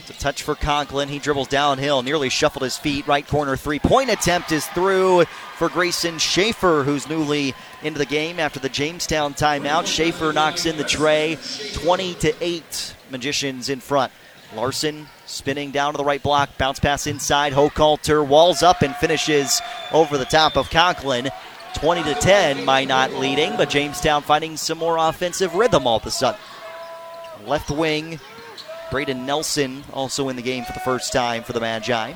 It's 0.02 0.10
a 0.10 0.20
touch 0.20 0.42
for 0.42 0.56
Conklin. 0.56 1.08
He 1.08 1.20
dribbles 1.20 1.46
downhill, 1.46 2.02
nearly 2.02 2.28
shuffled 2.28 2.64
his 2.64 2.76
feet. 2.76 3.06
Right 3.06 3.24
corner 3.24 3.56
three 3.56 3.78
point 3.78 4.10
attempt 4.10 4.50
is 4.50 4.66
through 4.66 5.26
for 5.56 5.68
Grayson 5.68 6.18
Schaefer, 6.18 6.82
who's 6.82 7.08
newly 7.08 7.54
into 7.84 8.00
the 8.00 8.06
game 8.06 8.40
after 8.40 8.58
the 8.58 8.68
Jamestown 8.68 9.34
timeout. 9.34 9.86
Schaefer 9.86 10.32
knocks 10.32 10.66
in 10.66 10.76
the 10.76 10.82
tray. 10.82 11.38
20 11.74 12.14
to 12.14 12.34
8. 12.40 12.96
Magicians 13.10 13.68
in 13.68 13.78
front. 13.78 14.10
Larson 14.56 15.06
spinning 15.26 15.70
down 15.70 15.92
to 15.92 15.98
the 15.98 16.04
right 16.04 16.22
block. 16.22 16.58
Bounce 16.58 16.80
pass 16.80 17.06
inside. 17.06 17.52
Hochhalter 17.52 18.26
walls 18.26 18.64
up 18.64 18.82
and 18.82 18.96
finishes 18.96 19.62
over 19.92 20.18
the 20.18 20.24
top 20.24 20.56
of 20.56 20.68
Conklin. 20.68 21.30
20 21.74 22.02
to 22.02 22.14
10. 22.14 22.64
Minot 22.64 23.12
leading, 23.20 23.56
but 23.56 23.70
Jamestown 23.70 24.22
finding 24.22 24.56
some 24.56 24.78
more 24.78 24.96
offensive 24.96 25.54
rhythm 25.54 25.86
all 25.86 25.98
of 25.98 26.06
a 26.06 26.10
sudden. 26.10 26.40
Left 27.46 27.70
wing 27.70 28.18
Braden 28.92 29.24
Nelson 29.24 29.82
also 29.94 30.28
in 30.28 30.36
the 30.36 30.42
game 30.42 30.64
for 30.64 30.74
the 30.74 30.80
first 30.80 31.14
time 31.14 31.44
for 31.44 31.54
the 31.54 31.60
Magi. 31.60 32.12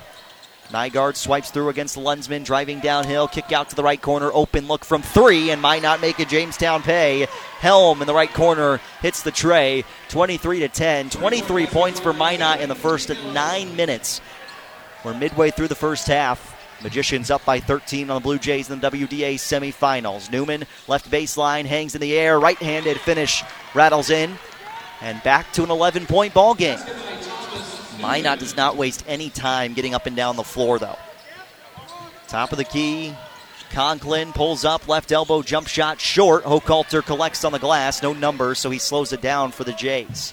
Nygaard 0.69 1.17
swipes 1.17 1.51
through 1.51 1.71
against 1.71 1.97
Lunsman, 1.97 2.45
driving 2.45 2.81
downhill, 2.81 3.29
kick 3.29 3.51
out 3.51 3.71
to 3.71 3.77
the 3.77 3.83
right 3.83 4.01
corner, 4.01 4.31
open 4.35 4.69
look 4.69 4.85
from 4.85 5.01
three, 5.01 5.49
and 5.49 5.63
Minot 5.63 6.03
make 6.03 6.19
a 6.19 6.27
Jamestown 6.27 6.83
pay. 6.83 7.29
Helm 7.61 8.03
in 8.03 8.07
the 8.07 8.13
right 8.13 8.31
corner 8.31 8.79
hits 9.01 9.23
the 9.23 9.31
tray, 9.31 9.87
23 10.11 10.61
to 10.61 10.69
10. 10.69 11.09
23 11.09 11.67
points 11.69 11.99
for 11.99 12.13
Minot 12.13 12.61
in 12.61 12.69
the 12.69 12.75
first 12.75 13.11
nine 13.33 13.75
minutes. 13.75 14.21
We're 15.03 15.15
midway 15.15 15.53
through 15.53 15.69
the 15.69 15.75
first 15.75 16.07
half. 16.07 16.53
Magicians 16.83 17.31
up 17.31 17.43
by 17.47 17.59
13 17.59 18.11
on 18.11 18.17
the 18.17 18.21
Blue 18.21 18.39
Jays 18.39 18.69
in 18.69 18.81
the 18.81 18.91
WDA 18.91 19.37
semifinals. 19.37 20.31
Newman, 20.31 20.67
left 20.89 21.11
baseline, 21.11 21.65
hangs 21.65 21.95
in 21.95 22.03
the 22.03 22.19
air, 22.19 22.39
right 22.39 22.59
handed 22.59 23.01
finish, 23.01 23.43
rattles 23.73 24.11
in, 24.11 24.37
and 25.01 25.23
back 25.23 25.53
to 25.53 25.65
an 25.65 25.71
11 25.71 26.07
point 26.07 26.35
ball 26.35 26.55
game. 26.55 26.79
Minot 28.01 28.39
does 28.39 28.57
not 28.57 28.77
waste 28.77 29.05
any 29.07 29.31
time 29.31 29.73
getting 29.73 29.95
up 29.95 30.07
and 30.07 30.17
down 30.17 30.37
the 30.37 30.45
floor, 30.45 30.79
though. 30.79 30.99
Top 32.29 32.53
of 32.53 32.59
the 32.59 32.65
key. 32.65 33.15
Conklin 33.71 34.33
pulls 34.33 34.65
up, 34.65 34.89
left 34.89 35.13
elbow 35.13 35.43
jump 35.43 35.67
shot 35.67 36.01
short. 36.01 36.45
Hochhalter 36.45 37.05
collects 37.05 37.45
on 37.45 37.53
the 37.53 37.59
glass, 37.59 38.03
no 38.03 38.13
number, 38.13 38.55
so 38.55 38.71
he 38.71 38.79
slows 38.79 39.13
it 39.13 39.21
down 39.21 39.51
for 39.51 39.65
the 39.65 39.73
Jays. 39.73 40.33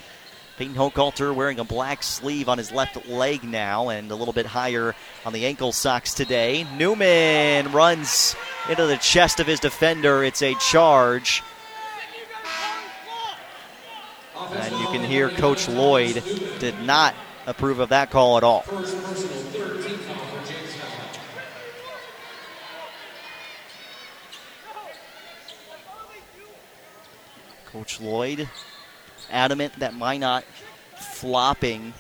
Peyton 0.57 0.75
Hochhalter 0.75 1.33
wearing 1.33 1.59
a 1.59 1.63
black 1.63 2.03
sleeve 2.03 2.47
on 2.47 2.59
his 2.59 2.71
left 2.71 3.07
leg 3.07 3.43
now 3.43 3.89
and 3.89 4.11
a 4.11 4.15
little 4.15 4.33
bit 4.33 4.45
higher 4.45 4.93
on 5.25 5.33
the 5.33 5.47
ankle 5.47 5.71
socks 5.71 6.13
today. 6.13 6.65
Newman 6.77 7.71
runs 7.71 8.35
into 8.69 8.85
the 8.85 8.97
chest 8.97 9.39
of 9.39 9.47
his 9.47 9.59
defender. 9.59 10.23
It's 10.23 10.43
a 10.43 10.53
charge. 10.55 11.41
And 14.35 14.79
you 14.79 14.87
can 14.87 15.03
hear 15.03 15.29
Coach 15.29 15.67
Lloyd 15.69 16.23
did 16.59 16.79
not 16.81 17.13
approve 17.45 17.79
of 17.79 17.89
that 17.89 18.09
call 18.09 18.37
at 18.37 18.43
all. 18.43 18.63
Coach 27.65 27.99
Lloyd 27.99 28.47
adamant 29.31 29.73
that 29.79 29.95
Minot 29.95 30.43
flopping 30.95 31.93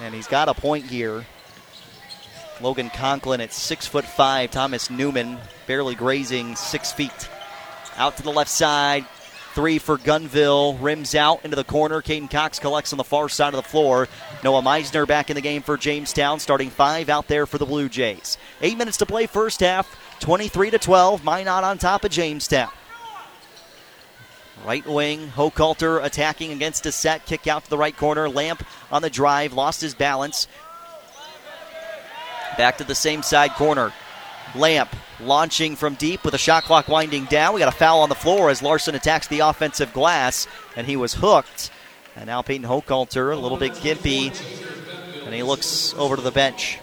And 0.00 0.14
he's 0.14 0.28
got 0.28 0.48
a 0.48 0.54
point 0.54 0.84
here. 0.84 1.26
Logan 2.60 2.90
Conklin 2.90 3.40
at 3.40 3.52
six 3.52 3.86
foot 3.86 4.04
five. 4.04 4.50
Thomas 4.50 4.90
Newman 4.90 5.38
barely 5.66 5.94
grazing 5.94 6.56
six 6.56 6.92
feet. 6.92 7.28
Out 7.96 8.16
to 8.16 8.22
the 8.22 8.32
left 8.32 8.50
side. 8.50 9.04
Three 9.56 9.78
for 9.78 9.96
Gunville. 9.96 10.76
Rims 10.82 11.14
out 11.14 11.42
into 11.42 11.56
the 11.56 11.64
corner. 11.64 12.02
Caden 12.02 12.30
Cox 12.30 12.58
collects 12.58 12.92
on 12.92 12.98
the 12.98 13.04
far 13.04 13.30
side 13.30 13.54
of 13.54 13.64
the 13.64 13.66
floor. 13.66 14.06
Noah 14.44 14.60
Meisner 14.60 15.08
back 15.08 15.30
in 15.30 15.34
the 15.34 15.40
game 15.40 15.62
for 15.62 15.78
Jamestown, 15.78 16.40
starting 16.40 16.68
five 16.68 17.08
out 17.08 17.26
there 17.26 17.46
for 17.46 17.56
the 17.56 17.64
Blue 17.64 17.88
Jays. 17.88 18.36
Eight 18.60 18.76
minutes 18.76 18.98
to 18.98 19.06
play 19.06 19.24
first 19.24 19.60
half. 19.60 19.98
23 20.20 20.72
to 20.72 20.78
12. 20.78 21.24
Minot 21.24 21.64
on 21.64 21.78
top 21.78 22.04
of 22.04 22.10
Jamestown. 22.10 22.68
Right 24.62 24.86
wing, 24.86 25.28
Hochhalter 25.28 26.04
attacking 26.04 26.52
against 26.52 26.84
a 26.84 26.92
set. 26.92 27.24
Kick 27.24 27.46
out 27.46 27.64
to 27.64 27.70
the 27.70 27.78
right 27.78 27.96
corner. 27.96 28.28
Lamp 28.28 28.62
on 28.92 29.00
the 29.00 29.08
drive, 29.08 29.54
lost 29.54 29.80
his 29.80 29.94
balance. 29.94 30.48
Back 32.58 32.76
to 32.76 32.84
the 32.84 32.94
same 32.94 33.22
side 33.22 33.52
corner. 33.52 33.94
Lamp 34.54 34.94
launching 35.20 35.76
from 35.76 35.94
deep 35.94 36.24
with 36.24 36.34
a 36.34 36.38
shot 36.38 36.64
clock 36.64 36.88
winding 36.88 37.24
down. 37.24 37.54
We 37.54 37.60
got 37.60 37.72
a 37.72 37.76
foul 37.76 38.00
on 38.00 38.08
the 38.08 38.14
floor 38.14 38.50
as 38.50 38.62
Larson 38.62 38.94
attacks 38.94 39.26
the 39.26 39.40
offensive 39.40 39.92
glass, 39.92 40.46
and 40.76 40.86
he 40.86 40.96
was 40.96 41.14
hooked. 41.14 41.70
And 42.14 42.26
now 42.26 42.42
Peyton 42.42 42.66
Hochhalter, 42.66 43.32
a 43.32 43.36
little 43.36 43.58
bit 43.58 43.72
gimpy, 43.72 44.28
and 45.24 45.34
he 45.34 45.42
looks 45.42 45.94
over 45.94 46.16
to 46.16 46.22
the 46.22 46.30
bench. 46.30 46.78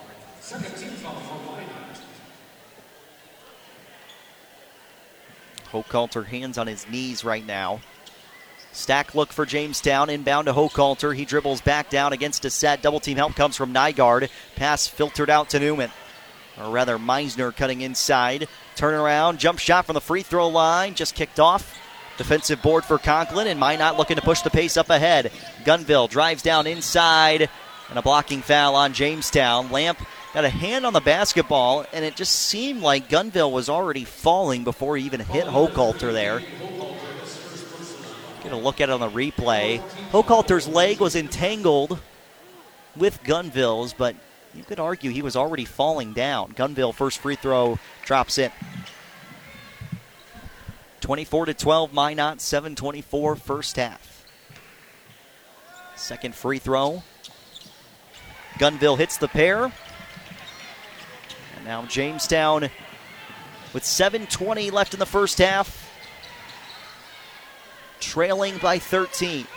Hochhalter 5.71 6.25
hands 6.25 6.59
on 6.59 6.67
his 6.67 6.87
knees 6.87 7.23
right 7.23 7.45
now. 7.45 7.81
Stack 8.73 9.15
look 9.15 9.31
for 9.31 9.45
Jamestown. 9.45 10.09
Inbound 10.09 10.47
to 10.47 10.53
Hochhalter. 10.53 11.15
He 11.15 11.25
dribbles 11.25 11.61
back 11.61 11.89
down 11.89 12.13
against 12.13 12.45
a 12.45 12.49
set. 12.49 12.81
Double 12.81 12.99
team 12.99 13.17
help 13.17 13.35
comes 13.35 13.55
from 13.55 13.73
Nygaard. 13.73 14.29
Pass 14.55 14.87
filtered 14.87 15.29
out 15.29 15.49
to 15.49 15.59
Newman. 15.59 15.91
Or 16.59 16.69
rather, 16.69 16.97
Meisner 16.97 17.55
cutting 17.55 17.81
inside. 17.81 18.47
Turn 18.75 18.93
around. 18.93 19.39
Jump 19.39 19.59
shot 19.59 19.85
from 19.85 19.95
the 19.95 20.01
free 20.01 20.23
throw 20.23 20.47
line. 20.47 20.95
Just 20.95 21.15
kicked 21.15 21.39
off. 21.39 21.79
Defensive 22.17 22.61
board 22.61 22.85
for 22.85 22.99
Conklin, 22.99 23.47
and 23.47 23.59
Minot 23.59 23.97
looking 23.97 24.17
to 24.17 24.21
push 24.21 24.41
the 24.41 24.51
pace 24.51 24.77
up 24.77 24.91
ahead. 24.91 25.31
Gunville 25.65 26.07
drives 26.07 26.43
down 26.43 26.67
inside, 26.67 27.49
and 27.89 27.97
a 27.97 28.03
blocking 28.03 28.41
foul 28.41 28.75
on 28.75 28.93
Jamestown. 28.93 29.71
Lamp 29.71 29.99
got 30.31 30.45
a 30.45 30.49
hand 30.49 30.85
on 30.85 30.93
the 30.93 31.01
basketball, 31.01 31.85
and 31.91 32.05
it 32.05 32.15
just 32.15 32.33
seemed 32.33 32.81
like 32.81 33.09
Gunville 33.09 33.51
was 33.51 33.67
already 33.67 34.05
falling 34.05 34.63
before 34.63 34.95
he 34.95 35.05
even 35.05 35.21
hit 35.21 35.45
Hochhalter 35.45 36.13
there. 36.13 36.43
Get 38.43 38.51
a 38.51 38.57
look 38.57 38.79
at 38.79 38.89
it 38.89 38.93
on 38.93 38.99
the 38.99 39.09
replay. 39.09 39.81
Hochhalter's 40.11 40.67
leg 40.67 40.99
was 40.99 41.15
entangled 41.15 41.99
with 42.95 43.23
Gunville's, 43.23 43.93
but 43.93 44.15
you 44.53 44.63
could 44.63 44.79
argue 44.79 45.11
he 45.11 45.21
was 45.21 45.35
already 45.35 45.65
falling 45.65 46.13
down. 46.13 46.53
Gunville 46.53 46.93
first 46.93 47.19
free 47.19 47.35
throw 47.35 47.79
drops 48.05 48.37
in. 48.37 48.51
24 51.01 51.47
to 51.47 51.53
12, 51.53 51.93
Minot, 51.93 52.39
724 52.39 53.35
first 53.35 53.75
half. 53.75 54.25
Second 55.95 56.33
free 56.35 56.59
throw. 56.59 57.03
Gunville 58.53 58.97
hits 58.97 59.17
the 59.17 59.27
pair. 59.27 59.63
And 59.63 59.73
now 61.65 61.85
Jamestown 61.85 62.69
with 63.73 63.83
7.20 63.83 64.71
left 64.71 64.93
in 64.93 64.99
the 64.99 65.05
first 65.05 65.39
half, 65.39 65.89
trailing 67.99 68.57
by 68.59 68.79
13. 68.79 69.47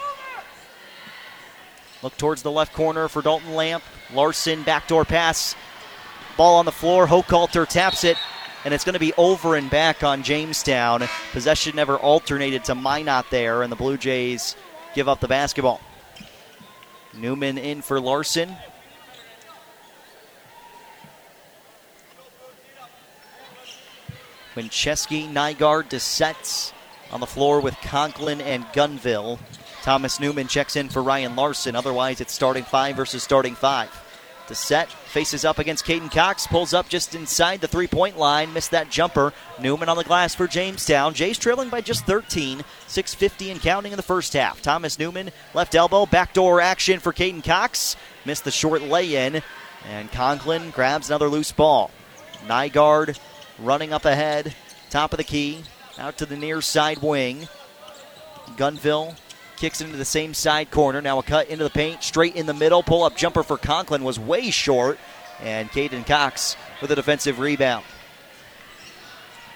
Look 2.03 2.17
towards 2.17 2.43
the 2.43 2.51
left 2.51 2.73
corner 2.73 3.09
for 3.09 3.23
Dalton 3.23 3.55
Lamp. 3.55 3.83
Larson, 4.13 4.63
backdoor 4.63 5.05
pass. 5.05 5.55
Ball 6.37 6.57
on 6.57 6.65
the 6.65 6.73
floor. 6.73 7.07
Hochhalter 7.07 7.67
taps 7.67 8.05
it, 8.05 8.17
and 8.65 8.75
it's 8.75 8.85
going 8.85 8.95
to 8.95 9.01
be 9.01 9.13
over 9.15 9.57
and 9.57 9.71
back 9.71 10.05
on 10.05 10.23
Jamestown. 10.23 11.09
Possession 11.33 11.77
never 11.77 11.97
alternated 11.97 12.65
to 12.65 12.75
Minot 12.75 13.27
there, 13.31 13.63
and 13.63 13.73
the 13.73 13.77
Blue 13.77 13.97
Jays 13.97 14.57
give 14.95 15.09
up 15.09 15.21
the 15.21 15.29
basketball. 15.29 15.81
Newman 17.15 17.59
in 17.59 17.83
for 17.83 18.01
Larson. 18.01 18.55
Winchesky, 24.55 25.31
Nygaard, 25.31 25.91
Desets 25.91 26.73
on 27.13 27.21
the 27.21 27.27
floor 27.27 27.61
with 27.61 27.75
Conklin 27.83 28.41
and 28.41 28.65
Gunville. 28.67 29.39
Thomas 29.87 30.19
Newman 30.19 30.49
checks 30.49 30.75
in 30.75 30.89
for 30.89 31.01
Ryan 31.01 31.37
Larson. 31.37 31.77
Otherwise, 31.77 32.21
it's 32.21 32.33
starting 32.33 32.65
five 32.65 32.97
versus 32.97 33.23
starting 33.23 33.55
five. 33.55 33.89
Deset 34.49 34.91
faces 34.91 35.45
up 35.45 35.61
against 35.61 35.87
Caden 35.87 36.11
Cox, 36.11 36.45
pulls 36.49 36.75
up 36.75 36.89
just 36.89 37.15
inside 37.15 37.61
the 37.61 37.69
three 37.69 37.87
point 37.87 38.19
line, 38.19 38.53
missed 38.53 38.73
that 38.73 38.91
jumper. 38.91 39.33
Newman 39.61 39.89
on 39.89 39.97
the 39.97 40.03
glass 40.03 40.35
for 40.35 40.49
Jamestown. 40.49 41.15
Jays 41.15 41.39
trailing 41.39 41.69
by 41.69 41.83
just 41.83 42.05
13, 42.05 42.65
6.50 42.89 43.53
and 43.53 43.63
counting 43.63 43.93
in 43.93 43.97
the 43.97 44.03
first 44.03 44.33
half. 44.33 44.61
Thomas 44.61 44.99
Newman, 44.99 45.31
left 45.55 45.77
elbow, 45.77 46.05
backdoor 46.05 46.61
action 46.61 46.99
for 46.99 47.13
Caden 47.13 47.45
Cox, 47.45 47.95
missed 48.25 48.43
the 48.43 48.51
short 48.51 48.83
lay 48.83 49.15
in, 49.15 49.41
and 49.89 50.11
Conklin 50.11 50.71
grabs 50.73 51.11
another 51.11 51.29
loose 51.29 51.53
ball. 51.53 51.93
Nygaard 52.49 53.17
running 53.61 53.93
up 53.93 54.05
ahead, 54.05 54.53
top 54.91 55.13
of 55.13 55.19
the 55.19 55.23
key, 55.23 55.63
out 55.97 56.19
to 56.19 56.27
the 56.27 56.37
near 56.37 56.61
side 56.61 56.99
wing. 56.99 57.47
Gunville 58.57 59.15
kicks 59.57 59.81
into 59.81 59.97
the 59.97 60.05
same 60.05 60.35
side 60.35 60.71
corner. 60.71 61.01
Now 61.01 61.19
a 61.19 61.23
cut 61.23 61.49
into 61.49 61.65
the 61.65 61.71
paint, 61.71 62.03
straight 62.03 62.37
in 62.37 62.47
the 62.47 62.55
middle. 62.55 62.83
Pull 62.83 63.05
up 63.05 63.17
jumper 63.17 63.43
for 63.43 63.57
Conklin 63.57 64.05
was 64.05 64.19
way 64.19 64.51
short. 64.51 64.99
And 65.41 65.71
Caden 65.71 66.07
Cox 66.07 66.57
with 66.81 66.91
a 66.91 66.95
defensive 66.95 67.39
rebound. 67.39 67.85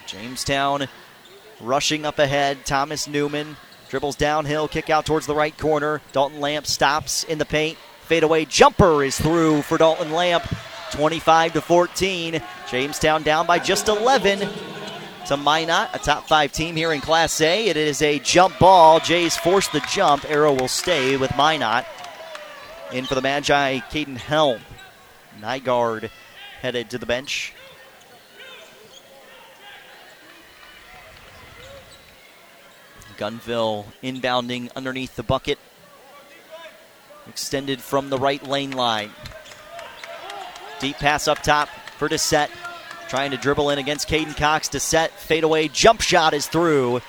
Jamestown 0.05 0.87
rushing 1.59 2.05
up 2.05 2.19
ahead. 2.19 2.65
Thomas 2.65 3.07
Newman 3.07 3.57
dribbles 3.89 4.15
downhill, 4.15 4.67
kick 4.67 4.89
out 4.89 5.05
towards 5.05 5.25
the 5.25 5.35
right 5.35 5.57
corner. 5.57 6.01
Dalton 6.11 6.39
Lamp 6.39 6.67
stops 6.67 7.23
in 7.23 7.37
the 7.37 7.45
paint. 7.45 7.77
Fadeaway 8.03 8.45
jumper 8.45 9.03
is 9.03 9.19
through 9.19 9.61
for 9.61 9.77
Dalton 9.77 10.11
Lamp. 10.11 10.43
25 10.91 11.53
to 11.53 11.61
14. 11.61 12.41
Jamestown 12.69 13.23
down 13.23 13.47
by 13.47 13.57
just 13.57 13.87
11 13.87 14.47
to 15.27 15.37
Minot, 15.37 15.89
a 15.93 15.99
top 15.99 16.27
five 16.27 16.51
team 16.51 16.75
here 16.75 16.93
in 16.93 17.01
Class 17.01 17.39
A. 17.41 17.67
It 17.67 17.77
is 17.77 18.01
a 18.01 18.19
jump 18.19 18.59
ball. 18.59 18.99
Jays 18.99 19.37
force 19.37 19.67
the 19.69 19.79
jump. 19.91 20.29
Arrow 20.29 20.53
will 20.53 20.67
stay 20.67 21.17
with 21.17 21.35
Minot. 21.37 21.85
In 22.91 23.05
for 23.05 23.15
the 23.15 23.21
Magi, 23.21 23.79
Caden 23.79 24.17
Helm. 24.17 24.61
Nygaard 25.39 26.09
headed 26.61 26.89
to 26.89 26.97
the 26.97 27.05
bench. 27.05 27.53
Gunville 33.17 33.85
inbounding 34.01 34.71
underneath 34.75 35.15
the 35.15 35.23
bucket. 35.23 35.59
Extended 37.27 37.79
from 37.79 38.09
the 38.09 38.17
right 38.17 38.45
lane 38.47 38.71
line. 38.71 39.11
Deep 40.79 40.97
pass 40.97 41.27
up 41.27 41.43
top 41.43 41.69
for 41.97 42.09
Deset. 42.09 42.49
Trying 43.11 43.31
to 43.31 43.37
dribble 43.37 43.71
in 43.71 43.77
against 43.77 44.07
Caden 44.07 44.37
Cox. 44.37 44.69
Deset 44.69 45.11
fadeaway 45.11 45.67
jump 45.67 45.99
shot 45.99 46.33
is 46.33 46.47
through. 46.47 47.01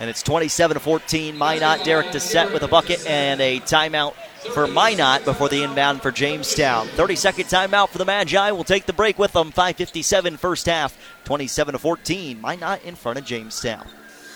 And 0.00 0.08
it's 0.08 0.22
27 0.22 0.78
14. 0.78 1.36
Minot, 1.36 1.84
Derek 1.84 2.06
Dissett 2.06 2.50
with 2.54 2.62
a 2.62 2.68
bucket 2.68 3.06
and 3.06 3.38
a 3.38 3.60
timeout 3.60 4.14
for 4.54 4.66
Minot 4.66 5.26
before 5.26 5.50
the 5.50 5.62
inbound 5.62 6.00
for 6.00 6.10
Jamestown. 6.10 6.86
30 6.86 7.16
second 7.16 7.44
timeout 7.44 7.90
for 7.90 7.98
the 7.98 8.06
Magi. 8.06 8.50
We'll 8.50 8.64
take 8.64 8.86
the 8.86 8.94
break 8.94 9.18
with 9.18 9.34
them. 9.34 9.50
557 9.50 10.38
first 10.38 10.64
half. 10.64 10.96
27 11.26 11.76
14. 11.76 12.40
Minot 12.40 12.82
in 12.84 12.94
front 12.94 13.18
of 13.18 13.26
Jamestown. 13.26 13.86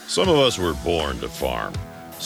Some 0.07 0.29
of 0.29 0.37
us 0.37 0.59
were 0.59 0.75
born 0.85 1.19
to 1.21 1.31
farm. 1.31 1.73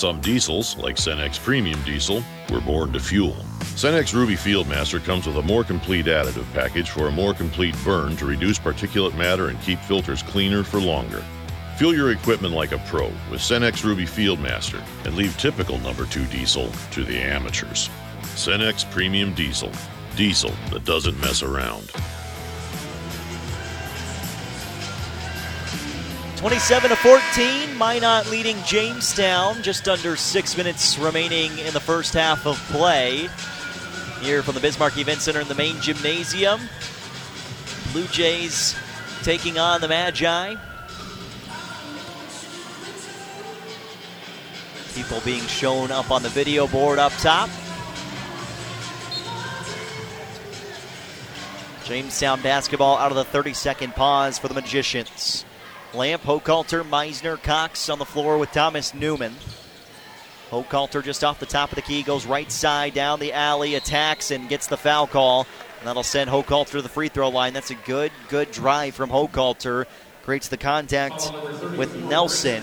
Some 0.00 0.22
diesels, 0.22 0.78
like 0.78 0.96
Cenex 0.96 1.38
Premium 1.38 1.78
Diesel, 1.82 2.24
were 2.50 2.62
born 2.62 2.90
to 2.94 2.98
fuel. 2.98 3.36
Cenex 3.76 4.14
Ruby 4.14 4.34
Fieldmaster 4.34 5.04
comes 5.04 5.26
with 5.26 5.36
a 5.36 5.42
more 5.42 5.62
complete 5.62 6.06
additive 6.06 6.50
package 6.54 6.88
for 6.88 7.08
a 7.08 7.12
more 7.12 7.34
complete 7.34 7.76
burn 7.84 8.16
to 8.16 8.24
reduce 8.24 8.58
particulate 8.58 9.14
matter 9.14 9.48
and 9.48 9.60
keep 9.60 9.78
filters 9.80 10.22
cleaner 10.22 10.64
for 10.64 10.80
longer. 10.80 11.22
Fuel 11.76 11.94
your 11.94 12.12
equipment 12.12 12.54
like 12.54 12.72
a 12.72 12.78
pro 12.86 13.08
with 13.30 13.42
Cenex 13.42 13.84
Ruby 13.84 14.06
Fieldmaster 14.06 14.82
and 15.04 15.16
leave 15.16 15.36
typical 15.36 15.76
number 15.80 16.06
2 16.06 16.24
diesel 16.28 16.70
to 16.92 17.04
the 17.04 17.18
amateurs. 17.18 17.90
Cenex 18.22 18.90
Premium 18.90 19.34
Diesel. 19.34 19.70
Diesel 20.16 20.54
that 20.70 20.86
doesn't 20.86 21.20
mess 21.20 21.42
around. 21.42 21.92
27 26.40 26.88
to 26.88 26.96
14, 26.96 27.76
Minot 27.76 28.30
leading 28.30 28.56
Jamestown. 28.64 29.62
Just 29.62 29.86
under 29.90 30.16
six 30.16 30.56
minutes 30.56 30.98
remaining 30.98 31.50
in 31.58 31.74
the 31.74 31.80
first 31.80 32.14
half 32.14 32.46
of 32.46 32.56
play. 32.70 33.28
Here 34.22 34.42
from 34.42 34.54
the 34.54 34.60
Bismarck 34.60 34.96
Event 34.96 35.20
Center 35.20 35.40
in 35.40 35.48
the 35.48 35.54
main 35.54 35.78
gymnasium. 35.82 36.58
Blue 37.92 38.06
Jays 38.06 38.74
taking 39.22 39.58
on 39.58 39.82
the 39.82 39.88
Magi. 39.88 40.54
People 44.94 45.20
being 45.26 45.42
shown 45.42 45.90
up 45.90 46.10
on 46.10 46.22
the 46.22 46.30
video 46.30 46.66
board 46.66 46.98
up 46.98 47.12
top. 47.18 47.50
Jamestown 51.84 52.40
basketball 52.40 52.96
out 52.96 53.12
of 53.12 53.16
the 53.18 53.24
30 53.24 53.52
second 53.52 53.94
pause 53.94 54.38
for 54.38 54.48
the 54.48 54.54
Magicians. 54.54 55.44
Lamp, 55.92 56.22
Hochhalter, 56.22 56.82
Meisner, 56.84 57.42
Cox 57.42 57.88
on 57.88 57.98
the 57.98 58.04
floor 58.04 58.38
with 58.38 58.52
Thomas 58.52 58.94
Newman. 58.94 59.34
Hochhalter 60.50 61.02
just 61.02 61.24
off 61.24 61.40
the 61.40 61.46
top 61.46 61.70
of 61.70 61.76
the 61.76 61.82
key 61.82 62.02
goes 62.02 62.26
right 62.26 62.50
side 62.50 62.94
down 62.94 63.20
the 63.20 63.32
alley, 63.32 63.74
attacks 63.74 64.30
and 64.30 64.48
gets 64.48 64.66
the 64.66 64.76
foul 64.76 65.06
call. 65.06 65.46
And 65.78 65.88
that'll 65.88 66.02
send 66.02 66.30
Hochhalter 66.30 66.72
to 66.72 66.82
the 66.82 66.88
free 66.88 67.08
throw 67.08 67.28
line. 67.28 67.52
That's 67.52 67.70
a 67.70 67.74
good, 67.74 68.12
good 68.28 68.50
drive 68.50 68.94
from 68.94 69.10
Hochhalter. 69.10 69.86
Creates 70.24 70.48
the 70.48 70.56
contact 70.56 71.32
with 71.76 71.96
Nelson. 72.04 72.62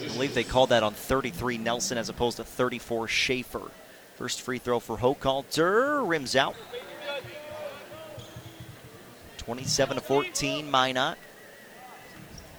I 0.00 0.08
believe 0.12 0.34
they 0.34 0.44
called 0.44 0.70
that 0.70 0.82
on 0.82 0.92
33 0.92 1.58
Nelson 1.58 1.96
as 1.96 2.08
opposed 2.08 2.38
to 2.38 2.44
34 2.44 3.08
Schaefer. 3.08 3.70
First 4.16 4.42
free 4.42 4.58
throw 4.58 4.80
for 4.80 4.98
Hochhalter. 4.98 6.06
Rims 6.06 6.36
out. 6.36 6.56
27 9.44 9.96
to 9.96 10.02
14, 10.02 10.70
Minot. 10.70 11.18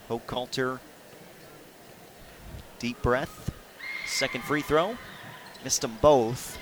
Hochhalter. 0.10 0.80
Deep 2.80 3.02
breath. 3.02 3.52
Second 4.06 4.44
free 4.44 4.62
throw. 4.62 4.98
Missed 5.64 5.82
them 5.82 5.98
both. 6.02 6.58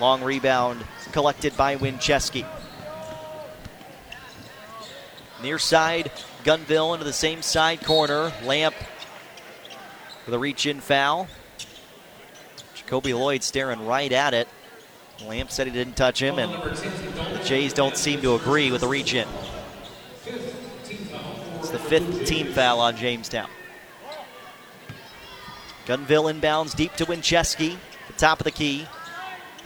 Long 0.00 0.22
rebound 0.22 0.82
collected 1.12 1.54
by 1.58 1.76
Winchesky. 1.76 2.46
Near 5.42 5.58
side, 5.58 6.10
Gunville 6.42 6.94
into 6.94 7.04
the 7.04 7.12
same 7.12 7.42
side 7.42 7.84
corner. 7.84 8.32
Lamp 8.44 8.74
with 10.24 10.34
a 10.34 10.38
reach 10.38 10.64
in 10.64 10.80
foul. 10.80 11.28
Jacoby 12.74 13.12
Lloyd 13.12 13.42
staring 13.42 13.86
right 13.86 14.10
at 14.10 14.32
it. 14.32 14.48
Lamp 15.22 15.50
said 15.50 15.66
he 15.66 15.72
didn't 15.72 15.96
touch 15.96 16.20
him, 16.20 16.38
and 16.38 16.52
the 16.52 17.42
Jays 17.44 17.72
don't 17.72 17.96
seem 17.96 18.20
to 18.22 18.34
agree 18.34 18.70
with 18.70 18.80
the 18.80 18.88
reach 18.88 19.14
in. 19.14 19.28
It's 20.26 21.70
the 21.70 21.78
fifth 21.78 22.26
team 22.26 22.52
foul 22.52 22.80
on 22.80 22.96
Jamestown. 22.96 23.48
Gunville 25.86 26.32
inbounds 26.32 26.74
deep 26.74 26.94
to 26.94 27.06
Winchesky, 27.06 27.76
the 28.06 28.12
top 28.14 28.40
of 28.40 28.44
the 28.44 28.50
key. 28.50 28.86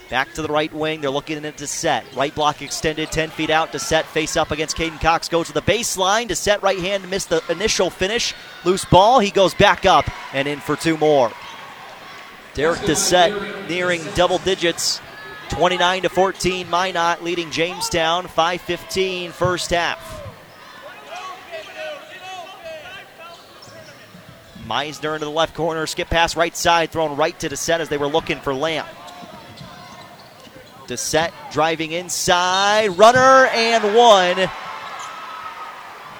Back 0.09 0.33
to 0.33 0.41
the 0.41 0.47
right 0.47 0.73
wing. 0.73 1.01
They're 1.01 1.11
looking 1.11 1.45
at 1.45 1.59
set. 1.59 2.03
Right 2.15 2.33
block 2.33 2.63
extended 2.63 3.11
10 3.11 3.29
feet 3.29 3.51
out. 3.51 3.71
Dissett 3.71 4.05
face 4.05 4.35
up 4.35 4.49
against 4.49 4.75
Caden 4.75 4.99
Cox. 4.99 5.29
Goes 5.29 5.47
to 5.47 5.53
the 5.53 5.61
baseline. 5.61 6.27
Dissett 6.27 6.63
right 6.63 6.79
hand 6.79 7.07
missed 7.11 7.29
the 7.29 7.43
initial 7.47 7.91
finish. 7.91 8.33
Loose 8.65 8.85
ball. 8.85 9.19
He 9.19 9.29
goes 9.29 9.53
back 9.53 9.85
up 9.85 10.09
and 10.33 10.47
in 10.47 10.59
for 10.61 10.75
two 10.75 10.97
more. 10.97 11.31
Derek 12.55 12.81
Desset 12.81 13.69
nearing 13.69 14.01
double 14.15 14.39
digits. 14.39 14.99
29 15.49 16.03
to 16.03 16.09
14. 16.09 16.69
Minot 16.69 17.23
leading 17.23 17.51
Jamestown. 17.51 18.27
5:15 18.27 19.31
first 19.31 19.71
half. 19.71 20.23
Meisner 24.65 25.15
into 25.15 25.25
the 25.25 25.31
left 25.31 25.55
corner. 25.55 25.87
Skip 25.87 26.09
pass 26.09 26.35
right 26.35 26.55
side. 26.55 26.91
Thrown 26.91 27.17
right 27.17 27.37
to 27.39 27.49
Desset 27.49 27.81
as 27.81 27.89
they 27.89 27.97
were 27.97 28.07
looking 28.07 28.39
for 28.39 28.53
Lamp. 28.53 28.87
Desset 30.87 31.33
driving 31.51 31.91
inside, 31.91 32.97
runner 32.97 33.45
and 33.47 33.95
one. 33.95 34.49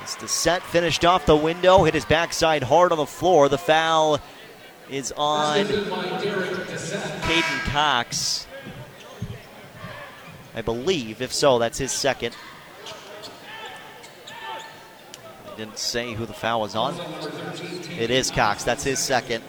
As 0.03 0.15
Desset 0.15 0.61
finished 0.61 1.05
off 1.05 1.25
the 1.25 1.35
window, 1.35 1.83
hit 1.83 1.93
his 1.95 2.05
backside 2.05 2.63
hard 2.63 2.91
on 2.91 2.97
the 2.97 3.05
floor. 3.05 3.49
The 3.49 3.57
foul 3.57 4.19
is 4.89 5.11
on 5.15 5.65
Caden 5.65 7.59
Cox. 7.71 8.45
I 10.59 10.61
believe, 10.61 11.21
if 11.21 11.33
so, 11.33 11.57
that's 11.57 11.77
his 11.77 11.91
second. 11.93 12.35
They 15.45 15.55
didn't 15.55 15.79
say 15.79 16.13
who 16.13 16.25
the 16.25 16.33
foul 16.33 16.59
was 16.59 16.75
on. 16.75 16.95
It 17.97 18.11
is 18.11 18.29
Cox, 18.29 18.65
that's 18.65 18.83
his 18.83 18.99
second. 18.99 19.41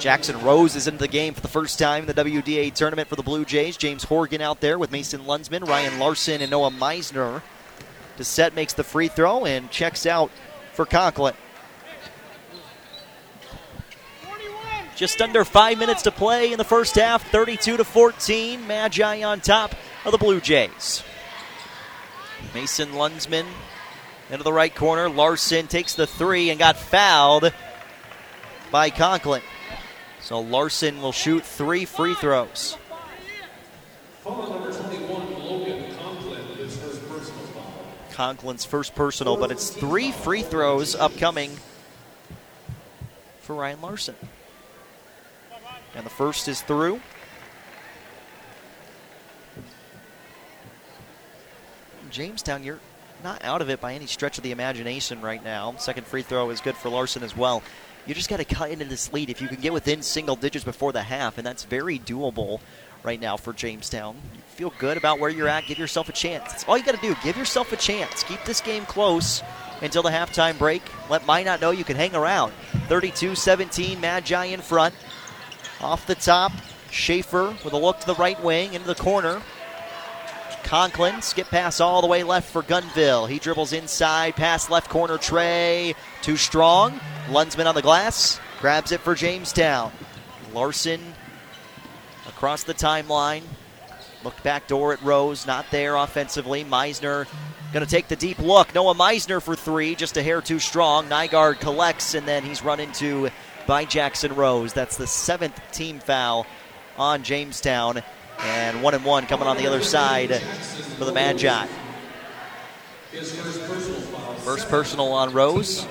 Jackson 0.00 0.40
Rose 0.42 0.74
is 0.74 0.88
into 0.88 0.98
the 0.98 1.06
game 1.06 1.32
for 1.32 1.40
the 1.40 1.48
first 1.48 1.78
time 1.78 2.08
in 2.08 2.12
the 2.12 2.24
WDA 2.24 2.74
tournament 2.74 3.08
for 3.08 3.14
the 3.14 3.22
Blue 3.22 3.44
Jays. 3.44 3.76
James 3.76 4.02
Horgan 4.02 4.40
out 4.40 4.60
there 4.60 4.80
with 4.80 4.90
Mason 4.90 5.22
Lunsman, 5.22 5.66
Ryan 5.66 6.00
Larson, 6.00 6.42
and 6.42 6.50
Noah 6.50 6.72
Meisner. 6.72 7.40
Desset 8.16 8.54
makes 8.56 8.72
the 8.72 8.82
free 8.82 9.06
throw 9.06 9.46
and 9.46 9.70
checks 9.70 10.06
out 10.06 10.32
for 10.72 10.84
Conklin. 10.84 11.34
Just 14.96 15.22
under 15.22 15.44
five 15.44 15.78
minutes 15.78 16.02
to 16.02 16.10
play 16.10 16.52
in 16.52 16.58
the 16.58 16.64
first 16.64 16.94
half, 16.96 17.28
32 17.30 17.78
to 17.78 17.84
14. 17.84 18.66
Magi 18.66 19.22
on 19.22 19.40
top 19.40 19.74
of 20.04 20.12
the 20.12 20.18
Blue 20.18 20.40
Jays. 20.40 21.02
Mason 22.54 22.92
Lunsman 22.92 23.46
into 24.30 24.44
the 24.44 24.52
right 24.52 24.74
corner. 24.74 25.08
Larson 25.08 25.66
takes 25.66 25.94
the 25.94 26.06
three 26.06 26.50
and 26.50 26.58
got 26.58 26.76
fouled 26.76 27.52
by 28.70 28.90
Conklin. 28.90 29.42
So 30.20 30.40
Larson 30.40 31.00
will 31.02 31.12
shoot 31.12 31.44
three 31.44 31.84
free 31.84 32.14
throws. 32.14 32.76
Conklin's 38.12 38.64
first 38.64 38.94
personal, 38.94 39.36
but 39.36 39.50
it's 39.50 39.70
three 39.70 40.12
free 40.12 40.42
throws 40.42 40.94
upcoming 40.94 41.50
for 43.40 43.56
Ryan 43.56 43.80
Larson. 43.80 44.14
And 45.94 46.06
the 46.06 46.10
first 46.10 46.48
is 46.48 46.62
through. 46.62 47.00
Jamestown, 52.10 52.62
you're 52.62 52.80
not 53.24 53.42
out 53.44 53.62
of 53.62 53.70
it 53.70 53.80
by 53.80 53.94
any 53.94 54.06
stretch 54.06 54.36
of 54.38 54.44
the 54.44 54.52
imagination 54.52 55.20
right 55.20 55.42
now. 55.42 55.74
Second 55.78 56.06
free 56.06 56.22
throw 56.22 56.50
is 56.50 56.60
good 56.60 56.76
for 56.76 56.88
Larson 56.88 57.22
as 57.22 57.36
well. 57.36 57.62
You 58.06 58.14
just 58.14 58.28
got 58.28 58.38
to 58.38 58.44
cut 58.44 58.70
into 58.70 58.84
this 58.84 59.12
lead 59.12 59.30
if 59.30 59.40
you 59.40 59.48
can 59.48 59.60
get 59.60 59.72
within 59.72 60.02
single 60.02 60.36
digits 60.36 60.64
before 60.64 60.92
the 60.92 61.02
half, 61.02 61.38
and 61.38 61.46
that's 61.46 61.64
very 61.64 61.98
doable 62.00 62.60
right 63.04 63.20
now 63.20 63.36
for 63.36 63.52
Jamestown. 63.52 64.16
You 64.34 64.40
feel 64.48 64.72
good 64.78 64.96
about 64.96 65.20
where 65.20 65.30
you're 65.30 65.48
at. 65.48 65.66
Give 65.66 65.78
yourself 65.78 66.08
a 66.08 66.12
chance. 66.12 66.50
That's 66.50 66.64
all 66.64 66.76
you 66.76 66.84
got 66.84 66.96
to 66.96 67.00
do. 67.00 67.14
Give 67.22 67.36
yourself 67.36 67.72
a 67.72 67.76
chance. 67.76 68.24
Keep 68.24 68.44
this 68.44 68.60
game 68.60 68.84
close 68.86 69.42
until 69.82 70.02
the 70.02 70.10
halftime 70.10 70.58
break. 70.58 70.82
Let 71.08 71.26
Minot 71.26 71.60
know 71.60 71.70
you 71.70 71.84
can 71.84 71.96
hang 71.96 72.14
around. 72.14 72.52
32 72.88 73.34
17, 73.34 74.00
Magi 74.00 74.44
in 74.46 74.60
front. 74.60 74.94
Off 75.82 76.06
the 76.06 76.14
top, 76.14 76.52
Schaefer 76.90 77.56
with 77.64 77.72
a 77.72 77.76
look 77.76 77.98
to 78.00 78.06
the 78.06 78.14
right 78.14 78.40
wing 78.42 78.74
into 78.74 78.86
the 78.86 78.94
corner. 78.94 79.42
Conklin, 80.62 81.20
skip 81.22 81.48
pass 81.48 81.80
all 81.80 82.00
the 82.00 82.06
way 82.06 82.22
left 82.22 82.50
for 82.50 82.62
Gunville. 82.62 83.28
He 83.28 83.38
dribbles 83.38 83.72
inside, 83.72 84.36
pass 84.36 84.70
left 84.70 84.88
corner, 84.88 85.18
Trey. 85.18 85.94
Too 86.22 86.36
strong. 86.36 87.00
Lunsman 87.28 87.66
on 87.66 87.74
the 87.74 87.82
glass, 87.82 88.40
grabs 88.60 88.92
it 88.92 89.00
for 89.00 89.14
Jamestown. 89.14 89.92
Larson 90.54 91.14
across 92.28 92.62
the 92.62 92.74
timeline. 92.74 93.42
Looked 94.22 94.42
back 94.44 94.68
door 94.68 94.92
at 94.92 95.02
Rose, 95.02 95.46
not 95.46 95.66
there 95.70 95.96
offensively. 95.96 96.64
Meisner 96.64 97.26
going 97.72 97.84
to 97.84 97.90
take 97.90 98.08
the 98.08 98.16
deep 98.16 98.38
look. 98.38 98.74
Noah 98.74 98.94
Meisner 98.94 99.42
for 99.42 99.56
three, 99.56 99.94
just 99.94 100.16
a 100.16 100.22
hair 100.22 100.40
too 100.40 100.58
strong. 100.58 101.08
Nygaard 101.08 101.58
collects, 101.58 102.14
and 102.14 102.28
then 102.28 102.44
he's 102.44 102.62
run 102.62 102.80
into 102.80 103.30
by 103.66 103.84
Jackson 103.84 104.34
Rose. 104.34 104.72
That's 104.72 104.96
the 104.96 105.06
seventh 105.06 105.60
team 105.72 105.98
foul 105.98 106.46
on 106.96 107.22
Jamestown. 107.22 108.02
And 108.38 108.82
one 108.82 108.94
and 108.94 109.04
one 109.04 109.26
coming 109.26 109.46
on 109.46 109.56
the 109.56 109.66
other 109.66 109.82
side 109.82 110.34
for 110.98 111.04
the 111.04 111.12
Magi. 111.12 111.66
First 114.38 114.68
personal 114.68 115.12
on 115.12 115.32
Rose. 115.32 115.86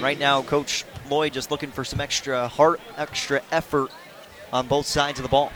Right 0.00 0.18
now, 0.18 0.42
Coach 0.42 0.84
Lloyd 1.10 1.32
just 1.32 1.50
looking 1.50 1.70
for 1.70 1.84
some 1.84 2.00
extra 2.00 2.48
heart, 2.48 2.80
extra 2.96 3.42
effort 3.50 3.90
on 4.52 4.66
both 4.66 4.86
sides 4.86 5.18
of 5.18 5.22
the 5.22 5.28
ball. 5.28 5.52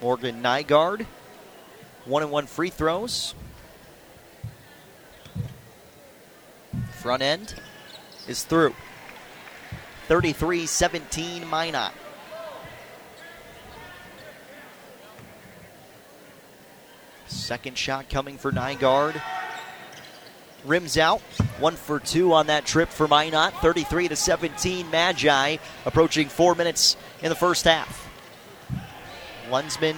Morgan 0.00 0.42
Nygaard, 0.42 1.06
one 2.04 2.22
and 2.22 2.30
one 2.30 2.46
free 2.46 2.70
throws. 2.70 3.34
Front 7.06 7.22
end 7.22 7.54
is 8.26 8.42
through. 8.42 8.74
33 10.08 10.66
17 10.66 11.48
Minot. 11.48 11.92
Second 17.28 17.78
shot 17.78 18.08
coming 18.08 18.36
for 18.36 18.50
Nygaard. 18.50 19.22
Rims 20.64 20.98
out. 20.98 21.20
One 21.60 21.76
for 21.76 22.00
two 22.00 22.32
on 22.32 22.48
that 22.48 22.66
trip 22.66 22.88
for 22.88 23.06
Minot. 23.06 23.54
33 23.58 24.08
to 24.08 24.16
17. 24.16 24.90
Magi 24.90 25.58
approaching 25.84 26.28
four 26.28 26.56
minutes 26.56 26.96
in 27.22 27.28
the 27.28 27.36
first 27.36 27.66
half. 27.66 28.10
Lunsman 29.48 29.94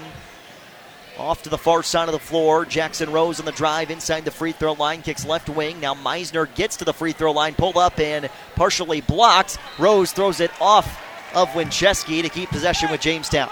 off 1.19 1.43
to 1.43 1.49
the 1.49 1.59
far 1.59 1.83
side 1.83 2.09
of 2.09 2.13
the 2.13 2.19
floor. 2.19 2.65
Jackson 2.65 3.11
Rose 3.11 3.41
on 3.41 3.47
the 3.47 3.53
drive 3.53 3.91
inside 3.91 4.25
the 4.25 4.31
free 4.31 4.53
throw 4.53 4.73
line. 4.73 5.03
Kicks 5.03 5.27
left 5.27 5.49
wing. 5.49 5.81
Now 5.81 5.95
Meisner 5.95 6.53
gets 6.55 6.77
to 6.77 6.85
the 6.85 6.93
free 6.93 7.13
throw 7.13 7.33
line. 7.33 7.55
Pulled 7.55 7.77
up 7.77 7.99
and 7.99 8.31
partially 8.55 9.01
blocked. 9.01 9.59
Rose 9.79 10.13
throws 10.13 10.41
it 10.41 10.51
off 10.61 11.03
of 11.35 11.49
Winchesky 11.51 12.23
to 12.23 12.29
keep 12.29 12.49
possession 12.51 12.91
with 12.91 13.01
Jamestown. 13.01 13.51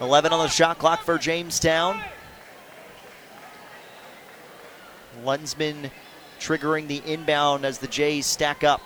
11 0.00 0.32
on 0.32 0.40
the 0.40 0.48
shot 0.48 0.78
clock 0.78 1.02
for 1.02 1.18
Jamestown. 1.18 2.02
Lunsman 5.24 5.90
triggering 6.38 6.86
the 6.86 7.02
inbound 7.06 7.64
as 7.64 7.78
the 7.78 7.86
Jays 7.86 8.26
stack 8.26 8.62
up. 8.62 8.82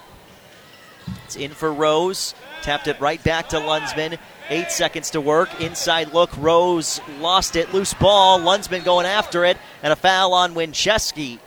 It's 1.24 1.36
in 1.36 1.50
for 1.50 1.72
Rose. 1.72 2.34
Tapped 2.62 2.86
it 2.86 3.00
right 3.00 3.22
back 3.24 3.48
to 3.48 3.56
Lunsman. 3.56 4.18
Eight 4.50 4.72
seconds 4.72 5.10
to 5.10 5.20
work. 5.20 5.60
Inside 5.60 6.12
look. 6.12 6.36
Rose 6.36 7.00
lost 7.20 7.54
it. 7.54 7.72
Loose 7.72 7.94
ball. 7.94 8.40
Lunsman 8.40 8.84
going 8.84 9.06
after 9.06 9.44
it. 9.44 9.56
And 9.82 9.92
a 9.92 9.96
foul 9.96 10.34
on 10.34 10.54
Winchesky 10.54 11.38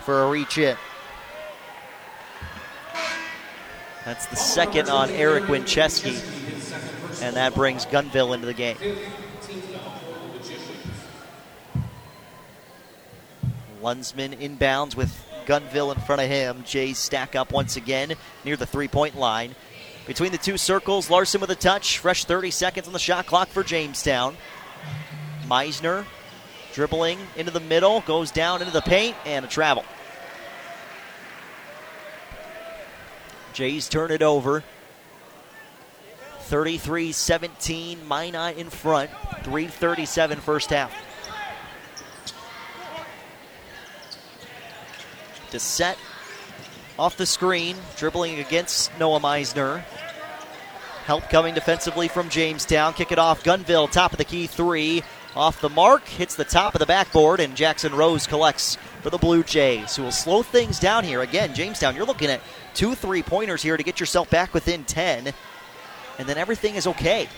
for 0.00 0.24
a 0.24 0.28
reach 0.28 0.58
in. 0.58 0.76
That's 4.04 4.26
the 4.26 4.36
second 4.36 4.88
on 4.88 5.10
Eric 5.10 5.44
Winchesky. 5.44 6.20
And 7.22 7.36
that 7.36 7.54
brings 7.54 7.86
Gunville 7.86 8.34
into 8.34 8.46
the 8.46 8.54
game. 8.54 8.76
Lunsman 13.80 14.36
inbounds 14.40 14.96
with 14.96 15.24
Gunville 15.46 15.94
in 15.94 16.00
front 16.00 16.20
of 16.20 16.28
him. 16.28 16.64
Jays 16.64 16.98
stack 16.98 17.36
up 17.36 17.52
once 17.52 17.76
again 17.76 18.14
near 18.44 18.56
the 18.56 18.66
three 18.66 18.88
point 18.88 19.16
line. 19.16 19.54
Between 20.06 20.32
the 20.32 20.38
two 20.38 20.58
circles, 20.58 21.10
Larson 21.10 21.40
with 21.40 21.50
a 21.50 21.54
touch. 21.54 21.98
Fresh 21.98 22.24
30 22.24 22.50
seconds 22.50 22.86
on 22.86 22.92
the 22.92 22.98
shot 22.98 23.26
clock 23.26 23.48
for 23.48 23.62
Jamestown. 23.62 24.36
Meisner 25.46 26.04
dribbling 26.72 27.18
into 27.36 27.50
the 27.50 27.60
middle, 27.60 28.00
goes 28.02 28.30
down 28.30 28.60
into 28.60 28.72
the 28.72 28.80
paint, 28.80 29.16
and 29.26 29.44
a 29.44 29.48
travel. 29.48 29.84
Jays 33.52 33.88
turn 33.88 34.10
it 34.10 34.22
over. 34.22 34.64
33 36.40 37.12
17, 37.12 38.08
Minot 38.08 38.56
in 38.56 38.70
front. 38.70 39.10
337 39.42 40.40
first 40.40 40.70
half. 40.70 40.92
Dissett 45.50 45.96
off 46.98 47.16
the 47.16 47.26
screen, 47.26 47.76
dribbling 47.96 48.38
against 48.38 48.96
Noah 48.98 49.20
Meisner. 49.20 49.82
Help 51.06 51.28
coming 51.30 51.54
defensively 51.54 52.08
from 52.08 52.28
Jamestown. 52.28 52.94
Kick 52.94 53.10
it 53.10 53.18
off. 53.18 53.42
Gunville, 53.42 53.90
top 53.90 54.12
of 54.12 54.18
the 54.18 54.24
key 54.24 54.46
three. 54.46 55.02
Off 55.34 55.60
the 55.62 55.68
mark, 55.70 56.06
hits 56.06 56.36
the 56.36 56.44
top 56.44 56.74
of 56.74 56.78
the 56.78 56.86
backboard, 56.86 57.40
and 57.40 57.56
Jackson 57.56 57.94
Rose 57.94 58.26
collects 58.26 58.76
for 59.00 59.08
the 59.08 59.16
Blue 59.16 59.42
Jays, 59.42 59.96
who 59.96 60.02
will 60.02 60.12
slow 60.12 60.42
things 60.42 60.78
down 60.78 61.04
here. 61.04 61.22
Again, 61.22 61.54
Jamestown, 61.54 61.96
you're 61.96 62.04
looking 62.04 62.28
at 62.28 62.42
two 62.74 62.94
three 62.94 63.22
pointers 63.22 63.62
here 63.62 63.78
to 63.78 63.82
get 63.82 63.98
yourself 63.98 64.28
back 64.28 64.52
within 64.52 64.84
10, 64.84 65.32
and 66.18 66.28
then 66.28 66.36
everything 66.36 66.74
is 66.74 66.86
okay. 66.86 67.28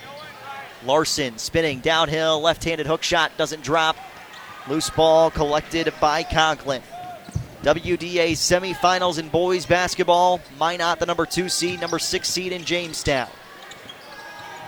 Larson 0.84 1.38
spinning 1.38 1.78
downhill, 1.78 2.40
left 2.40 2.64
handed 2.64 2.86
hook 2.86 3.04
shot 3.04 3.30
doesn't 3.38 3.62
drop. 3.62 3.96
Loose 4.68 4.90
ball 4.90 5.30
collected 5.30 5.92
by 6.00 6.24
Conklin. 6.24 6.82
WDA 7.64 8.32
semifinals 8.32 9.18
in 9.18 9.30
boys 9.30 9.64
basketball. 9.64 10.38
Minot, 10.60 10.98
the 10.98 11.06
number 11.06 11.24
two 11.24 11.48
seed, 11.48 11.80
number 11.80 11.98
six 11.98 12.28
seed 12.28 12.52
in 12.52 12.62
Jamestown. 12.62 13.30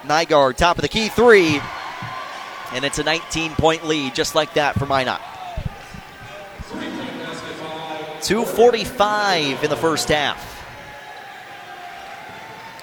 Nygaard, 0.04 0.56
top 0.56 0.78
of 0.78 0.82
the 0.82 0.88
key 0.88 1.08
three. 1.08 1.60
And 2.72 2.86
it's 2.86 2.98
a 2.98 3.04
19 3.04 3.52
point 3.52 3.86
lead, 3.86 4.14
just 4.14 4.34
like 4.34 4.54
that 4.54 4.78
for 4.78 4.86
Minot. 4.86 5.20
2.45 8.20 9.62
in 9.62 9.70
the 9.70 9.76
first 9.76 10.08
half. 10.08 10.55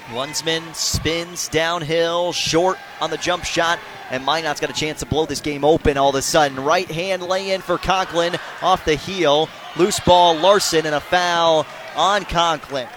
Lunsman 0.09 0.75
spins 0.75 1.47
downhill, 1.47 2.33
short 2.33 2.77
on 2.99 3.09
the 3.09 3.17
jump 3.17 3.45
shot, 3.45 3.79
and 4.11 4.23
Minot's 4.25 4.59
got 4.59 4.69
a 4.69 4.73
chance 4.73 4.99
to 4.99 5.05
blow 5.05 5.25
this 5.25 5.39
game 5.41 5.63
open 5.63 5.97
all 5.97 6.09
of 6.09 6.15
a 6.15 6.21
sudden. 6.21 6.59
Right 6.59 6.89
hand 6.89 7.23
lay 7.23 7.51
in 7.51 7.61
for 7.61 7.77
Conklin 7.77 8.35
off 8.61 8.85
the 8.85 8.95
heel. 8.95 9.49
Loose 9.75 9.99
ball, 10.01 10.35
Larson, 10.35 10.85
and 10.85 10.93
a 10.93 10.99
foul 10.99 11.65
on 11.95 12.25
Conklin. 12.25 12.87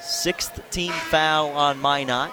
Sixth 0.00 0.60
team 0.70 0.92
foul 0.92 1.50
on 1.50 1.80
Minot. 1.80 2.32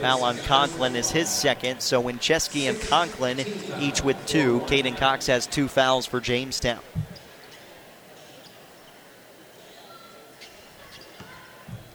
Foul 0.00 0.24
on 0.24 0.36
Conklin 0.38 0.94
is 0.94 1.10
his 1.10 1.30
second, 1.30 1.80
so 1.80 2.02
Winchesky 2.02 2.68
and 2.68 2.78
Conklin 2.78 3.40
each 3.80 4.04
with 4.04 4.18
two. 4.26 4.60
Caden 4.66 4.98
Cox 4.98 5.26
has 5.28 5.46
two 5.46 5.68
fouls 5.68 6.04
for 6.04 6.20
Jamestown. 6.20 6.80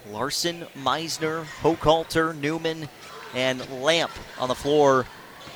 Larson, 0.09 0.65
Meisner, 0.75 1.43
Hochhalter, 1.61 2.35
Newman, 2.35 2.89
and 3.35 3.69
Lamp 3.69 4.11
on 4.39 4.47
the 4.47 4.55
floor 4.55 5.05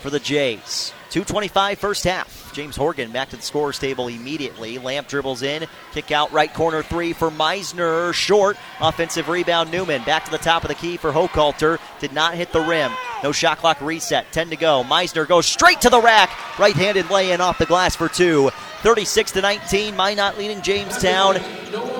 for 0.02 0.12
the 0.12 0.20
Jays. 0.20 0.94
225 1.10 1.80
first 1.80 2.04
half. 2.04 2.43
James 2.54 2.76
Horgan 2.76 3.12
back 3.12 3.30
to 3.30 3.36
the 3.36 3.42
scorer's 3.42 3.80
table 3.80 4.08
immediately. 4.08 4.78
Lamp 4.78 5.08
dribbles 5.08 5.42
in. 5.42 5.66
Kick 5.92 6.12
out 6.12 6.32
right 6.32 6.54
corner 6.54 6.84
three 6.84 7.14
for 7.14 7.30
Meisner. 7.30 8.14
Short. 8.14 8.58
Offensive 8.80 9.28
rebound 9.28 9.72
Newman. 9.72 10.04
Back 10.04 10.26
to 10.26 10.32
the 10.32 10.38
top 10.38 10.64
of 10.64 10.70
the 10.70 10.76
key 10.76 10.98
for 10.98 11.12
Hochhalter. 11.12 11.80
Did 12.00 12.14
not 12.14 12.36
hit 12.36 12.52
the 12.52 12.62
rim. 12.62 12.92
No 13.24 13.32
shot 13.32 13.58
clock 13.58 13.82
reset. 13.82 14.32
10 14.32 14.52
to 14.52 14.56
go. 14.56 14.84
Meisner 14.84 15.28
goes 15.28 15.46
straight 15.46 15.82
to 15.82 15.90
the 15.90 16.00
rack. 16.00 16.30
Right 16.60 16.76
handed 16.76 17.10
lay 17.10 17.32
in 17.32 17.42
off 17.42 17.58
the 17.58 17.66
glass 17.66 17.96
for 17.96 18.08
two. 18.08 18.52
36 18.82 19.32
to 19.32 19.42
19. 19.42 19.96
Minot 19.96 20.38
leading 20.38 20.62
Jamestown 20.62 21.36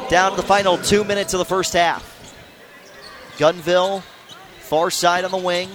down 0.10 0.32
to 0.32 0.38
the 0.38 0.44
final 0.44 0.78
two 0.78 1.04
minutes 1.04 1.34
of 1.34 1.40
the 1.40 1.46
first 1.46 1.74
half. 1.74 2.12
Gunville, 3.38 4.04
far 4.60 4.92
side 4.92 5.26
on 5.26 5.32
the 5.32 5.38
wing. 5.38 5.70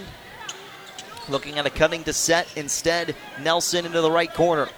Looking 1.28 1.58
at 1.58 1.66
a 1.66 1.70
cutting 1.70 2.04
to 2.04 2.12
set. 2.12 2.48
Instead, 2.56 3.14
Nelson 3.42 3.86
into 3.86 4.00
the 4.00 4.10
right 4.10 4.32
corner. 4.32 4.68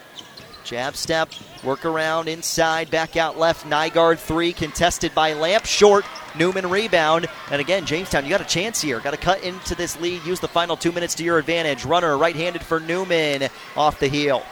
Jab 0.64 0.94
step, 0.94 1.30
work 1.64 1.84
around 1.84 2.28
inside, 2.28 2.90
back 2.90 3.16
out 3.16 3.38
left. 3.38 3.66
Nygaard 3.66 4.18
three, 4.18 4.52
contested 4.52 5.14
by 5.14 5.32
Lamp. 5.32 5.64
Short, 5.64 6.04
Newman 6.38 6.68
rebound. 6.68 7.28
And 7.50 7.60
again, 7.60 7.86
Jamestown, 7.86 8.24
you 8.24 8.30
got 8.30 8.40
a 8.40 8.44
chance 8.44 8.80
here. 8.80 9.00
Got 9.00 9.12
to 9.12 9.16
cut 9.16 9.42
into 9.42 9.74
this 9.74 10.00
lead. 10.00 10.24
Use 10.24 10.40
the 10.40 10.48
final 10.48 10.76
two 10.76 10.92
minutes 10.92 11.14
to 11.16 11.24
your 11.24 11.38
advantage. 11.38 11.84
Runner 11.84 12.16
right 12.16 12.36
handed 12.36 12.62
for 12.62 12.78
Newman 12.78 13.48
off 13.76 13.98
the 13.98 14.08
heel. 14.08 14.44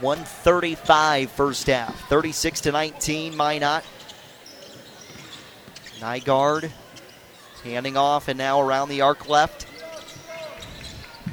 135 0.00 1.30
first 1.30 1.66
half. 1.66 2.08
36 2.08 2.62
to 2.62 2.72
19, 2.72 3.36
Minot. 3.36 3.84
Nygaard 6.00 6.70
handing 7.64 7.96
off 7.96 8.28
and 8.28 8.38
now 8.38 8.60
around 8.60 8.88
the 8.88 9.00
arc 9.00 9.28
left. 9.28 9.66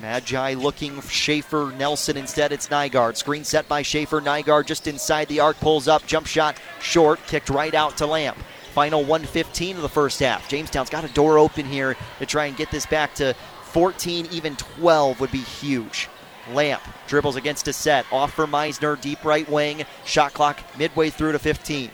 Magi 0.03 0.55
looking 0.55 0.99
Schaefer 1.03 1.73
Nelson 1.77 2.17
instead. 2.17 2.51
It's 2.51 2.67
Nygaard. 2.67 3.15
Screen 3.15 3.45
set 3.45 3.69
by 3.69 3.83
Schaefer. 3.83 4.19
Nygaard 4.19 4.65
just 4.65 4.85
inside 4.85 5.29
the 5.29 5.39
arc, 5.39 5.57
pulls 5.61 5.87
up, 5.87 6.05
jump 6.05 6.27
shot 6.27 6.57
short, 6.81 7.25
kicked 7.25 7.49
right 7.49 7.73
out 7.73 7.95
to 7.97 8.05
Lamp. 8.05 8.37
Final 8.73 8.99
115 8.99 9.77
of 9.77 9.81
the 9.81 9.87
first 9.87 10.19
half. 10.19 10.49
Jamestown's 10.49 10.89
got 10.89 11.05
a 11.05 11.13
door 11.13 11.37
open 11.37 11.65
here 11.65 11.95
to 12.19 12.25
try 12.25 12.47
and 12.47 12.57
get 12.57 12.69
this 12.69 12.85
back 12.85 13.15
to 13.15 13.33
14, 13.71 14.27
even 14.29 14.57
12 14.57 15.21
would 15.21 15.31
be 15.31 15.37
huge. 15.37 16.09
Lamp 16.51 16.83
dribbles 17.07 17.37
against 17.37 17.69
a 17.69 17.73
set. 17.73 18.05
Off 18.11 18.33
for 18.33 18.45
Meisner, 18.45 18.99
deep 18.99 19.23
right 19.23 19.49
wing. 19.49 19.85
Shot 20.03 20.33
clock 20.33 20.59
midway 20.77 21.11
through 21.11 21.31
to 21.31 21.39
15. 21.39 21.89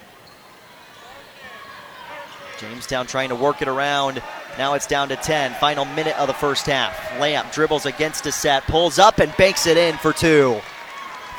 Jamestown 2.58 3.06
trying 3.06 3.30
to 3.30 3.36
work 3.36 3.62
it 3.62 3.68
around. 3.68 4.24
Now 4.58 4.74
it's 4.74 4.88
down 4.88 5.10
to 5.10 5.16
10. 5.16 5.54
Final 5.56 5.86
minute 5.86 6.20
of 6.20 6.28
the 6.28 6.34
first 6.34 6.66
half. 6.66 7.20
Lamp 7.20 7.52
dribbles 7.52 7.86
against 7.86 8.26
a 8.26 8.32
set, 8.32 8.64
pulls 8.64 9.00
up 9.00 9.20
and 9.20 9.36
banks 9.38 9.68
it 9.68 9.78
in 9.78 9.98
for 9.98 10.14
two. 10.14 10.60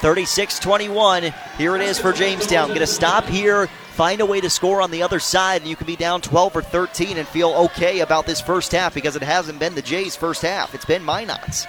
36 0.00 0.58
21. 0.58 1.34
Here 1.58 1.76
it 1.76 1.82
is 1.82 1.98
for 1.98 2.12
Jamestown. 2.12 2.72
Get 2.72 2.80
a 2.80 2.86
stop 2.86 3.24
here, 3.26 3.66
find 3.66 4.22
a 4.22 4.26
way 4.26 4.40
to 4.40 4.48
score 4.48 4.80
on 4.80 4.90
the 4.90 5.02
other 5.02 5.20
side, 5.20 5.60
and 5.60 5.68
you 5.68 5.76
can 5.76 5.86
be 5.86 5.96
down 5.96 6.22
12 6.22 6.56
or 6.56 6.62
13 6.62 7.18
and 7.18 7.28
feel 7.28 7.50
okay 7.50 8.00
about 8.00 8.24
this 8.24 8.40
first 8.40 8.72
half 8.72 8.94
because 8.94 9.14
it 9.14 9.22
hasn't 9.22 9.58
been 9.58 9.74
the 9.74 9.82
Jays' 9.82 10.16
first 10.16 10.40
half. 10.40 10.74
It's 10.74 10.86
been 10.86 11.04
Minot's. 11.04 11.66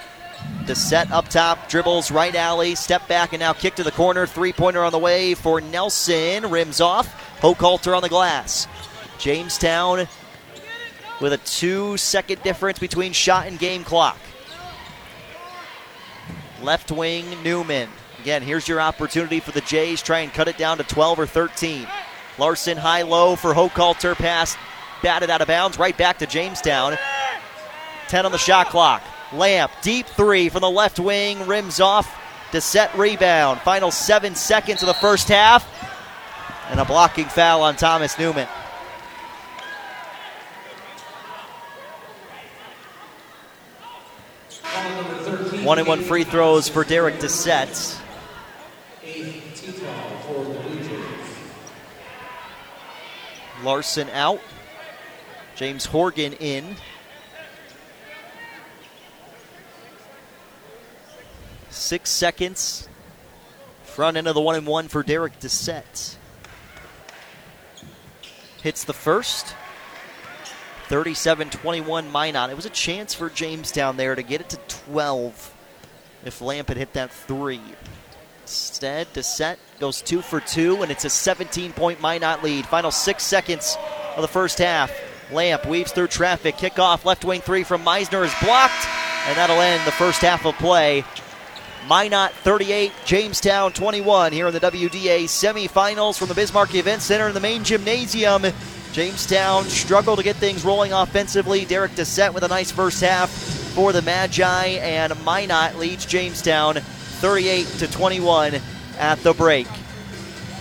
The 0.66 0.76
set 0.76 1.12
up 1.12 1.28
top, 1.28 1.70
dribbles 1.70 2.10
right 2.10 2.34
alley, 2.34 2.76
step 2.76 3.08
back, 3.08 3.34
and 3.34 3.42
now 3.42 3.52
kick 3.52 3.76
to 3.76 3.84
the 3.84 3.92
corner. 3.92 4.26
Three 4.26 4.54
pointer 4.54 4.84
on 4.84 4.92
the 4.92 4.98
way 4.98 5.34
for 5.34 5.60
Nelson. 5.60 6.50
Rims 6.50 6.80
off. 6.80 7.40
Hochhalter 7.42 7.96
on 7.96 8.02
the 8.02 8.10
glass. 8.10 8.68
Jamestown 9.18 10.08
with 11.22 11.34
a 11.34 11.38
two 11.38 11.96
second 11.96 12.42
difference 12.44 12.80
between 12.80 13.14
shot 13.14 13.48
and 13.48 13.58
game 13.60 13.84
clock. 13.84 14.18
Left 16.62 16.92
wing, 16.92 17.26
Newman. 17.44 17.90
Again, 18.20 18.42
here's 18.42 18.68
your 18.68 18.82
opportunity 18.82 19.40
for 19.40 19.52
the 19.52 19.62
Jays. 19.62 20.02
Try 20.02 20.20
and 20.20 20.34
cut 20.34 20.48
it 20.48 20.58
down 20.58 20.78
to 20.78 20.84
12 20.84 21.20
or 21.20 21.26
13. 21.26 21.88
Larson 22.38 22.78
high 22.78 23.04
low 23.04 23.36
for 23.36 23.54
Hochhalter. 23.54 24.16
Pass 24.16 24.58
batted 25.02 25.30
out 25.30 25.42
of 25.42 25.48
bounds. 25.48 25.80
Right 25.80 25.98
back 25.98 26.20
to 26.20 26.28
Jamestown. 26.28 26.98
10 28.10 28.26
on 28.26 28.32
the 28.32 28.38
shot 28.38 28.70
clock. 28.70 29.02
Lamp, 29.34 29.72
deep 29.82 30.06
three 30.06 30.50
from 30.50 30.62
the 30.62 30.70
left 30.70 31.00
wing, 31.00 31.48
rims 31.48 31.80
off. 31.80 32.18
Dissett 32.52 32.94
rebound. 32.98 33.62
Final 33.62 33.92
seven 33.92 34.36
seconds 34.36 34.84
of 34.84 34.88
the 34.88 34.94
first 34.96 35.30
half. 35.30 35.68
And 36.70 36.80
a 36.80 36.86
blocking 36.86 37.26
foul 37.26 37.64
on 37.64 37.76
Thomas 37.76 38.20
Newman. 38.20 38.48
One 45.64 45.80
and 45.80 45.88
one 45.88 46.02
free 46.02 46.24
throws 46.24 46.70
for 46.70 46.84
Derek 46.84 47.16
Dissett. 47.16 48.00
Larson 53.64 54.10
out. 54.10 54.40
James 55.56 55.86
Horgan 55.86 56.34
in. 56.34 56.78
Six 61.70 62.10
seconds. 62.10 62.88
Front 63.84 64.18
end 64.18 64.28
of 64.28 64.36
the 64.36 64.42
one 64.42 64.56
and 64.56 64.66
one 64.66 64.88
for 64.88 65.04
Derek 65.04 65.40
Dissett. 65.40 66.16
Hits 68.64 68.86
the 68.86 68.94
first. 68.94 69.56
37 70.92 71.50
21 71.52 72.12
Minot. 72.12 72.50
It 72.50 72.56
was 72.58 72.66
a 72.66 72.70
chance 72.70 73.14
for 73.14 73.30
Jamestown 73.30 73.96
there 73.96 74.14
to 74.14 74.22
get 74.22 74.42
it 74.42 74.50
to 74.50 74.58
12 74.88 75.56
if 76.26 76.42
Lamp 76.42 76.68
had 76.68 76.76
hit 76.76 76.92
that 76.92 77.14
three. 77.14 77.62
Instead, 78.42 79.08
Dissett 79.14 79.56
goes 79.80 80.02
two 80.02 80.22
for 80.22 80.42
two, 80.42 80.82
and 80.82 80.92
it's 80.92 81.06
a 81.06 81.10
17 81.10 81.72
point 81.72 82.02
Minot 82.02 82.44
lead. 82.44 82.66
Final 82.66 82.92
six 82.92 83.24
seconds 83.24 83.78
of 84.18 84.22
the 84.22 84.28
first 84.28 84.58
half. 84.58 84.92
Lamp 85.32 85.66
weaves 85.66 85.94
through 85.94 86.08
traffic. 86.08 86.56
Kickoff, 86.56 87.06
left 87.06 87.24
wing 87.24 87.40
three 87.40 87.64
from 87.64 87.86
Meisner 87.86 88.26
is 88.26 88.34
blocked, 88.44 88.86
and 89.28 89.38
that'll 89.38 89.62
end 89.62 89.88
the 89.88 89.94
first 89.94 90.20
half 90.20 90.46
of 90.46 90.56
play. 90.56 91.06
Minot 91.88 92.34
38, 92.34 92.92
Jamestown 93.06 93.72
21 93.72 94.34
here 94.34 94.48
in 94.48 94.54
the 94.54 94.60
WDA 94.60 95.24
semifinals 95.24 96.20
from 96.20 96.28
the 96.28 96.36
Bismarck 96.36 96.76
Event 96.76 97.02
Center 97.02 97.30
in 97.30 97.34
the 97.34 97.40
main 97.40 97.64
gymnasium. 97.64 98.44
Jamestown 98.92 99.66
struggled 99.66 100.20
to 100.20 100.24
get 100.24 100.36
things 100.36 100.66
rolling 100.66 100.94
offensively. 100.94 101.66
Derek 101.66 101.92
Dissett 101.94 102.34
with 102.34 102.44
a 102.44 102.48
nice 102.48 102.72
first 102.72 103.02
half 103.02 103.30
for 103.74 103.94
the 103.94 104.02
Magi, 104.02 104.66
and 104.66 105.14
Minot 105.24 105.78
leads 105.78 106.06
Jamestown 106.06 106.76
38 106.76 107.68
to 107.80 107.88
21 107.88 108.56
at 109.00 109.20
the 109.24 109.34
break. 109.34 109.68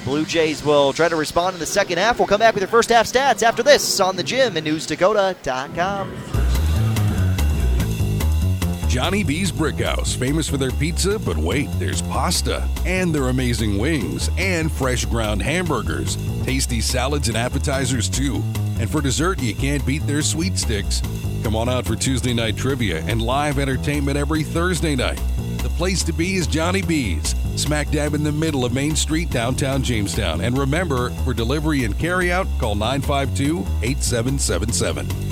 Blue 0.04 0.24
Jays 0.24 0.64
will 0.64 0.92
try 0.92 1.08
to 1.08 1.16
respond 1.16 1.54
in 1.54 1.60
the 1.60 1.66
second 1.66 1.98
half. 1.98 2.18
We'll 2.18 2.28
come 2.28 2.40
back 2.40 2.54
with 2.54 2.62
your 2.62 2.68
first 2.68 2.88
half 2.90 3.06
stats 3.06 3.42
after 3.42 3.62
this 3.62 4.00
on 4.00 4.16
the 4.16 4.22
gym 4.22 4.56
and 4.56 4.66
newsdakota.com. 4.66 6.39
Johnny 8.90 9.22
B's 9.22 9.52
Brickhouse, 9.52 10.16
famous 10.16 10.48
for 10.48 10.56
their 10.56 10.72
pizza, 10.72 11.16
but 11.20 11.36
wait, 11.36 11.68
there's 11.78 12.02
pasta, 12.02 12.68
and 12.84 13.14
their 13.14 13.28
amazing 13.28 13.78
wings, 13.78 14.28
and 14.36 14.70
fresh 14.70 15.04
ground 15.04 15.40
hamburgers, 15.40 16.16
tasty 16.42 16.80
salads 16.80 17.28
and 17.28 17.36
appetizers 17.36 18.08
too. 18.08 18.42
And 18.80 18.90
for 18.90 19.00
dessert, 19.00 19.40
you 19.40 19.54
can't 19.54 19.86
beat 19.86 20.04
their 20.08 20.22
sweet 20.22 20.58
sticks. 20.58 21.02
Come 21.44 21.54
on 21.54 21.68
out 21.68 21.86
for 21.86 21.94
Tuesday 21.94 22.34
night 22.34 22.56
trivia 22.56 23.00
and 23.04 23.22
live 23.22 23.60
entertainment 23.60 24.16
every 24.16 24.42
Thursday 24.42 24.96
night. 24.96 25.22
The 25.58 25.70
place 25.76 26.02
to 26.02 26.12
be 26.12 26.34
is 26.34 26.48
Johnny 26.48 26.82
B's, 26.82 27.36
smack 27.54 27.92
dab 27.92 28.14
in 28.14 28.24
the 28.24 28.32
middle 28.32 28.64
of 28.64 28.72
Main 28.72 28.96
Street, 28.96 29.30
downtown 29.30 29.84
Jamestown. 29.84 30.40
And 30.40 30.58
remember, 30.58 31.10
for 31.22 31.32
delivery 31.32 31.84
and 31.84 31.94
carryout, 31.94 32.48
call 32.58 32.74
952 32.74 33.60
8777. 33.84 35.29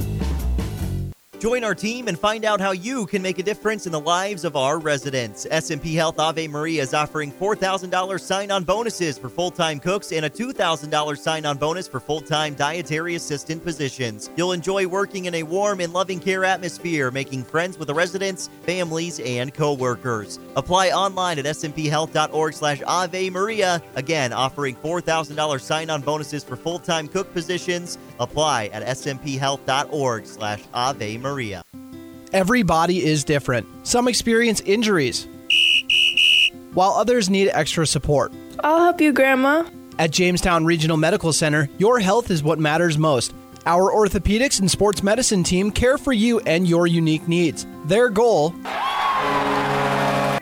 Join 1.38 1.62
our 1.62 1.74
team 1.74 2.08
and 2.08 2.18
find 2.18 2.44
out 2.44 2.60
how 2.60 2.72
you 2.72 3.06
can 3.06 3.22
make 3.22 3.38
a 3.38 3.44
difference 3.44 3.86
in 3.86 3.92
the 3.92 4.00
lives 4.00 4.44
of 4.44 4.56
our 4.56 4.80
residents. 4.80 5.46
SMP 5.46 5.94
Health 5.94 6.18
Ave 6.18 6.48
Maria 6.48 6.82
is 6.82 6.94
offering 6.94 7.30
$4,000 7.30 8.20
sign-on 8.20 8.64
bonuses 8.64 9.16
for 9.16 9.28
full-time 9.28 9.78
cooks 9.78 10.10
and 10.10 10.26
a 10.26 10.30
$2,000 10.30 11.16
sign-on 11.16 11.56
bonus 11.56 11.86
for 11.86 12.00
full-time 12.00 12.54
dietary 12.54 13.14
assistant 13.14 13.62
positions. 13.62 14.30
You'll 14.36 14.50
enjoy 14.50 14.88
working 14.88 15.26
in 15.26 15.34
a 15.36 15.44
warm 15.44 15.78
and 15.78 15.92
loving 15.92 16.18
care 16.18 16.44
atmosphere, 16.44 17.12
making 17.12 17.44
friends 17.44 17.78
with 17.78 17.86
the 17.86 17.94
residents, 17.94 18.50
families, 18.62 19.20
and 19.20 19.54
co-workers. 19.54 20.40
Apply 20.56 20.90
online 20.90 21.38
at 21.38 21.44
smphealth.org 21.44 22.52
slash 22.52 22.82
Ave 22.84 23.30
Maria. 23.30 23.80
Again, 23.94 24.32
offering 24.32 24.74
$4,000 24.74 25.60
sign-on 25.60 26.02
bonuses 26.02 26.42
for 26.42 26.56
full-time 26.56 27.06
cook 27.06 27.32
positions. 27.32 27.96
Apply 28.18 28.70
at 28.72 28.82
smphealth.org 28.82 30.26
slash 30.26 30.64
Ave 30.74 31.16
Maria. 31.18 31.27
Maria. 31.28 31.62
Every 32.32 32.62
body 32.62 33.04
is 33.04 33.24
different. 33.24 33.66
Some 33.86 34.08
experience 34.08 34.60
injuries, 34.62 35.26
while 36.74 36.92
others 36.92 37.28
need 37.28 37.50
extra 37.52 37.86
support. 37.86 38.32
I'll 38.64 38.80
help 38.80 39.00
you, 39.00 39.12
Grandma. 39.12 39.64
At 39.98 40.10
Jamestown 40.10 40.64
Regional 40.64 40.96
Medical 40.96 41.32
Center, 41.32 41.68
your 41.78 42.00
health 42.00 42.30
is 42.30 42.42
what 42.42 42.58
matters 42.58 42.96
most. 42.96 43.34
Our 43.66 43.92
orthopedics 43.92 44.60
and 44.60 44.70
sports 44.70 45.02
medicine 45.02 45.44
team 45.44 45.70
care 45.70 45.98
for 45.98 46.12
you 46.12 46.40
and 46.40 46.66
your 46.66 46.86
unique 46.86 47.28
needs. 47.28 47.66
Their 47.84 48.08
goal 48.08 48.54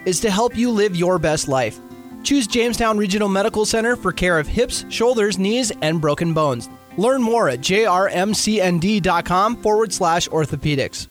is 0.05 0.20
to 0.20 0.30
help 0.30 0.57
you 0.57 0.70
live 0.70 0.95
your 0.95 1.18
best 1.18 1.49
life. 1.49 1.80
Choose 2.22 2.47
Jamestown 2.47 2.99
Regional 2.99 3.28
Medical 3.28 3.64
Center 3.64 3.97
for 3.97 4.12
care 4.12 4.39
of 4.39 4.47
hips, 4.47 4.84
shoulders, 4.89 5.39
knees, 5.39 5.72
and 5.82 6.01
broken 6.01 6.34
bones. 6.34 6.68
Learn 6.97 7.22
more 7.22 7.49
at 7.49 7.61
jrmcnd.com 7.61 9.57
forward 9.57 9.92
slash 9.92 10.28
orthopedics. 10.28 11.09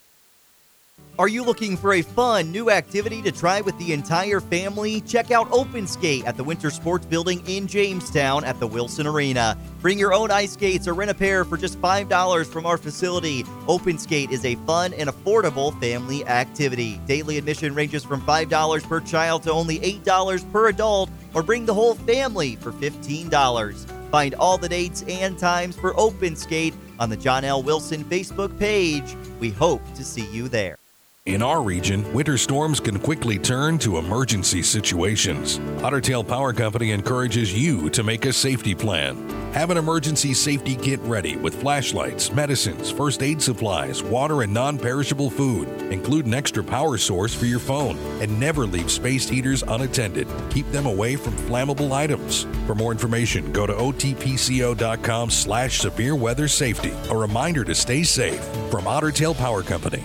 Are 1.18 1.30
you 1.30 1.46
looking 1.46 1.78
for 1.78 1.94
a 1.94 2.02
fun 2.02 2.52
new 2.52 2.70
activity 2.70 3.22
to 3.22 3.32
try 3.32 3.62
with 3.62 3.78
the 3.78 3.94
entire 3.94 4.42
family? 4.42 5.00
Check 5.00 5.32
out 5.32 5.50
Open 5.50 5.88
Skate 5.88 6.26
at 6.26 6.36
the 6.36 6.44
Winter 6.44 6.70
Sports 6.70 7.06
Building 7.06 7.42
in 7.48 7.68
Jamestown 7.68 8.44
at 8.44 8.60
the 8.60 8.68
Wilson 8.68 9.08
Arena. 9.08 9.58
Bring 9.80 9.98
your 9.98 10.14
own 10.14 10.30
ice 10.30 10.52
skates 10.52 10.90
or 10.90 10.94
rent 10.94 11.12
a 11.12 11.14
pair 11.14 11.46
for 11.46 11.56
just 11.56 11.80
$5 11.80 12.46
from 12.48 12.66
our 12.66 12.78
facility. 12.78 13.46
Open 13.70 13.98
Skate 13.98 14.32
is 14.32 14.44
a 14.44 14.56
fun 14.68 14.94
and 14.94 15.10
affordable 15.10 15.80
family 15.80 16.26
activity. 16.26 17.00
Daily 17.08 17.38
admission 17.38 17.74
ranges 17.74 18.04
from 18.04 18.20
$5 18.20 18.84
per 18.84 19.00
child 19.00 19.44
to 19.44 19.54
only 19.54 19.80
$8 19.80 20.52
per 20.52 20.68
adult, 20.68 21.10
or 21.34 21.44
bring 21.44 21.66
the 21.66 21.74
whole 21.74 21.96
family 21.96 22.58
for 22.58 22.74
$15. 22.74 23.95
Find 24.16 24.34
all 24.36 24.58
the 24.58 24.70
dates 24.70 25.04
and 25.10 25.38
times 25.38 25.76
for 25.76 25.94
Open 26.00 26.38
Skate 26.38 26.74
on 27.00 27.10
the 27.10 27.18
John 27.18 27.44
L. 27.44 27.62
Wilson 27.62 28.02
Facebook 28.06 28.58
page. 28.58 29.14
We 29.42 29.50
hope 29.50 29.84
to 29.94 30.06
see 30.06 30.26
you 30.32 30.48
there. 30.48 30.78
In 31.26 31.42
our 31.42 31.64
region, 31.64 32.06
winter 32.14 32.38
storms 32.38 32.80
can 32.80 33.00
quickly 33.00 33.40
turn 33.40 33.80
to 33.80 33.98
emergency 33.98 34.62
situations. 34.62 35.60
Otter 35.82 36.00
Tail 36.00 36.24
Power 36.24 36.54
Company 36.54 36.92
encourages 36.92 37.52
you 37.52 37.90
to 37.90 38.04
make 38.04 38.26
a 38.26 38.32
safety 38.32 38.76
plan. 38.76 39.28
Have 39.52 39.72
an 39.72 39.78
emergency 39.78 40.36
safety 40.36 40.76
kit 40.76 41.00
ready 41.02 41.36
with 41.36 41.60
flashlights, 41.60 42.32
medicines, 42.32 42.92
first 42.92 43.24
aid 43.24 43.42
supplies, 43.42 44.04
water, 44.04 44.44
and 44.44 44.54
non 44.54 44.78
perishable 44.78 45.32
food. 45.32 45.68
Include 45.92 46.28
an 46.28 46.36
extra 46.36 46.64
power 46.64 46.96
source 46.96 47.34
for 47.34 47.46
your 47.46 47.58
phone 47.60 47.98
and 48.22 48.40
never 48.40 48.68
leave 48.68 48.92
space 48.92 49.28
heaters 49.28 49.64
unattended. 49.64 50.28
Keep 50.52 50.72
them 50.72 50.86
away 50.86 51.16
from 51.16 51.34
flammable 51.34 51.92
items. 51.92 52.46
For 52.68 52.76
more 52.76 52.92
information, 52.92 53.52
go 53.52 53.66
to 53.66 53.74
otpco.com 53.74 55.32
slash 55.32 55.80
severe 55.80 56.16
weather 56.16 56.48
safety. 56.48 56.94
A 57.10 57.18
reminder 57.18 57.64
to 57.64 57.74
stay 57.74 58.04
safe 58.04 58.44
from 58.70 58.86
Otter 58.86 59.12
Tail 59.12 59.34
Power 59.34 59.64
Company. 59.64 60.04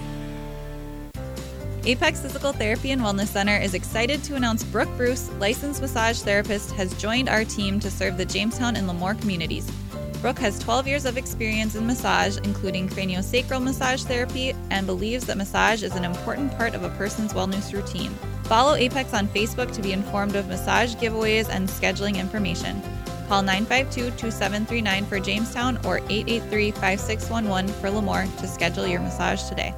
Apex 1.85 2.21
Physical 2.21 2.53
Therapy 2.53 2.91
and 2.91 3.01
Wellness 3.01 3.29
Center 3.29 3.57
is 3.57 3.73
excited 3.73 4.23
to 4.25 4.35
announce 4.35 4.65
Brooke 4.65 4.95
Bruce, 4.99 5.31
licensed 5.39 5.81
massage 5.81 6.21
therapist, 6.21 6.73
has 6.73 6.93
joined 7.01 7.31
our 7.31 7.43
team 7.43 7.81
to 7.81 7.91
serve 7.91 8.19
the 8.19 8.25
Jamestown 8.27 8.77
and 8.77 8.87
LaMoure 8.87 9.19
communities. 9.19 9.71
Brooke 10.21 10.39
has 10.41 10.59
12 10.59 10.87
years 10.87 11.07
of 11.07 11.17
experience 11.17 11.77
in 11.77 11.87
massage, 11.87 12.37
including 12.37 12.87
craniosacral 12.87 13.63
massage 13.63 14.03
therapy, 14.03 14.53
and 14.69 14.87
believes 14.87 15.25
that 15.25 15.39
massage 15.39 15.83
is 15.83 15.97
an 15.97 16.05
important 16.05 16.55
part 16.59 16.75
of 16.75 16.83
a 16.83 16.91
person's 16.91 17.33
wellness 17.33 17.73
routine. 17.73 18.11
Follow 18.45 18.75
Apex 18.75 19.15
on 19.15 19.27
Facebook 19.29 19.73
to 19.73 19.81
be 19.81 19.95
informed 19.95 20.37
of 20.37 20.49
massage 20.49 20.95
giveaways 20.97 21.49
and 21.49 21.67
scheduling 21.67 22.17
information. 22.17 22.83
Call 23.27 23.41
952 23.41 24.11
2739 24.19 25.07
for 25.07 25.19
Jamestown 25.19 25.79
or 25.87 25.99
883 26.11 26.73
5611 26.73 27.73
for 27.81 27.89
LaMoure 27.89 28.39
to 28.41 28.47
schedule 28.47 28.87
your 28.87 29.01
massage 29.01 29.43
today. 29.45 29.73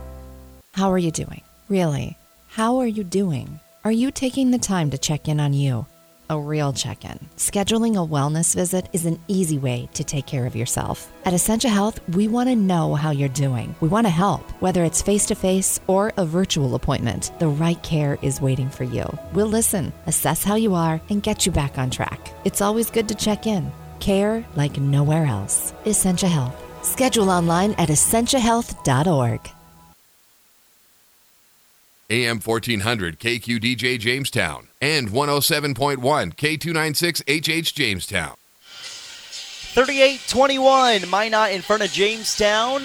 How 0.73 0.91
are 0.91 0.99
you 0.99 1.13
doing? 1.13 1.43
Really, 1.73 2.19
how 2.49 2.81
are 2.81 2.87
you 2.87 3.03
doing? 3.03 3.59
Are 3.83 3.99
you 4.03 4.11
taking 4.11 4.51
the 4.51 4.59
time 4.59 4.91
to 4.91 4.99
check 4.99 5.27
in 5.27 5.41
on 5.41 5.55
you? 5.55 5.87
A 6.29 6.39
real 6.39 6.75
check 6.75 7.03
in. 7.03 7.19
Scheduling 7.39 7.95
a 7.95 8.07
wellness 8.07 8.55
visit 8.55 8.91
is 8.93 9.07
an 9.07 9.19
easy 9.27 9.57
way 9.57 9.89
to 9.95 10.05
take 10.05 10.27
care 10.27 10.45
of 10.45 10.55
yourself. 10.55 11.11
At 11.25 11.33
Essentia 11.33 11.71
Health, 11.71 11.99
we 12.11 12.29
want 12.29 12.51
to 12.51 12.57
know 12.57 12.95
how 12.95 13.11
you're 13.11 13.31
doing. 13.31 13.75
We 13.81 13.89
want 13.89 14.07
to 14.07 14.11
help, 14.11 14.43
whether 14.61 14.85
it's 14.85 15.01
face 15.01 15.25
to 15.29 15.35
face 15.35 15.81
or 15.87 16.13
a 16.19 16.27
virtual 16.27 16.75
appointment. 16.75 17.33
The 17.39 17.49
right 17.49 17.83
care 17.83 18.19
is 18.21 18.43
waiting 18.43 18.69
for 18.69 18.85
you. 18.85 19.07
We'll 19.33 19.47
listen, 19.47 19.95
assess 20.07 20.45
how 20.45 20.57
you 20.57 20.75
are, 20.75 21.01
and 21.09 21.23
get 21.23 21.47
you 21.47 21.53
back 21.53 21.79
on 21.79 21.89
track. 21.89 22.35
It's 22.45 22.61
always 22.61 22.91
good 22.91 23.09
to 23.09 23.15
check 23.15 23.47
in. 23.47 23.73
Care 23.99 24.45
like 24.57 24.77
nowhere 24.77 25.25
else. 25.25 25.73
Essentia 25.87 26.29
Health. 26.29 26.55
Schedule 26.85 27.31
online 27.31 27.73
at 27.79 27.89
essentiahealth.org. 27.89 29.41
AM 32.13 32.41
1400 32.41 33.19
KQDJ 33.19 33.99
Jamestown 33.99 34.69
and 34.83 35.09
107.1 35.09 35.97
K296 36.37 37.23
HH 37.27 37.75
Jamestown. 37.75 38.35
38-21, 39.73 41.09
Minot 41.09 41.53
in 41.53 41.63
front 41.63 41.83
of 41.83 41.91
Jamestown 41.91 42.83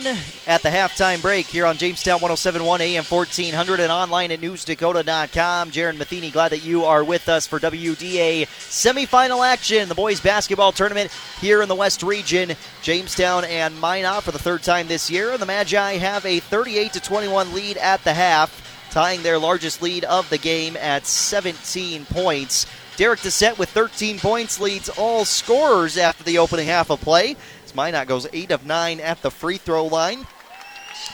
at 0.47 0.63
the 0.63 0.69
halftime 0.69 1.21
break 1.21 1.45
here 1.45 1.65
on 1.65 1.75
Jamestown 1.75 2.21
1071 2.21 2.79
AM 2.79 3.03
1400 3.03 3.81
and 3.81 3.91
online 3.91 4.31
at 4.31 4.39
newsdakota.com. 4.39 5.71
Jaron 5.71 5.97
Matheny, 5.97 6.31
glad 6.31 6.53
that 6.53 6.63
you 6.63 6.85
are 6.85 7.03
with 7.03 7.27
us 7.27 7.45
for 7.45 7.59
WDA 7.59 8.47
semifinal 8.47 9.45
action, 9.45 9.89
the 9.89 9.95
boys 9.95 10.21
basketball 10.21 10.71
tournament 10.71 11.11
here 11.41 11.61
in 11.61 11.67
the 11.67 11.75
West 11.75 12.03
Region. 12.03 12.53
Jamestown 12.81 13.43
and 13.43 13.77
Minot 13.81 14.23
for 14.23 14.31
the 14.31 14.39
third 14.39 14.63
time 14.63 14.87
this 14.87 15.11
year, 15.11 15.31
and 15.31 15.41
the 15.41 15.45
Magi 15.45 15.97
have 15.97 16.25
a 16.25 16.39
38-21 16.39 17.51
lead 17.51 17.75
at 17.75 18.01
the 18.05 18.13
half, 18.13 18.63
tying 18.91 19.23
their 19.23 19.37
largest 19.37 19.81
lead 19.81 20.03
of 20.05 20.29
the 20.29 20.37
game 20.37 20.77
at 20.77 21.05
17 21.05 22.05
points. 22.05 22.65
Derek 22.95 23.19
Dissett 23.19 23.57
with 23.57 23.69
13 23.69 24.19
points 24.19 24.59
leads 24.59 24.89
all 24.89 25.23
scorers 25.23 25.97
after 25.97 26.23
the 26.23 26.39
opening 26.39 26.67
half 26.67 26.89
of 26.89 26.99
play. 27.01 27.35
As 27.63 27.75
Minot 27.75 28.07
goes 28.07 28.27
8 28.33 28.51
of 28.51 28.65
9 28.65 28.99
at 28.99 29.21
the 29.21 29.29
free 29.29 29.57
throw 29.57 29.85
line, 29.85 30.25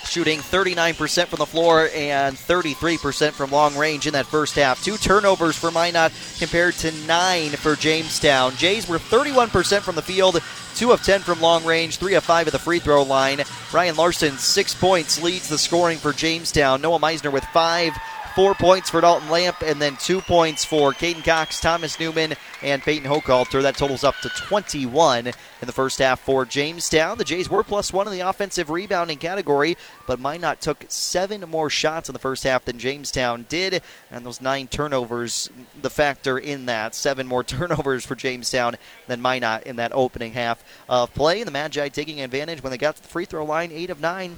shooting 0.05 0.39
39% 0.39 1.25
from 1.27 1.37
the 1.37 1.45
floor 1.45 1.89
and 1.93 2.35
33% 2.35 3.31
from 3.31 3.51
long 3.51 3.75
range 3.77 4.07
in 4.07 4.13
that 4.13 4.25
first 4.25 4.55
half. 4.55 4.83
Two 4.83 4.97
turnovers 4.97 5.57
for 5.57 5.71
Minot 5.71 6.11
compared 6.37 6.75
to 6.75 6.91
9 7.07 7.49
for 7.51 7.75
Jamestown. 7.75 8.55
Jays 8.55 8.87
were 8.87 8.97
31% 8.97 9.81
from 9.81 9.95
the 9.95 10.01
field, 10.01 10.41
2 10.75 10.91
of 10.91 11.03
10 11.03 11.21
from 11.21 11.41
long 11.41 11.63
range, 11.65 11.97
3 11.97 12.15
of 12.15 12.23
5 12.23 12.47
at 12.47 12.53
the 12.53 12.59
free 12.59 12.79
throw 12.79 13.03
line. 13.03 13.41
Ryan 13.73 13.95
Larson, 13.95 14.37
6 14.37 14.75
points, 14.75 15.21
leads 15.21 15.47
the 15.47 15.57
scoring 15.57 15.97
for 15.97 16.13
Jamestown. 16.13 16.81
Noah 16.81 16.99
Meisner 16.99 17.31
with 17.31 17.45
5 17.45 17.93
four 18.35 18.55
points 18.55 18.89
for 18.89 19.01
Dalton 19.01 19.29
Lamp, 19.29 19.61
and 19.61 19.81
then 19.81 19.95
two 19.97 20.19
points 20.21 20.65
for 20.65 20.91
Caden 20.91 21.23
Cox, 21.23 21.59
Thomas 21.59 21.99
Newman, 21.99 22.33
and 22.61 22.81
Peyton 22.81 23.09
Hochhalter. 23.09 23.61
That 23.61 23.77
totals 23.77 24.03
up 24.03 24.15
to 24.21 24.29
21 24.29 25.27
in 25.27 25.33
the 25.61 25.71
first 25.71 25.99
half 25.99 26.19
for 26.19 26.45
Jamestown. 26.45 27.17
The 27.17 27.23
Jays 27.23 27.49
were 27.49 27.63
plus 27.63 27.93
one 27.93 28.07
in 28.07 28.13
the 28.13 28.21
offensive 28.21 28.69
rebounding 28.69 29.17
category, 29.19 29.77
but 30.07 30.19
Minot 30.19 30.61
took 30.61 30.85
seven 30.87 31.41
more 31.49 31.69
shots 31.69 32.09
in 32.09 32.13
the 32.13 32.19
first 32.19 32.43
half 32.43 32.65
than 32.65 32.79
Jamestown 32.79 33.45
did, 33.49 33.81
and 34.09 34.25
those 34.25 34.41
nine 34.41 34.67
turnovers, 34.67 35.49
the 35.81 35.89
factor 35.89 36.37
in 36.37 36.65
that. 36.65 36.95
Seven 36.95 37.27
more 37.27 37.43
turnovers 37.43 38.05
for 38.05 38.15
Jamestown 38.15 38.75
than 39.07 39.21
Minot 39.21 39.63
in 39.63 39.75
that 39.75 39.91
opening 39.93 40.33
half 40.33 40.63
of 40.89 41.13
play. 41.13 41.39
And 41.39 41.47
the 41.47 41.51
Magi 41.51 41.89
taking 41.89 42.21
advantage 42.21 42.63
when 42.63 42.71
they 42.71 42.77
got 42.77 42.95
to 42.95 43.01
the 43.01 43.07
free 43.07 43.25
throw 43.25 43.45
line, 43.45 43.71
eight 43.71 43.89
of 43.89 44.01
nine. 44.01 44.37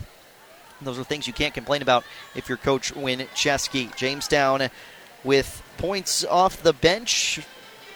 Those 0.81 0.99
are 0.99 1.03
things 1.03 1.27
you 1.27 1.33
can't 1.33 1.53
complain 1.53 1.81
about 1.81 2.03
if 2.35 2.49
you're 2.49 2.57
Coach 2.57 2.93
Win 2.93 3.19
Chesky. 3.33 3.95
Jamestown 3.95 4.69
with 5.23 5.63
points 5.77 6.23
off 6.25 6.61
the 6.61 6.73
bench, 6.73 7.41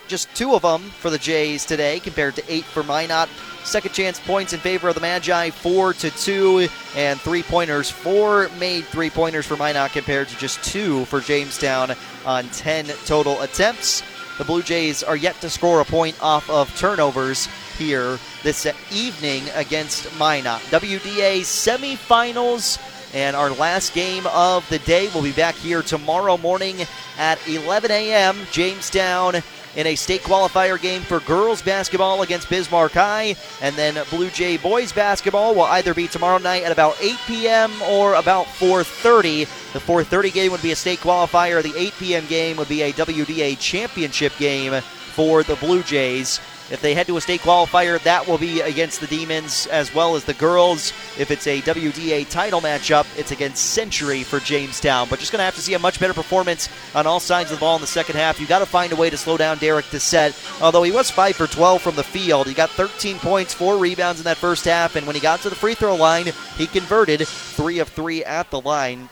just 0.07 0.33
two 0.35 0.55
of 0.55 0.63
them 0.63 0.81
for 0.81 1.09
the 1.09 1.17
Jays 1.17 1.65
today, 1.65 1.99
compared 1.99 2.35
to 2.35 2.43
eight 2.51 2.63
for 2.63 2.83
Minot. 2.83 3.29
Second 3.63 3.93
chance 3.93 4.19
points 4.19 4.53
in 4.53 4.59
favor 4.59 4.89
of 4.89 4.95
the 4.95 5.01
Magi, 5.01 5.51
four 5.51 5.93
to 5.93 6.09
two, 6.09 6.67
and 6.95 7.19
three 7.19 7.43
pointers. 7.43 7.91
Four 7.91 8.49
made 8.59 8.85
three 8.85 9.09
pointers 9.09 9.45
for 9.45 9.57
Minot 9.57 9.91
compared 9.91 10.27
to 10.29 10.37
just 10.37 10.63
two 10.63 11.05
for 11.05 11.19
Jamestown 11.19 11.91
on 12.25 12.45
10 12.49 12.87
total 13.05 13.39
attempts. 13.41 14.01
The 14.39 14.45
Blue 14.45 14.63
Jays 14.63 15.03
are 15.03 15.17
yet 15.17 15.41
to 15.41 15.49
score 15.49 15.81
a 15.81 15.85
point 15.85 16.15
off 16.23 16.49
of 16.49 16.73
turnovers 16.77 17.49
here 17.77 18.17
this 18.41 18.65
evening 18.89 19.43
against 19.53 20.17
Minot. 20.17 20.61
WDA 20.71 21.41
semifinals 21.41 22.79
and 23.13 23.35
our 23.35 23.49
last 23.49 23.93
game 23.93 24.25
of 24.27 24.67
the 24.69 24.79
day 24.79 25.09
We'll 25.13 25.23
be 25.23 25.33
back 25.33 25.55
here 25.55 25.81
tomorrow 25.81 26.37
morning 26.37 26.77
at 27.17 27.45
11 27.49 27.91
a.m. 27.91 28.37
Jamestown 28.49 29.43
in 29.79 29.87
a 29.87 29.95
state 29.95 30.21
qualifier 30.21 30.79
game 30.79 31.01
for 31.01 31.21
girls 31.21 31.61
basketball 31.61 32.21
against 32.21 32.49
Bismarck 32.49 32.91
High. 32.91 33.37
And 33.61 33.73
then 33.77 33.97
Blue 34.09 34.29
Jay 34.29 34.57
boys 34.57 34.91
basketball 34.91 35.55
will 35.55 35.63
either 35.63 35.93
be 35.93 36.05
tomorrow 36.05 36.37
night 36.37 36.63
at 36.63 36.73
about 36.73 36.97
8 37.01 37.15
p.m. 37.25 37.71
or 37.83 38.15
about 38.15 38.45
4.30. 38.47 39.47
The 39.71 39.79
4.30 39.79 40.33
game 40.33 40.51
would 40.51 40.61
be 40.61 40.73
a 40.73 40.75
state 40.75 40.99
qualifier. 40.99 41.63
The 41.63 41.79
8 41.79 41.93
p.m. 41.97 42.25
game 42.25 42.57
would 42.57 42.67
be 42.67 42.81
a 42.81 42.91
WDA 42.91 43.57
championship 43.57 44.35
game 44.37 44.81
for 44.81 45.43
the 45.43 45.55
Blue 45.55 45.81
Jays. 45.81 46.41
If 46.71 46.81
they 46.81 46.93
head 46.93 47.07
to 47.07 47.17
a 47.17 47.21
state 47.21 47.41
qualifier, 47.41 48.01
that 48.03 48.27
will 48.27 48.37
be 48.37 48.61
against 48.61 49.01
the 49.01 49.07
Demons 49.07 49.65
as 49.67 49.93
well 49.93 50.15
as 50.15 50.23
the 50.23 50.35
girls. 50.35 50.93
If 51.17 51.31
it's 51.31 51.47
a 51.47 51.61
WDA 51.61 52.29
title 52.29 52.61
matchup, 52.61 53.07
it's 53.17 53.31
against 53.31 53.71
Century 53.71 54.23
for 54.23 54.39
Jamestown. 54.39 55.07
But 55.09 55.19
just 55.19 55.31
going 55.31 55.39
to 55.39 55.45
have 55.45 55.55
to 55.55 55.61
see 55.61 55.73
a 55.73 55.79
much 55.79 55.99
better 55.99 56.13
performance 56.13 56.69
on 56.93 57.07
all 57.07 57.19
sides 57.19 57.51
of 57.51 57.57
the 57.57 57.61
ball 57.61 57.75
in 57.75 57.81
the 57.81 57.87
second 57.87 58.17
half. 58.17 58.39
you 58.39 58.45
got 58.45 58.59
to 58.59 58.67
find 58.67 58.93
a 58.93 58.95
way 58.95 59.09
to 59.09 59.17
slow 59.17 59.35
down 59.35 59.57
Derek 59.57 59.85
Dissett. 59.85 60.61
Although 60.61 60.83
he 60.83 60.91
was 60.91 61.09
5 61.09 61.35
for 61.35 61.47
12 61.47 61.81
from 61.81 61.95
the 61.95 62.03
field, 62.03 62.47
he 62.47 62.53
got 62.53 62.69
13 62.69 63.17
points, 63.17 63.53
4 63.53 63.77
rebounds 63.77 64.19
in 64.19 64.25
that 64.25 64.37
first 64.37 64.65
half. 64.65 64.95
And 64.95 65.07
when 65.07 65.15
he 65.15 65.21
got 65.21 65.41
to 65.41 65.49
the 65.49 65.55
free 65.55 65.73
throw 65.73 65.95
line, 65.95 66.27
he 66.57 66.67
converted 66.67 67.27
3 67.27 67.79
of 67.79 67.89
3 67.89 68.23
at 68.23 68.51
the 68.51 68.61
line. 68.61 69.09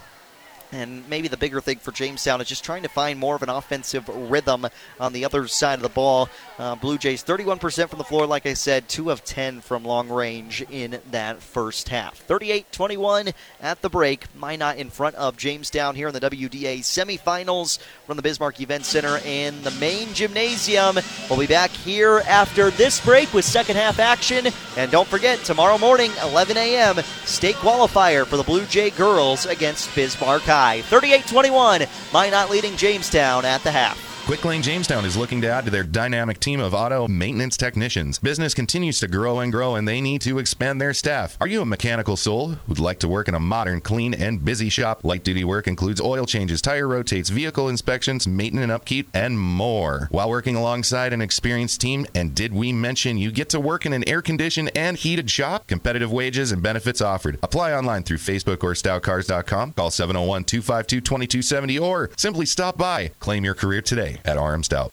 And 0.72 1.08
maybe 1.08 1.30
the 1.30 1.38
bigger 1.38 1.62
thing 1.62 1.78
for 1.80 1.91
Jamestown 1.91 2.41
is 2.41 2.47
just 2.47 2.64
trying 2.64 2.84
to 2.84 2.89
find 2.89 3.18
more 3.18 3.36
of 3.36 3.43
an 3.43 3.49
offensive 3.49 4.08
rhythm 4.10 4.68
on 4.99 5.14
the 5.14 5.24
other 5.24 5.47
side 5.47 5.76
of 5.76 5.82
the 5.82 5.89
ball. 5.89 6.30
Uh, 6.60 6.74
Blue 6.74 6.97
Jays 6.97 7.24
31% 7.24 7.88
from 7.89 7.99
the 7.99 8.03
floor, 8.03 8.26
like 8.26 8.47
I 8.47 8.55
said, 8.55 8.89
2 8.89 9.12
of 9.12 9.24
10 9.24 9.62
from 9.62 9.84
long 9.84 10.10
range 10.10 10.64
in 10.72 10.99
that 11.12 11.41
first 11.41 11.89
half. 11.89 12.18
38 12.18 12.72
21 12.72 13.30
at 13.62 13.82
the 13.82 13.89
break. 13.89 14.26
Minot 14.36 14.78
in 14.78 14.89
front 14.89 15.16
of 15.16 15.38
Jamestown 15.38 15.93
here 15.95 16.08
in 16.08 16.14
the 16.16 16.20
WDA 16.20 16.80
semifinals 16.80 17.78
from 18.08 18.18
the 18.18 18.24
Bismarck 18.24 18.60
Event 18.60 18.86
Center 18.86 19.20
in 19.24 19.62
the 19.62 19.72
main 19.72 20.12
gymnasium. 20.16 20.97
We'll 21.30 21.39
be 21.39 21.45
back 21.45 21.70
here 21.70 22.24
after 22.28 22.72
this 22.72 23.03
break 23.05 23.32
with 23.36 23.45
second 23.45 23.76
half 23.76 23.99
action. 23.99 24.47
And 24.78 24.89
don't 24.89 25.08
forget, 25.08 25.39
tomorrow 25.39 25.78
morning, 25.78 26.12
11 26.24 26.58
a.m., 26.58 26.97
state 27.26 27.55
qualifier 27.55 28.26
for 28.26 28.38
the 28.38 28.43
Blue 28.43 28.66
Jay 28.66 28.89
girls 28.89 29.45
against 29.45 29.93
Bismarck 29.93 30.41
High. 30.41 30.82
38 30.84 31.28
21. 31.28 31.84
Minot 32.12 32.49
leading 32.49 32.76
Jamestown 32.78 33.45
at 33.45 33.62
the 33.62 33.72
half. 33.72 34.07
Quick 34.28 34.44
Lane 34.44 34.62
Jamestown 34.62 35.06
is 35.06 35.16
looking 35.16 35.40
to 35.40 35.48
add 35.48 35.64
to 35.64 35.72
their 35.72 35.86
dynamic 35.86 36.42
team 36.42 36.60
of 36.60 36.74
auto 36.74 37.08
maintenance 37.08 37.56
technicians. 37.56 38.20
Business 38.20 38.54
continues 38.54 39.00
to 39.00 39.08
grow 39.08 39.40
and 39.40 39.54
grow, 39.54 39.76
and 39.76 39.88
they 39.88 40.02
need 40.02 40.20
to 40.24 40.38
expand 40.38 40.82
their 40.82 40.94
staff. 40.94 41.38
Are 41.40 41.48
you 41.48 41.62
a 41.62 41.66
mechanical 41.66 42.18
soul 42.18 42.50
who'd 42.68 42.78
like 42.78 43.00
to 43.00 43.08
work 43.08 43.30
in 43.30 43.36
a 43.36 43.40
modern, 43.40 43.80
clean, 43.80 44.14
and 44.14 44.44
busy 44.44 44.68
shop? 44.68 45.06
Light 45.06 45.24
duty 45.24 45.46
work 45.46 45.66
includes 45.66 46.02
oil 46.02 46.26
changes, 46.26 46.62
tire 46.62 46.90
rotates, 46.90 47.30
vehicle 47.30 47.70
inspections, 47.70 48.28
maintenance 48.28 48.64
and 48.64 48.72
upkeep, 48.74 49.08
and 49.14 49.40
more. 49.40 50.10
While 50.12 50.30
working 50.30 50.58
alongside 50.58 51.14
an 51.14 51.22
experienced 51.22 51.80
team, 51.80 52.06
and 52.14 52.36
did 52.36 52.54
we 52.54 52.74
mention 52.74 53.18
you 53.18 53.32
get 53.32 53.48
to 53.52 53.62
work 53.62 53.86
in 53.86 53.94
an 53.94 54.06
air 54.10 54.22
conditioned 54.22 54.72
and 54.76 54.98
heated 54.98 55.32
shop? 55.32 55.68
Competitive 55.68 56.12
wages 56.12 56.52
and 56.52 56.62
benefits 56.62 57.00
offered. 57.00 57.40
Apply 57.42 57.72
online 57.72 58.04
through 58.04 58.18
Facebook 58.18 58.62
or 58.62 58.74
stoutcars.com. 58.74 59.72
Call 59.72 59.90
701 59.90 60.44
252 60.44 61.00
2270 61.00 61.80
or 61.80 62.10
simply 62.18 62.46
stop 62.46 62.78
by. 62.78 63.12
Claim 63.22 63.46
your 63.46 63.56
career 63.56 63.82
today 63.82 64.16
at 64.26 64.38
RM 64.38 64.63
Stout. 64.63 64.91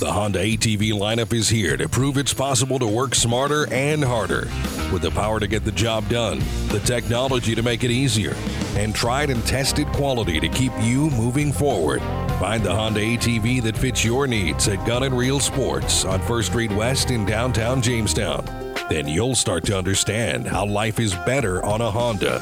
The 0.00 0.12
Honda 0.12 0.40
ATV 0.40 0.92
lineup 0.92 1.32
is 1.32 1.48
here 1.48 1.76
to 1.76 1.88
prove 1.88 2.18
it's 2.18 2.34
possible 2.34 2.78
to 2.80 2.86
work 2.86 3.14
smarter 3.14 3.72
and 3.72 4.04
harder. 4.04 4.48
With 4.92 5.02
the 5.02 5.10
power 5.10 5.38
to 5.38 5.46
get 5.46 5.64
the 5.64 5.72
job 5.72 6.08
done, 6.08 6.40
the 6.68 6.80
technology 6.80 7.54
to 7.54 7.62
make 7.62 7.84
it 7.84 7.90
easier, 7.90 8.34
and 8.76 8.94
tried 8.94 9.30
and 9.30 9.44
tested 9.46 9.86
quality 9.88 10.40
to 10.40 10.48
keep 10.48 10.72
you 10.80 11.10
moving 11.10 11.52
forward. 11.52 12.02
Find 12.40 12.64
the 12.64 12.74
Honda 12.74 13.00
ATV 13.00 13.62
that 13.62 13.76
fits 13.76 14.04
your 14.04 14.26
needs 14.26 14.66
at 14.66 14.84
Gun 14.84 15.04
and 15.04 15.16
Reel 15.16 15.38
Sports 15.38 16.04
on 16.04 16.20
First 16.20 16.48
Street 16.50 16.72
West 16.72 17.10
in 17.10 17.24
downtown 17.24 17.80
Jamestown. 17.80 18.44
Then 18.90 19.06
you'll 19.06 19.36
start 19.36 19.64
to 19.66 19.78
understand 19.78 20.46
how 20.46 20.66
life 20.66 20.98
is 20.98 21.14
better 21.24 21.64
on 21.64 21.80
a 21.80 21.90
Honda. 21.90 22.40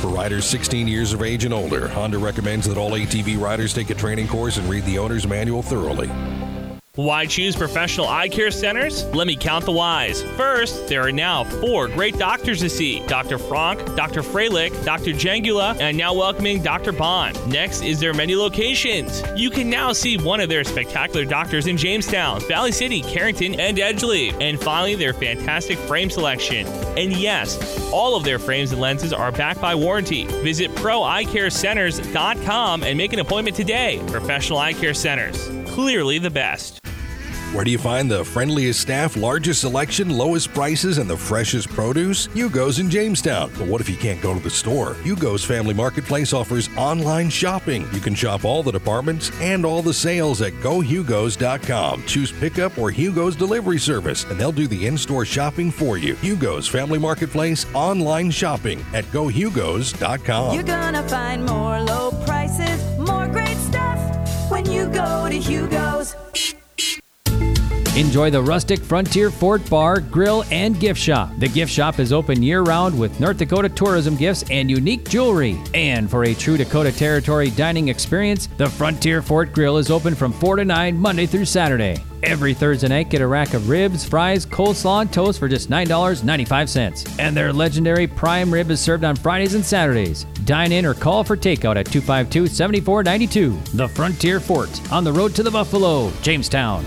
For 0.00 0.08
riders 0.08 0.44
16 0.44 0.86
years 0.86 1.12
of 1.14 1.22
age 1.22 1.44
and 1.44 1.54
older, 1.54 1.88
Honda 1.88 2.18
recommends 2.18 2.68
that 2.68 2.76
all 2.76 2.90
ATV 2.90 3.40
riders 3.40 3.72
take 3.72 3.88
a 3.90 3.94
training 3.94 4.28
course 4.28 4.58
and 4.58 4.68
read 4.68 4.84
the 4.84 4.98
owner's 4.98 5.26
manual 5.26 5.62
thoroughly. 5.62 6.10
Why 6.96 7.26
choose 7.26 7.54
professional 7.54 8.08
eye 8.08 8.28
care 8.30 8.50
centers? 8.50 9.04
Let 9.14 9.26
me 9.26 9.36
count 9.36 9.66
the 9.66 9.72
whys. 9.72 10.22
First, 10.22 10.88
there 10.88 11.06
are 11.06 11.12
now 11.12 11.44
four 11.44 11.88
great 11.88 12.18
doctors 12.18 12.60
to 12.60 12.70
see 12.70 13.06
Dr. 13.06 13.36
Frank, 13.36 13.84
Dr. 13.96 14.22
Freilich, 14.22 14.82
Dr. 14.82 15.10
Jangula, 15.10 15.78
and 15.78 15.98
now 15.98 16.14
welcoming 16.14 16.62
Dr. 16.62 16.92
Bond. 16.92 17.36
Next 17.52 17.82
is 17.82 18.00
their 18.00 18.14
many 18.14 18.34
locations. 18.34 19.22
You 19.36 19.50
can 19.50 19.68
now 19.68 19.92
see 19.92 20.16
one 20.16 20.40
of 20.40 20.48
their 20.48 20.64
spectacular 20.64 21.26
doctors 21.26 21.66
in 21.66 21.76
Jamestown, 21.76 22.40
Valley 22.48 22.72
City, 22.72 23.02
Carrington, 23.02 23.60
and 23.60 23.76
Edgeley. 23.76 24.32
And 24.40 24.58
finally, 24.58 24.94
their 24.94 25.12
fantastic 25.12 25.76
frame 25.80 26.08
selection. 26.08 26.66
And 26.96 27.12
yes, 27.12 27.58
all 27.92 28.16
of 28.16 28.24
their 28.24 28.38
frames 28.38 28.72
and 28.72 28.80
lenses 28.80 29.12
are 29.12 29.32
backed 29.32 29.60
by 29.60 29.74
warranty. 29.74 30.24
Visit 30.42 30.70
proeyecarecenters.com 30.76 32.84
and 32.84 32.96
make 32.96 33.12
an 33.12 33.18
appointment 33.18 33.54
today. 33.54 34.02
Professional 34.06 34.60
Eye 34.60 34.72
Care 34.72 34.94
Centers, 34.94 35.50
clearly 35.74 36.18
the 36.18 36.30
best. 36.30 36.80
Where 37.56 37.64
do 37.64 37.70
you 37.70 37.78
find 37.78 38.10
the 38.10 38.22
friendliest 38.22 38.80
staff, 38.80 39.16
largest 39.16 39.62
selection, 39.62 40.10
lowest 40.10 40.52
prices, 40.52 40.98
and 40.98 41.08
the 41.08 41.16
freshest 41.16 41.70
produce? 41.70 42.26
Hugo's 42.34 42.80
in 42.80 42.90
Jamestown. 42.90 43.50
But 43.56 43.66
what 43.66 43.80
if 43.80 43.88
you 43.88 43.96
can't 43.96 44.20
go 44.20 44.34
to 44.34 44.40
the 44.40 44.50
store? 44.50 44.92
Hugo's 45.02 45.42
Family 45.42 45.72
Marketplace 45.72 46.34
offers 46.34 46.68
online 46.76 47.30
shopping. 47.30 47.88
You 47.94 48.00
can 48.00 48.14
shop 48.14 48.44
all 48.44 48.62
the 48.62 48.72
departments 48.72 49.30
and 49.40 49.64
all 49.64 49.80
the 49.80 49.94
sales 49.94 50.42
at 50.42 50.52
gohugos.com. 50.60 52.04
Choose 52.04 52.30
pickup 52.30 52.76
or 52.76 52.90
Hugo's 52.90 53.34
delivery 53.34 53.78
service, 53.78 54.24
and 54.24 54.38
they'll 54.38 54.52
do 54.52 54.66
the 54.66 54.86
in 54.86 54.98
store 54.98 55.24
shopping 55.24 55.70
for 55.70 55.96
you. 55.96 56.14
Hugo's 56.16 56.68
Family 56.68 56.98
Marketplace 56.98 57.64
online 57.72 58.30
shopping 58.30 58.84
at 58.92 59.06
gohugos.com. 59.06 60.54
You're 60.54 60.62
gonna 60.62 61.08
find 61.08 61.46
more 61.46 61.80
low 61.80 62.10
prices, 62.26 62.84
more 62.98 63.26
great 63.28 63.56
stuff 63.56 63.98
when 64.50 64.70
you 64.70 64.88
go 64.88 65.26
to 65.30 65.38
Hugo's. 65.38 65.85
Enjoy 67.96 68.28
the 68.28 68.42
rustic 68.42 68.78
Frontier 68.80 69.30
Fort 69.30 69.68
Bar, 69.70 70.00
Grill, 70.00 70.44
and 70.50 70.78
Gift 70.78 71.00
Shop. 71.00 71.30
The 71.38 71.48
gift 71.48 71.72
shop 71.72 71.98
is 71.98 72.12
open 72.12 72.42
year 72.42 72.60
round 72.60 72.98
with 72.98 73.18
North 73.20 73.38
Dakota 73.38 73.70
tourism 73.70 74.16
gifts 74.16 74.44
and 74.50 74.70
unique 74.70 75.08
jewelry. 75.08 75.58
And 75.72 76.10
for 76.10 76.24
a 76.24 76.34
true 76.34 76.58
Dakota 76.58 76.92
Territory 76.92 77.48
dining 77.48 77.88
experience, 77.88 78.48
the 78.58 78.68
Frontier 78.68 79.22
Fort 79.22 79.54
Grill 79.54 79.78
is 79.78 79.90
open 79.90 80.14
from 80.14 80.34
4 80.34 80.56
to 80.56 80.64
9 80.66 80.94
Monday 80.94 81.24
through 81.24 81.46
Saturday. 81.46 81.96
Every 82.22 82.52
Thursday 82.52 82.88
night, 82.88 83.08
get 83.08 83.22
a 83.22 83.26
rack 83.26 83.54
of 83.54 83.70
ribs, 83.70 84.04
fries, 84.04 84.44
coleslaw, 84.44 85.00
and 85.00 85.10
toast 85.10 85.38
for 85.38 85.48
just 85.48 85.70
$9.95. 85.70 87.18
And 87.18 87.34
their 87.34 87.50
legendary 87.50 88.06
prime 88.06 88.52
rib 88.52 88.70
is 88.70 88.78
served 88.78 89.04
on 89.04 89.16
Fridays 89.16 89.54
and 89.54 89.64
Saturdays. 89.64 90.24
Dine 90.44 90.72
in 90.72 90.84
or 90.84 90.92
call 90.92 91.24
for 91.24 91.36
takeout 91.36 91.76
at 91.76 91.86
252 91.86 92.46
7492. 92.46 93.58
The 93.74 93.88
Frontier 93.88 94.38
Fort, 94.38 94.92
on 94.92 95.02
the 95.02 95.12
road 95.14 95.34
to 95.36 95.42
the 95.42 95.50
Buffalo, 95.50 96.10
Jamestown. 96.20 96.84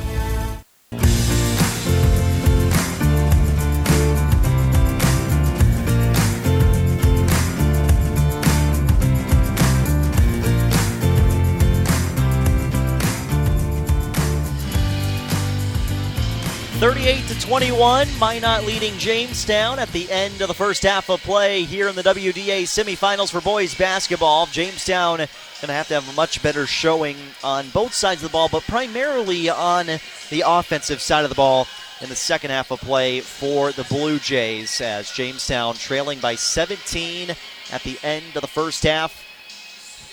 Thirty-eight 16.80 17.28
to 17.28 17.38
twenty-one, 17.42 18.08
Minot 18.20 18.64
leading 18.64 18.98
Jamestown 18.98 19.80
at 19.80 19.90
the 19.90 20.10
end 20.10 20.40
of 20.40 20.48
the 20.48 20.54
first 20.54 20.82
half 20.84 21.10
of 21.10 21.22
play 21.22 21.64
here 21.66 21.90
in 21.90 21.96
the 21.96 22.02
WDA 22.02 22.64
semifinals 22.64 23.30
for 23.30 23.42
boys 23.42 23.76
basketball. 23.76 24.46
Jamestown 24.46 25.18
going 25.18 25.28
to 25.68 25.74
have 25.74 25.90
to 25.90 25.96
have 25.96 26.10
a 26.10 26.14
much 26.14 26.42
better 26.42 26.66
showing 26.66 27.18
on 27.44 27.70
both 27.72 27.94
sides 27.94 28.24
of 28.24 28.30
the 28.30 28.32
ball, 28.32 28.48
but 28.48 28.64
primarily 28.64 29.50
on 29.50 29.88
the 30.30 30.44
offensive 30.46 31.02
side 31.02 31.26
of 31.26 31.30
the 31.30 31.36
ball 31.36 31.68
in 32.00 32.08
the 32.08 32.16
second 32.16 32.52
half 32.52 32.72
of 32.72 32.80
play 32.80 33.20
for 33.20 33.74
the 33.74 33.84
Blue 33.84 34.18
Jays 34.18 34.80
as 34.80 35.12
Jamestown 35.12 35.76
trailing 35.76 36.20
by 36.20 36.36
17 36.36 37.32
at 37.74 37.84
the 37.84 38.00
end 38.04 38.24
of 38.36 38.42
the 38.42 38.48
first 38.48 38.84
half. 38.84 39.26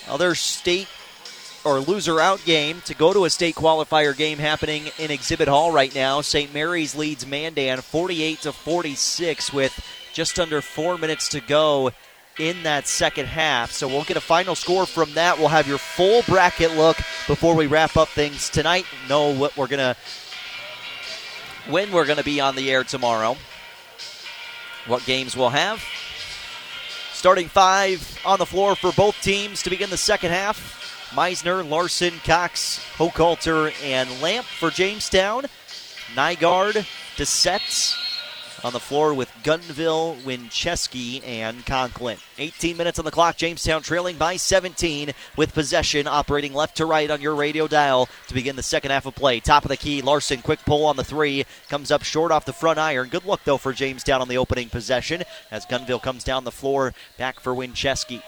Other 0.09 0.35
state 0.35 0.89
or 1.67 1.79
loser 1.79 2.21
out 2.21 2.43
game 2.45 2.79
to 2.85 2.95
go 2.95 3.11
to 3.11 3.25
a 3.25 3.29
state 3.29 3.55
qualifier 3.55 4.15
game 4.15 4.37
happening 4.37 4.89
in 4.97 5.11
Exhibit 5.11 5.49
Hall 5.49 5.69
right 5.69 5.93
now. 5.93 6.21
St. 6.21 6.53
Mary's 6.53 6.95
leads 6.95 7.27
Mandan 7.27 7.81
48 7.81 8.39
to 8.41 8.53
46 8.53 9.51
with 9.51 9.77
just 10.13 10.39
under 10.39 10.61
four 10.61 10.97
minutes 10.97 11.27
to 11.29 11.41
go 11.41 11.91
in 12.39 12.63
that 12.63 12.87
second 12.87 13.25
half. 13.25 13.71
So 13.71 13.87
we'll 13.89 14.05
get 14.05 14.15
a 14.15 14.21
final 14.21 14.55
score 14.55 14.85
from 14.85 15.13
that. 15.15 15.37
We'll 15.37 15.49
have 15.49 15.67
your 15.67 15.77
full 15.77 16.21
bracket 16.21 16.71
look 16.77 16.95
before 17.27 17.53
we 17.53 17.67
wrap 17.67 17.97
up 17.97 18.07
things 18.07 18.49
tonight. 18.49 18.85
Know 19.09 19.33
what 19.33 19.57
we're 19.57 19.67
gonna 19.67 19.97
when 21.67 21.91
we're 21.91 22.05
gonna 22.05 22.23
be 22.23 22.39
on 22.39 22.55
the 22.55 22.71
air 22.71 22.85
tomorrow. 22.85 23.35
What 24.85 25.03
games 25.05 25.35
we'll 25.35 25.49
have. 25.49 25.83
Starting 27.11 27.49
five 27.49 28.21
on 28.25 28.39
the 28.39 28.45
floor 28.45 28.75
for 28.75 28.93
both 28.93 29.21
teams 29.21 29.63
to 29.63 29.69
begin 29.69 29.89
the 29.89 29.97
second 29.97 30.31
half. 30.31 30.86
Meisner, 31.11 31.67
Larson, 31.67 32.13
Cox, 32.23 32.79
Hochhalter, 32.97 33.73
and 33.83 34.09
Lamp 34.21 34.45
for 34.45 34.69
Jamestown. 34.69 35.45
Nygaard, 36.15 36.85
Dissett 37.15 37.95
on 38.63 38.73
the 38.73 38.79
floor 38.79 39.13
with 39.13 39.31
Gunville, 39.43 40.19
Winchesky, 40.23 41.25
and 41.25 41.65
Conklin. 41.65 42.17
18 42.37 42.77
minutes 42.77 42.99
on 42.99 43.05
the 43.05 43.11
clock. 43.11 43.37
Jamestown 43.37 43.81
trailing 43.81 44.17
by 44.17 44.35
17 44.35 45.11
with 45.35 45.53
possession 45.53 46.07
operating 46.07 46.53
left 46.53 46.77
to 46.77 46.85
right 46.85 47.09
on 47.09 47.21
your 47.21 47.35
radio 47.35 47.67
dial 47.67 48.09
to 48.27 48.33
begin 48.33 48.55
the 48.55 48.63
second 48.63 48.91
half 48.91 49.05
of 49.05 49.15
play. 49.15 49.39
Top 49.39 49.63
of 49.63 49.69
the 49.69 49.77
key, 49.77 50.01
Larson, 50.01 50.41
quick 50.41 50.59
pull 50.65 50.85
on 50.85 50.95
the 50.95 51.03
three. 51.03 51.45
Comes 51.69 51.91
up 51.91 52.03
short 52.03 52.31
off 52.31 52.45
the 52.45 52.53
front 52.53 52.79
iron. 52.79 53.09
Good 53.09 53.25
look, 53.25 53.43
though, 53.43 53.57
for 53.57 53.73
Jamestown 53.73 54.21
on 54.21 54.27
the 54.27 54.37
opening 54.37 54.69
possession 54.69 55.23
as 55.51 55.65
Gunville 55.65 56.01
comes 56.01 56.23
down 56.23 56.43
the 56.43 56.51
floor 56.51 56.93
back 57.17 57.39
for 57.39 57.53
Winchesky. 57.53 58.21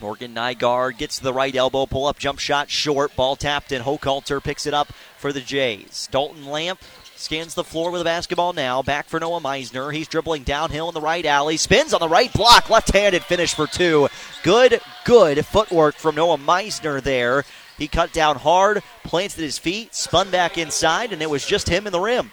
Morgan 0.00 0.34
Nygaard 0.34 0.96
gets 0.96 1.18
the 1.18 1.32
right 1.32 1.54
elbow, 1.54 1.86
pull 1.86 2.06
up 2.06 2.18
jump 2.18 2.38
shot 2.38 2.70
short, 2.70 3.14
ball 3.16 3.36
tapped 3.36 3.72
in. 3.72 3.82
Hochhalter 3.82 4.42
picks 4.42 4.66
it 4.66 4.74
up 4.74 4.92
for 5.16 5.32
the 5.32 5.40
Jays. 5.40 6.08
Dalton 6.10 6.46
Lamp 6.46 6.80
scans 7.16 7.54
the 7.54 7.64
floor 7.64 7.90
with 7.90 8.00
a 8.00 8.04
basketball 8.04 8.52
now. 8.52 8.82
Back 8.82 9.06
for 9.08 9.18
Noah 9.18 9.40
Meisner. 9.40 9.92
He's 9.92 10.08
dribbling 10.08 10.44
downhill 10.44 10.88
in 10.88 10.94
the 10.94 11.00
right 11.00 11.26
alley, 11.26 11.56
spins 11.56 11.92
on 11.92 12.00
the 12.00 12.08
right 12.08 12.32
block, 12.32 12.70
left 12.70 12.92
handed 12.92 13.24
finish 13.24 13.54
for 13.54 13.66
two. 13.66 14.08
Good, 14.42 14.80
good 15.04 15.44
footwork 15.44 15.96
from 15.96 16.14
Noah 16.14 16.38
Meisner 16.38 17.02
there. 17.02 17.44
He 17.76 17.88
cut 17.88 18.12
down 18.12 18.36
hard, 18.36 18.82
planted 19.04 19.40
his 19.40 19.58
feet, 19.58 19.94
spun 19.94 20.30
back 20.30 20.58
inside, 20.58 21.12
and 21.12 21.22
it 21.22 21.30
was 21.30 21.46
just 21.46 21.68
him 21.68 21.86
in 21.86 21.92
the 21.92 22.00
rim. 22.00 22.30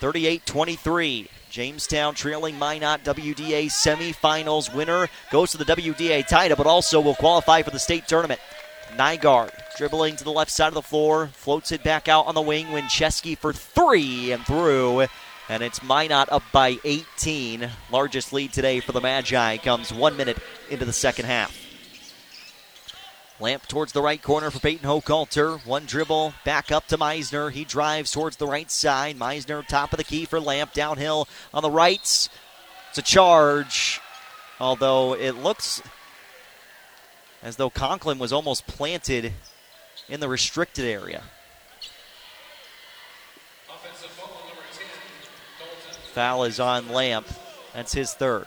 38 0.00 0.44
23. 0.44 1.28
Jamestown 1.52 2.14
trailing 2.14 2.58
Minot 2.58 3.04
WDA 3.04 3.66
semifinals 3.66 4.74
winner 4.74 5.06
goes 5.30 5.50
to 5.50 5.58
the 5.58 5.66
WDA 5.66 6.26
title, 6.26 6.56
but 6.56 6.66
also 6.66 6.98
will 6.98 7.14
qualify 7.14 7.60
for 7.60 7.70
the 7.70 7.78
state 7.78 8.08
tournament. 8.08 8.40
Nygaard 8.96 9.50
dribbling 9.76 10.16
to 10.16 10.24
the 10.24 10.32
left 10.32 10.50
side 10.50 10.68
of 10.68 10.74
the 10.74 10.80
floor, 10.80 11.28
floats 11.34 11.70
it 11.70 11.84
back 11.84 12.08
out 12.08 12.26
on 12.26 12.34
the 12.34 12.40
wing. 12.40 12.68
Winchesky 12.68 13.36
for 13.36 13.52
three 13.52 14.32
and 14.32 14.46
through. 14.46 15.06
And 15.50 15.62
it's 15.62 15.82
Minot 15.82 16.32
up 16.32 16.42
by 16.52 16.78
18. 16.84 17.68
Largest 17.90 18.32
lead 18.32 18.54
today 18.54 18.80
for 18.80 18.92
the 18.92 19.02
Magi 19.02 19.58
comes 19.58 19.92
one 19.92 20.16
minute 20.16 20.38
into 20.70 20.86
the 20.86 20.92
second 20.94 21.26
half. 21.26 21.61
Lamp 23.42 23.66
towards 23.66 23.90
the 23.90 24.00
right 24.00 24.22
corner 24.22 24.52
for 24.52 24.60
Peyton 24.60 24.88
Hochhalter. 24.88 25.66
One 25.66 25.84
dribble 25.84 26.32
back 26.44 26.70
up 26.70 26.86
to 26.86 26.96
Meisner. 26.96 27.50
He 27.50 27.64
drives 27.64 28.12
towards 28.12 28.36
the 28.36 28.46
right 28.46 28.70
side. 28.70 29.18
Meisner 29.18 29.66
top 29.66 29.92
of 29.92 29.96
the 29.96 30.04
key 30.04 30.24
for 30.24 30.38
Lamp. 30.38 30.72
Downhill 30.72 31.26
on 31.52 31.62
the 31.62 31.70
right. 31.70 32.00
It's 32.00 32.98
a 32.98 33.02
charge, 33.02 34.00
although 34.60 35.14
it 35.14 35.32
looks 35.32 35.82
as 37.42 37.56
though 37.56 37.68
Conklin 37.68 38.20
was 38.20 38.32
almost 38.32 38.68
planted 38.68 39.32
in 40.08 40.20
the 40.20 40.28
restricted 40.28 40.84
area. 40.84 41.24
Foul 46.12 46.44
is 46.44 46.60
on 46.60 46.90
Lamp. 46.90 47.26
That's 47.74 47.92
his 47.92 48.14
third. 48.14 48.46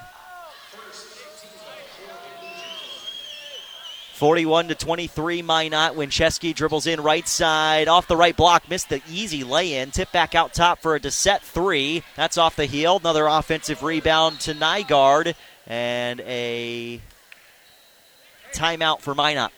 41 4.15 4.69
to 4.69 4.75
23, 4.75 5.41
Minot. 5.41 5.95
Winchesky 5.95 6.55
dribbles 6.55 6.87
in 6.87 7.01
right 7.01 7.27
side, 7.27 7.89
off 7.89 8.07
the 8.07 8.15
right 8.15 8.35
block, 8.35 8.69
missed 8.69 8.87
the 8.87 9.01
easy 9.11 9.43
lay-in. 9.43 9.91
Tip 9.91 10.09
back 10.13 10.33
out 10.33 10.53
top 10.53 10.81
for 10.81 10.95
a 10.95 10.99
Dissett 11.01 11.41
three. 11.41 12.01
That's 12.15 12.37
off 12.37 12.55
the 12.55 12.65
heel. 12.65 12.95
Another 12.95 13.27
offensive 13.27 13.83
rebound 13.83 14.39
to 14.41 14.53
Nygaard, 14.53 15.35
and 15.67 16.21
a 16.21 17.01
timeout 18.53 19.01
for 19.01 19.13
Minot. 19.13 19.51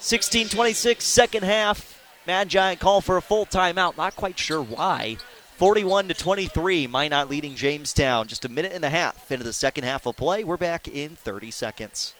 16-26, 0.00 1.00
second 1.00 1.44
half. 1.44 2.02
Magi 2.26 2.74
call 2.74 3.00
for 3.00 3.16
a 3.16 3.22
full 3.22 3.46
timeout. 3.46 3.96
Not 3.96 4.16
quite 4.16 4.40
sure 4.40 4.60
why. 4.62 5.18
41 5.56 6.08
to 6.08 6.14
23, 6.14 6.88
Minot 6.88 7.30
leading 7.30 7.54
Jamestown. 7.54 8.26
Just 8.26 8.44
a 8.44 8.48
minute 8.48 8.72
and 8.72 8.84
a 8.84 8.90
half 8.90 9.30
into 9.30 9.44
the 9.44 9.52
second 9.52 9.84
half 9.84 10.04
of 10.04 10.16
play. 10.16 10.42
We're 10.42 10.56
back 10.56 10.88
in 10.88 11.14
30 11.14 11.52
seconds. 11.52 12.14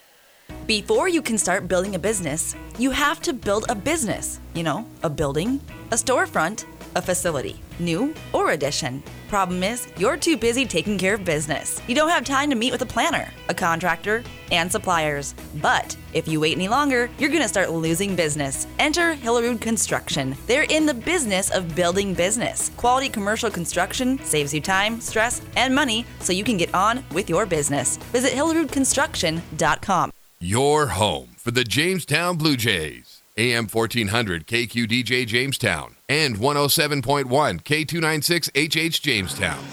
Before 0.67 1.09
you 1.09 1.21
can 1.21 1.37
start 1.37 1.69
building 1.69 1.95
a 1.95 1.99
business, 1.99 2.57
you 2.79 2.91
have 2.91 3.21
to 3.23 3.35
build 3.35 3.67
a 3.69 3.75
business. 3.75 4.41
You 4.55 4.63
know, 4.63 4.87
a 5.03 5.11
building, 5.11 5.61
a 5.91 5.95
storefront, 5.95 6.65
a 6.97 7.03
facility, 7.03 7.61
new 7.79 8.15
or 8.33 8.53
addition. 8.53 9.03
Problem 9.29 9.63
is, 9.63 9.89
you're 9.97 10.17
too 10.17 10.37
busy 10.37 10.65
taking 10.65 10.97
care 10.97 11.15
of 11.15 11.25
business. 11.25 11.83
You 11.87 11.95
don't 11.95 12.09
have 12.09 12.25
time 12.25 12.49
to 12.51 12.57
meet 12.57 12.73
with 12.73 12.83
a 12.83 12.87
planner, 12.87 13.29
a 13.49 13.55
contractor, 13.55 14.23
and 14.53 14.71
suppliers. 14.71 15.35
But 15.61 15.97
if 16.13 16.29
you 16.29 16.41
wait 16.41 16.57
any 16.57 16.69
longer, 16.69 17.11
you're 17.19 17.31
going 17.31 17.43
to 17.43 17.49
start 17.49 17.71
losing 17.71 18.15
business. 18.17 18.67
Enter 18.79 19.15
Hillerud 19.15 19.61
Construction. 19.61 20.37
They're 20.47 20.67
in 20.71 20.87
the 20.87 20.95
business 20.95 21.51
of 21.51 21.75
building 21.75 22.15
business. 22.15 22.71
Quality 22.77 23.09
commercial 23.09 23.51
construction 23.51 24.19
saves 24.25 24.55
you 24.55 24.61
time, 24.61 25.01
stress, 25.01 25.43
and 25.57 25.75
money 25.75 26.07
so 26.21 26.33
you 26.33 26.45
can 26.45 26.57
get 26.57 26.75
on 26.75 27.05
with 27.13 27.29
your 27.29 27.45
business. 27.45 27.97
Visit 28.13 28.33
hillerudconstruction.com. 28.33 30.11
Your 30.47 30.89
home 30.89 31.31
for 31.39 31.53
the 31.53 31.65
Jamestown 31.65 32.37
Blue 32.37 32.55
Jays. 32.55 33.23
AM 33.39 33.67
1400 33.67 34.47
KQDJ 34.47 35.27
Jamestown 35.27 35.97
and 36.07 36.37
107.1 36.37 37.25
K296 37.63 38.51
HH 38.53 39.01
Jamestown. 39.01 39.65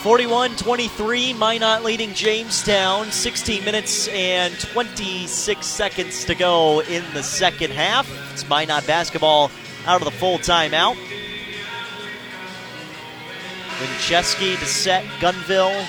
41 0.00 0.56
23, 0.56 1.34
Minot 1.34 1.84
leading 1.84 2.14
Jamestown. 2.14 3.10
16 3.12 3.62
minutes 3.62 4.08
and 4.08 4.58
26 4.58 5.66
seconds 5.66 6.24
to 6.24 6.34
go 6.34 6.80
in 6.80 7.04
the 7.12 7.22
second 7.22 7.72
half. 7.72 8.10
It's 8.32 8.48
Minot 8.48 8.86
basketball 8.86 9.50
out 9.84 10.00
of 10.00 10.06
the 10.06 10.18
full 10.18 10.38
timeout. 10.38 10.96
Winchesky 13.80 14.58
to 14.58 14.64
set 14.64 15.04
Gunville, 15.20 15.86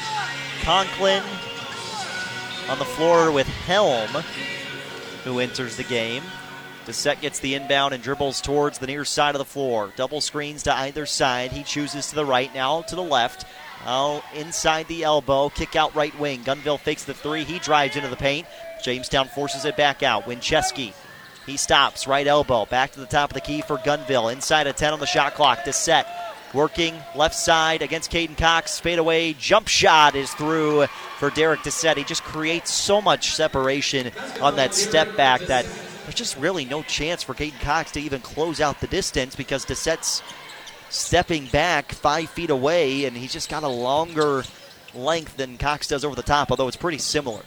Conklin 0.63 1.23
on 2.69 2.79
the 2.79 2.85
floor 2.85 3.31
with 3.31 3.47
Helm, 3.47 4.09
who 5.23 5.39
enters 5.39 5.77
the 5.77 5.83
game. 5.83 6.23
Dissett 6.85 7.21
gets 7.21 7.39
the 7.39 7.55
inbound 7.55 7.93
and 7.93 8.03
dribbles 8.03 8.41
towards 8.41 8.79
the 8.79 8.87
near 8.87 9.05
side 9.05 9.35
of 9.35 9.39
the 9.39 9.45
floor. 9.45 9.93
Double 9.95 10.21
screens 10.21 10.63
to 10.63 10.73
either 10.73 11.05
side. 11.05 11.51
He 11.51 11.63
chooses 11.63 12.07
to 12.07 12.15
the 12.15 12.25
right, 12.25 12.53
now 12.53 12.81
to 12.83 12.95
the 12.95 13.03
left. 13.03 13.45
Now 13.85 14.23
inside 14.35 14.87
the 14.87 15.03
elbow, 15.03 15.49
kick 15.49 15.75
out 15.75 15.95
right 15.95 16.17
wing. 16.19 16.43
Gunville 16.43 16.79
fakes 16.79 17.03
the 17.03 17.13
three. 17.13 17.43
He 17.43 17.59
drives 17.59 17.95
into 17.95 18.09
the 18.09 18.15
paint. 18.15 18.47
Jamestown 18.83 19.27
forces 19.27 19.65
it 19.65 19.77
back 19.77 20.03
out. 20.03 20.25
Winchesky. 20.25 20.93
He 21.45 21.57
stops, 21.57 22.07
right 22.07 22.25
elbow. 22.27 22.65
Back 22.65 22.91
to 22.93 22.99
the 22.99 23.05
top 23.05 23.31
of 23.31 23.33
the 23.33 23.41
key 23.41 23.61
for 23.61 23.77
Gunville. 23.77 24.31
Inside 24.31 24.67
a 24.67 24.73
10 24.73 24.93
on 24.93 24.99
the 24.99 25.05
shot 25.05 25.33
clock. 25.33 25.59
Dissett 25.59 26.05
working 26.53 26.95
left 27.15 27.35
side 27.35 27.81
against 27.81 28.11
Caden 28.11 28.37
Cox. 28.37 28.79
Fade 28.79 28.99
away. 28.99 29.33
Jump 29.33 29.67
shot 29.67 30.15
is 30.15 30.31
through 30.33 30.87
for 31.17 31.29
Derek 31.29 31.61
Dissett. 31.61 31.97
He 31.97 32.03
just 32.03 32.23
creates 32.23 32.73
so 32.73 33.01
much 33.01 33.35
separation 33.35 34.11
on 34.41 34.55
that 34.55 34.73
step 34.73 35.15
back 35.15 35.41
that 35.41 35.65
there's 36.03 36.15
just 36.15 36.37
really 36.37 36.65
no 36.65 36.81
chance 36.83 37.23
for 37.23 37.33
Caden 37.33 37.59
Cox 37.61 37.91
to 37.91 38.01
even 38.01 38.21
close 38.21 38.59
out 38.59 38.79
the 38.81 38.87
distance 38.87 39.35
because 39.35 39.65
Dissett's 39.65 40.21
stepping 40.89 41.45
back 41.47 41.91
five 41.93 42.29
feet 42.29 42.49
away, 42.49 43.05
and 43.05 43.15
he's 43.15 43.33
just 43.33 43.49
got 43.49 43.63
a 43.63 43.67
longer 43.67 44.43
length 44.93 45.37
than 45.37 45.57
Cox 45.57 45.87
does 45.87 46.03
over 46.03 46.15
the 46.15 46.21
top, 46.21 46.51
although 46.51 46.67
it's 46.67 46.77
pretty 46.77 46.97
similar. 46.97 47.41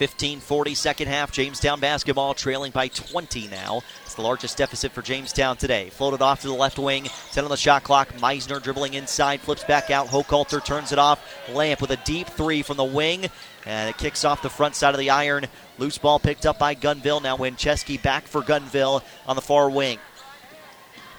15 0.00 0.40
40 0.40 0.74
second 0.74 1.08
half. 1.08 1.30
Jamestown 1.30 1.78
basketball 1.78 2.32
trailing 2.32 2.72
by 2.72 2.88
20 2.88 3.48
now. 3.48 3.82
It's 4.06 4.14
the 4.14 4.22
largest 4.22 4.56
deficit 4.56 4.92
for 4.92 5.02
Jamestown 5.02 5.58
today. 5.58 5.90
Floated 5.90 6.22
off 6.22 6.40
to 6.40 6.46
the 6.46 6.54
left 6.54 6.78
wing. 6.78 7.10
10 7.32 7.44
on 7.44 7.50
the 7.50 7.56
shot 7.58 7.82
clock. 7.82 8.08
Meisner 8.14 8.62
dribbling 8.62 8.94
inside. 8.94 9.42
Flips 9.42 9.62
back 9.64 9.90
out. 9.90 10.06
Hochhalter 10.06 10.64
turns 10.64 10.92
it 10.92 10.98
off. 10.98 11.22
Lamp 11.50 11.82
with 11.82 11.90
a 11.90 11.98
deep 11.98 12.28
three 12.28 12.62
from 12.62 12.78
the 12.78 12.84
wing. 12.84 13.28
And 13.66 13.90
it 13.90 13.98
kicks 13.98 14.24
off 14.24 14.40
the 14.40 14.48
front 14.48 14.74
side 14.74 14.94
of 14.94 15.00
the 15.00 15.10
iron. 15.10 15.44
Loose 15.76 15.98
ball 15.98 16.18
picked 16.18 16.46
up 16.46 16.58
by 16.58 16.74
Gunville. 16.74 17.22
Now 17.22 17.36
Winchesky 17.36 18.02
back 18.02 18.26
for 18.26 18.40
Gunville 18.40 19.02
on 19.26 19.36
the 19.36 19.42
far 19.42 19.68
wing. 19.68 19.98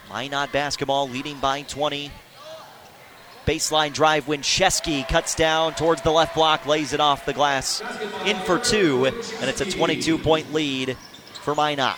Minot 0.10 0.52
basketball 0.52 1.08
leading 1.08 1.38
by 1.38 1.62
20. 1.62 2.12
Baseline 3.46 3.94
drive, 3.94 4.26
Winchesky 4.26 5.08
cuts 5.08 5.36
down 5.36 5.74
towards 5.74 6.02
the 6.04 6.12
left 6.12 6.36
block, 6.36 6.66
lays 6.68 6.94
it 6.94 7.00
off 7.00 7.26
the 7.26 7.34
glass. 7.34 7.82
In 8.26 8.38
for 8.38 8.60
two, 8.60 9.06
and 9.06 9.50
it's 9.50 9.62
a 9.62 9.70
22 9.70 10.18
point 10.20 10.54
lead 10.54 10.96
for 11.42 11.56
Minot. 11.56 11.98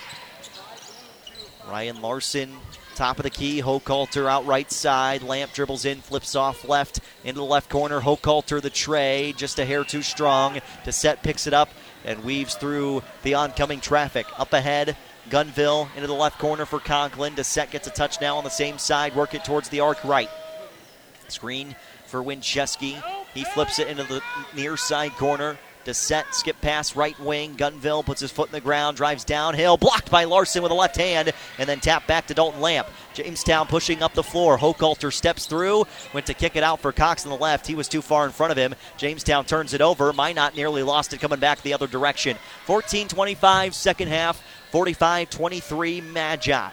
Ryan 1.68 2.02
Larson, 2.02 2.58
top 2.96 3.18
of 3.20 3.24
the 3.24 3.30
key. 3.30 3.62
Hochhalter 3.62 4.30
out 4.30 4.46
right 4.46 4.72
side. 4.72 5.24
Lamp 5.24 5.54
dribbles 5.54 5.86
in, 5.86 6.02
flips 6.02 6.36
off 6.36 6.68
left 6.68 7.00
into 7.24 7.39
the 7.39 7.46
left 7.46 7.70
corner. 7.70 8.00
Hochhalter 8.00 8.62
the 8.62 8.70
tray, 8.70 9.34
just 9.36 9.60
a 9.60 9.66
hair 9.66 9.84
too 9.84 10.02
strong. 10.02 10.60
To 10.86 10.91
set, 10.91 11.24
picks 11.24 11.48
it 11.48 11.54
up 11.54 11.70
and 12.06 12.24
weaves 12.24 12.56
through 12.56 13.04
the 13.24 13.34
oncoming 13.34 13.82
traffic. 13.82 14.28
Up 14.38 14.54
ahead, 14.54 14.96
Gunville 15.30 15.89
into 15.96 16.08
the 16.08 16.14
left 16.14 16.39
corner 16.39 16.66
for 16.66 16.80
Conklin. 16.80 17.36
Dissett 17.36 17.72
gets 17.72 17.88
a 17.88 17.91
touch 17.91 18.20
now 18.22 18.38
on 18.38 18.44
the 18.44 18.50
same 18.50 18.78
side. 18.78 19.16
Work 19.16 19.34
it 19.34 19.46
towards 19.46 19.70
the 19.70 19.80
arc 19.80 20.04
right. 20.04 20.30
Screen 21.32 21.76
for 22.05 22.24
Winchesky. 22.24 23.01
He 23.34 23.43
flips 23.43 23.80
it 23.80 23.88
into 23.88 24.03
the 24.03 24.21
near 24.55 24.78
side 24.78 25.11
corner. 25.13 25.57
To 25.86 25.93
set, 25.93 26.34
skip 26.34 26.61
pass 26.61 26.95
right 26.95 27.19
wing. 27.19 27.55
Gunville 27.55 28.05
puts 28.05 28.21
his 28.21 28.32
foot 28.32 28.47
in 28.47 28.53
the 28.53 28.61
ground, 28.61 28.95
drives 28.95 29.26
downhill, 29.26 29.76
blocked 29.78 30.09
by 30.09 30.24
Larson 30.24 30.63
with 30.63 30.71
a 30.71 30.76
left 30.76 30.95
hand, 30.95 31.34
and 31.57 31.67
then 31.67 31.82
tap 31.82 32.07
back 32.07 32.28
to 32.28 32.34
Dalton 32.34 32.61
Lamp. 32.61 32.88
Jamestown 33.13 33.67
pushing 33.67 34.01
up 34.01 34.13
the 34.13 34.24
floor. 34.24 34.57
Hochhalter 34.57 35.11
steps 35.11 35.45
through, 35.45 35.86
went 36.13 36.26
to 36.28 36.34
kick 36.34 36.55
it 36.55 36.63
out 36.63 36.80
for 36.80 36.93
Cox 36.93 37.26
on 37.26 37.32
the 37.32 37.38
left. 37.38 37.67
He 37.67 37.76
was 37.76 37.89
too 37.89 38.01
far 38.01 38.26
in 38.26 38.32
front 38.32 38.51
of 38.51 38.57
him. 38.57 38.76
Jamestown 38.95 39.43
turns 39.43 39.74
it 39.74 39.82
over. 39.82 40.13
Minot 40.13 40.55
nearly 40.55 40.84
lost 40.84 41.13
it 41.13 41.19
coming 41.19 41.39
back 41.39 41.61
the 41.61 41.74
other 41.74 41.88
direction. 41.88 42.38
14 42.65 43.09
25, 43.09 43.76
second 43.76 44.07
half. 44.07 44.41
45 44.71 45.30
23, 45.30 45.99
Magi. 46.01 46.69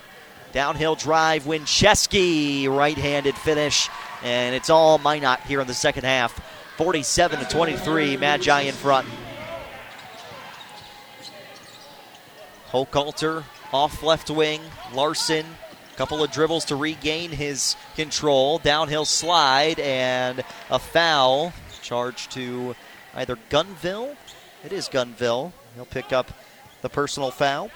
Downhill 0.53 0.95
drive, 0.95 1.45
Winchesky, 1.45 2.69
right 2.69 2.99
handed 2.99 3.37
finish, 3.37 3.89
and 4.23 4.55
it's 4.55 4.71
all 4.71 4.99
Minot 4.99 5.41
here 5.41 5.61
in 5.61 5.67
the 5.67 5.75
second 5.75 6.05
half. 6.05 6.41
47 6.77 7.41
to 7.41 7.45
23, 7.47 8.17
Magi 8.17 8.61
in 8.63 8.75
front. 8.75 9.07
Hochhalter 12.71 13.45
off 13.73 14.03
left 14.03 14.31
wing, 14.31 14.61
Larson, 14.95 15.47
A 15.93 15.97
couple 15.97 16.23
of 16.23 16.31
dribbles 16.31 16.65
to 16.67 16.77
regain 16.77 17.31
his 17.31 17.77
control, 17.97 18.59
downhill 18.59 19.05
slide, 19.05 19.79
and 19.81 20.43
a 20.71 20.79
foul 20.79 21.53
charged 21.83 22.31
to 22.33 22.75
either 23.15 23.37
Gunville. 23.51 24.17
It 24.65 24.73
is 24.73 24.89
Gunville. 24.89 25.53
He'll 25.75 25.85
pick 25.85 26.13
up 26.13 26.33
the 26.83 26.89
personal 26.89 27.31
foul. 27.31 27.71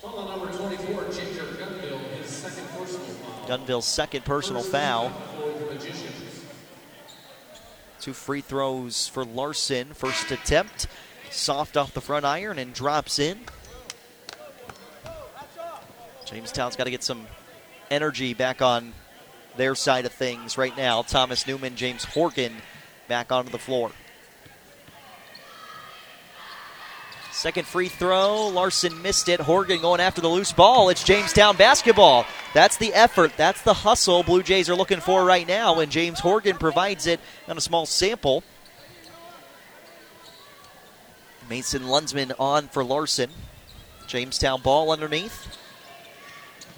Foul 0.00 0.28
number 0.28 0.52
24, 0.56 1.04
Ginger 1.12 1.42
Gunville, 1.42 1.98
his 2.18 2.28
second 2.28 2.68
personal 2.70 3.06
foul. 3.06 3.35
Gunville's 3.46 3.86
second 3.86 4.24
personal 4.24 4.62
foul. 4.62 5.12
Two 8.00 8.12
free 8.12 8.40
throws 8.40 9.08
for 9.08 9.24
Larson. 9.24 9.94
First 9.94 10.30
attempt, 10.30 10.86
soft 11.30 11.76
off 11.76 11.94
the 11.94 12.00
front 12.00 12.24
iron 12.24 12.58
and 12.58 12.74
drops 12.74 13.18
in. 13.18 13.40
Jamestown's 16.24 16.76
got 16.76 16.84
to 16.84 16.90
get 16.90 17.04
some 17.04 17.26
energy 17.90 18.34
back 18.34 18.60
on 18.60 18.92
their 19.56 19.74
side 19.74 20.04
of 20.04 20.12
things 20.12 20.58
right 20.58 20.76
now. 20.76 21.02
Thomas 21.02 21.46
Newman, 21.46 21.76
James 21.76 22.04
Horgan 22.04 22.56
back 23.08 23.30
onto 23.30 23.50
the 23.50 23.58
floor. 23.58 23.92
Second 27.36 27.66
free 27.66 27.88
throw. 27.88 28.48
Larson 28.48 29.02
missed 29.02 29.28
it. 29.28 29.40
Horgan 29.40 29.82
going 29.82 30.00
after 30.00 30.22
the 30.22 30.28
loose 30.28 30.52
ball. 30.52 30.88
It's 30.88 31.04
Jamestown 31.04 31.54
basketball. 31.58 32.24
That's 32.54 32.78
the 32.78 32.94
effort. 32.94 33.36
That's 33.36 33.60
the 33.60 33.74
hustle 33.74 34.22
Blue 34.22 34.42
Jays 34.42 34.70
are 34.70 34.74
looking 34.74 35.00
for 35.00 35.22
right 35.22 35.46
now, 35.46 35.78
and 35.80 35.92
James 35.92 36.18
Horgan 36.18 36.56
provides 36.56 37.06
it 37.06 37.20
on 37.46 37.58
a 37.58 37.60
small 37.60 37.84
sample. 37.84 38.42
Mason 41.50 41.82
Lunsman 41.82 42.32
on 42.38 42.68
for 42.68 42.82
Larson. 42.82 43.28
Jamestown 44.06 44.62
ball 44.62 44.90
underneath. 44.90 45.58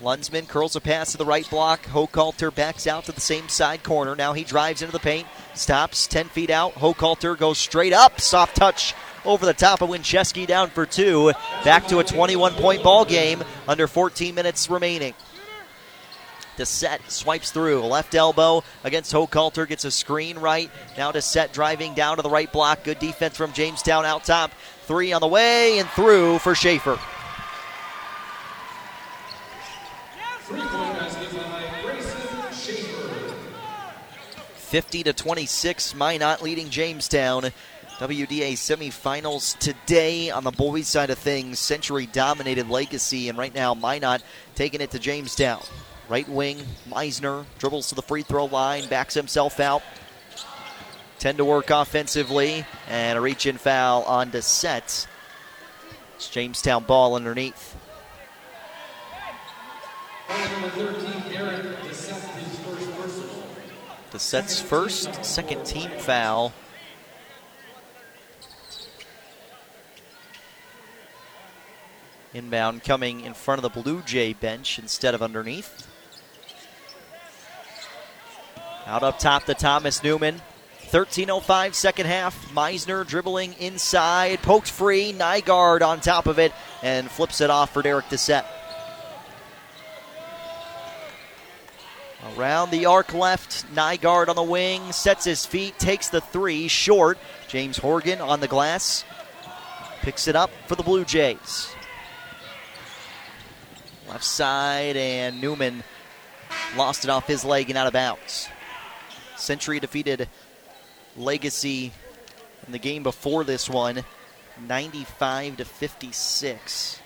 Lunsman 0.03 0.49
curls 0.49 0.75
a 0.75 0.81
pass 0.81 1.13
to 1.13 1.19
the 1.19 1.25
right 1.25 1.49
block. 1.49 1.85
Hochhalter 1.85 2.53
backs 2.53 2.89
out 2.89 3.05
to 3.05 3.13
the 3.13 3.21
same 3.21 3.49
side 3.49 3.85
corner. 3.85 4.17
Now 4.17 4.33
he 4.33 4.43
drives 4.43 4.83
into 4.83 4.93
the 4.93 4.99
paint. 4.99 5.29
Stops 5.55 6.09
10 6.09 6.27
feet 6.31 6.51
out. 6.51 6.75
Hochhalter 6.75 7.39
goes 7.39 7.59
straight 7.59 7.93
up. 7.93 8.21
Soft 8.21 8.57
touch 8.57 8.95
over 9.29 9.45
the 9.45 9.53
top 9.53 9.83
of 9.83 9.91
Winchesky 9.91 10.47
down 10.47 10.71
for 10.71 10.87
two. 10.87 11.33
Back 11.63 11.87
to 11.89 11.99
a 11.99 12.05
21 12.05 12.55
point 12.55 12.83
ball 12.83 13.05
game 13.05 13.45
under 13.69 13.87
14 13.87 14.35
minutes 14.35 14.71
remaining. 14.71 15.15
Dissett 16.57 17.09
swipes 17.09 17.53
through. 17.53 17.83
Left 17.83 18.15
elbow 18.15 18.65
against 18.83 19.13
Hochhalter. 19.13 19.69
Gets 19.69 19.85
a 19.85 19.91
screen 19.91 20.39
right. 20.39 20.71
Now 20.97 21.13
Dissett 21.13 21.53
driving 21.53 21.95
down 21.95 22.17
to 22.17 22.23
the 22.23 22.31
right 22.31 22.51
block. 22.51 22.83
Good 22.83 22.99
defense 22.99 23.37
from 23.37 23.53
Jamestown 23.53 24.05
out 24.05 24.25
top. 24.25 24.51
Three 24.87 25.13
on 25.13 25.21
the 25.21 25.29
way 25.29 25.79
and 25.79 25.89
through 25.91 26.39
for 26.41 26.55
Schaefer. 26.55 26.99
50 34.69 35.05
to 35.05 35.13
26, 35.15 35.95
Minot 35.95 36.43
leading 36.43 36.69
Jamestown. 36.69 37.53
WDA 37.99 38.53
semifinals 38.53 39.59
today 39.59 40.31
on 40.31 40.45
the 40.45 40.53
boys' 40.53 40.87
side 40.87 41.11
of 41.11 41.19
things. 41.19 41.59
Century 41.59 42.07
dominated 42.07 42.71
Legacy, 42.71 43.29
and 43.29 43.37
right 43.37 43.53
now 43.53 43.75
Minot 43.75 44.23
taking 44.55 44.81
it 44.81 44.93
to 44.93 45.01
Jamestown. 45.01 45.61
Right 46.09 46.29
wing, 46.29 46.59
Meisner 46.89 47.45
dribbles 47.59 47.89
to 47.89 47.97
the 47.97 48.03
free 48.03 48.23
throw 48.23 48.45
line, 48.45 48.87
backs 48.87 49.15
himself 49.15 49.59
out. 49.59 49.83
10 51.19 51.39
to 51.39 51.45
work 51.45 51.71
offensively, 51.71 52.65
and 52.89 53.19
a 53.19 53.21
reach 53.21 53.47
in 53.47 53.59
foul 53.59 54.05
on 54.05 54.31
Dissett. 54.31 55.09
It's 56.15 56.31
Jamestown 56.31 56.85
ball 56.85 57.17
underneath. 57.17 57.77
Foul 60.29 60.49
number 60.53 60.69
13, 60.69 61.35
Aaron 61.35 61.77
Dissett, 61.83 62.21
his 62.37 62.59
first 62.61 62.97
personal. 62.97 63.45
Dissett's 64.13 64.61
first, 64.61 65.25
second 65.25 65.67
team 65.67 65.91
foul. 65.99 66.53
Inbound 72.39 72.85
coming 72.85 73.23
in 73.23 73.35
front 73.35 73.59
of 73.59 73.63
the 73.63 73.83
Blue 73.83 74.01
Jay 74.03 74.33
bench 74.33 74.79
instead 74.79 75.13
of 75.13 75.23
underneath. 75.23 75.89
Out 78.87 79.03
up 79.03 79.19
top 79.19 79.45
to 79.47 79.55
Thomas 79.55 80.05
Newman. 80.05 80.41
13.05 80.91 81.75
second 81.75 82.07
half. 82.07 82.51
Meisner 82.53 83.05
dribbling 83.05 83.55
inside, 83.55 84.41
poked 84.41 84.71
free. 84.71 85.13
Nygaard 85.13 85.83
on 85.83 86.01
top 86.01 86.27
of 86.27 86.39
it 86.39 86.53
and 86.81 87.11
flips 87.11 87.41
it 87.41 87.51
off 87.51 87.75
for 87.75 87.83
Derek 87.83 88.07
Dissett. 88.07 88.47
Around 92.37 92.71
the 92.71 92.87
arc 92.87 93.15
left, 93.15 93.67
Nygaard 93.75 94.29
on 94.29 94.37
the 94.37 94.43
wing, 94.45 94.93
sets 94.93 95.25
his 95.25 95.45
feet, 95.45 95.77
takes 95.79 96.09
the 96.09 96.21
three, 96.21 96.69
short. 96.69 97.19
James 97.49 97.79
Horgan 97.79 98.21
on 98.21 98.39
the 98.39 98.49
glass, 98.49 99.05
picks 100.03 100.29
it 100.29 100.37
up 100.37 100.51
for 100.69 100.77
the 100.77 100.83
Blue 100.85 101.05
Jays. 101.05 101.75
Left 104.09 104.25
side, 104.25 104.97
and 104.97 105.41
Newman 105.41 105.83
lost 106.77 107.05
it 107.05 107.11
off 107.11 107.27
his 107.27 107.45
leg 107.45 107.69
and 107.69 107.79
out 107.79 107.87
of 107.87 107.93
bounds. 107.93 108.49
Century 109.37 109.81
defeated 109.81 110.29
Legacy 111.17 111.93
in 112.67 112.73
the 112.73 112.79
game 112.79 113.03
before 113.03 113.45
this 113.45 113.69
one, 113.69 114.05
95 114.67 115.59
to 115.59 115.65
56. 115.65 117.01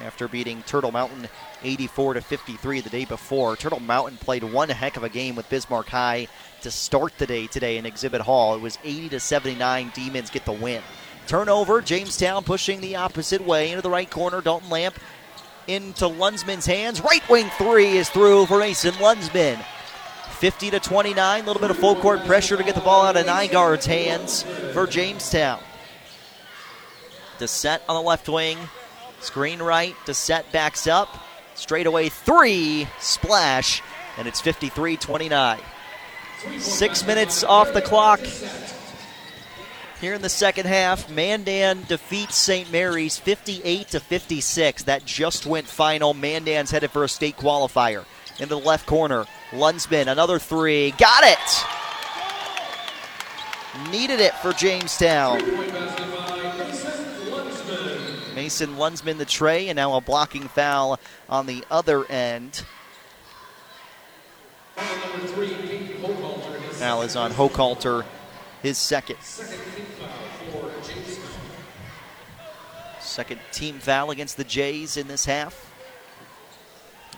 After 0.00 0.28
beating 0.28 0.62
Turtle 0.62 0.92
Mountain 0.92 1.28
84 1.64 2.14
to 2.14 2.20
53 2.20 2.80
the 2.80 2.90
day 2.90 3.04
before, 3.04 3.56
Turtle 3.56 3.80
Mountain 3.80 4.18
played 4.18 4.44
one 4.44 4.68
heck 4.68 4.96
of 4.96 5.02
a 5.02 5.08
game 5.08 5.34
with 5.34 5.50
Bismarck 5.50 5.88
High 5.88 6.28
to 6.62 6.70
start 6.70 7.18
the 7.18 7.26
day 7.26 7.48
today 7.48 7.78
in 7.78 7.86
Exhibit 7.86 8.20
Hall. 8.20 8.54
It 8.54 8.60
was 8.60 8.78
80 8.84 9.08
to 9.10 9.20
79. 9.20 9.90
Demons 9.94 10.30
get 10.30 10.44
the 10.44 10.52
win. 10.52 10.82
Turnover, 11.28 11.82
Jamestown 11.82 12.42
pushing 12.42 12.80
the 12.80 12.96
opposite 12.96 13.44
way 13.44 13.70
into 13.70 13.82
the 13.82 13.90
right 13.90 14.10
corner. 14.10 14.40
Dalton 14.40 14.70
Lamp 14.70 14.98
into 15.66 16.06
Lunsman's 16.06 16.64
hands. 16.64 17.02
Right 17.02 17.26
wing 17.28 17.50
three 17.58 17.98
is 17.98 18.08
through 18.08 18.46
for 18.46 18.58
Mason 18.58 18.94
Lunsman. 18.94 19.62
50 20.38 20.70
to 20.70 20.80
29. 20.80 21.42
A 21.42 21.46
little 21.46 21.60
bit 21.60 21.70
of 21.70 21.76
full 21.76 21.96
court 21.96 22.24
pressure 22.24 22.56
to 22.56 22.64
get 22.64 22.74
the 22.74 22.80
ball 22.80 23.04
out 23.04 23.16
of 23.16 23.26
Nygaard's 23.26 23.84
hands 23.84 24.42
for 24.72 24.86
Jamestown. 24.86 25.60
Dissett 27.38 27.80
on 27.88 27.94
the 27.94 28.08
left 28.08 28.28
wing. 28.28 28.56
Screen 29.20 29.60
right. 29.60 29.94
Dissett 30.06 30.50
backs 30.50 30.86
up. 30.86 31.08
Straightaway 31.54 32.08
three. 32.08 32.88
Splash. 33.00 33.82
And 34.16 34.26
it's 34.26 34.40
53 34.40 34.96
29. 34.96 35.60
Six 36.58 37.06
minutes 37.06 37.44
off 37.44 37.74
the 37.74 37.82
clock. 37.82 38.20
Here 40.00 40.14
in 40.14 40.22
the 40.22 40.28
second 40.28 40.66
half, 40.66 41.10
Mandan 41.10 41.82
defeats 41.88 42.36
St. 42.36 42.70
Mary's 42.70 43.18
58 43.18 43.88
to 43.88 44.00
56. 44.00 44.84
That 44.84 45.04
just 45.04 45.44
went 45.44 45.66
final. 45.66 46.14
Mandan's 46.14 46.70
headed 46.70 46.92
for 46.92 47.02
a 47.02 47.08
state 47.08 47.36
qualifier. 47.36 48.04
In 48.38 48.48
the 48.48 48.58
left 48.58 48.86
corner, 48.86 49.24
Lunsman, 49.50 50.06
another 50.06 50.38
three. 50.38 50.92
Got 50.92 51.24
it! 51.24 51.64
Needed 53.90 54.20
it 54.20 54.34
for 54.34 54.52
Jamestown. 54.52 55.38
Mason 58.36 58.76
Lunsman 58.76 59.18
the 59.18 59.24
tray, 59.24 59.68
and 59.68 59.74
now 59.76 59.94
a 59.94 60.00
blocking 60.00 60.46
foul 60.46 61.00
on 61.28 61.46
the 61.46 61.64
other 61.72 62.06
end. 62.06 62.64
Foul 66.76 67.02
is 67.02 67.16
on 67.16 67.32
Hochhalter, 67.32 68.04
his 68.62 68.78
second. 68.78 69.18
Second 73.18 73.40
team 73.50 73.80
foul 73.80 74.12
against 74.12 74.36
the 74.36 74.44
Jays 74.44 74.96
in 74.96 75.08
this 75.08 75.24
half. 75.24 75.74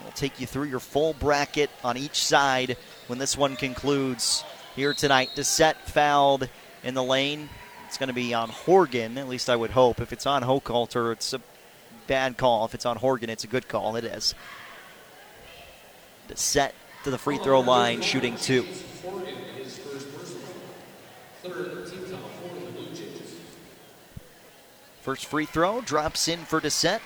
We'll 0.02 0.12
take 0.12 0.40
you 0.40 0.46
through 0.46 0.64
your 0.64 0.80
full 0.80 1.12
bracket 1.12 1.68
on 1.84 1.98
each 1.98 2.24
side 2.24 2.78
when 3.06 3.18
this 3.18 3.36
one 3.36 3.54
concludes 3.54 4.42
here 4.74 4.94
tonight. 4.94 5.28
Dissett 5.36 5.74
fouled 5.84 6.48
in 6.82 6.94
the 6.94 7.02
lane. 7.02 7.50
It's 7.86 7.98
going 7.98 8.06
to 8.08 8.14
be 8.14 8.32
on 8.32 8.48
Horgan, 8.48 9.18
at 9.18 9.28
least 9.28 9.50
I 9.50 9.56
would 9.56 9.72
hope. 9.72 10.00
If 10.00 10.14
it's 10.14 10.24
on 10.24 10.42
Hochhalter, 10.42 11.12
it's 11.12 11.34
a 11.34 11.42
bad 12.06 12.38
call. 12.38 12.64
If 12.64 12.74
it's 12.74 12.86
on 12.86 12.96
Horgan, 12.96 13.28
it's 13.28 13.44
a 13.44 13.48
good 13.48 13.68
call. 13.68 13.96
It 13.96 14.04
is. 14.04 14.34
Dissett 16.30 16.72
to 17.04 17.10
the 17.10 17.18
free 17.18 17.36
throw 17.36 17.60
line, 17.60 18.00
shooting 18.00 18.38
two. 18.38 18.64
First 25.02 25.26
free 25.26 25.46
throw 25.46 25.80
drops 25.80 26.28
in 26.28 26.40
for 26.40 26.60
Dissett. 26.60 27.00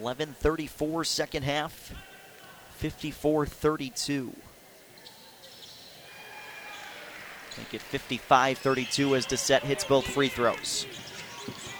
11:34 0.00 1.06
second 1.06 1.42
half. 1.44 1.92
54-32. 2.80 4.34
Make 7.56 7.74
it 7.74 7.82
55-32 7.92 9.16
as 9.16 9.26
Dissett 9.26 9.60
hits 9.60 9.84
both 9.84 10.06
free 10.06 10.28
throws. 10.28 10.86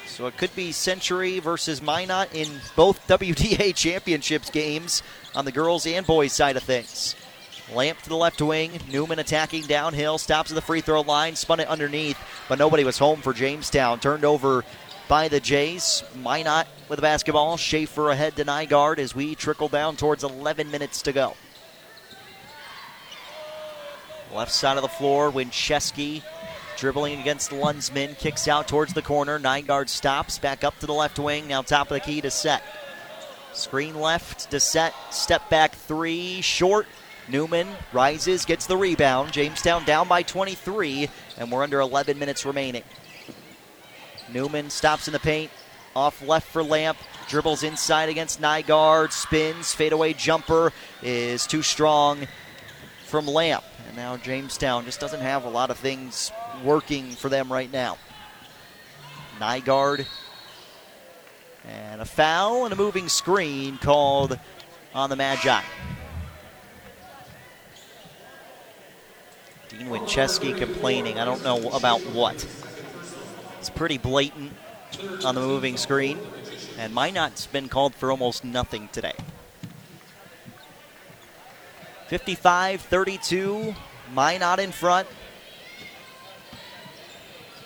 So 0.06 0.28
it 0.28 0.36
could 0.36 0.54
be 0.54 0.70
Century 0.70 1.40
versus 1.40 1.82
Minot 1.82 2.32
in 2.32 2.48
both 2.76 3.04
WDA 3.08 3.74
championships 3.74 4.50
games 4.50 5.02
on 5.34 5.44
the 5.44 5.52
girls 5.52 5.86
and 5.86 6.06
boys 6.06 6.32
side 6.32 6.56
of 6.56 6.62
things. 6.62 7.16
Lamp 7.72 8.00
to 8.02 8.08
the 8.08 8.16
left 8.16 8.42
wing. 8.42 8.72
Newman 8.90 9.18
attacking 9.18 9.62
downhill. 9.62 10.18
Stops 10.18 10.50
at 10.50 10.54
the 10.54 10.60
free 10.60 10.80
throw 10.80 11.00
line. 11.00 11.36
Spun 11.36 11.60
it 11.60 11.68
underneath, 11.68 12.18
but 12.48 12.58
nobody 12.58 12.84
was 12.84 12.98
home 12.98 13.22
for 13.22 13.32
Jamestown. 13.32 14.00
Turned 14.00 14.24
over 14.24 14.64
by 15.08 15.28
the 15.28 15.40
Jays. 15.40 16.02
Minot 16.14 16.66
with 16.88 16.98
the 16.98 17.02
basketball. 17.02 17.56
Schaefer 17.56 18.10
ahead 18.10 18.36
to 18.36 18.44
Nygaard 18.44 18.98
as 18.98 19.14
we 19.14 19.34
trickle 19.34 19.68
down 19.68 19.96
towards 19.96 20.24
11 20.24 20.70
minutes 20.70 21.02
to 21.02 21.12
go. 21.12 21.34
Left 24.34 24.52
side 24.52 24.76
of 24.76 24.82
the 24.82 24.88
floor, 24.88 25.30
Winchesky 25.30 26.22
dribbling 26.76 27.20
against 27.20 27.50
Lunsman. 27.50 28.18
Kicks 28.18 28.48
out 28.48 28.68
towards 28.68 28.92
the 28.92 29.02
corner. 29.02 29.38
Nygaard 29.38 29.88
stops. 29.88 30.38
Back 30.38 30.64
up 30.64 30.78
to 30.80 30.86
the 30.86 30.92
left 30.92 31.18
wing. 31.18 31.48
Now 31.48 31.62
top 31.62 31.90
of 31.90 31.94
the 31.94 32.00
key 32.00 32.20
to 32.20 32.30
set. 32.30 32.62
Screen 33.52 33.94
left. 34.00 34.50
to 34.50 34.60
set, 34.60 34.94
Step 35.10 35.48
back 35.48 35.74
three. 35.74 36.40
Short. 36.40 36.86
Newman 37.28 37.68
rises, 37.92 38.44
gets 38.44 38.66
the 38.66 38.76
rebound. 38.76 39.32
Jamestown 39.32 39.84
down 39.84 40.08
by 40.08 40.22
23, 40.22 41.08
and 41.38 41.50
we're 41.50 41.62
under 41.62 41.80
11 41.80 42.18
minutes 42.18 42.44
remaining. 42.44 42.82
Newman 44.32 44.70
stops 44.70 45.08
in 45.08 45.12
the 45.12 45.20
paint, 45.20 45.50
off 45.94 46.20
left 46.22 46.48
for 46.48 46.62
Lamp, 46.62 46.98
dribbles 47.28 47.62
inside 47.62 48.08
against 48.08 48.40
Nygaard, 48.40 49.12
spins, 49.12 49.72
fadeaway 49.72 50.12
jumper 50.12 50.72
is 51.02 51.46
too 51.46 51.62
strong 51.62 52.26
from 53.06 53.26
Lamp. 53.26 53.64
And 53.86 53.96
now 53.96 54.16
Jamestown 54.16 54.84
just 54.84 55.00
doesn't 55.00 55.20
have 55.20 55.44
a 55.44 55.50
lot 55.50 55.70
of 55.70 55.78
things 55.78 56.32
working 56.62 57.10
for 57.10 57.28
them 57.28 57.52
right 57.52 57.72
now. 57.72 57.98
Nygaard 59.38 60.06
and 61.66 62.00
a 62.00 62.04
foul 62.04 62.64
and 62.64 62.72
a 62.72 62.76
moving 62.76 63.08
screen 63.08 63.78
called 63.78 64.38
on 64.94 65.10
the 65.10 65.16
Magi. 65.16 65.62
Dean 69.78 69.88
Winchesky 69.88 70.56
complaining. 70.56 71.18
I 71.18 71.24
don't 71.24 71.42
know 71.42 71.70
about 71.70 72.00
what. 72.00 72.46
It's 73.58 73.70
pretty 73.70 73.98
blatant 73.98 74.52
on 75.24 75.34
the 75.34 75.40
moving 75.40 75.76
screen. 75.76 76.18
And 76.78 76.94
Minot's 76.94 77.46
been 77.46 77.68
called 77.68 77.94
for 77.94 78.10
almost 78.10 78.44
nothing 78.44 78.88
today. 78.92 79.14
55 82.08 82.82
32. 82.82 83.74
Minot 84.14 84.60
in 84.60 84.70
front. 84.70 85.08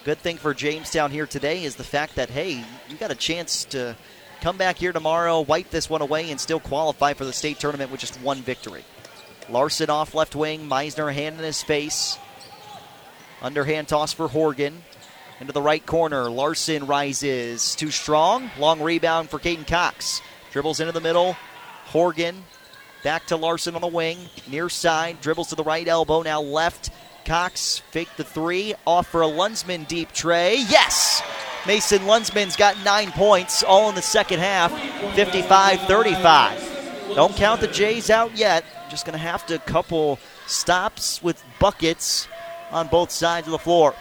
Good 0.04 0.18
thing 0.18 0.38
for 0.38 0.54
Jamestown 0.54 1.10
here 1.10 1.26
today 1.26 1.64
is 1.64 1.76
the 1.76 1.84
fact 1.84 2.14
that, 2.14 2.30
hey, 2.30 2.64
you 2.88 2.96
got 2.96 3.10
a 3.10 3.16
chance 3.16 3.64
to 3.66 3.96
come 4.40 4.56
back 4.56 4.78
here 4.78 4.92
tomorrow, 4.92 5.40
wipe 5.40 5.68
this 5.70 5.90
one 5.90 6.00
away, 6.00 6.30
and 6.30 6.40
still 6.40 6.60
qualify 6.60 7.12
for 7.12 7.24
the 7.24 7.32
state 7.32 7.58
tournament 7.58 7.90
with 7.90 8.00
just 8.00 8.18
one 8.22 8.40
victory. 8.40 8.84
Larson 9.48 9.90
off 9.90 10.14
left 10.14 10.34
wing. 10.34 10.68
Meisner 10.68 11.12
hand 11.12 11.38
in 11.38 11.44
his 11.44 11.62
face. 11.62 12.18
Underhand 13.42 13.88
toss 13.88 14.12
for 14.12 14.28
Horgan. 14.28 14.82
Into 15.40 15.52
the 15.52 15.62
right 15.62 15.84
corner. 15.84 16.28
Larson 16.28 16.86
rises. 16.86 17.74
Too 17.74 17.90
strong. 17.90 18.50
Long 18.58 18.80
rebound 18.80 19.30
for 19.30 19.38
Caden 19.38 19.66
Cox. 19.66 20.20
Dribbles 20.52 20.80
into 20.80 20.92
the 20.92 21.00
middle. 21.00 21.36
Horgan. 21.86 22.44
Back 23.04 23.26
to 23.28 23.36
Larson 23.36 23.74
on 23.74 23.80
the 23.80 23.86
wing. 23.86 24.18
Near 24.50 24.68
side. 24.68 25.20
Dribbles 25.20 25.48
to 25.48 25.54
the 25.54 25.64
right 25.64 25.86
elbow. 25.86 26.22
Now 26.22 26.40
left. 26.40 26.90
Cox 27.24 27.78
fake 27.90 28.08
the 28.16 28.24
three. 28.24 28.74
Off 28.86 29.06
for 29.06 29.22
a 29.22 29.26
Lunsman 29.26 29.86
deep 29.86 30.12
tray. 30.12 30.56
Yes! 30.68 31.22
Mason 31.66 32.00
Lunsman's 32.00 32.56
got 32.56 32.82
nine 32.84 33.12
points, 33.12 33.62
all 33.62 33.88
in 33.90 33.94
the 33.94 34.02
second 34.02 34.38
half. 34.38 34.72
55 35.14 35.80
35. 35.82 37.14
Don't 37.14 37.36
count 37.36 37.60
the 37.60 37.66
Jays 37.66 38.10
out 38.10 38.36
yet. 38.36 38.64
Just 38.88 39.04
going 39.04 39.18
to 39.18 39.18
have 39.18 39.44
to 39.46 39.58
couple 39.58 40.18
stops 40.46 41.22
with 41.22 41.42
buckets 41.58 42.26
on 42.70 42.88
both 42.88 43.10
sides 43.10 43.46
of 43.46 43.52
the 43.52 43.58
floor. 43.58 43.94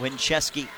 Winchesky 0.00 0.68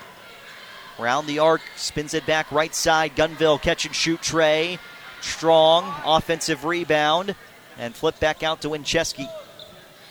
round 0.98 1.26
the 1.26 1.38
arc, 1.38 1.60
spins 1.76 2.14
it 2.14 2.26
back 2.26 2.50
right 2.50 2.74
side. 2.74 3.14
Gunville 3.16 3.60
catch 3.60 3.84
and 3.84 3.94
shoot 3.94 4.22
tray. 4.22 4.78
Strong 5.20 5.92
offensive 6.04 6.64
rebound 6.64 7.34
and 7.78 7.94
flip 7.94 8.18
back 8.20 8.42
out 8.42 8.62
to 8.62 8.68
Winchesky 8.68 9.28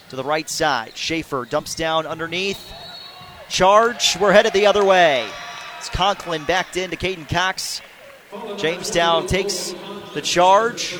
to 0.10 0.16
the 0.16 0.24
right 0.24 0.50
side. 0.50 0.96
Schaefer 0.96 1.46
dumps 1.46 1.76
down 1.76 2.06
underneath. 2.06 2.72
Charge. 3.50 4.18
We're 4.20 4.34
headed 4.34 4.54
the 4.54 4.68
other 4.68 4.84
way. 4.84 5.28
It's 5.78 5.90
Conklin 5.90 6.46
backed 6.46 6.78
into 6.78 6.96
Caden 6.96 7.30
Cox. 7.30 7.82
Jamestown 8.58 9.28
takes 9.28 9.74
the 10.14 10.22
charge. 10.22 10.96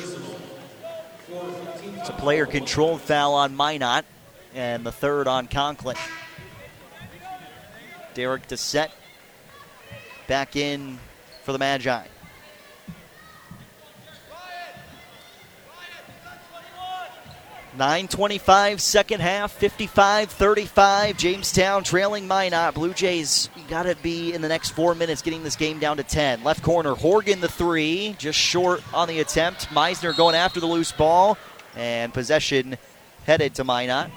It's 2.06 2.16
a 2.16 2.22
player 2.22 2.46
controlled 2.46 3.00
foul 3.00 3.34
on 3.34 3.56
Minot 3.56 4.04
and 4.54 4.86
the 4.86 4.92
third 4.92 5.26
on 5.26 5.48
Conklin. 5.48 5.96
Derek 8.14 8.46
Dissett 8.46 8.90
back 10.28 10.54
in 10.54 11.00
for 11.42 11.50
the 11.50 11.58
Magi. 11.58 12.06
925 17.76 18.80
second 18.80 19.20
half, 19.20 19.50
55 19.50 20.30
35. 20.30 21.16
Jamestown 21.16 21.82
trailing 21.82 22.28
Minot. 22.28 22.74
Blue 22.74 22.94
Jays 22.94 23.50
got 23.66 23.82
to 23.82 23.96
be 23.96 24.32
in 24.32 24.42
the 24.42 24.48
next 24.48 24.70
four 24.70 24.94
minutes 24.94 25.22
getting 25.22 25.42
this 25.42 25.56
game 25.56 25.80
down 25.80 25.96
to 25.96 26.04
10. 26.04 26.44
Left 26.44 26.62
corner, 26.62 26.94
Horgan 26.94 27.40
the 27.40 27.48
three, 27.48 28.14
just 28.16 28.38
short 28.38 28.80
on 28.94 29.08
the 29.08 29.18
attempt. 29.18 29.66
Meisner 29.70 30.16
going 30.16 30.36
after 30.36 30.60
the 30.60 30.66
loose 30.66 30.92
ball, 30.92 31.36
and 31.76 32.12
possession 32.12 32.78
headed 33.26 33.54
to 33.56 33.64
Minot. 33.64 34.10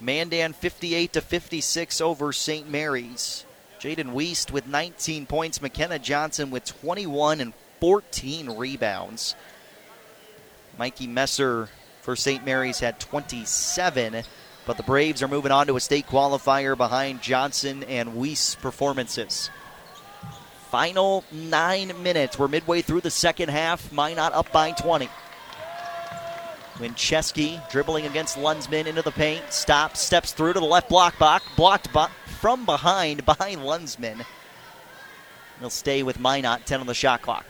Mandan 0.00 0.52
58 0.52 1.12
to 1.12 1.20
56 1.20 2.00
over 2.00 2.32
St. 2.32 2.68
Mary's. 2.68 3.46
Jaden 3.78 4.12
Weist 4.12 4.50
with 4.50 4.66
19 4.66 5.26
points, 5.26 5.62
McKenna 5.62 5.98
Johnson 5.98 6.50
with 6.50 6.64
21 6.64 7.40
and 7.40 7.52
14 7.80 8.56
rebounds. 8.56 9.34
Mikey 10.78 11.06
Messer 11.06 11.68
for 12.00 12.16
St. 12.16 12.44
Mary's 12.44 12.80
had 12.80 12.98
27, 13.00 14.22
but 14.66 14.76
the 14.76 14.82
Braves 14.82 15.22
are 15.22 15.28
moving 15.28 15.52
on 15.52 15.66
to 15.66 15.76
a 15.76 15.80
state 15.80 16.06
qualifier 16.06 16.76
behind 16.76 17.22
Johnson 17.22 17.84
and 17.84 18.14
Weiss 18.14 18.54
performances. 18.56 19.50
Final 20.70 21.24
nine 21.30 21.92
minutes. 22.02 22.38
We're 22.38 22.48
midway 22.48 22.82
through 22.82 23.02
the 23.02 23.10
second 23.10 23.50
half. 23.50 23.92
Minot 23.92 24.32
up 24.32 24.50
by 24.52 24.70
20. 24.70 25.08
Winchesky 26.74 27.60
dribbling 27.70 28.06
against 28.06 28.36
Lunsman 28.36 28.86
into 28.86 29.02
the 29.02 29.10
paint. 29.10 29.52
Stops, 29.52 30.00
steps 30.00 30.32
through 30.32 30.54
to 30.54 30.60
the 30.60 30.66
left 30.66 30.88
block 30.88 31.18
box. 31.18 31.44
Blocked 31.56 31.88
from 32.26 32.64
behind 32.64 33.24
by 33.26 33.34
Lunsman. 33.56 34.24
He'll 35.60 35.70
stay 35.70 36.02
with 36.02 36.18
Minot, 36.18 36.66
10 36.66 36.80
on 36.80 36.86
the 36.86 36.94
shot 36.94 37.22
clock. 37.22 37.46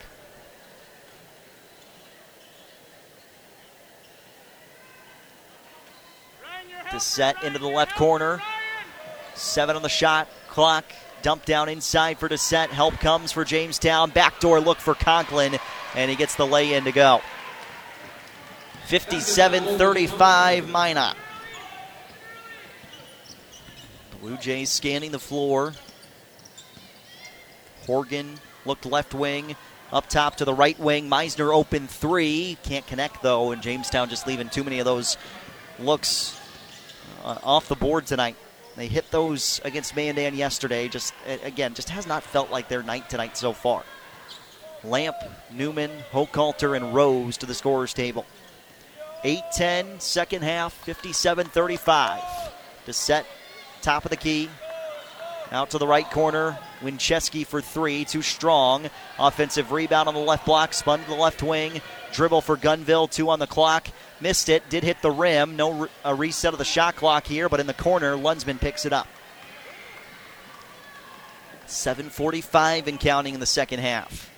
to 6.93 7.01
set 7.01 7.43
into 7.43 7.59
the 7.59 7.67
left 7.67 7.97
corner. 7.97 8.41
Seven 9.35 9.77
on 9.77 9.83
the 9.83 9.89
shot 9.89 10.29
clock. 10.49 10.85
Dump 11.23 11.45
down 11.45 11.69
inside 11.69 12.19
for 12.19 12.29
Dissett. 12.29 12.69
Help 12.69 12.95
comes 12.95 13.33
for 13.33 13.45
Jamestown. 13.45 14.11
Backdoor 14.11 14.61
look 14.61 14.79
for 14.79 14.95
Conklin, 14.95 15.57
and 15.95 16.11
he 16.11 16.17
gets 16.17 16.35
the 16.35 16.47
lay 16.47 16.75
in 16.75 16.85
to 16.85 16.93
go. 16.93 17.23
57 18.87 19.79
35 19.79 20.69
Minot. 20.69 21.17
Blue 24.21 24.37
Jays 24.37 24.71
scanning 24.71 25.11
the 25.11 25.19
floor. 25.19 25.73
Horgan 27.87 28.39
looked 28.65 28.87
left 28.87 29.15
wing. 29.15 29.57
Up 29.93 30.09
top 30.09 30.37
to 30.37 30.45
the 30.45 30.55
right 30.55 30.79
wing. 30.79 31.09
Meisner 31.11 31.55
open 31.55 31.87
three. 31.87 32.57
Can't 32.63 32.87
connect 32.87 33.23
though, 33.23 33.53
and 33.53 33.61
Jamestown 33.61 34.09
just 34.09 34.27
leaving 34.27 34.49
too 34.49 34.65
many 34.65 34.79
of 34.79 34.85
those 34.85 35.17
looks 35.79 36.39
uh, 37.25 37.39
off 37.43 37.69
the 37.69 37.75
board 37.75 38.07
tonight. 38.07 38.37
They 38.77 38.87
hit 38.87 39.11
those 39.11 39.61
against 39.65 39.95
Mandan 39.95 40.35
yesterday. 40.35 40.89
Just 40.89 41.13
again, 41.45 41.75
just 41.75 41.91
has 41.91 42.07
not 42.07 42.23
felt 42.23 42.51
like 42.51 42.69
their 42.69 42.83
night 42.83 43.11
tonight 43.11 43.37
so 43.37 43.53
far. 43.53 43.85
Lamp, 44.85 45.17
Newman, 45.51 45.91
Hochhalter, 46.11 46.77
and 46.77 46.95
Rose 46.95 47.37
to 47.39 47.47
the 47.47 47.55
scorers 47.55 47.93
table. 47.93 48.25
8-10, 49.25 50.01
second 50.01 50.43
half, 50.43 50.85
57-35. 50.85 52.23
To 52.87 52.93
set 52.93 53.27
top 53.81 54.05
of 54.05 54.11
the 54.11 54.17
key. 54.17 54.49
Out 55.53 55.71
to 55.71 55.79
the 55.79 55.87
right 55.87 56.11
corner. 56.11 56.59
Winchesky 56.81 57.47
for 57.47 57.61
three, 57.61 58.05
too 58.05 58.23
strong. 58.23 58.89
Offensive 59.19 59.71
rebound 59.71 60.09
on 60.09 60.15
the 60.15 60.21
left 60.21 60.47
block, 60.47 60.73
spun 60.73 61.01
to 61.01 61.11
the 61.11 61.15
left 61.15 61.43
wing. 61.43 61.81
Dribble 62.13 62.41
for 62.41 62.57
Gunville, 62.57 63.11
two 63.11 63.29
on 63.29 63.39
the 63.39 63.47
clock. 63.47 63.89
Missed 64.21 64.49
it, 64.49 64.69
did 64.71 64.83
hit 64.83 65.03
the 65.03 65.11
rim. 65.11 65.57
No 65.57 65.73
re- 65.73 65.89
a 66.05 66.15
reset 66.15 66.53
of 66.53 66.59
the 66.59 66.65
shot 66.65 66.97
clock 66.97 67.27
here, 67.27 67.49
but 67.49 67.61
in 67.61 67.67
the 67.67 67.75
corner, 67.75 68.17
Lunsman 68.17 68.59
picks 68.59 68.87
it 68.87 68.93
up. 68.93 69.07
7.45 71.67 72.87
and 72.87 72.99
counting 72.99 73.35
in 73.35 73.41
the 73.41 73.47
second 73.47 73.81
half. 73.81 74.31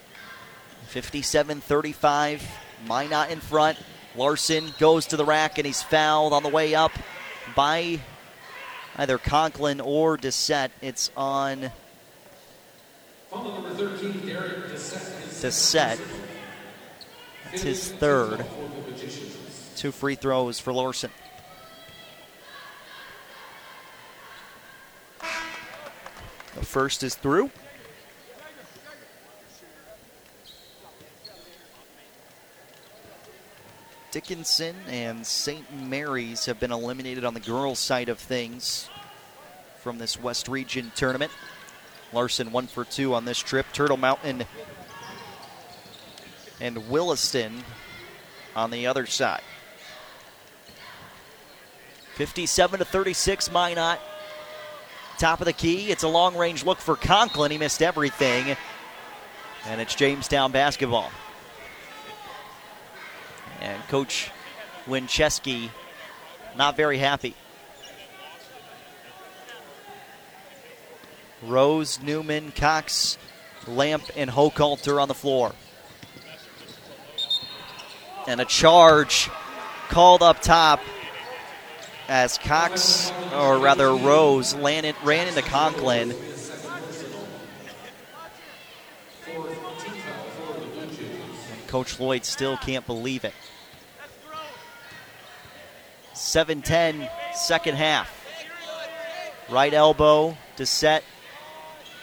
57 0.89 1.61
35. 1.61 2.49
Minot 2.87 3.31
in 3.31 3.41
front. 3.41 3.79
Larson 4.17 4.73
goes 4.79 5.07
to 5.07 5.17
the 5.17 5.25
rack 5.25 5.59
and 5.59 5.67
he's 5.67 5.83
fouled 5.83 6.33
on 6.33 6.43
the 6.43 6.49
way 6.49 6.75
up 6.75 6.93
by 7.57 8.01
either 8.97 9.19
Conklin 9.19 9.81
or 9.81 10.17
Dissett. 10.17 10.71
It's 10.81 11.11
on 11.17 11.71
Dissett. 15.43 16.01
It's 17.53 17.63
his 17.63 17.93
third. 17.93 18.47
Two 19.77 19.91
free 19.93 20.15
throws 20.15 20.61
for 20.61 20.73
Larson. 20.73 21.11
The 26.55 26.65
first 26.65 27.03
is 27.03 27.17
through. 27.17 27.51
Dickinson 34.15 34.77
and 34.89 35.27
St. 35.27 35.65
Mary's 35.75 36.47
have 36.47 36.61
been 36.61 36.71
eliminated 36.71 37.25
on 37.25 37.35
the 37.35 37.41
girls' 37.41 37.81
side 37.81 38.09
of 38.09 38.17
things 38.17 38.89
from 39.81 39.99
this 39.99 40.17
West 40.17 40.47
Region 40.47 40.93
tournament. 40.95 41.33
Larson 42.13 42.53
one 42.53 42.69
for 42.69 42.85
two 42.85 43.13
on 43.13 43.25
this 43.25 43.41
trip. 43.41 43.67
Turtle 43.73 43.97
Mountain 43.97 44.45
and 46.61 46.89
Williston 46.89 47.65
on 48.55 48.71
the 48.71 48.87
other 48.87 49.05
side. 49.05 49.43
57 52.15 52.79
to 52.79 52.85
36, 52.85 53.51
Minot. 53.51 53.99
Top 55.19 55.41
of 55.41 55.47
the 55.47 55.53
key. 55.53 55.91
It's 55.91 56.05
a 56.05 56.09
long 56.09 56.37
range 56.37 56.65
look 56.65 56.79
for 56.79 56.95
Conklin. 56.95 57.51
He 57.51 57.59
missed 57.59 57.83
everything. 57.83 58.57
And 59.67 59.81
it's 59.81 59.97
Jamestown 59.97 60.53
basketball. 60.53 61.11
And 63.61 63.83
Coach 63.89 64.31
Winchesky 64.87 65.71
not 66.57 66.77
very 66.77 66.99
happy. 66.99 67.35
Rose, 71.43 72.01
Newman, 72.03 72.53
Cox, 72.53 73.19
Lamp, 73.67 74.05
and 74.17 74.31
Hochhalter 74.31 75.01
on 75.01 75.09
the 75.09 75.15
floor. 75.15 75.53
And 78.27 78.41
a 78.41 78.45
charge 78.45 79.29
called 79.89 80.23
up 80.23 80.41
top 80.41 80.81
as 82.09 82.39
Cox, 82.39 83.13
or 83.35 83.59
rather 83.59 83.95
Rose, 83.95 84.55
landed, 84.55 84.95
ran 85.03 85.29
into 85.29 85.43
Conklin. 85.43 86.15
Coach 91.67 91.99
Lloyd 91.99 92.25
still 92.25 92.57
can't 92.57 92.87
believe 92.87 93.25
it. 93.25 93.35
7 96.35 96.63
10, 96.63 97.09
second 97.33 97.77
half. 97.77 98.11
Right 99.49 99.73
elbow 99.73 100.37
to 100.57 100.67
set. 100.67 101.05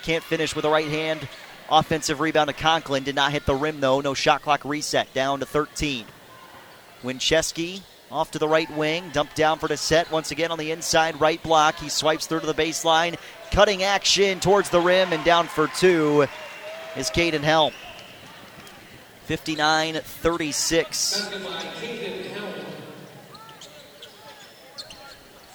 Can't 0.04 0.24
finish 0.24 0.56
with 0.56 0.64
the 0.64 0.70
right 0.70 0.88
hand. 0.88 1.28
Offensive 1.70 2.22
rebound 2.22 2.48
to 2.48 2.54
Conklin. 2.54 3.04
Did 3.04 3.16
not 3.16 3.34
hit 3.34 3.46
the 3.46 3.56
rim, 3.56 3.82
though. 3.82 4.00
No 4.00 4.14
shot 4.14 4.42
clock 4.42 4.64
reset. 4.64 5.14
Down 5.14 5.42
to 5.42 5.46
13. 5.46 6.06
Winchesky 7.04 7.82
off 8.10 8.32
to 8.32 8.40
the 8.40 8.48
right 8.48 8.74
wing. 8.78 9.10
Dumped 9.12 9.36
down 9.36 9.60
for 9.60 9.76
set. 9.76 10.10
Once 10.12 10.32
again 10.32 10.50
on 10.50 10.58
the 10.58 10.72
inside 10.72 11.20
right 11.20 11.44
block. 11.44 11.76
He 11.76 11.90
swipes 11.90 12.26
through 12.26 12.40
to 12.40 12.46
the 12.46 12.54
baseline. 12.54 13.18
Cutting 13.52 13.84
action 13.84 14.40
towards 14.40 14.70
the 14.70 14.80
rim 14.80 15.12
and 15.12 15.26
down 15.26 15.48
for 15.48 15.68
two 15.68 16.26
is 16.96 17.10
Caden 17.10 17.42
Helm. 17.42 17.74
59 19.26 19.96
36. 19.96 21.30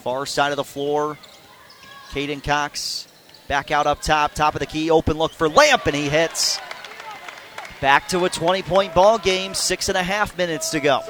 Far 0.07 0.24
side 0.24 0.53
of 0.53 0.57
the 0.57 0.62
floor. 0.62 1.19
Caden 2.11 2.41
Cox 2.41 3.09
back 3.49 3.73
out 3.73 3.89
up 3.89 4.01
top, 4.01 4.35
top 4.35 4.55
of 4.55 4.61
the 4.61 4.66
key, 4.66 4.89
open 4.89 5.19
look 5.19 5.33
for 5.33 5.49
Lamp, 5.49 5.85
and 5.87 5.97
he 5.97 6.09
hits. 6.09 6.61
Back 7.81 8.07
to 8.11 8.24
a 8.24 8.31
20 8.31 8.62
point 8.62 8.95
ball 8.95 9.19
game, 9.19 9.53
six 9.53 9.89
and 9.89 9.99
a 9.99 10.05
half 10.05 10.39
minutes 10.39 10.70
to 10.70 10.78
go. 10.78 11.01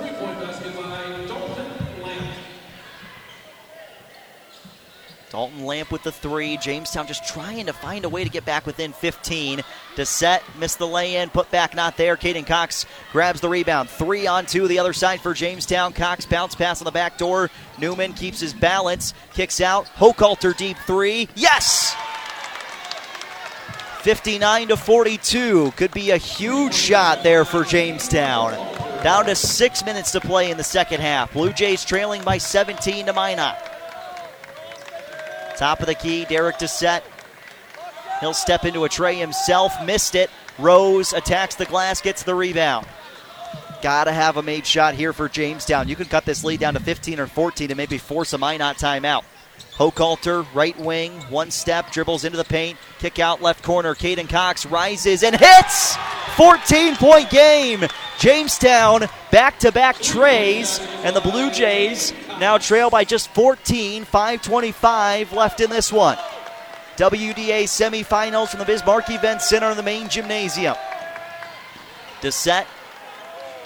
Dalton 5.37 5.67
Lamp 5.67 5.93
with 5.93 6.03
the 6.03 6.13
three. 6.13 6.57
Jamestown 6.57 7.07
just 7.07 7.27
trying 7.27 7.67
to 7.67 7.75
find 7.75 8.07
a 8.07 8.09
way 8.09 8.25
to 8.25 8.31
get 8.31 8.47
back 8.47 8.65
within 8.65 8.95
15. 8.95 9.61
Dissett 9.95 10.41
missed 10.59 10.79
the 10.79 10.87
lay 10.87 11.17
in, 11.17 11.29
put 11.29 11.51
back 11.51 11.75
not 11.75 11.99
there. 11.99 12.17
Caden 12.17 12.47
Cox 12.47 12.87
grabs 13.13 13.43
the 13.43 13.49
rebound. 13.51 13.91
Three 13.91 14.27
on 14.27 14.47
two, 14.47 14.67
the 14.67 14.79
other 14.79 14.95
side 14.95 15.21
for 15.21 15.35
Jamestown. 15.35 15.93
Cox 15.93 16.25
bounce 16.25 16.55
pass 16.55 16.81
on 16.81 16.87
the 16.87 16.91
back 16.91 17.19
door. 17.19 17.51
Newman 17.79 18.15
keeps 18.15 18.41
his 18.41 18.55
balance, 18.55 19.13
kicks 19.35 19.61
out. 19.61 19.85
Hochhalter 19.97 20.57
deep 20.57 20.79
three. 20.87 21.29
Yes! 21.35 21.95
59 24.05 24.69
to 24.69 24.79
42. 24.79 25.73
Could 25.73 25.93
be 25.93 26.13
a 26.13 26.17
huge 26.17 26.73
shot 26.73 27.23
there 27.23 27.45
for 27.45 27.63
Jamestown. 27.63 28.53
Down 29.03 29.27
to 29.27 29.35
six 29.35 29.85
minutes 29.85 30.13
to 30.13 30.21
play 30.23 30.51
in 30.51 30.57
the 30.57 30.65
second 30.65 31.03
half. 31.03 31.35
Blue 31.35 31.53
Jays 31.53 31.85
trailing 31.85 32.23
by 32.25 32.39
17 32.39 33.05
to 33.05 33.13
Minot. 33.13 33.76
Top 35.57 35.81
of 35.81 35.87
the 35.87 35.95
key, 35.95 36.25
Derek 36.27 36.59
Dissett. 36.59 37.03
He'll 38.21 38.35
step 38.35 38.65
into 38.65 38.85
a 38.85 38.89
tray 38.89 39.15
himself, 39.17 39.73
missed 39.85 40.15
it. 40.15 40.31
Rose 40.59 41.13
attacks 41.13 41.55
the 41.55 41.67
glass, 41.67 42.01
gets 42.01 42.23
the 42.23 42.35
rebound. 42.35 42.87
Gotta 43.83 44.13
have 44.13 44.37
a 44.37 44.43
made 44.43 44.67
shot 44.67 44.95
here 44.95 45.13
for 45.13 45.29
Jamestown. 45.29 45.89
You 45.89 45.97
can 45.97 46.07
cut 46.07 46.25
this 46.25 46.45
lead 46.45 46.61
down 46.61 46.75
to 46.75 46.81
15 46.81 47.21
or 47.21 47.27
14 47.27 47.71
and 47.71 47.77
maybe 47.77 47.99
force 47.99 48.33
a 48.33 48.39
Minot 48.39 48.77
timeout. 48.77 49.25
Hochhalter, 49.77 50.47
right 50.55 50.79
wing, 50.79 51.13
one 51.29 51.51
step, 51.51 51.93
dribbles 51.93 52.25
into 52.25 52.39
the 52.39 52.45
paint, 52.45 52.79
kick 52.99 53.19
out 53.19 53.43
left 53.43 53.63
corner. 53.63 53.95
Caden 53.95 54.29
Cox 54.29 54.65
rises 54.65 55.23
and 55.23 55.37
hits! 55.37 55.97
14 56.37 56.97
point 56.97 57.31
game. 57.31 57.85
Jamestown 58.19 59.07
back 59.31 59.59
to 59.59 59.73
back 59.73 59.99
trays, 60.01 60.79
and 61.03 61.15
the 61.15 61.21
Blue 61.21 61.51
Jays 61.51 62.13
now 62.41 62.57
trail 62.57 62.89
by 62.89 63.05
just 63.05 63.29
14, 63.35 64.05
525 64.05 65.33
left 65.33 65.61
in 65.61 65.69
this 65.69 65.93
one. 65.93 66.17
WDA 66.97 67.65
semifinals 67.65 68.49
from 68.49 68.61
the 68.61 68.65
Bismarck 68.65 69.11
Event 69.11 69.43
Center 69.43 69.71
in 69.71 69.77
the 69.77 69.83
main 69.83 70.09
gymnasium. 70.09 70.75
Dissett 72.23 72.65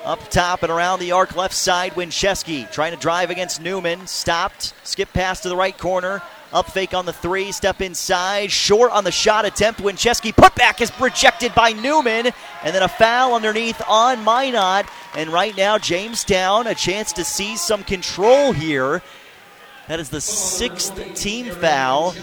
up 0.05 0.31
top 0.31 0.63
and 0.63 0.73
around 0.73 1.01
the 1.01 1.13
arc 1.13 1.37
left 1.37 1.55
side, 1.55 1.93
Winchesky 1.93 2.71
trying 2.73 2.93
to 2.93 2.99
drive 2.99 3.31
against 3.31 3.61
Newman. 3.61 4.07
Stopped. 4.07 4.75
Skip 4.85 5.13
pass 5.13 5.41
to 5.41 5.49
the 5.49 5.57
right 5.57 5.77
corner. 5.77 6.23
Up 6.53 6.69
fake 6.71 6.95
on 6.95 7.07
the 7.07 7.13
three, 7.13 7.53
step 7.53 7.81
inside, 7.81 8.51
short 8.51 8.91
on 8.91 9.05
the 9.05 9.13
shot 9.13 9.45
attempt. 9.45 9.81
Winchesky 9.81 10.35
put 10.35 10.55
back 10.57 10.81
is 10.81 10.91
rejected 10.99 11.55
by 11.55 11.73
Newman, 11.73 12.33
and 12.65 12.75
then 12.75 12.83
a 12.83 12.89
foul 12.89 13.35
underneath 13.35 13.81
on 13.89 14.25
Minot. 14.25 14.87
And 15.15 15.31
right 15.31 15.57
now, 15.57 15.79
Jamestown 15.79 16.67
a 16.67 16.75
chance 16.75 17.13
to 17.15 17.25
seize 17.25 17.61
some 17.61 17.85
control 17.85 18.53
here. 18.53 19.01
That 19.87 20.01
is 20.01 20.09
the 20.11 20.21
sixth 20.21 21.15
team 21.15 21.51
foul 21.51 22.17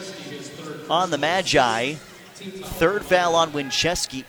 on 0.89 1.09
the 1.09 1.17
Magi, 1.17 1.93
third 1.93 3.05
foul 3.05 3.35
on 3.35 3.51
Winchesky 3.51 4.25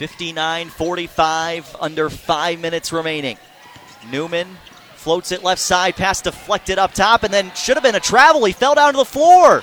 59 0.00 0.70
45, 0.70 1.76
under 1.78 2.08
five 2.08 2.58
minutes 2.58 2.90
remaining. 2.90 3.36
Newman 4.10 4.48
floats 4.94 5.30
it 5.30 5.44
left 5.44 5.60
side, 5.60 5.94
pass 5.94 6.22
deflected 6.22 6.78
up 6.78 6.94
top, 6.94 7.22
and 7.22 7.30
then 7.30 7.52
should 7.54 7.76
have 7.76 7.82
been 7.82 7.94
a 7.94 8.00
travel. 8.00 8.46
He 8.46 8.54
fell 8.54 8.74
down 8.74 8.94
to 8.94 8.96
the 8.96 9.04
floor. 9.04 9.62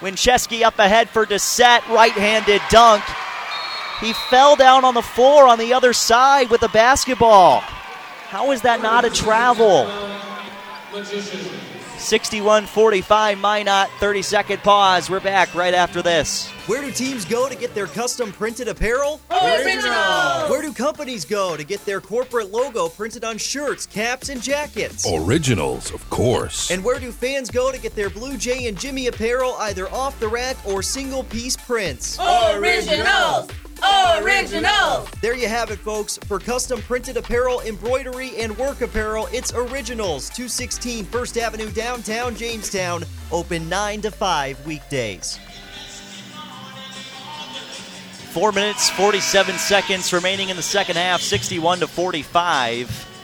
Winchesky 0.00 0.62
up 0.62 0.78
ahead 0.78 1.10
for 1.10 1.26
Dissett, 1.26 1.86
right 1.88 2.12
handed 2.12 2.62
dunk. 2.70 3.04
He 4.00 4.14
fell 4.14 4.56
down 4.56 4.86
on 4.86 4.94
the 4.94 5.02
floor 5.02 5.46
on 5.46 5.58
the 5.58 5.74
other 5.74 5.92
side 5.92 6.48
with 6.48 6.62
the 6.62 6.68
basketball. 6.68 7.60
How 7.60 8.52
is 8.52 8.62
that 8.62 8.80
not 8.80 9.04
a 9.04 9.10
travel? 9.10 9.84
61 11.98 12.66
45, 12.66 13.38
Minot, 13.38 13.88
30 13.98 14.22
second 14.22 14.62
pause. 14.62 15.10
We're 15.10 15.20
back 15.20 15.54
right 15.54 15.74
after 15.74 16.02
this. 16.02 16.48
Where 16.66 16.82
do 16.82 16.90
teams 16.90 17.24
go 17.24 17.48
to 17.48 17.54
get 17.54 17.74
their 17.74 17.86
custom 17.86 18.32
printed 18.32 18.68
apparel? 18.68 19.20
Originals! 19.30 20.50
Where 20.50 20.62
do 20.62 20.72
companies 20.72 21.24
go 21.24 21.56
to 21.56 21.64
get 21.64 21.84
their 21.84 22.00
corporate 22.00 22.50
logo 22.50 22.88
printed 22.88 23.24
on 23.24 23.38
shirts, 23.38 23.86
caps, 23.86 24.28
and 24.28 24.42
jackets? 24.42 25.06
Originals, 25.10 25.92
of 25.92 26.08
course. 26.10 26.70
And 26.70 26.82
where 26.84 26.98
do 26.98 27.12
fans 27.12 27.50
go 27.50 27.70
to 27.70 27.80
get 27.80 27.94
their 27.94 28.10
Blue 28.10 28.36
Jay 28.36 28.66
and 28.66 28.78
Jimmy 28.78 29.06
apparel 29.06 29.54
either 29.60 29.88
off 29.90 30.18
the 30.20 30.28
rack 30.28 30.56
or 30.66 30.82
single 30.82 31.24
piece 31.24 31.56
prints? 31.56 32.18
Originals! 32.18 33.48
Originals! 33.82 35.08
There 35.20 35.36
you 35.36 35.48
have 35.48 35.70
it, 35.70 35.78
folks. 35.78 36.18
For 36.26 36.38
custom 36.38 36.80
printed 36.82 37.16
apparel, 37.16 37.60
embroidery, 37.60 38.36
and 38.38 38.56
work 38.56 38.80
apparel, 38.80 39.28
it's 39.32 39.52
Originals, 39.54 40.28
216 40.30 41.04
First 41.04 41.36
Avenue, 41.36 41.70
downtown 41.70 42.34
Jamestown. 42.34 43.04
Open 43.30 43.68
9 43.68 44.02
to 44.02 44.10
5 44.10 44.66
weekdays. 44.66 45.38
Four 48.32 48.52
minutes, 48.52 48.90
47 48.90 49.56
seconds 49.56 50.12
remaining 50.12 50.50
in 50.50 50.56
the 50.56 50.62
second 50.62 50.96
half, 50.96 51.22
61 51.22 51.80
to 51.80 51.86
45. 51.86 53.15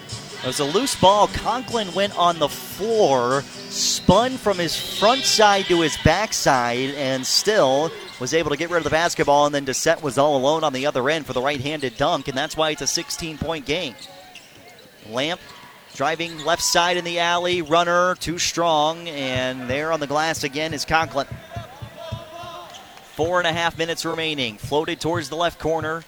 It 0.42 0.46
was 0.46 0.58
a 0.58 0.64
loose 0.64 0.96
ball. 0.96 1.28
Conklin 1.28 1.94
went 1.94 2.18
on 2.18 2.40
the 2.40 2.48
floor, 2.48 3.42
spun 3.42 4.32
from 4.32 4.58
his 4.58 4.76
front 4.98 5.22
side 5.22 5.66
to 5.66 5.80
his 5.80 5.96
backside, 5.98 6.90
and 6.96 7.24
still 7.24 7.92
was 8.18 8.34
able 8.34 8.50
to 8.50 8.56
get 8.56 8.68
rid 8.68 8.78
of 8.78 8.84
the 8.84 8.90
basketball. 8.90 9.46
And 9.46 9.54
then 9.54 9.64
Dissett 9.64 10.02
was 10.02 10.18
all 10.18 10.36
alone 10.36 10.64
on 10.64 10.72
the 10.72 10.84
other 10.86 11.08
end 11.08 11.26
for 11.26 11.32
the 11.32 11.40
right 11.40 11.60
handed 11.60 11.96
dunk, 11.96 12.26
and 12.26 12.36
that's 12.36 12.56
why 12.56 12.70
it's 12.70 12.82
a 12.82 12.88
16 12.88 13.38
point 13.38 13.66
game. 13.66 13.94
Lamp 15.08 15.40
driving 15.94 16.36
left 16.44 16.62
side 16.62 16.96
in 16.96 17.04
the 17.04 17.20
alley, 17.20 17.62
runner 17.62 18.16
too 18.16 18.38
strong, 18.38 19.08
and 19.08 19.70
there 19.70 19.92
on 19.92 20.00
the 20.00 20.08
glass 20.08 20.42
again 20.42 20.74
is 20.74 20.84
Conklin. 20.84 21.28
Four 23.14 23.38
and 23.38 23.46
a 23.46 23.52
half 23.52 23.78
minutes 23.78 24.04
remaining. 24.04 24.56
Floated 24.56 25.00
towards 25.00 25.28
the 25.28 25.36
left 25.36 25.60
corner. 25.60 26.02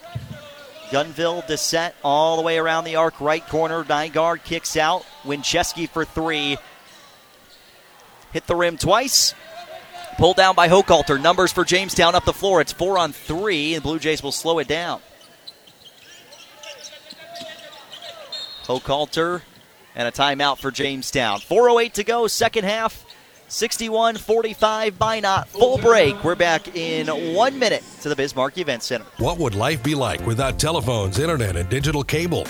Gunville 0.95 1.45
Dissett 1.49 1.93
all 2.05 2.37
the 2.37 2.43
way 2.43 2.57
around 2.57 2.85
the 2.85 2.95
arc, 2.95 3.21
right 3.21 3.45
corner. 3.49 3.83
Nygaard 3.83 4.45
kicks 4.45 4.77
out. 4.77 5.05
Winchesky 5.25 5.89
for 5.89 6.05
three. 6.05 6.57
Hit 8.33 8.47
the 8.47 8.55
rim 8.55 8.79
twice. 8.79 9.35
Pulled 10.19 10.37
down 10.37 10.55
by 10.55 10.69
Hochhalter. 10.69 11.21
Numbers 11.21 11.51
for 11.51 11.65
Jamestown 11.65 12.15
up 12.15 12.25
the 12.25 12.33
floor. 12.33 12.61
It's 12.61 12.73
four 12.73 12.97
on 12.97 13.13
three, 13.13 13.75
and 13.75 13.83
Blue 13.83 13.99
Jays 13.99 14.23
will 14.23 14.31
slow 14.31 14.61
it 14.61 14.69
down. 14.69 15.01
Hochhalter 18.63 19.43
and 19.97 20.07
a 20.07 20.13
timeout 20.13 20.59
for 20.59 20.71
Jamestown. 20.71 21.41
4.08 21.41 21.93
to 21.95 22.05
go, 22.05 22.29
second 22.29 22.67
half. 22.67 23.04
61 23.55 24.17
45 24.17 24.99
Minot. 24.99 25.49
Full 25.49 25.79
break. 25.79 26.23
We're 26.25 26.35
back 26.35 26.77
in 26.77 27.07
one 27.35 27.57
minute 27.57 27.85
to 28.01 28.09
the 28.09 28.17
Bismarck 28.17 28.59
Event 28.59 28.83
Center. 28.83 29.05
What 29.19 29.39
would 29.39 29.55
life 29.55 29.83
be 29.83 29.95
like 29.95 30.27
without 30.27 30.59
telephones, 30.59 31.21
internet, 31.21 31.55
and 31.57 31.69
digital 31.69 32.03
cable? 32.03 32.47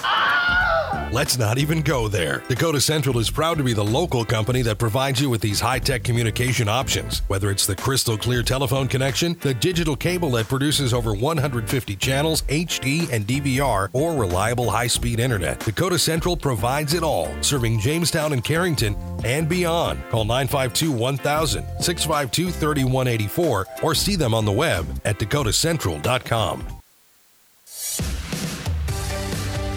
Let's 1.15 1.39
not 1.39 1.59
even 1.59 1.81
go 1.81 2.09
there. 2.09 2.43
Dakota 2.49 2.81
Central 2.81 3.21
is 3.21 3.31
proud 3.31 3.57
to 3.59 3.63
be 3.63 3.73
the 3.73 3.85
local 3.85 4.25
company 4.25 4.63
that 4.63 4.79
provides 4.79 5.21
you 5.21 5.31
with 5.31 5.41
these 5.41 5.61
high 5.61 5.79
tech 5.79 6.03
communication 6.03 6.69
options. 6.69 7.21
Whether 7.29 7.53
it's 7.53 7.67
the 7.67 7.77
crystal 7.77 8.19
clear 8.19 8.43
telephone 8.43 8.89
connection, 8.89 9.37
the 9.41 9.55
digital 9.55 9.95
cable 9.95 10.31
that 10.33 10.49
produces 10.49 10.93
over 10.93 11.15
150 11.15 11.95
channels, 11.95 12.43
HD 12.43 13.09
and 13.13 13.29
DVR, 13.29 13.91
or 13.93 14.17
reliable 14.17 14.69
high 14.69 14.89
speed 14.89 15.21
internet, 15.21 15.61
Dakota 15.61 16.01
Central 16.01 16.37
provides 16.37 16.95
it 16.95 17.05
all, 17.05 17.29
serving 17.43 17.79
Jamestown 17.79 18.33
and 18.33 18.43
Carrington 18.43 18.97
and 19.25 19.49
beyond. 19.49 20.03
Call 20.11 20.25
952 20.25 20.91
1000, 20.95 21.65
652 21.81 22.51
3184, 22.51 23.67
or 23.83 23.95
see 23.95 24.17
them 24.17 24.35
on 24.35 24.45
the 24.45 24.53
web 24.53 24.87
at 25.05 25.19
dakotacentral.com. 25.19 26.67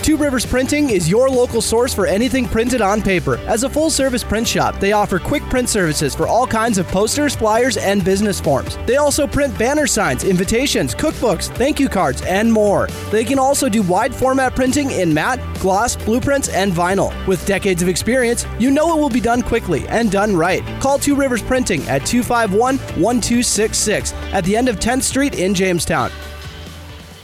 Two 0.08 0.16
Rivers 0.16 0.46
Printing 0.46 0.90
is 0.90 1.10
your 1.10 1.30
local 1.30 1.60
source 1.62 1.94
for 1.94 2.08
anything 2.08 2.48
printed 2.48 2.80
on 2.80 3.02
paper. 3.02 3.40
As 3.40 3.66
a 3.66 3.70
full 3.70 3.90
service 3.90 4.24
print 4.24 4.48
shop, 4.48 4.80
they 4.80 4.94
offer 4.94 5.20
quick 5.20 5.44
print 5.50 5.68
services 5.68 6.16
for 6.16 6.30
all 6.30 6.48
kinds 6.48 6.78
of 6.78 6.88
posters, 6.88 7.36
flyers, 7.36 7.76
and 7.76 8.06
business 8.06 8.40
forms. 8.40 8.78
They 8.86 8.96
also 8.96 9.28
print 9.28 9.60
banner 9.60 9.86
signs, 9.86 10.24
invitations, 10.24 10.96
cookbooks, 10.96 11.54
thank 11.58 11.78
you 11.78 11.90
cards, 11.90 12.22
and 12.22 12.50
more. 12.50 12.88
They 13.12 13.26
can 13.26 13.38
also 13.38 13.68
do 13.68 13.82
wide 13.82 14.16
format 14.16 14.56
printing 14.56 14.92
in 14.92 15.14
matte, 15.14 15.42
gloss, 15.60 15.98
blueprints, 15.98 16.48
and 16.48 16.72
vinyl. 16.72 17.12
With 17.28 17.46
decades 17.46 17.82
of 17.82 17.90
experience, 17.90 18.46
you 18.60 18.72
know 18.72 18.98
it 18.98 19.02
will 19.02 19.10
be 19.10 19.20
done 19.20 19.42
quickly 19.42 19.86
and 19.90 20.10
done 20.10 20.38
right. 20.38 20.64
Call 20.80 21.00
Two 21.00 21.18
Rivers 21.18 21.44
Printing 21.44 21.82
at 21.90 22.06
251 22.06 22.78
1266 22.78 24.14
at 24.14 24.46
the 24.46 24.56
end 24.56 24.70
of 24.70 24.80
10th 24.80 25.04
Street 25.04 25.38
in 25.38 25.54
Jamestown. 25.54 26.12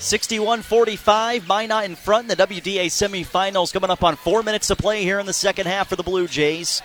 61 0.03 0.63
45, 0.63 1.47
Minot 1.47 1.85
in 1.85 1.95
front 1.95 2.29
in 2.29 2.37
the 2.37 2.47
WDA 2.47 2.87
semifinals 2.87 3.71
coming 3.71 3.89
up 3.89 4.03
on 4.03 4.17
four 4.17 4.43
minutes 4.43 4.67
to 4.67 4.75
play 4.75 5.01
here 5.01 5.17
in 5.17 5.25
the 5.25 5.31
second 5.31 5.65
half 5.65 5.87
for 5.87 5.95
the 5.95 6.03
Blue 6.03 6.27
Jays. 6.27 6.81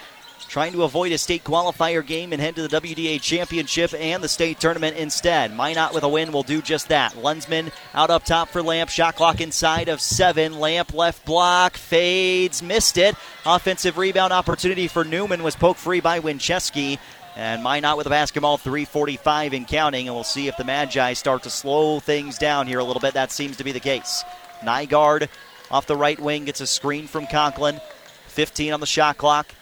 Trying 0.48 0.72
to 0.74 0.84
avoid 0.84 1.10
a 1.10 1.18
state 1.18 1.42
qualifier 1.42 2.06
game 2.06 2.32
and 2.32 2.40
head 2.40 2.54
to 2.54 2.66
the 2.66 2.80
WDA 2.80 3.20
championship 3.20 3.92
and 3.92 4.22
the 4.22 4.28
state 4.28 4.60
tournament 4.60 4.96
instead. 4.96 5.54
Minot 5.54 5.92
with 5.92 6.04
a 6.04 6.08
win 6.08 6.30
will 6.30 6.44
do 6.44 6.62
just 6.62 6.88
that. 6.90 7.12
Lunsman 7.14 7.72
out 7.92 8.08
up 8.08 8.24
top 8.24 8.50
for 8.50 8.62
Lamp. 8.62 8.88
Shot 8.88 9.16
clock 9.16 9.40
inside 9.40 9.88
of 9.88 10.00
seven. 10.00 10.60
Lamp 10.60 10.94
left 10.94 11.26
block, 11.26 11.76
fades, 11.76 12.62
missed 12.62 12.96
it. 12.98 13.16
Offensive 13.44 13.98
rebound 13.98 14.32
opportunity 14.32 14.86
for 14.86 15.04
Newman 15.04 15.42
was 15.42 15.56
poked 15.56 15.80
free 15.80 16.00
by 16.00 16.20
Winchesky. 16.20 16.98
And 17.38 17.62
Minot 17.62 17.96
with 17.96 18.02
the 18.02 18.10
basketball, 18.10 18.56
345 18.56 19.54
in 19.54 19.64
counting, 19.64 20.08
and 20.08 20.14
we'll 20.16 20.24
see 20.24 20.48
if 20.48 20.56
the 20.56 20.64
Magi 20.64 21.12
start 21.12 21.44
to 21.44 21.50
slow 21.50 22.00
things 22.00 22.36
down 22.36 22.66
here 22.66 22.80
a 22.80 22.84
little 22.84 22.98
bit. 22.98 23.14
That 23.14 23.30
seems 23.30 23.56
to 23.58 23.64
be 23.64 23.70
the 23.70 23.78
case. 23.78 24.24
Nygaard 24.62 25.28
off 25.70 25.86
the 25.86 25.94
right 25.94 26.18
wing 26.18 26.46
gets 26.46 26.60
a 26.60 26.66
screen 26.66 27.06
from 27.06 27.28
Conklin. 27.28 27.80
15 28.26 28.72
on 28.72 28.80
the 28.80 28.86
shot 28.86 29.18
clock. 29.18 29.54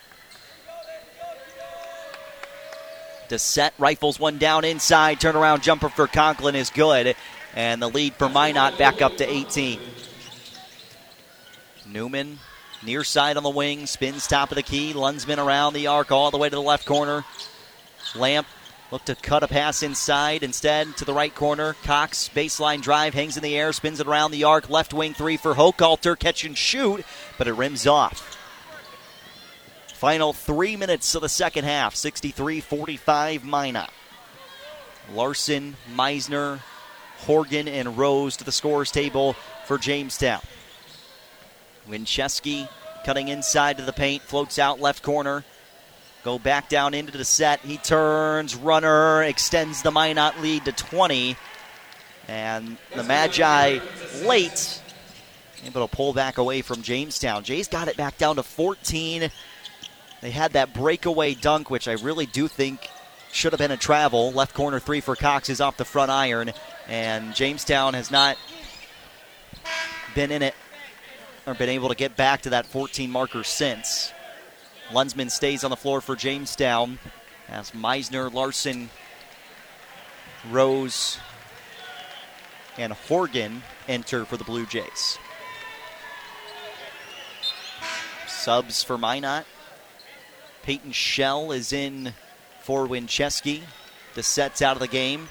Dissett 3.29 3.73
rifles 3.77 4.19
one 4.19 4.39
down 4.39 4.65
inside. 4.65 5.21
Turnaround 5.21 5.61
jumper 5.61 5.91
for 5.91 6.07
Conklin 6.07 6.55
is 6.55 6.71
good. 6.71 7.15
And 7.55 7.83
the 7.83 7.89
lead 7.89 8.15
for 8.15 8.31
Minot 8.31 8.79
back 8.79 9.03
up 9.03 9.19
to 9.19 9.31
18. 9.31 9.81
Newman 11.87 12.39
near 12.83 13.05
side 13.05 13.37
on 13.37 13.43
the 13.43 13.51
wing, 13.51 13.85
spins 13.85 14.27
top 14.27 14.51
of 14.51 14.57
the 14.57 14.63
key. 14.63 14.95
Lunsman 14.95 15.45
around 15.45 15.75
the 15.75 15.89
arc 15.89 16.11
all 16.11 16.31
the 16.31 16.39
way 16.39 16.49
to 16.49 16.57
the 16.57 16.63
left 16.63 16.87
corner. 16.87 17.23
Lamp 18.19 18.47
looked 18.91 19.07
to 19.07 19.15
cut 19.15 19.43
a 19.43 19.49
pass 19.49 19.83
inside. 19.83 20.43
Instead, 20.43 20.97
to 20.97 21.05
the 21.05 21.15
right 21.15 21.35
corner. 21.35 21.75
Cox, 21.85 22.29
baseline 22.29 22.81
drive, 22.81 23.15
hangs 23.15 23.37
in 23.37 23.43
the 23.43 23.57
air, 23.57 23.73
spins 23.73 24.01
it 24.01 24.07
around 24.07 24.31
the 24.31 24.45
arc. 24.45 24.71
Left 24.71 24.93
wing 24.93 25.15
three 25.15 25.37
for 25.37 25.55
Hochhalter. 25.55 26.19
Catch 26.19 26.45
and 26.45 26.57
shoot, 26.57 27.05
but 27.39 27.49
it 27.49 27.55
rims 27.55 27.87
off. 27.87 28.37
Final 29.95 30.33
three 30.33 30.77
minutes 30.77 31.15
of 31.15 31.23
the 31.23 31.29
second 31.29 31.65
half 31.65 31.95
63 31.95 32.61
45 32.61 33.45
Minot. 33.45 33.91
Larson, 35.13 35.77
Meisner, 35.95 36.61
Horgan, 37.19 37.69
and 37.69 37.97
Rose 37.97 38.37
to 38.37 38.45
the 38.45 38.53
scores 38.53 38.91
table 38.91 39.35
for 39.65 39.79
Jamestown. 39.79 40.41
Winchesky 41.89 42.69
cutting 43.07 43.29
inside 43.29 43.77
to 43.77 43.85
the 43.85 43.93
paint, 43.93 44.21
floats 44.21 44.59
out 44.59 44.81
left 44.81 45.01
corner. 45.01 45.45
Go 46.27 46.41
back 46.41 46.69
down 46.69 46.93
into 46.93 47.17
the 47.17 47.25
set. 47.25 47.61
He 47.61 47.77
turns, 47.77 48.57
runner, 48.57 49.23
extends 49.23 49.83
the 49.83 49.93
Minot 49.93 50.41
lead 50.41 50.65
to 50.65 50.73
20. 50.73 51.37
And 52.27 52.77
the 52.97 53.05
Magi 53.05 53.79
late, 54.25 54.83
able 55.65 55.87
to 55.87 55.97
pull 55.97 56.13
back 56.13 56.39
away 56.39 56.63
from 56.63 56.83
Jamestown. 56.83 57.45
Jay's 57.45 57.69
got 57.69 57.87
it 57.87 57.97
back 57.97 58.19
down 58.19 58.35
to 58.35 58.43
14. 58.43 59.31
They 60.21 60.31
had 60.33 60.55
that 60.55 60.75
breakaway 60.75 61.35
dunk, 61.35 61.71
which 61.71 61.87
I 61.87 61.93
really 61.93 62.27
do 62.27 62.49
think 62.49 62.89
should 63.31 63.53
have 63.53 63.61
been 63.61 63.71
a 63.71 63.77
travel. 63.77 64.33
Left 64.33 64.53
corner 64.53 64.81
three 64.81 65.01
for 65.01 65.15
Cox 65.15 65.49
is 65.49 65.61
off 65.61 65.77
the 65.77 65.85
front 65.85 66.11
iron. 66.11 66.51
And 66.89 67.37
Jamestown 67.37 67.95
has 67.95 68.11
not 68.11 68.37
been 70.17 70.33
in 70.33 70.43
it 70.43 70.57
or 71.47 71.55
been 71.55 71.69
able 71.69 71.89
to 71.89 71.95
get 71.95 72.17
back 72.17 72.43
to 72.43 72.51
that 72.51 72.67
14 72.67 73.09
marker 73.13 73.45
since. 73.45 74.13
Lunsman 74.91 75.31
stays 75.31 75.65
on 75.65 75.71
the 75.71 75.77
floor 75.77 76.01
for 76.01 76.15
Jamestown 76.15 76.99
as 77.49 77.73
Meisner, 77.73 78.33
Larson, 78.33 78.91
Rose, 80.51 81.19
and 82.79 82.93
Horgan 82.93 83.63
enter 83.89 84.25
for 84.25 84.37
the 84.37 84.45
Blue 84.45 84.67
Jays. 84.67 85.19
Subs 88.29 88.85
for 88.85 88.97
Minot. 88.97 89.45
Peyton 90.63 90.93
Shell 90.93 91.53
is 91.53 91.73
in 91.73 92.15
for 92.63 92.87
Winchesky. 92.87 93.63
The 94.15 94.23
set's 94.23 94.63
out 94.63 94.77
of 94.77 94.81
the 94.81 94.89
game. 94.89 95.29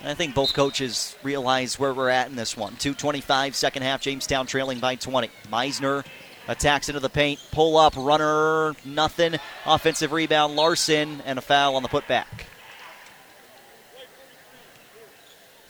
And 0.00 0.08
I 0.08 0.14
think 0.14 0.34
both 0.34 0.54
coaches 0.54 1.16
realize 1.22 1.78
where 1.78 1.92
we're 1.92 2.08
at 2.08 2.30
in 2.30 2.36
this 2.36 2.56
one. 2.56 2.76
225, 2.76 3.56
second 3.56 3.82
half, 3.82 4.00
Jamestown 4.00 4.46
trailing 4.46 4.78
by 4.78 4.94
20. 4.94 5.28
Meisner 5.50 6.04
attacks 6.48 6.88
into 6.88 7.00
the 7.00 7.08
paint, 7.08 7.38
pull 7.52 7.76
up, 7.76 7.94
runner, 7.96 8.74
nothing. 8.84 9.36
Offensive 9.66 10.10
rebound, 10.12 10.56
Larson, 10.56 11.22
and 11.24 11.38
a 11.38 11.42
foul 11.42 11.76
on 11.76 11.82
the 11.82 11.88
putback. 11.88 12.46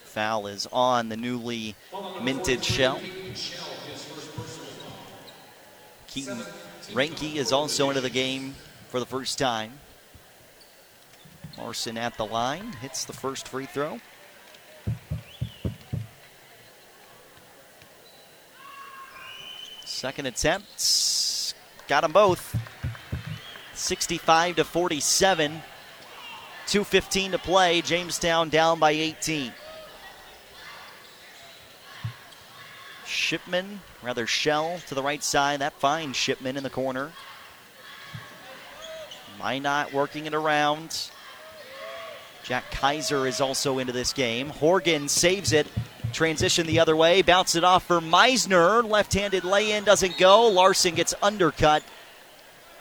Foul 0.05 0.47
is 0.47 0.67
on 0.73 1.11
the 1.11 1.17
newly 1.17 1.75
minted 2.23 2.65
shell. 2.65 3.01
Keaton 6.07 6.39
Renke 6.93 7.37
is 7.37 7.53
also 7.53 7.91
into 7.91 8.01
the 8.01 8.11
game 8.11 8.55
for 8.89 8.99
the 8.99 9.07
first 9.07 9.39
time. 9.39 9.73
Larson 11.59 11.99
at 11.99 12.17
the 12.17 12.25
line, 12.25 12.73
hits 12.81 13.05
the 13.05 13.13
first 13.13 13.49
free 13.49 13.67
throw. 13.67 14.01
Second 19.99 20.27
attempt, 20.27 21.55
got 21.89 22.03
them 22.03 22.13
both. 22.13 22.57
65 23.75 24.55
to 24.55 24.65
47. 24.65 25.61
2.15 26.69 27.33
to 27.33 27.39
play. 27.39 27.83
Jamestown 27.83 28.49
down 28.49 28.79
by 28.79 28.93
18. 28.93 29.53
Shipman, 33.07 33.81
rather 34.01 34.29
Shell 34.29 34.79
to 34.87 34.95
the 34.95 35.03
right 35.03 35.21
side. 35.21 35.63
That 35.63 35.73
finds 35.81 36.17
Shipman 36.17 36.57
in 36.57 36.63
the 36.63 36.71
corner. 36.71 37.11
Minot 39.37 39.93
working 39.93 40.27
it 40.27 40.35
around. 40.35 41.11
Jack 42.45 42.71
Kaiser 42.71 43.27
is 43.27 43.41
also 43.41 43.81
into 43.81 43.93
this 43.93 44.13
game. 44.13 44.51
Horgan 44.51 45.09
saves 45.09 45.53
it. 45.53 45.67
Transition 46.13 46.67
the 46.67 46.81
other 46.81 46.97
way. 46.97 47.23
Bounce 47.23 47.55
it 47.55 47.65
off 47.65 47.87
for 47.87 48.01
Meisner. 48.01 48.89
Left 48.89 49.15
handed 49.15 49.45
lay 49.45 49.73
in 49.73 49.85
doesn't 49.85 50.19
go. 50.19 50.49
Larson 50.49 50.95
gets 50.95 51.15
undercut. 51.23 51.83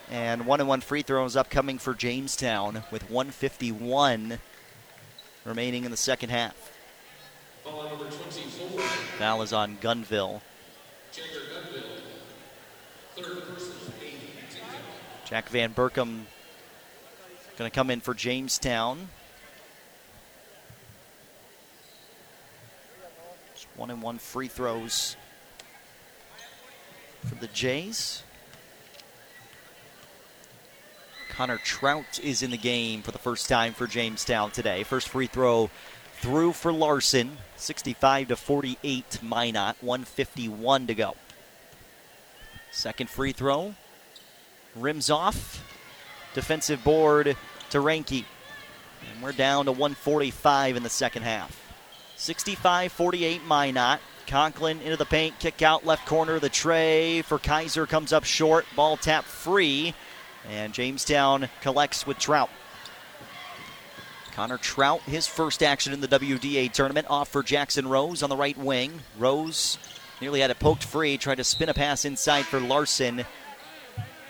And 0.10 0.46
one 0.46 0.60
and 0.60 0.70
one 0.70 0.82
free 0.82 1.02
throws 1.02 1.36
upcoming 1.36 1.78
for 1.78 1.94
Jamestown 1.94 2.84
with 2.92 3.10
151 3.10 4.40
remaining 5.46 5.84
in 5.84 5.92
the 5.92 5.98
second 5.98 6.30
half. 6.30 6.72
Foul 9.18 9.42
is 9.42 9.54
on 9.54 9.78
Gunville. 9.78 10.42
Jack 15.26 15.50
Van 15.50 15.74
Burkham 15.74 16.26
going 17.58 17.70
to 17.70 17.76
come 17.76 17.90
in 17.90 18.00
for 18.00 18.14
Jamestown. 18.14 19.10
One 23.78 23.92
and 23.92 24.02
one 24.02 24.18
free 24.18 24.48
throws 24.48 25.16
for 27.26 27.36
the 27.36 27.48
Jays. 27.48 28.24
Connor 31.30 31.60
Trout 31.60 32.20
is 32.24 32.42
in 32.42 32.50
the 32.50 32.58
game 32.58 33.04
for 33.04 33.12
the 33.12 33.20
first 33.20 33.48
time 33.48 33.74
for 33.74 33.86
Jamestown 33.86 34.50
today. 34.50 34.82
First 34.82 35.10
free 35.10 35.28
throw 35.28 35.70
through 36.20 36.54
for 36.54 36.74
Larson. 36.74 37.38
65 37.58 38.30
to 38.30 38.36
48 38.36 39.20
Minot. 39.22 39.76
151 39.82 40.88
to 40.88 40.96
go. 40.96 41.16
Second 42.72 43.10
free 43.10 43.34
throw. 43.34 43.76
Rims 44.76 45.12
off. 45.12 45.64
Defensive 46.34 46.84
board 46.84 47.38
to 47.70 47.78
Renke. 47.78 48.26
And 49.14 49.22
we're 49.22 49.32
down 49.32 49.66
to 49.66 49.72
145 49.72 50.76
in 50.76 50.82
the 50.82 50.90
second 50.90 51.22
half. 51.22 51.67
65 52.18 52.92
48 52.92 53.46
Minot. 53.46 54.00
Conklin 54.26 54.82
into 54.82 54.98
the 54.98 55.06
paint, 55.06 55.40
kick 55.40 55.62
out 55.62 55.86
left 55.86 56.06
corner. 56.06 56.38
The 56.40 56.50
tray 56.50 57.22
for 57.22 57.40
Kaiser 57.40 57.86
comes 57.86 58.12
up 58.12 58.26
short. 58.26 58.66
Ball 58.76 58.98
tap 58.98 59.24
free. 59.24 59.94
And 60.50 60.74
Jamestown 60.74 61.50
collects 61.62 62.06
with 62.06 62.18
Trout. 62.18 62.50
Connor 64.34 64.58
Trout, 64.58 65.02
his 65.02 65.28
first 65.28 65.64
action 65.64 65.94
in 65.94 66.02
the 66.02 66.08
WDA 66.08 66.72
tournament, 66.72 67.08
off 67.10 67.30
for 67.30 67.42
Jackson 67.42 67.88
Rose 67.88 68.22
on 68.22 68.30
the 68.30 68.38
right 68.38 68.58
wing. 68.58 69.02
Rose 69.18 69.78
nearly 70.22 70.42
had 70.42 70.52
it 70.52 70.60
poked 70.60 70.84
free, 70.84 71.18
tried 71.18 71.36
to 71.36 71.44
spin 71.44 71.70
a 71.70 71.74
pass 71.74 72.06
inside 72.06 72.46
for 72.46 72.60
Larson. 72.60 73.26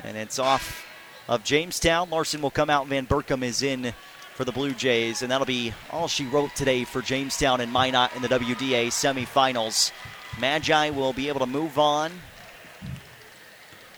And 0.03 0.15
it's 0.15 0.39
off 0.39 0.85
of 1.27 1.43
Jamestown. 1.43 2.09
Larson 2.09 2.41
will 2.41 2.51
come 2.51 2.69
out. 2.69 2.87
Van 2.87 3.05
Burkham 3.05 3.43
is 3.43 3.61
in 3.61 3.93
for 4.37 4.45
the 4.45 4.51
Blue 4.51 4.71
Jays, 4.71 5.23
and 5.23 5.31
that'll 5.31 5.47
be 5.47 5.73
all 5.89 6.07
she 6.07 6.27
wrote 6.27 6.55
today 6.55 6.83
for 6.83 7.01
Jamestown 7.01 7.59
and 7.59 7.73
Minot 7.73 8.15
in 8.15 8.21
the 8.21 8.27
WDA 8.27 8.89
semifinals. 8.89 9.91
Magi 10.39 10.91
will 10.91 11.11
be 11.11 11.27
able 11.27 11.39
to 11.39 11.47
move 11.47 11.79
on. 11.79 12.11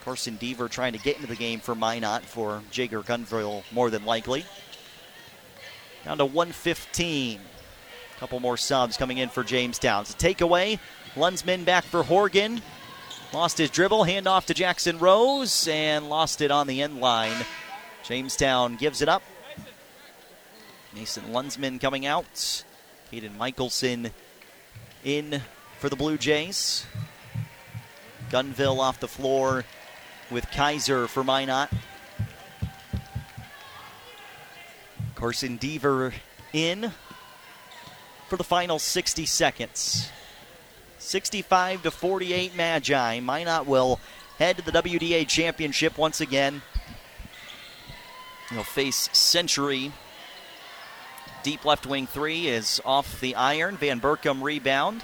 Carson 0.05 0.37
Deaver 0.37 0.69
trying 0.69 0.93
to 0.93 0.99
get 0.99 1.17
into 1.17 1.27
the 1.27 1.35
game 1.35 1.59
for 1.59 1.75
Minot 1.75 2.23
for 2.23 2.63
Jager 2.71 3.01
Gunville 3.01 3.63
more 3.73 3.89
than 3.89 4.05
likely. 4.05 4.45
Down 6.05 6.19
to 6.19 6.25
115. 6.25 7.41
A 8.15 8.19
couple 8.21 8.39
more 8.39 8.55
subs 8.55 8.95
coming 8.95 9.17
in 9.17 9.27
for 9.27 9.43
Jamestown. 9.43 10.03
It's 10.03 10.13
a 10.13 10.17
takeaway. 10.17 10.79
Lunsman 11.15 11.65
back 11.65 11.83
for 11.83 12.01
Horgan. 12.01 12.61
Lost 13.33 13.57
his 13.57 13.69
dribble, 13.69 14.05
handoff 14.05 14.45
to 14.45 14.53
Jackson 14.53 14.99
Rose, 14.99 15.67
and 15.67 16.07
lost 16.07 16.39
it 16.39 16.49
on 16.49 16.65
the 16.65 16.81
end 16.81 17.01
line. 17.01 17.45
Jamestown 18.03 18.77
gives 18.77 19.01
it 19.01 19.09
up. 19.09 19.21
Mason 20.99 21.31
Lunsman 21.31 21.79
coming 21.79 22.05
out. 22.05 22.65
Hayden 23.09 23.37
Michelson 23.37 24.11
in 25.05 25.41
for 25.77 25.87
the 25.87 25.95
Blue 25.95 26.17
Jays. 26.17 26.85
Gunville 28.29 28.79
off 28.79 28.99
the 28.99 29.07
floor 29.07 29.63
with 30.29 30.51
Kaiser 30.51 31.07
for 31.07 31.23
Minot. 31.23 31.69
Carson 35.15 35.57
Deaver 35.57 36.11
in 36.51 36.91
for 38.27 38.35
the 38.35 38.43
final 38.43 38.77
60 38.77 39.25
seconds. 39.25 40.09
65 40.97 41.83
to 41.83 41.91
48 41.91 42.57
Magi. 42.57 43.21
Minot 43.21 43.65
will 43.65 44.01
head 44.37 44.57
to 44.57 44.63
the 44.63 44.73
WDA 44.73 45.25
championship 45.29 45.97
once 45.97 46.19
again. 46.19 46.61
He'll 48.49 48.63
face 48.63 49.09
Century. 49.13 49.93
Deep 51.49 51.65
left 51.65 51.87
wing 51.87 52.05
three 52.05 52.47
is 52.47 52.79
off 52.85 53.19
the 53.21 53.33
iron. 53.33 53.75
Van 53.75 53.97
Burkham 53.97 54.43
rebound. 54.43 55.03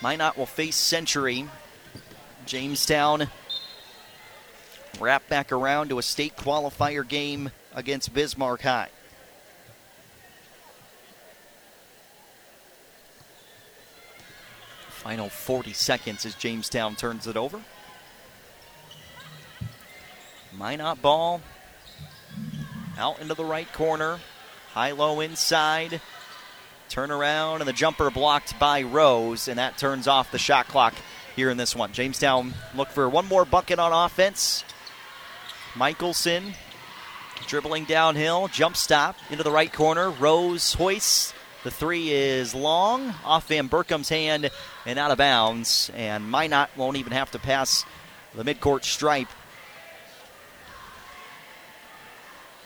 Minot 0.00 0.38
will 0.38 0.46
face 0.46 0.76
Century. 0.76 1.48
Jamestown 2.46 3.26
wrap 5.00 5.28
back 5.28 5.50
around 5.50 5.88
to 5.88 5.98
a 5.98 6.04
state 6.04 6.36
qualifier 6.36 7.02
game 7.02 7.50
against 7.74 8.14
Bismarck 8.14 8.62
High. 8.62 8.90
Final 14.88 15.28
40 15.28 15.72
seconds 15.72 16.24
as 16.24 16.36
Jamestown 16.36 16.94
turns 16.94 17.26
it 17.26 17.36
over. 17.36 17.60
Minot 20.56 21.02
ball 21.02 21.40
out 22.96 23.20
into 23.20 23.34
the 23.34 23.44
right 23.44 23.72
corner. 23.72 24.20
High 24.74 24.92
low 24.92 25.20
inside. 25.20 26.00
Turn 26.88 27.10
around, 27.10 27.60
and 27.60 27.68
the 27.68 27.72
jumper 27.72 28.10
blocked 28.10 28.58
by 28.58 28.82
Rose, 28.82 29.48
and 29.48 29.58
that 29.58 29.78
turns 29.78 30.08
off 30.08 30.32
the 30.32 30.38
shot 30.38 30.68
clock 30.68 30.94
here 31.36 31.50
in 31.50 31.56
this 31.56 31.76
one. 31.76 31.92
Jamestown 31.92 32.54
look 32.74 32.88
for 32.88 33.08
one 33.08 33.26
more 33.26 33.44
bucket 33.44 33.78
on 33.78 33.92
offense. 33.92 34.64
Michelson 35.76 36.54
dribbling 37.46 37.84
downhill, 37.84 38.48
jump 38.48 38.76
stop 38.76 39.16
into 39.30 39.42
the 39.42 39.50
right 39.50 39.72
corner. 39.72 40.10
Rose 40.10 40.74
hoists. 40.74 41.34
The 41.64 41.70
three 41.70 42.10
is 42.10 42.54
long, 42.54 43.12
off 43.24 43.48
Van 43.48 43.66
Burkham's 43.66 44.08
hand 44.08 44.50
and 44.86 44.98
out 44.98 45.10
of 45.10 45.18
bounds. 45.18 45.90
And 45.94 46.30
Minot 46.30 46.70
won't 46.76 46.96
even 46.96 47.12
have 47.12 47.32
to 47.32 47.38
pass 47.38 47.84
the 48.34 48.44
midcourt 48.44 48.84
stripe. 48.84 49.28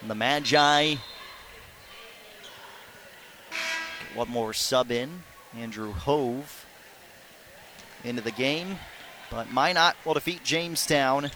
And 0.00 0.10
the 0.10 0.14
Magi. 0.14 0.96
One 4.14 4.30
more 4.30 4.52
sub 4.52 4.90
in. 4.90 5.22
Andrew 5.58 5.92
Hove 5.92 6.66
into 8.04 8.22
the 8.22 8.30
game. 8.30 8.78
But 9.30 9.52
Minot 9.52 9.96
will 10.04 10.14
defeat 10.14 10.44
Jamestown 10.44 11.30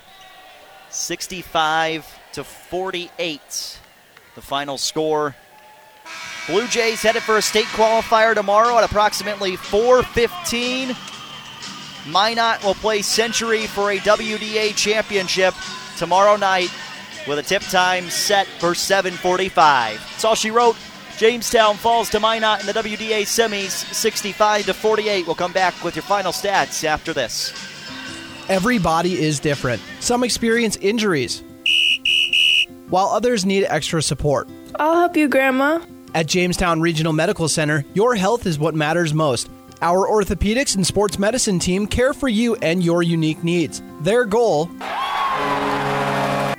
65 0.90 2.06
to 2.32 2.44
48. 2.44 3.78
The 4.34 4.42
final 4.42 4.78
score. 4.78 5.34
Blue 6.46 6.66
Jays 6.68 7.02
headed 7.02 7.22
for 7.22 7.36
a 7.36 7.42
state 7.42 7.66
qualifier 7.66 8.34
tomorrow 8.34 8.78
at 8.78 8.84
approximately 8.84 9.56
4:15. 9.56 10.96
Minot 12.06 12.62
will 12.62 12.74
play 12.74 13.02
Century 13.02 13.66
for 13.66 13.90
a 13.90 13.98
WDA 13.98 14.72
championship 14.74 15.54
tomorrow 15.98 16.36
night 16.36 16.70
with 17.26 17.38
a 17.38 17.42
tip 17.42 17.62
time 17.62 18.08
set 18.08 18.46
for 18.60 18.74
7:45. 18.74 20.00
That's 20.10 20.24
all 20.24 20.34
she 20.34 20.50
wrote. 20.50 20.76
Jamestown 21.18 21.76
falls 21.76 22.08
to 22.10 22.20
Minot 22.20 22.60
in 22.60 22.66
the 22.66 22.72
WDA 22.72 23.22
semis 23.22 23.70
65 23.92 24.66
to 24.66 24.72
48. 24.72 25.26
We'll 25.26 25.34
come 25.34 25.52
back 25.52 25.82
with 25.82 25.96
your 25.96 26.04
final 26.04 26.30
stats 26.30 26.84
after 26.84 27.12
this. 27.12 27.52
Every 28.48 28.78
body 28.78 29.20
is 29.20 29.40
different. 29.40 29.82
Some 29.98 30.22
experience 30.22 30.76
injuries, 30.76 31.42
while 32.88 33.08
others 33.08 33.44
need 33.44 33.64
extra 33.64 34.00
support. 34.00 34.48
I'll 34.76 34.94
help 34.94 35.16
you, 35.16 35.28
Grandma. 35.28 35.80
At 36.14 36.26
Jamestown 36.26 36.80
Regional 36.80 37.12
Medical 37.12 37.48
Center, 37.48 37.84
your 37.94 38.14
health 38.14 38.46
is 38.46 38.60
what 38.60 38.76
matters 38.76 39.12
most. 39.12 39.50
Our 39.82 40.08
orthopedics 40.08 40.76
and 40.76 40.86
sports 40.86 41.18
medicine 41.18 41.58
team 41.58 41.88
care 41.88 42.14
for 42.14 42.28
you 42.28 42.54
and 42.62 42.82
your 42.82 43.02
unique 43.02 43.42
needs. 43.42 43.82
Their 44.02 44.24
goal 44.24 44.70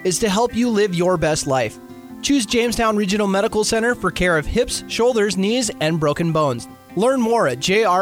is 0.03 0.19
to 0.19 0.29
help 0.29 0.53
you 0.53 0.69
live 0.69 0.93
your 0.93 1.15
best 1.15 1.47
life. 1.47 1.79
Choose 2.21 2.45
Jamestown 2.45 2.95
Regional 2.95 3.27
Medical 3.27 3.63
Center 3.63 3.95
for 3.95 4.11
care 4.11 4.37
of 4.37 4.45
hips, 4.45 4.83
shoulders, 4.87 5.37
knees, 5.37 5.71
and 5.81 5.99
broken 5.99 6.31
bones. 6.31 6.67
Learn 6.95 7.21
more 7.21 7.47
at 7.47 7.59
jrmcnd.com 7.59 7.95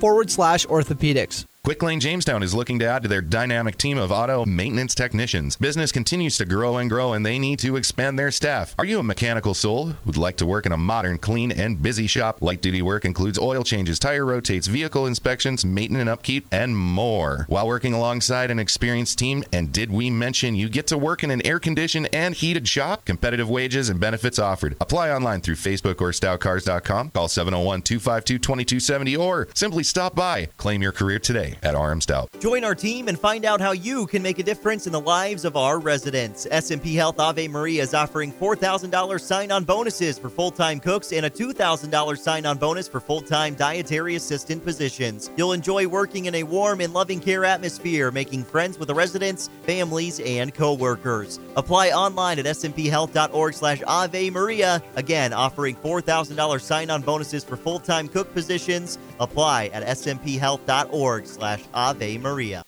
forward 0.00 0.30
slash 0.30 0.66
orthopedics. 0.66 1.47
Quick 1.64 1.82
Lane 1.82 2.00
Jamestown 2.00 2.42
is 2.42 2.54
looking 2.54 2.78
to 2.78 2.86
add 2.86 3.02
to 3.02 3.08
their 3.08 3.20
dynamic 3.20 3.76
team 3.76 3.98
of 3.98 4.10
auto 4.10 4.46
maintenance 4.46 4.94
technicians. 4.94 5.54
Business 5.56 5.92
continues 5.92 6.38
to 6.38 6.46
grow 6.46 6.78
and 6.78 6.88
grow, 6.88 7.12
and 7.12 7.26
they 7.26 7.38
need 7.38 7.58
to 7.58 7.76
expand 7.76 8.18
their 8.18 8.30
staff. 8.30 8.74
Are 8.78 8.86
you 8.86 9.00
a 9.00 9.02
mechanical 9.02 9.52
soul 9.52 9.88
who'd 10.04 10.16
like 10.16 10.38
to 10.38 10.46
work 10.46 10.64
in 10.64 10.72
a 10.72 10.78
modern, 10.78 11.18
clean, 11.18 11.52
and 11.52 11.82
busy 11.82 12.06
shop? 12.06 12.40
Light 12.40 12.62
duty 12.62 12.80
work 12.80 13.04
includes 13.04 13.38
oil 13.38 13.64
changes, 13.64 13.98
tire 13.98 14.24
rotates, 14.24 14.66
vehicle 14.66 15.04
inspections, 15.04 15.62
maintenance 15.62 16.00
and 16.00 16.08
upkeep, 16.08 16.46
and 16.50 16.74
more. 16.74 17.44
While 17.48 17.66
working 17.66 17.92
alongside 17.92 18.50
an 18.50 18.58
experienced 18.58 19.18
team, 19.18 19.44
and 19.52 19.70
did 19.70 19.90
we 19.90 20.08
mention 20.08 20.54
you 20.54 20.70
get 20.70 20.86
to 20.86 20.96
work 20.96 21.22
in 21.22 21.30
an 21.30 21.44
air 21.46 21.58
conditioned 21.58 22.08
and 22.14 22.34
heated 22.34 22.66
shop? 22.66 23.04
Competitive 23.04 23.50
wages 23.50 23.90
and 23.90 24.00
benefits 24.00 24.38
offered. 24.38 24.74
Apply 24.80 25.10
online 25.10 25.42
through 25.42 25.56
Facebook 25.56 26.00
or 26.00 26.12
stoutcars.com. 26.12 27.10
Call 27.10 27.28
701 27.28 27.82
252 27.82 28.38
2270 28.38 29.16
or 29.18 29.48
simply 29.54 29.82
stop 29.82 30.14
by. 30.14 30.46
Claim 30.56 30.80
your 30.80 30.92
career 30.92 31.18
today 31.18 31.57
at 31.62 31.74
RM 31.74 32.00
Stout. 32.00 32.30
Join 32.40 32.64
our 32.64 32.74
team 32.74 33.08
and 33.08 33.18
find 33.18 33.44
out 33.44 33.60
how 33.60 33.72
you 33.72 34.06
can 34.06 34.22
make 34.22 34.38
a 34.38 34.42
difference 34.42 34.86
in 34.86 34.92
the 34.92 35.00
lives 35.00 35.44
of 35.44 35.56
our 35.56 35.78
residents. 35.78 36.46
SMP 36.46 36.94
Health 36.94 37.18
Ave 37.18 37.48
Maria 37.48 37.82
is 37.82 37.94
offering 37.94 38.32
$4,000 38.32 39.20
sign-on 39.20 39.64
bonuses 39.64 40.18
for 40.18 40.28
full-time 40.28 40.80
cooks 40.80 41.12
and 41.12 41.26
a 41.26 41.30
$2,000 41.30 42.18
sign-on 42.18 42.58
bonus 42.58 42.88
for 42.88 43.00
full-time 43.00 43.54
dietary 43.54 44.14
assistant 44.16 44.64
positions. 44.64 45.30
You'll 45.36 45.52
enjoy 45.52 45.86
working 45.86 46.26
in 46.26 46.34
a 46.34 46.42
warm 46.42 46.80
and 46.80 46.92
loving 46.92 47.20
care 47.20 47.44
atmosphere, 47.44 48.10
making 48.10 48.44
friends 48.44 48.78
with 48.78 48.88
the 48.88 48.94
residents, 48.94 49.50
families, 49.64 50.20
and 50.20 50.54
co-workers. 50.54 51.40
Apply 51.56 51.90
online 51.90 52.38
at 52.38 52.44
smphealth.org 52.44 53.54
slash 53.54 53.82
Ave 53.86 54.30
Maria. 54.30 54.82
Again, 54.96 55.32
offering 55.32 55.76
$4,000 55.76 56.60
sign-on 56.60 57.02
bonuses 57.02 57.44
for 57.44 57.56
full-time 57.56 58.08
cook 58.08 58.32
positions. 58.32 58.98
Apply 59.20 59.66
at 59.72 59.84
smphealth.org 59.84 61.26
slash 61.26 61.62
Ave 61.74 62.18
Maria. 62.18 62.62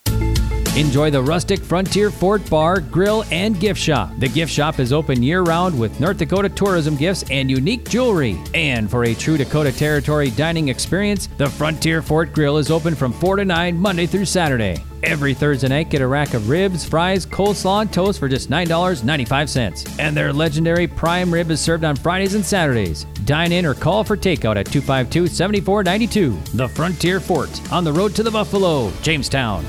Enjoy 0.77 1.11
the 1.11 1.21
rustic 1.21 1.59
Frontier 1.59 2.09
Fort 2.09 2.49
Bar, 2.49 2.79
Grill, 2.79 3.25
and 3.29 3.59
Gift 3.59 3.77
Shop. 3.77 4.09
The 4.19 4.29
gift 4.29 4.49
shop 4.49 4.79
is 4.79 4.93
open 4.93 5.21
year 5.21 5.41
round 5.41 5.77
with 5.77 5.99
North 5.99 6.17
Dakota 6.17 6.47
tourism 6.47 6.95
gifts 6.95 7.25
and 7.29 7.51
unique 7.51 7.89
jewelry. 7.89 8.39
And 8.53 8.89
for 8.89 9.03
a 9.03 9.13
true 9.13 9.35
Dakota 9.35 9.73
Territory 9.73 10.31
dining 10.31 10.69
experience, 10.69 11.27
the 11.37 11.49
Frontier 11.49 12.01
Fort 12.01 12.31
Grill 12.31 12.57
is 12.57 12.71
open 12.71 12.95
from 12.95 13.11
4 13.11 13.35
to 13.35 13.43
9 13.43 13.77
Monday 13.77 14.05
through 14.05 14.23
Saturday. 14.23 14.81
Every 15.03 15.33
Thursday 15.33 15.67
night, 15.67 15.89
get 15.89 16.01
a 16.01 16.07
rack 16.07 16.33
of 16.33 16.47
ribs, 16.47 16.85
fries, 16.85 17.25
coleslaw, 17.25 17.81
and 17.81 17.91
toast 17.91 18.17
for 18.17 18.29
just 18.29 18.49
$9.95. 18.49 19.99
And 19.99 20.15
their 20.15 20.31
legendary 20.31 20.87
prime 20.87 21.33
rib 21.33 21.51
is 21.51 21.59
served 21.59 21.83
on 21.83 21.97
Fridays 21.97 22.35
and 22.35 22.45
Saturdays. 22.45 23.03
Dine 23.25 23.51
in 23.51 23.65
or 23.65 23.73
call 23.73 24.05
for 24.05 24.15
takeout 24.15 24.55
at 24.55 24.67
252 24.67 25.27
7492. 25.27 26.57
The 26.57 26.69
Frontier 26.69 27.19
Fort, 27.19 27.73
on 27.73 27.83
the 27.83 27.91
road 27.91 28.15
to 28.15 28.23
the 28.23 28.31
Buffalo, 28.31 28.89
Jamestown. 29.01 29.65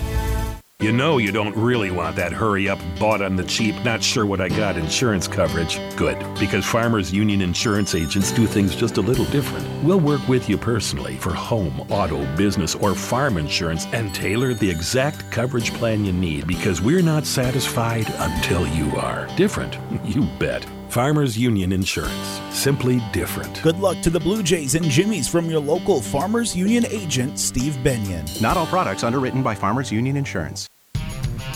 You 0.83 0.91
know 0.91 1.19
you 1.19 1.31
don't 1.31 1.57
really 1.57 1.93
want 1.93 2.17
that 2.17 2.33
hurry 2.33 2.69
up, 2.69 2.81
bought 2.99 3.23
on 3.23 3.37
the 3.37 3.45
cheap, 3.45 3.77
not 3.85 4.03
sure 4.03 4.27
what 4.27 4.41
I 4.41 4.49
got 4.49 4.77
insurance 4.77 5.29
coverage. 5.29 5.79
Good, 5.95 6.19
because 6.41 6.65
Farmers 6.65 7.13
Union 7.13 7.41
insurance 7.41 7.95
agents 7.95 8.33
do 8.33 8.49
things 8.49 8.75
just 8.75 8.97
a 8.97 9.01
little 9.01 9.25
different. 9.27 9.65
We'll 9.85 10.01
work 10.01 10.27
with 10.27 10.49
you 10.49 10.59
personally 10.59 11.15
for 11.19 11.33
home, 11.33 11.83
auto, 11.83 12.27
business, 12.35 12.75
or 12.75 12.97
farm 12.97 13.39
insurance 13.39 13.87
and 13.93 14.13
tailor 14.13 14.55
the 14.55 14.69
exact 14.69 15.31
coverage 15.31 15.73
plan 15.73 16.05
you 16.05 16.13
need 16.13 16.49
because 16.49 16.83
we're 16.83 17.01
not 17.01 17.27
satisfied 17.27 18.13
until 18.19 18.67
you 18.67 18.91
are. 18.97 19.29
Different, 19.37 19.79
you 20.05 20.23
bet. 20.41 20.67
Farmers 20.93 21.39
Union 21.39 21.73
Insurance. 21.73 22.39
Simply 22.51 23.03
different. 23.15 23.63
Good 23.63 23.79
luck 23.79 24.03
to 24.03 24.11
the 24.11 24.21
Blue 24.21 24.43
Jays 24.43 24.75
and 24.75 24.85
Jimmies 24.85 25.27
from 25.27 25.47
your 25.47 25.59
local 25.59 26.03
Farmers 26.03 26.55
Union 26.55 26.85
agent, 26.91 27.39
Steve 27.39 27.83
Benyon. 27.83 28.27
Not 28.43 28.59
all 28.59 28.67
products 28.67 29.03
underwritten 29.03 29.43
by 29.43 29.55
Farmers 29.55 29.91
Union 29.91 30.19
Insurance. 30.19 30.69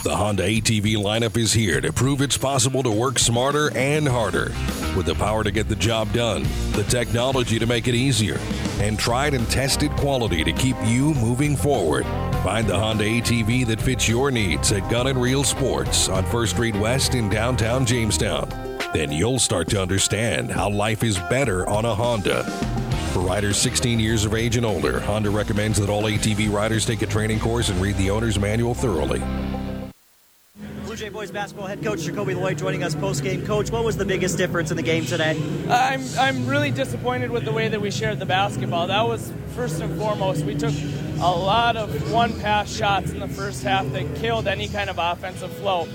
The 0.04 0.16
Honda 0.16 0.44
ATV 0.44 0.96
lineup 0.96 1.36
is 1.36 1.52
here 1.52 1.82
to 1.82 1.92
prove 1.92 2.22
it's 2.22 2.38
possible 2.38 2.82
to 2.82 2.90
work 2.90 3.18
smarter 3.18 3.70
and 3.76 4.08
harder. 4.08 4.54
With 4.96 5.04
the 5.04 5.14
power 5.14 5.44
to 5.44 5.50
get 5.50 5.68
the 5.68 5.76
job 5.76 6.10
done, 6.14 6.44
the 6.72 6.84
technology 6.88 7.58
to 7.58 7.66
make 7.66 7.88
it 7.88 7.94
easier, 7.94 8.38
and 8.80 8.98
tried 8.98 9.34
and 9.34 9.46
tested 9.50 9.90
quality 9.96 10.44
to 10.44 10.52
keep 10.54 10.76
you 10.86 11.12
moving 11.12 11.56
forward. 11.56 12.06
Find 12.42 12.66
the 12.66 12.78
Honda 12.78 13.04
ATV 13.04 13.66
that 13.66 13.82
fits 13.82 14.08
your 14.08 14.30
needs 14.30 14.72
at 14.72 14.90
Gun 14.90 15.08
and 15.08 15.20
Reel 15.20 15.44
Sports 15.44 16.08
on 16.08 16.24
First 16.24 16.54
Street 16.54 16.76
West 16.76 17.14
in 17.14 17.28
downtown 17.28 17.84
Jamestown. 17.84 18.65
Then 18.96 19.12
you'll 19.12 19.38
start 19.38 19.68
to 19.68 19.82
understand 19.82 20.50
how 20.50 20.70
life 20.70 21.04
is 21.04 21.18
better 21.28 21.68
on 21.68 21.84
a 21.84 21.94
Honda. 21.94 22.44
For 23.12 23.18
riders 23.18 23.58
16 23.58 24.00
years 24.00 24.24
of 24.24 24.32
age 24.32 24.56
and 24.56 24.64
older, 24.64 25.00
Honda 25.00 25.28
recommends 25.28 25.78
that 25.80 25.90
all 25.90 26.04
ATV 26.04 26.50
riders 26.50 26.86
take 26.86 27.02
a 27.02 27.06
training 27.06 27.38
course 27.38 27.68
and 27.68 27.78
read 27.82 27.98
the 27.98 28.08
owner's 28.08 28.38
manual 28.38 28.72
thoroughly. 28.72 29.22
Blue 30.86 30.96
Jay 30.96 31.10
boys 31.10 31.30
basketball 31.30 31.66
head 31.66 31.84
coach 31.84 32.04
Jacoby 32.04 32.32
Lloyd 32.32 32.56
joining 32.56 32.82
us 32.82 32.94
post 32.94 33.22
game. 33.22 33.44
Coach, 33.44 33.70
what 33.70 33.84
was 33.84 33.98
the 33.98 34.04
biggest 34.06 34.38
difference 34.38 34.70
in 34.70 34.78
the 34.78 34.82
game 34.82 35.04
today? 35.04 35.38
I'm 35.68 36.00
I'm 36.18 36.46
really 36.46 36.70
disappointed 36.70 37.30
with 37.30 37.44
the 37.44 37.52
way 37.52 37.68
that 37.68 37.78
we 37.78 37.90
shared 37.90 38.18
the 38.18 38.24
basketball. 38.24 38.86
That 38.86 39.06
was 39.06 39.30
first 39.54 39.78
and 39.82 39.94
foremost. 39.98 40.42
We 40.46 40.54
took 40.54 40.72
a 41.20 41.30
lot 41.30 41.76
of 41.76 42.10
one 42.10 42.40
pass 42.40 42.74
shots 42.74 43.10
in 43.10 43.20
the 43.20 43.28
first 43.28 43.62
half 43.62 43.92
that 43.92 44.16
killed 44.16 44.48
any 44.48 44.68
kind 44.68 44.88
of 44.88 44.96
offensive 44.98 45.52
flow. 45.52 45.86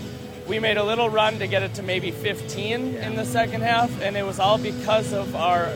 We 0.52 0.60
made 0.60 0.76
a 0.76 0.84
little 0.84 1.10
run 1.10 1.40
to 1.40 1.48
get 1.48 1.64
it 1.64 1.76
to 1.76 1.82
maybe 1.82 2.11
15 2.11 2.95
in 2.95 3.15
the 3.15 3.23
second 3.23 3.61
half, 3.61 3.90
and 4.02 4.18
it 4.18 4.26
was 4.26 4.38
all 4.38 4.57
because 4.57 5.14
of 5.14 5.34
our 5.34 5.73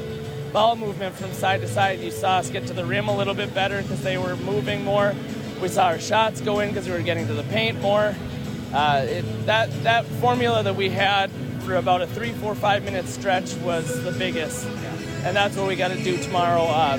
ball 0.51 0.75
movement 0.75 1.15
from 1.15 1.31
side 1.31 1.61
to 1.61 1.67
side. 1.69 2.01
You 2.01 2.11
saw 2.11 2.39
us 2.39 2.49
get 2.49 2.67
to 2.67 2.73
the 2.73 2.83
rim 2.83 3.07
a 3.07 3.15
little 3.15 3.33
bit 3.33 3.53
better 3.53 3.81
because 3.81 4.01
they 4.01 4.17
were 4.17 4.35
moving 4.35 4.83
more. 4.83 5.15
We 5.61 5.69
saw 5.69 5.85
our 5.85 5.97
shots 5.97 6.41
go 6.41 6.59
in 6.59 6.71
because 6.71 6.87
we 6.87 6.91
were 6.91 7.03
getting 7.03 7.25
to 7.27 7.33
the 7.33 7.43
paint 7.43 7.79
more. 7.79 8.13
Uh, 8.73 9.05
it, 9.07 9.45
that 9.45 9.71
that 9.83 10.03
formula 10.19 10.61
that 10.61 10.75
we 10.75 10.89
had 10.89 11.31
for 11.61 11.75
about 11.75 12.01
a 12.01 12.07
three, 12.07 12.33
four, 12.33 12.53
five 12.53 12.83
minute 12.83 13.07
stretch 13.07 13.55
was 13.59 14.03
the 14.03 14.11
biggest, 14.11 14.67
and 15.23 15.37
that's 15.37 15.55
what 15.55 15.69
we 15.69 15.77
got 15.77 15.91
to 15.91 16.03
do 16.03 16.21
tomorrow. 16.21 16.63
Uh, 16.63 16.97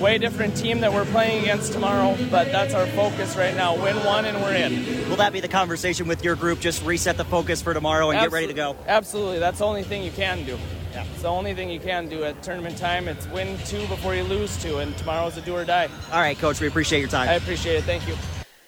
way 0.00 0.18
different 0.18 0.56
team 0.56 0.80
that 0.80 0.92
we're 0.92 1.04
playing 1.06 1.42
against 1.42 1.72
tomorrow, 1.72 2.16
but 2.30 2.50
that's 2.50 2.74
our 2.74 2.86
focus 2.88 3.36
right 3.36 3.54
now. 3.54 3.80
Win 3.80 3.96
one 4.04 4.24
and 4.24 4.40
we're 4.40 4.54
in. 4.54 5.08
Will 5.08 5.16
that 5.16 5.32
be 5.32 5.40
the 5.40 5.48
conversation 5.48 6.08
with 6.08 6.24
your 6.24 6.36
group? 6.36 6.58
Just 6.60 6.84
reset 6.84 7.16
the 7.16 7.24
focus 7.24 7.60
for 7.62 7.74
tomorrow 7.74 8.10
and 8.10 8.18
get 8.18 8.32
ready 8.32 8.46
to 8.46 8.54
go. 8.54 8.76
Absolutely, 8.86 9.38
that's 9.38 9.58
the 9.58 9.66
only 9.66 9.82
thing 9.82 10.02
you 10.02 10.12
can 10.12 10.44
do. 10.44 10.58
Yeah. 10.92 11.04
It's 11.12 11.22
the 11.22 11.28
only 11.28 11.54
thing 11.54 11.70
you 11.70 11.78
can 11.78 12.08
do 12.08 12.24
at 12.24 12.42
tournament 12.42 12.76
time. 12.76 13.06
It's 13.06 13.26
win 13.28 13.58
two 13.66 13.86
before 13.86 14.14
you 14.14 14.24
lose 14.24 14.60
two, 14.62 14.78
and 14.78 14.96
tomorrow's 14.98 15.36
a 15.36 15.42
do 15.42 15.54
or 15.54 15.64
die. 15.64 15.88
All 16.10 16.20
right, 16.20 16.36
coach, 16.38 16.60
we 16.60 16.66
appreciate 16.66 17.00
your 17.00 17.08
time. 17.08 17.28
I 17.28 17.34
appreciate 17.34 17.76
it. 17.76 17.84
Thank 17.84 18.08
you. 18.08 18.16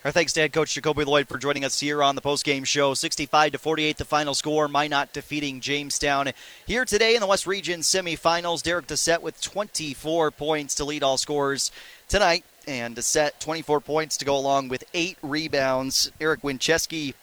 Our 0.05 0.11
thanks 0.11 0.33
to 0.33 0.41
head 0.41 0.53
coach 0.53 0.75
Jacoby 0.75 1.05
Lloyd 1.05 1.29
for 1.29 1.39
joining 1.39 1.65
us 1.65 1.79
here 1.79 2.03
on 2.03 2.17
the 2.17 2.21
postgame 2.21 2.67
show. 2.67 2.93
65 2.93 3.53
to 3.53 3.59
48, 3.59 3.99
the 3.99 4.05
final 4.05 4.35
score. 4.35 4.67
Minot 4.67 5.13
defeating 5.13 5.61
Jamestown 5.61 6.33
here 6.67 6.85
today 6.85 7.15
in 7.15 7.21
the 7.21 7.27
West 7.29 7.47
Region 7.47 7.83
semifinals. 7.83 8.65
Derek 8.65 8.89
Dissett 8.89 9.23
with 9.23 9.41
24 9.41 10.33
points 10.33 10.75
to 10.75 10.85
lead 10.85 11.05
all 11.05 11.19
scores 11.19 11.71
tonight, 12.09 12.45
and 12.67 12.97
Doucette 12.97 13.39
24 13.39 13.81
points 13.81 14.17
to 14.17 14.25
go 14.25 14.37
along 14.37 14.71
with 14.71 14.83
eight 14.93 15.19
rebounds. 15.23 16.11
Eric 16.21 16.43
Winchesky 16.43 17.15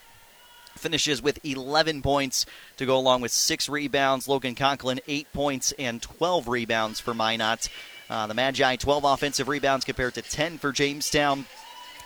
finishes 0.78 1.22
with 1.22 1.44
11 1.44 2.02
points 2.02 2.46
to 2.78 2.86
go 2.86 2.98
along 2.98 3.20
with 3.20 3.34
six 3.34 3.68
rebounds. 3.68 4.30
Logan 4.30 4.56
Conklin, 4.56 5.02
eight 5.06 5.28
points 5.34 5.74
and 5.78 6.02
12 6.02 6.48
rebounds 6.48 7.02
for 7.02 7.14
Minot. 7.14 7.68
Uh, 8.10 8.26
the 8.26 8.34
Magi, 8.34 8.78
12 8.78 9.04
offensive 9.04 9.50
rebounds 9.50 9.84
compared 9.84 10.14
to 10.14 10.22
10 10.22 10.58
for 10.60 10.72
Jamestown. 10.72 11.46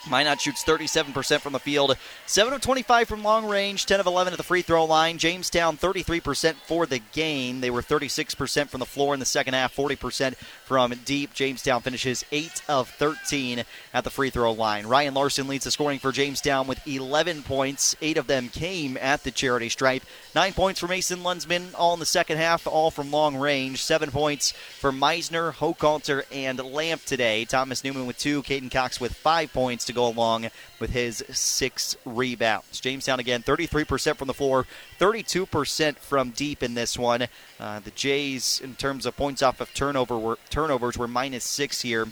Minot 0.09 0.41
shoots 0.41 0.63
37% 0.63 1.39
from 1.39 1.53
the 1.53 1.59
field, 1.59 1.97
7 2.25 2.53
of 2.53 2.61
25 2.61 3.07
from 3.07 3.23
long 3.23 3.47
range, 3.47 3.85
10 3.85 3.99
of 3.99 4.05
11 4.05 4.34
at 4.34 4.38
the 4.38 4.43
free 4.43 4.61
throw 4.61 4.84
line. 4.84 5.17
Jamestown 5.17 5.77
33% 5.77 6.55
for 6.65 6.85
the 6.85 6.99
game. 7.13 7.61
They 7.61 7.69
were 7.69 7.81
36% 7.81 8.69
from 8.69 8.80
the 8.80 8.85
floor 8.85 9.13
in 9.13 9.19
the 9.19 9.25
second 9.25 9.53
half, 9.53 9.75
40% 9.75 10.35
from 10.74 10.91
deep. 11.06 11.32
Jamestown 11.36 11.84
finishes 11.84 12.26
8 12.32 12.64
of 12.68 12.90
13 12.90 13.64
at 13.94 14.04
the 14.04 14.10
free 14.10 14.32
throw 14.32 14.54
line. 14.54 14.88
Ryan 14.88 15.14
Larson 15.14 15.48
leads 15.48 15.66
the 15.66 15.70
scoring 15.70 16.00
for 16.00 16.12
Jamestown 16.12 16.66
with 16.66 16.88
11 16.88 17.44
points. 17.44 17.95
8 18.02 18.18
of 18.18 18.26
them 18.26 18.50
came 18.50 18.98
at 18.98 19.24
the 19.24 19.30
charity 19.30 19.70
stripe. 19.70 20.02
9 20.34 20.52
points 20.54 20.80
for 20.80 20.88
Mason 20.88 21.20
Lunsman, 21.20 21.76
all 21.78 21.94
in 21.94 22.00
the 22.00 22.08
second 22.08 22.38
half, 22.38 22.66
all 22.66 22.90
from 22.90 23.12
long 23.12 23.36
range. 23.36 23.84
7 23.84 24.10
points 24.10 24.52
for 24.80 24.91
Meisner, 24.91 25.54
Hochhalter, 25.54 26.24
and 26.32 26.58
Lamp 26.58 27.06
today. 27.06 27.45
Thomas 27.45 27.84
Newman 27.84 28.08
with 28.08 28.18
2, 28.18 28.41
Caden 28.41 28.72
Cox 28.72 29.00
with 29.00 29.14
5 29.14 29.54
points 29.54 29.86
to 29.86 29.94
go 29.94 30.08
along 30.08 30.50
with 30.80 30.90
his 30.90 31.24
six 31.30 31.95
rebounds. 32.04 32.82
Jamestown 32.82 33.20
again, 33.20 33.41
33% 33.41 34.18
from 34.18 34.28
the 34.28 34.34
floor, 34.34 34.66
32% 35.00 35.98
from 35.98 36.32
deep 36.32 36.62
in 36.62 36.74
this 36.74 36.98
one. 36.98 37.28
Uh, 37.58 37.80
the 37.80 37.91
Jays, 37.91 38.60
in 38.62 38.76
terms 38.76 39.06
of 39.06 39.16
points 39.16 39.41
off 39.41 39.62
of 39.62 39.74
turnover, 39.74 40.18
were, 40.18 40.38
turnovers, 40.64 40.98
were 40.98 41.10
minus 41.10 41.44
six 41.44 41.81
here, 41.81 42.07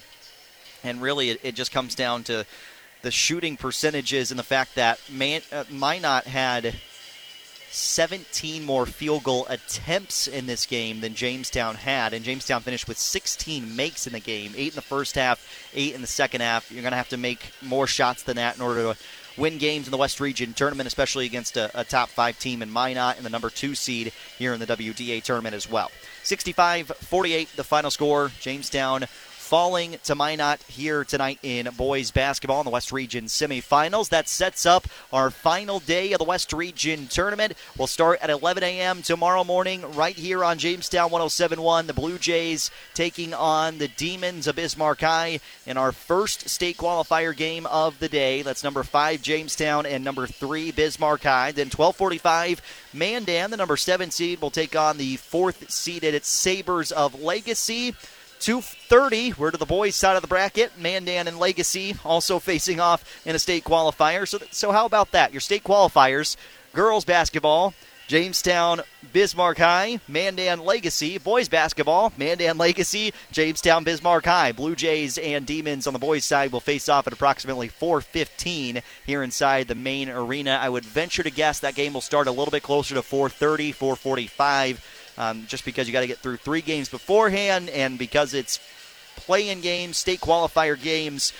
and 0.83 1.01
really 1.01 1.29
it, 1.29 1.39
it 1.41 1.55
just 1.55 1.71
comes 1.71 1.95
down 1.95 2.23
to 2.23 2.45
the 3.01 3.11
shooting 3.11 3.55
percentages 3.55 4.29
and 4.29 4.37
the 4.37 4.43
fact 4.43 4.75
that 4.75 4.99
Man, 5.09 5.41
uh, 5.53 5.63
Minot 5.69 6.25
had 6.25 6.75
17 7.71 8.63
more 8.63 8.85
field 8.85 9.23
goal 9.23 9.45
attempts 9.49 10.27
in 10.27 10.45
this 10.45 10.65
game 10.65 10.99
than 10.99 11.15
Jamestown 11.15 11.75
had, 11.75 12.13
and 12.13 12.25
Jamestown 12.25 12.61
finished 12.61 12.87
with 12.87 12.97
16 12.97 13.75
makes 13.75 14.07
in 14.07 14.13
the 14.13 14.19
game, 14.19 14.53
eight 14.55 14.73
in 14.73 14.75
the 14.75 14.81
first 14.81 15.15
half, 15.15 15.69
eight 15.73 15.95
in 15.95 16.01
the 16.01 16.07
second 16.07 16.41
half. 16.41 16.69
You're 16.69 16.81
going 16.81 16.91
to 16.91 16.97
have 16.97 17.09
to 17.09 17.17
make 17.17 17.51
more 17.61 17.87
shots 17.87 18.23
than 18.23 18.35
that 18.35 18.57
in 18.57 18.61
order 18.61 18.93
to 18.93 18.99
win 19.37 19.57
games 19.57 19.87
in 19.87 19.91
the 19.91 19.97
West 19.97 20.19
Region 20.19 20.53
tournament, 20.53 20.87
especially 20.87 21.25
against 21.25 21.55
a, 21.55 21.71
a 21.79 21.83
top 21.83 22.09
five 22.09 22.37
team 22.39 22.61
in 22.61 22.69
Minot 22.69 23.15
and 23.15 23.25
the 23.25 23.29
number 23.29 23.49
two 23.49 23.75
seed 23.75 24.11
here 24.37 24.53
in 24.53 24.59
the 24.59 24.67
WDA 24.67 25.23
tournament 25.23 25.55
as 25.55 25.69
well. 25.69 25.91
65-48, 26.23 27.55
the 27.55 27.63
final 27.63 27.89
score. 27.89 28.31
Jamestown 28.39 29.05
falling 29.51 29.97
to 30.05 30.15
Minot 30.15 30.63
here 30.63 31.03
tonight 31.03 31.37
in 31.43 31.67
boys 31.75 32.09
basketball 32.09 32.61
in 32.61 32.63
the 32.63 32.71
West 32.71 32.93
Region 32.93 33.25
semifinals. 33.25 34.07
That 34.07 34.29
sets 34.29 34.65
up 34.65 34.87
our 35.11 35.29
final 35.29 35.81
day 35.81 36.13
of 36.13 36.19
the 36.19 36.23
West 36.23 36.53
Region 36.53 37.07
tournament. 37.07 37.55
We'll 37.77 37.87
start 37.87 38.21
at 38.21 38.29
11 38.29 38.63
a.m. 38.63 39.01
tomorrow 39.01 39.43
morning 39.43 39.83
right 39.93 40.15
here 40.15 40.45
on 40.45 40.57
Jamestown 40.57 41.11
1071. 41.11 41.87
The 41.87 41.93
Blue 41.93 42.17
Jays 42.17 42.71
taking 42.93 43.33
on 43.33 43.77
the 43.77 43.89
Demons 43.89 44.47
of 44.47 44.55
Bismarck 44.55 45.01
High 45.01 45.41
in 45.65 45.75
our 45.75 45.91
first 45.91 46.47
state 46.47 46.77
qualifier 46.77 47.35
game 47.35 47.65
of 47.65 47.99
the 47.99 48.07
day. 48.07 48.43
That's 48.43 48.63
number 48.63 48.83
five 48.83 49.21
Jamestown 49.21 49.85
and 49.85 50.01
number 50.01 50.27
three 50.27 50.71
Bismarck 50.71 51.23
High. 51.23 51.51
Then 51.51 51.65
1245 51.65 52.61
Mandan, 52.93 53.51
the 53.51 53.57
number 53.57 53.75
seven 53.75 54.11
seed, 54.11 54.41
will 54.41 54.49
take 54.49 54.77
on 54.77 54.97
the 54.97 55.17
fourth 55.17 55.69
seeded 55.69 56.23
Sabres 56.23 56.93
of 56.93 57.21
Legacy. 57.21 57.95
230. 58.41 59.33
We're 59.37 59.51
to 59.51 59.57
the 59.57 59.65
boys' 59.65 59.95
side 59.95 60.15
of 60.15 60.23
the 60.23 60.27
bracket. 60.27 60.71
Mandan 60.77 61.27
and 61.27 61.37
Legacy 61.37 61.95
also 62.03 62.39
facing 62.39 62.79
off 62.79 63.05
in 63.25 63.35
a 63.35 63.39
state 63.39 63.63
qualifier. 63.63 64.27
So, 64.27 64.39
so 64.49 64.71
how 64.71 64.85
about 64.85 65.11
that? 65.11 65.31
Your 65.31 65.41
state 65.41 65.63
qualifiers: 65.63 66.35
girls 66.73 67.05
basketball, 67.05 67.75
Jamestown, 68.07 68.81
Bismarck 69.13 69.59
High, 69.59 69.99
Mandan 70.07 70.65
Legacy. 70.65 71.19
Boys 71.19 71.47
basketball, 71.49 72.11
Mandan 72.17 72.57
Legacy, 72.57 73.13
Jamestown, 73.31 73.83
Bismarck 73.83 74.25
High. 74.25 74.51
Blue 74.51 74.75
Jays 74.75 75.19
and 75.19 75.45
Demons 75.45 75.85
on 75.85 75.93
the 75.93 75.99
boys' 75.99 76.25
side 76.25 76.51
will 76.51 76.59
face 76.59 76.89
off 76.89 77.05
at 77.05 77.13
approximately 77.13 77.69
4:15 77.69 78.81
here 79.05 79.21
inside 79.21 79.67
the 79.67 79.75
main 79.75 80.09
arena. 80.09 80.59
I 80.59 80.67
would 80.67 80.83
venture 80.83 81.23
to 81.23 81.29
guess 81.29 81.59
that 81.59 81.75
game 81.75 81.93
will 81.93 82.01
start 82.01 82.27
a 82.27 82.31
little 82.31 82.51
bit 82.51 82.63
closer 82.63 82.95
to 82.95 83.03
4:30, 83.03 83.71
4:45 83.71 84.79
um, 85.21 85.45
just 85.47 85.63
because 85.65 85.87
you 85.87 85.93
got 85.93 86.01
to 86.01 86.07
get 86.07 86.17
through 86.17 86.37
three 86.37 86.61
games 86.61 86.89
beforehand, 86.89 87.69
and 87.69 87.99
because 87.99 88.33
it's 88.33 88.59
play-in 89.15 89.61
games, 89.61 89.97
state 89.97 90.19
qualifier 90.19 90.81
games. 90.81 91.31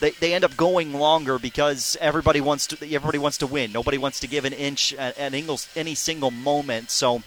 They, 0.00 0.10
they 0.10 0.34
end 0.34 0.44
up 0.44 0.56
going 0.56 0.92
longer 0.92 1.38
because 1.38 1.96
everybody 2.00 2.40
wants 2.40 2.68
to 2.68 2.94
everybody 2.94 3.18
wants 3.18 3.38
to 3.38 3.46
win. 3.46 3.72
Nobody 3.72 3.98
wants 3.98 4.20
to 4.20 4.28
give 4.28 4.44
an 4.44 4.52
inch 4.52 4.94
at, 4.94 5.18
any 5.18 5.94
single 5.94 6.30
moment. 6.30 6.90
So 6.90 7.22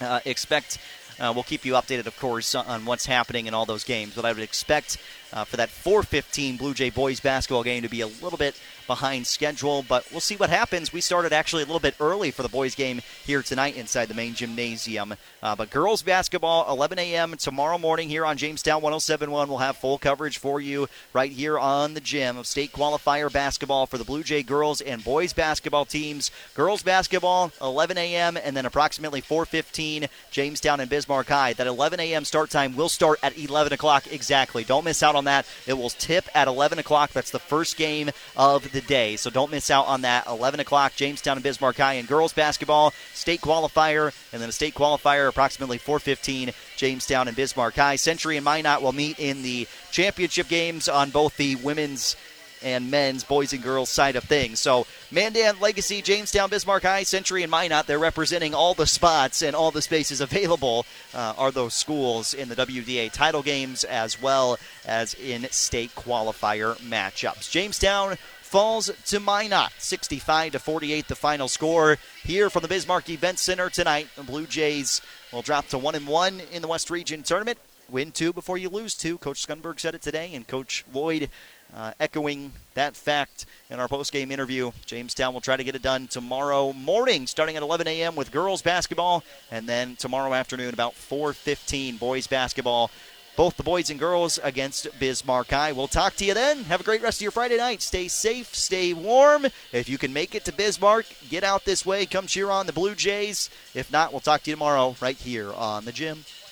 uh, 0.00 0.20
expect 0.24 0.78
uh, 1.20 1.32
we'll 1.34 1.44
keep 1.44 1.64
you 1.64 1.74
updated, 1.74 2.06
of 2.06 2.18
course, 2.18 2.54
on 2.54 2.84
what's 2.84 3.06
happening 3.06 3.46
in 3.46 3.54
all 3.54 3.66
those 3.66 3.84
games. 3.84 4.14
But 4.14 4.24
I 4.24 4.32
would 4.32 4.42
expect 4.42 4.98
uh, 5.32 5.44
for 5.44 5.56
that 5.56 5.68
4:15 5.68 6.58
Blue 6.58 6.74
Jay 6.74 6.90
boys 6.90 7.20
basketball 7.20 7.62
game 7.62 7.82
to 7.82 7.88
be 7.88 8.00
a 8.00 8.06
little 8.06 8.38
bit 8.38 8.58
behind 8.86 9.26
schedule, 9.26 9.84
but 9.88 10.04
we'll 10.10 10.20
see 10.20 10.36
what 10.36 10.50
happens. 10.50 10.92
We 10.92 11.00
started 11.00 11.32
actually 11.32 11.62
a 11.62 11.66
little 11.66 11.80
bit 11.80 11.94
early 12.00 12.30
for 12.30 12.42
the 12.42 12.48
boys 12.48 12.74
game 12.74 13.00
here 13.24 13.42
tonight 13.42 13.76
inside 13.76 14.06
the 14.06 14.14
main 14.14 14.34
gymnasium. 14.34 15.14
Uh, 15.42 15.56
but 15.56 15.70
girls 15.70 16.02
basketball, 16.02 16.70
11 16.72 16.98
a.m. 16.98 17.36
tomorrow 17.36 17.78
morning 17.78 18.08
here 18.08 18.24
on 18.24 18.36
Jamestown 18.36 18.82
1071. 18.82 19.48
We'll 19.48 19.58
have 19.58 19.76
full 19.76 19.98
coverage 19.98 20.38
for 20.38 20.60
you 20.60 20.88
right 21.12 21.30
here 21.30 21.58
on 21.58 21.94
the 21.94 22.00
gym 22.00 22.36
of 22.36 22.46
state 22.46 22.72
qualifier 22.72 23.32
basketball 23.32 23.86
for 23.86 23.98
the 23.98 24.04
Blue 24.04 24.22
Jay 24.22 24.42
girls 24.42 24.80
and 24.80 25.04
boys 25.04 25.32
basketball 25.32 25.84
teams. 25.84 26.30
Girls 26.54 26.82
basketball, 26.82 27.52
11 27.60 27.98
a.m. 27.98 28.36
and 28.36 28.56
then 28.56 28.66
approximately 28.66 29.20
4:15 29.20 30.08
Jamestown 30.30 30.80
and 30.80 30.90
Bismarck 30.90 31.28
High. 31.28 31.52
That 31.52 31.66
11 31.66 32.00
a.m. 32.00 32.24
start 32.24 32.50
time 32.50 32.76
will 32.76 32.88
start 32.88 33.18
at 33.22 33.36
11 33.38 33.72
o'clock 33.72 34.04
exactly. 34.10 34.64
Don't 34.64 34.84
miss 34.84 35.02
out 35.02 35.14
on 35.14 35.24
that. 35.24 35.46
It 35.66 35.74
will 35.74 35.90
tip 35.90 36.28
at 36.34 36.48
11 36.48 36.78
o'clock. 36.78 37.12
That's 37.12 37.30
the 37.30 37.38
first 37.38 37.76
game 37.76 38.10
of 38.36 38.71
the 38.72 38.80
day, 38.80 39.16
so 39.16 39.30
don't 39.30 39.50
miss 39.50 39.70
out 39.70 39.86
on 39.86 40.02
that. 40.02 40.26
11 40.26 40.60
o'clock, 40.60 40.94
Jamestown 40.94 41.36
and 41.36 41.42
Bismarck 41.42 41.76
High 41.76 41.94
in 41.94 42.06
girls 42.06 42.32
basketball, 42.32 42.92
state 43.12 43.40
qualifier, 43.40 44.12
and 44.32 44.42
then 44.42 44.48
a 44.48 44.52
state 44.52 44.74
qualifier 44.74 45.28
approximately 45.28 45.78
4:15. 45.78 46.52
Jamestown 46.76 47.28
and 47.28 47.36
Bismarck 47.36 47.76
High. 47.76 47.96
Century 47.96 48.36
and 48.36 48.44
Minot 48.44 48.82
will 48.82 48.92
meet 48.92 49.18
in 49.18 49.42
the 49.42 49.68
championship 49.90 50.48
games 50.48 50.88
on 50.88 51.10
both 51.10 51.36
the 51.36 51.56
women's 51.56 52.16
and 52.62 52.90
men's 52.90 53.24
boys 53.24 53.52
and 53.52 53.62
girls 53.62 53.88
side 53.88 54.16
of 54.16 54.24
things. 54.24 54.60
So 54.60 54.86
Mandan, 55.10 55.60
Legacy, 55.60 56.02
Jamestown, 56.02 56.50
Bismarck 56.50 56.82
High, 56.82 57.02
Century, 57.02 57.42
and 57.42 57.50
Minot, 57.50 57.86
they're 57.86 57.98
representing 57.98 58.54
all 58.54 58.74
the 58.74 58.86
spots 58.86 59.42
and 59.42 59.54
all 59.54 59.70
the 59.70 59.82
spaces 59.82 60.20
available 60.20 60.86
uh, 61.14 61.34
are 61.36 61.50
those 61.50 61.74
schools 61.74 62.34
in 62.34 62.48
the 62.48 62.56
WDA 62.56 63.12
title 63.12 63.42
games 63.42 63.84
as 63.84 64.20
well 64.20 64.58
as 64.86 65.14
in 65.14 65.48
state 65.50 65.94
qualifier 65.94 66.76
matchups. 66.78 67.50
Jamestown 67.50 68.16
falls 68.52 68.90
to 69.06 69.18
Minot, 69.18 69.72
65 69.78 70.52
to 70.52 70.58
48, 70.58 71.08
the 71.08 71.14
final 71.14 71.48
score 71.48 71.96
here 72.22 72.50
from 72.50 72.60
the 72.60 72.68
Bismarck 72.68 73.08
Event 73.08 73.38
Center 73.38 73.70
tonight. 73.70 74.08
The 74.14 74.24
Blue 74.24 74.46
Jays 74.46 75.00
will 75.32 75.40
drop 75.40 75.68
to 75.68 75.78
one 75.78 75.94
and 75.94 76.06
one 76.06 76.42
in 76.52 76.60
the 76.60 76.68
West 76.68 76.90
Region 76.90 77.22
tournament. 77.22 77.56
Win 77.88 78.12
two 78.12 78.30
before 78.30 78.58
you 78.58 78.68
lose 78.68 78.94
two. 78.94 79.16
Coach 79.16 79.46
Scunberg 79.46 79.80
said 79.80 79.94
it 79.94 80.02
today, 80.02 80.34
and 80.34 80.46
Coach 80.46 80.84
Lloyd 80.92 81.30
uh, 81.74 81.92
echoing 81.98 82.52
that 82.74 82.94
fact 82.94 83.46
in 83.70 83.80
our 83.80 83.88
post-game 83.88 84.30
interview. 84.30 84.70
Jamestown 84.84 85.32
will 85.32 85.40
try 85.40 85.56
to 85.56 85.64
get 85.64 85.74
it 85.74 85.80
done 85.80 86.06
tomorrow 86.06 86.74
morning, 86.74 87.26
starting 87.26 87.56
at 87.56 87.62
11 87.62 87.88
a.m. 87.88 88.14
with 88.14 88.30
girls 88.30 88.60
basketball, 88.60 89.24
and 89.50 89.66
then 89.66 89.96
tomorrow 89.96 90.34
afternoon 90.34 90.74
about 90.74 90.92
4:15 90.92 91.98
boys 91.98 92.26
basketball. 92.26 92.90
Both 93.34 93.56
the 93.56 93.62
boys 93.62 93.88
and 93.88 93.98
girls 93.98 94.38
against 94.42 94.88
Bismarck 94.98 95.50
High. 95.50 95.72
We'll 95.72 95.88
talk 95.88 96.16
to 96.16 96.24
you 96.24 96.34
then. 96.34 96.64
Have 96.64 96.80
a 96.80 96.84
great 96.84 97.02
rest 97.02 97.18
of 97.18 97.22
your 97.22 97.30
Friday 97.30 97.56
night. 97.56 97.80
Stay 97.80 98.08
safe, 98.08 98.54
stay 98.54 98.92
warm. 98.92 99.46
If 99.72 99.88
you 99.88 99.96
can 99.96 100.12
make 100.12 100.34
it 100.34 100.44
to 100.44 100.52
Bismarck, 100.52 101.06
get 101.30 101.42
out 101.42 101.64
this 101.64 101.86
way. 101.86 102.04
Come 102.04 102.26
cheer 102.26 102.50
on 102.50 102.66
the 102.66 102.72
Blue 102.72 102.94
Jays. 102.94 103.48
If 103.74 103.90
not, 103.90 104.12
we'll 104.12 104.20
talk 104.20 104.42
to 104.42 104.50
you 104.50 104.56
tomorrow 104.56 104.96
right 105.00 105.16
here 105.16 105.52
on 105.52 105.86
the 105.86 105.92
gym. 105.92 106.24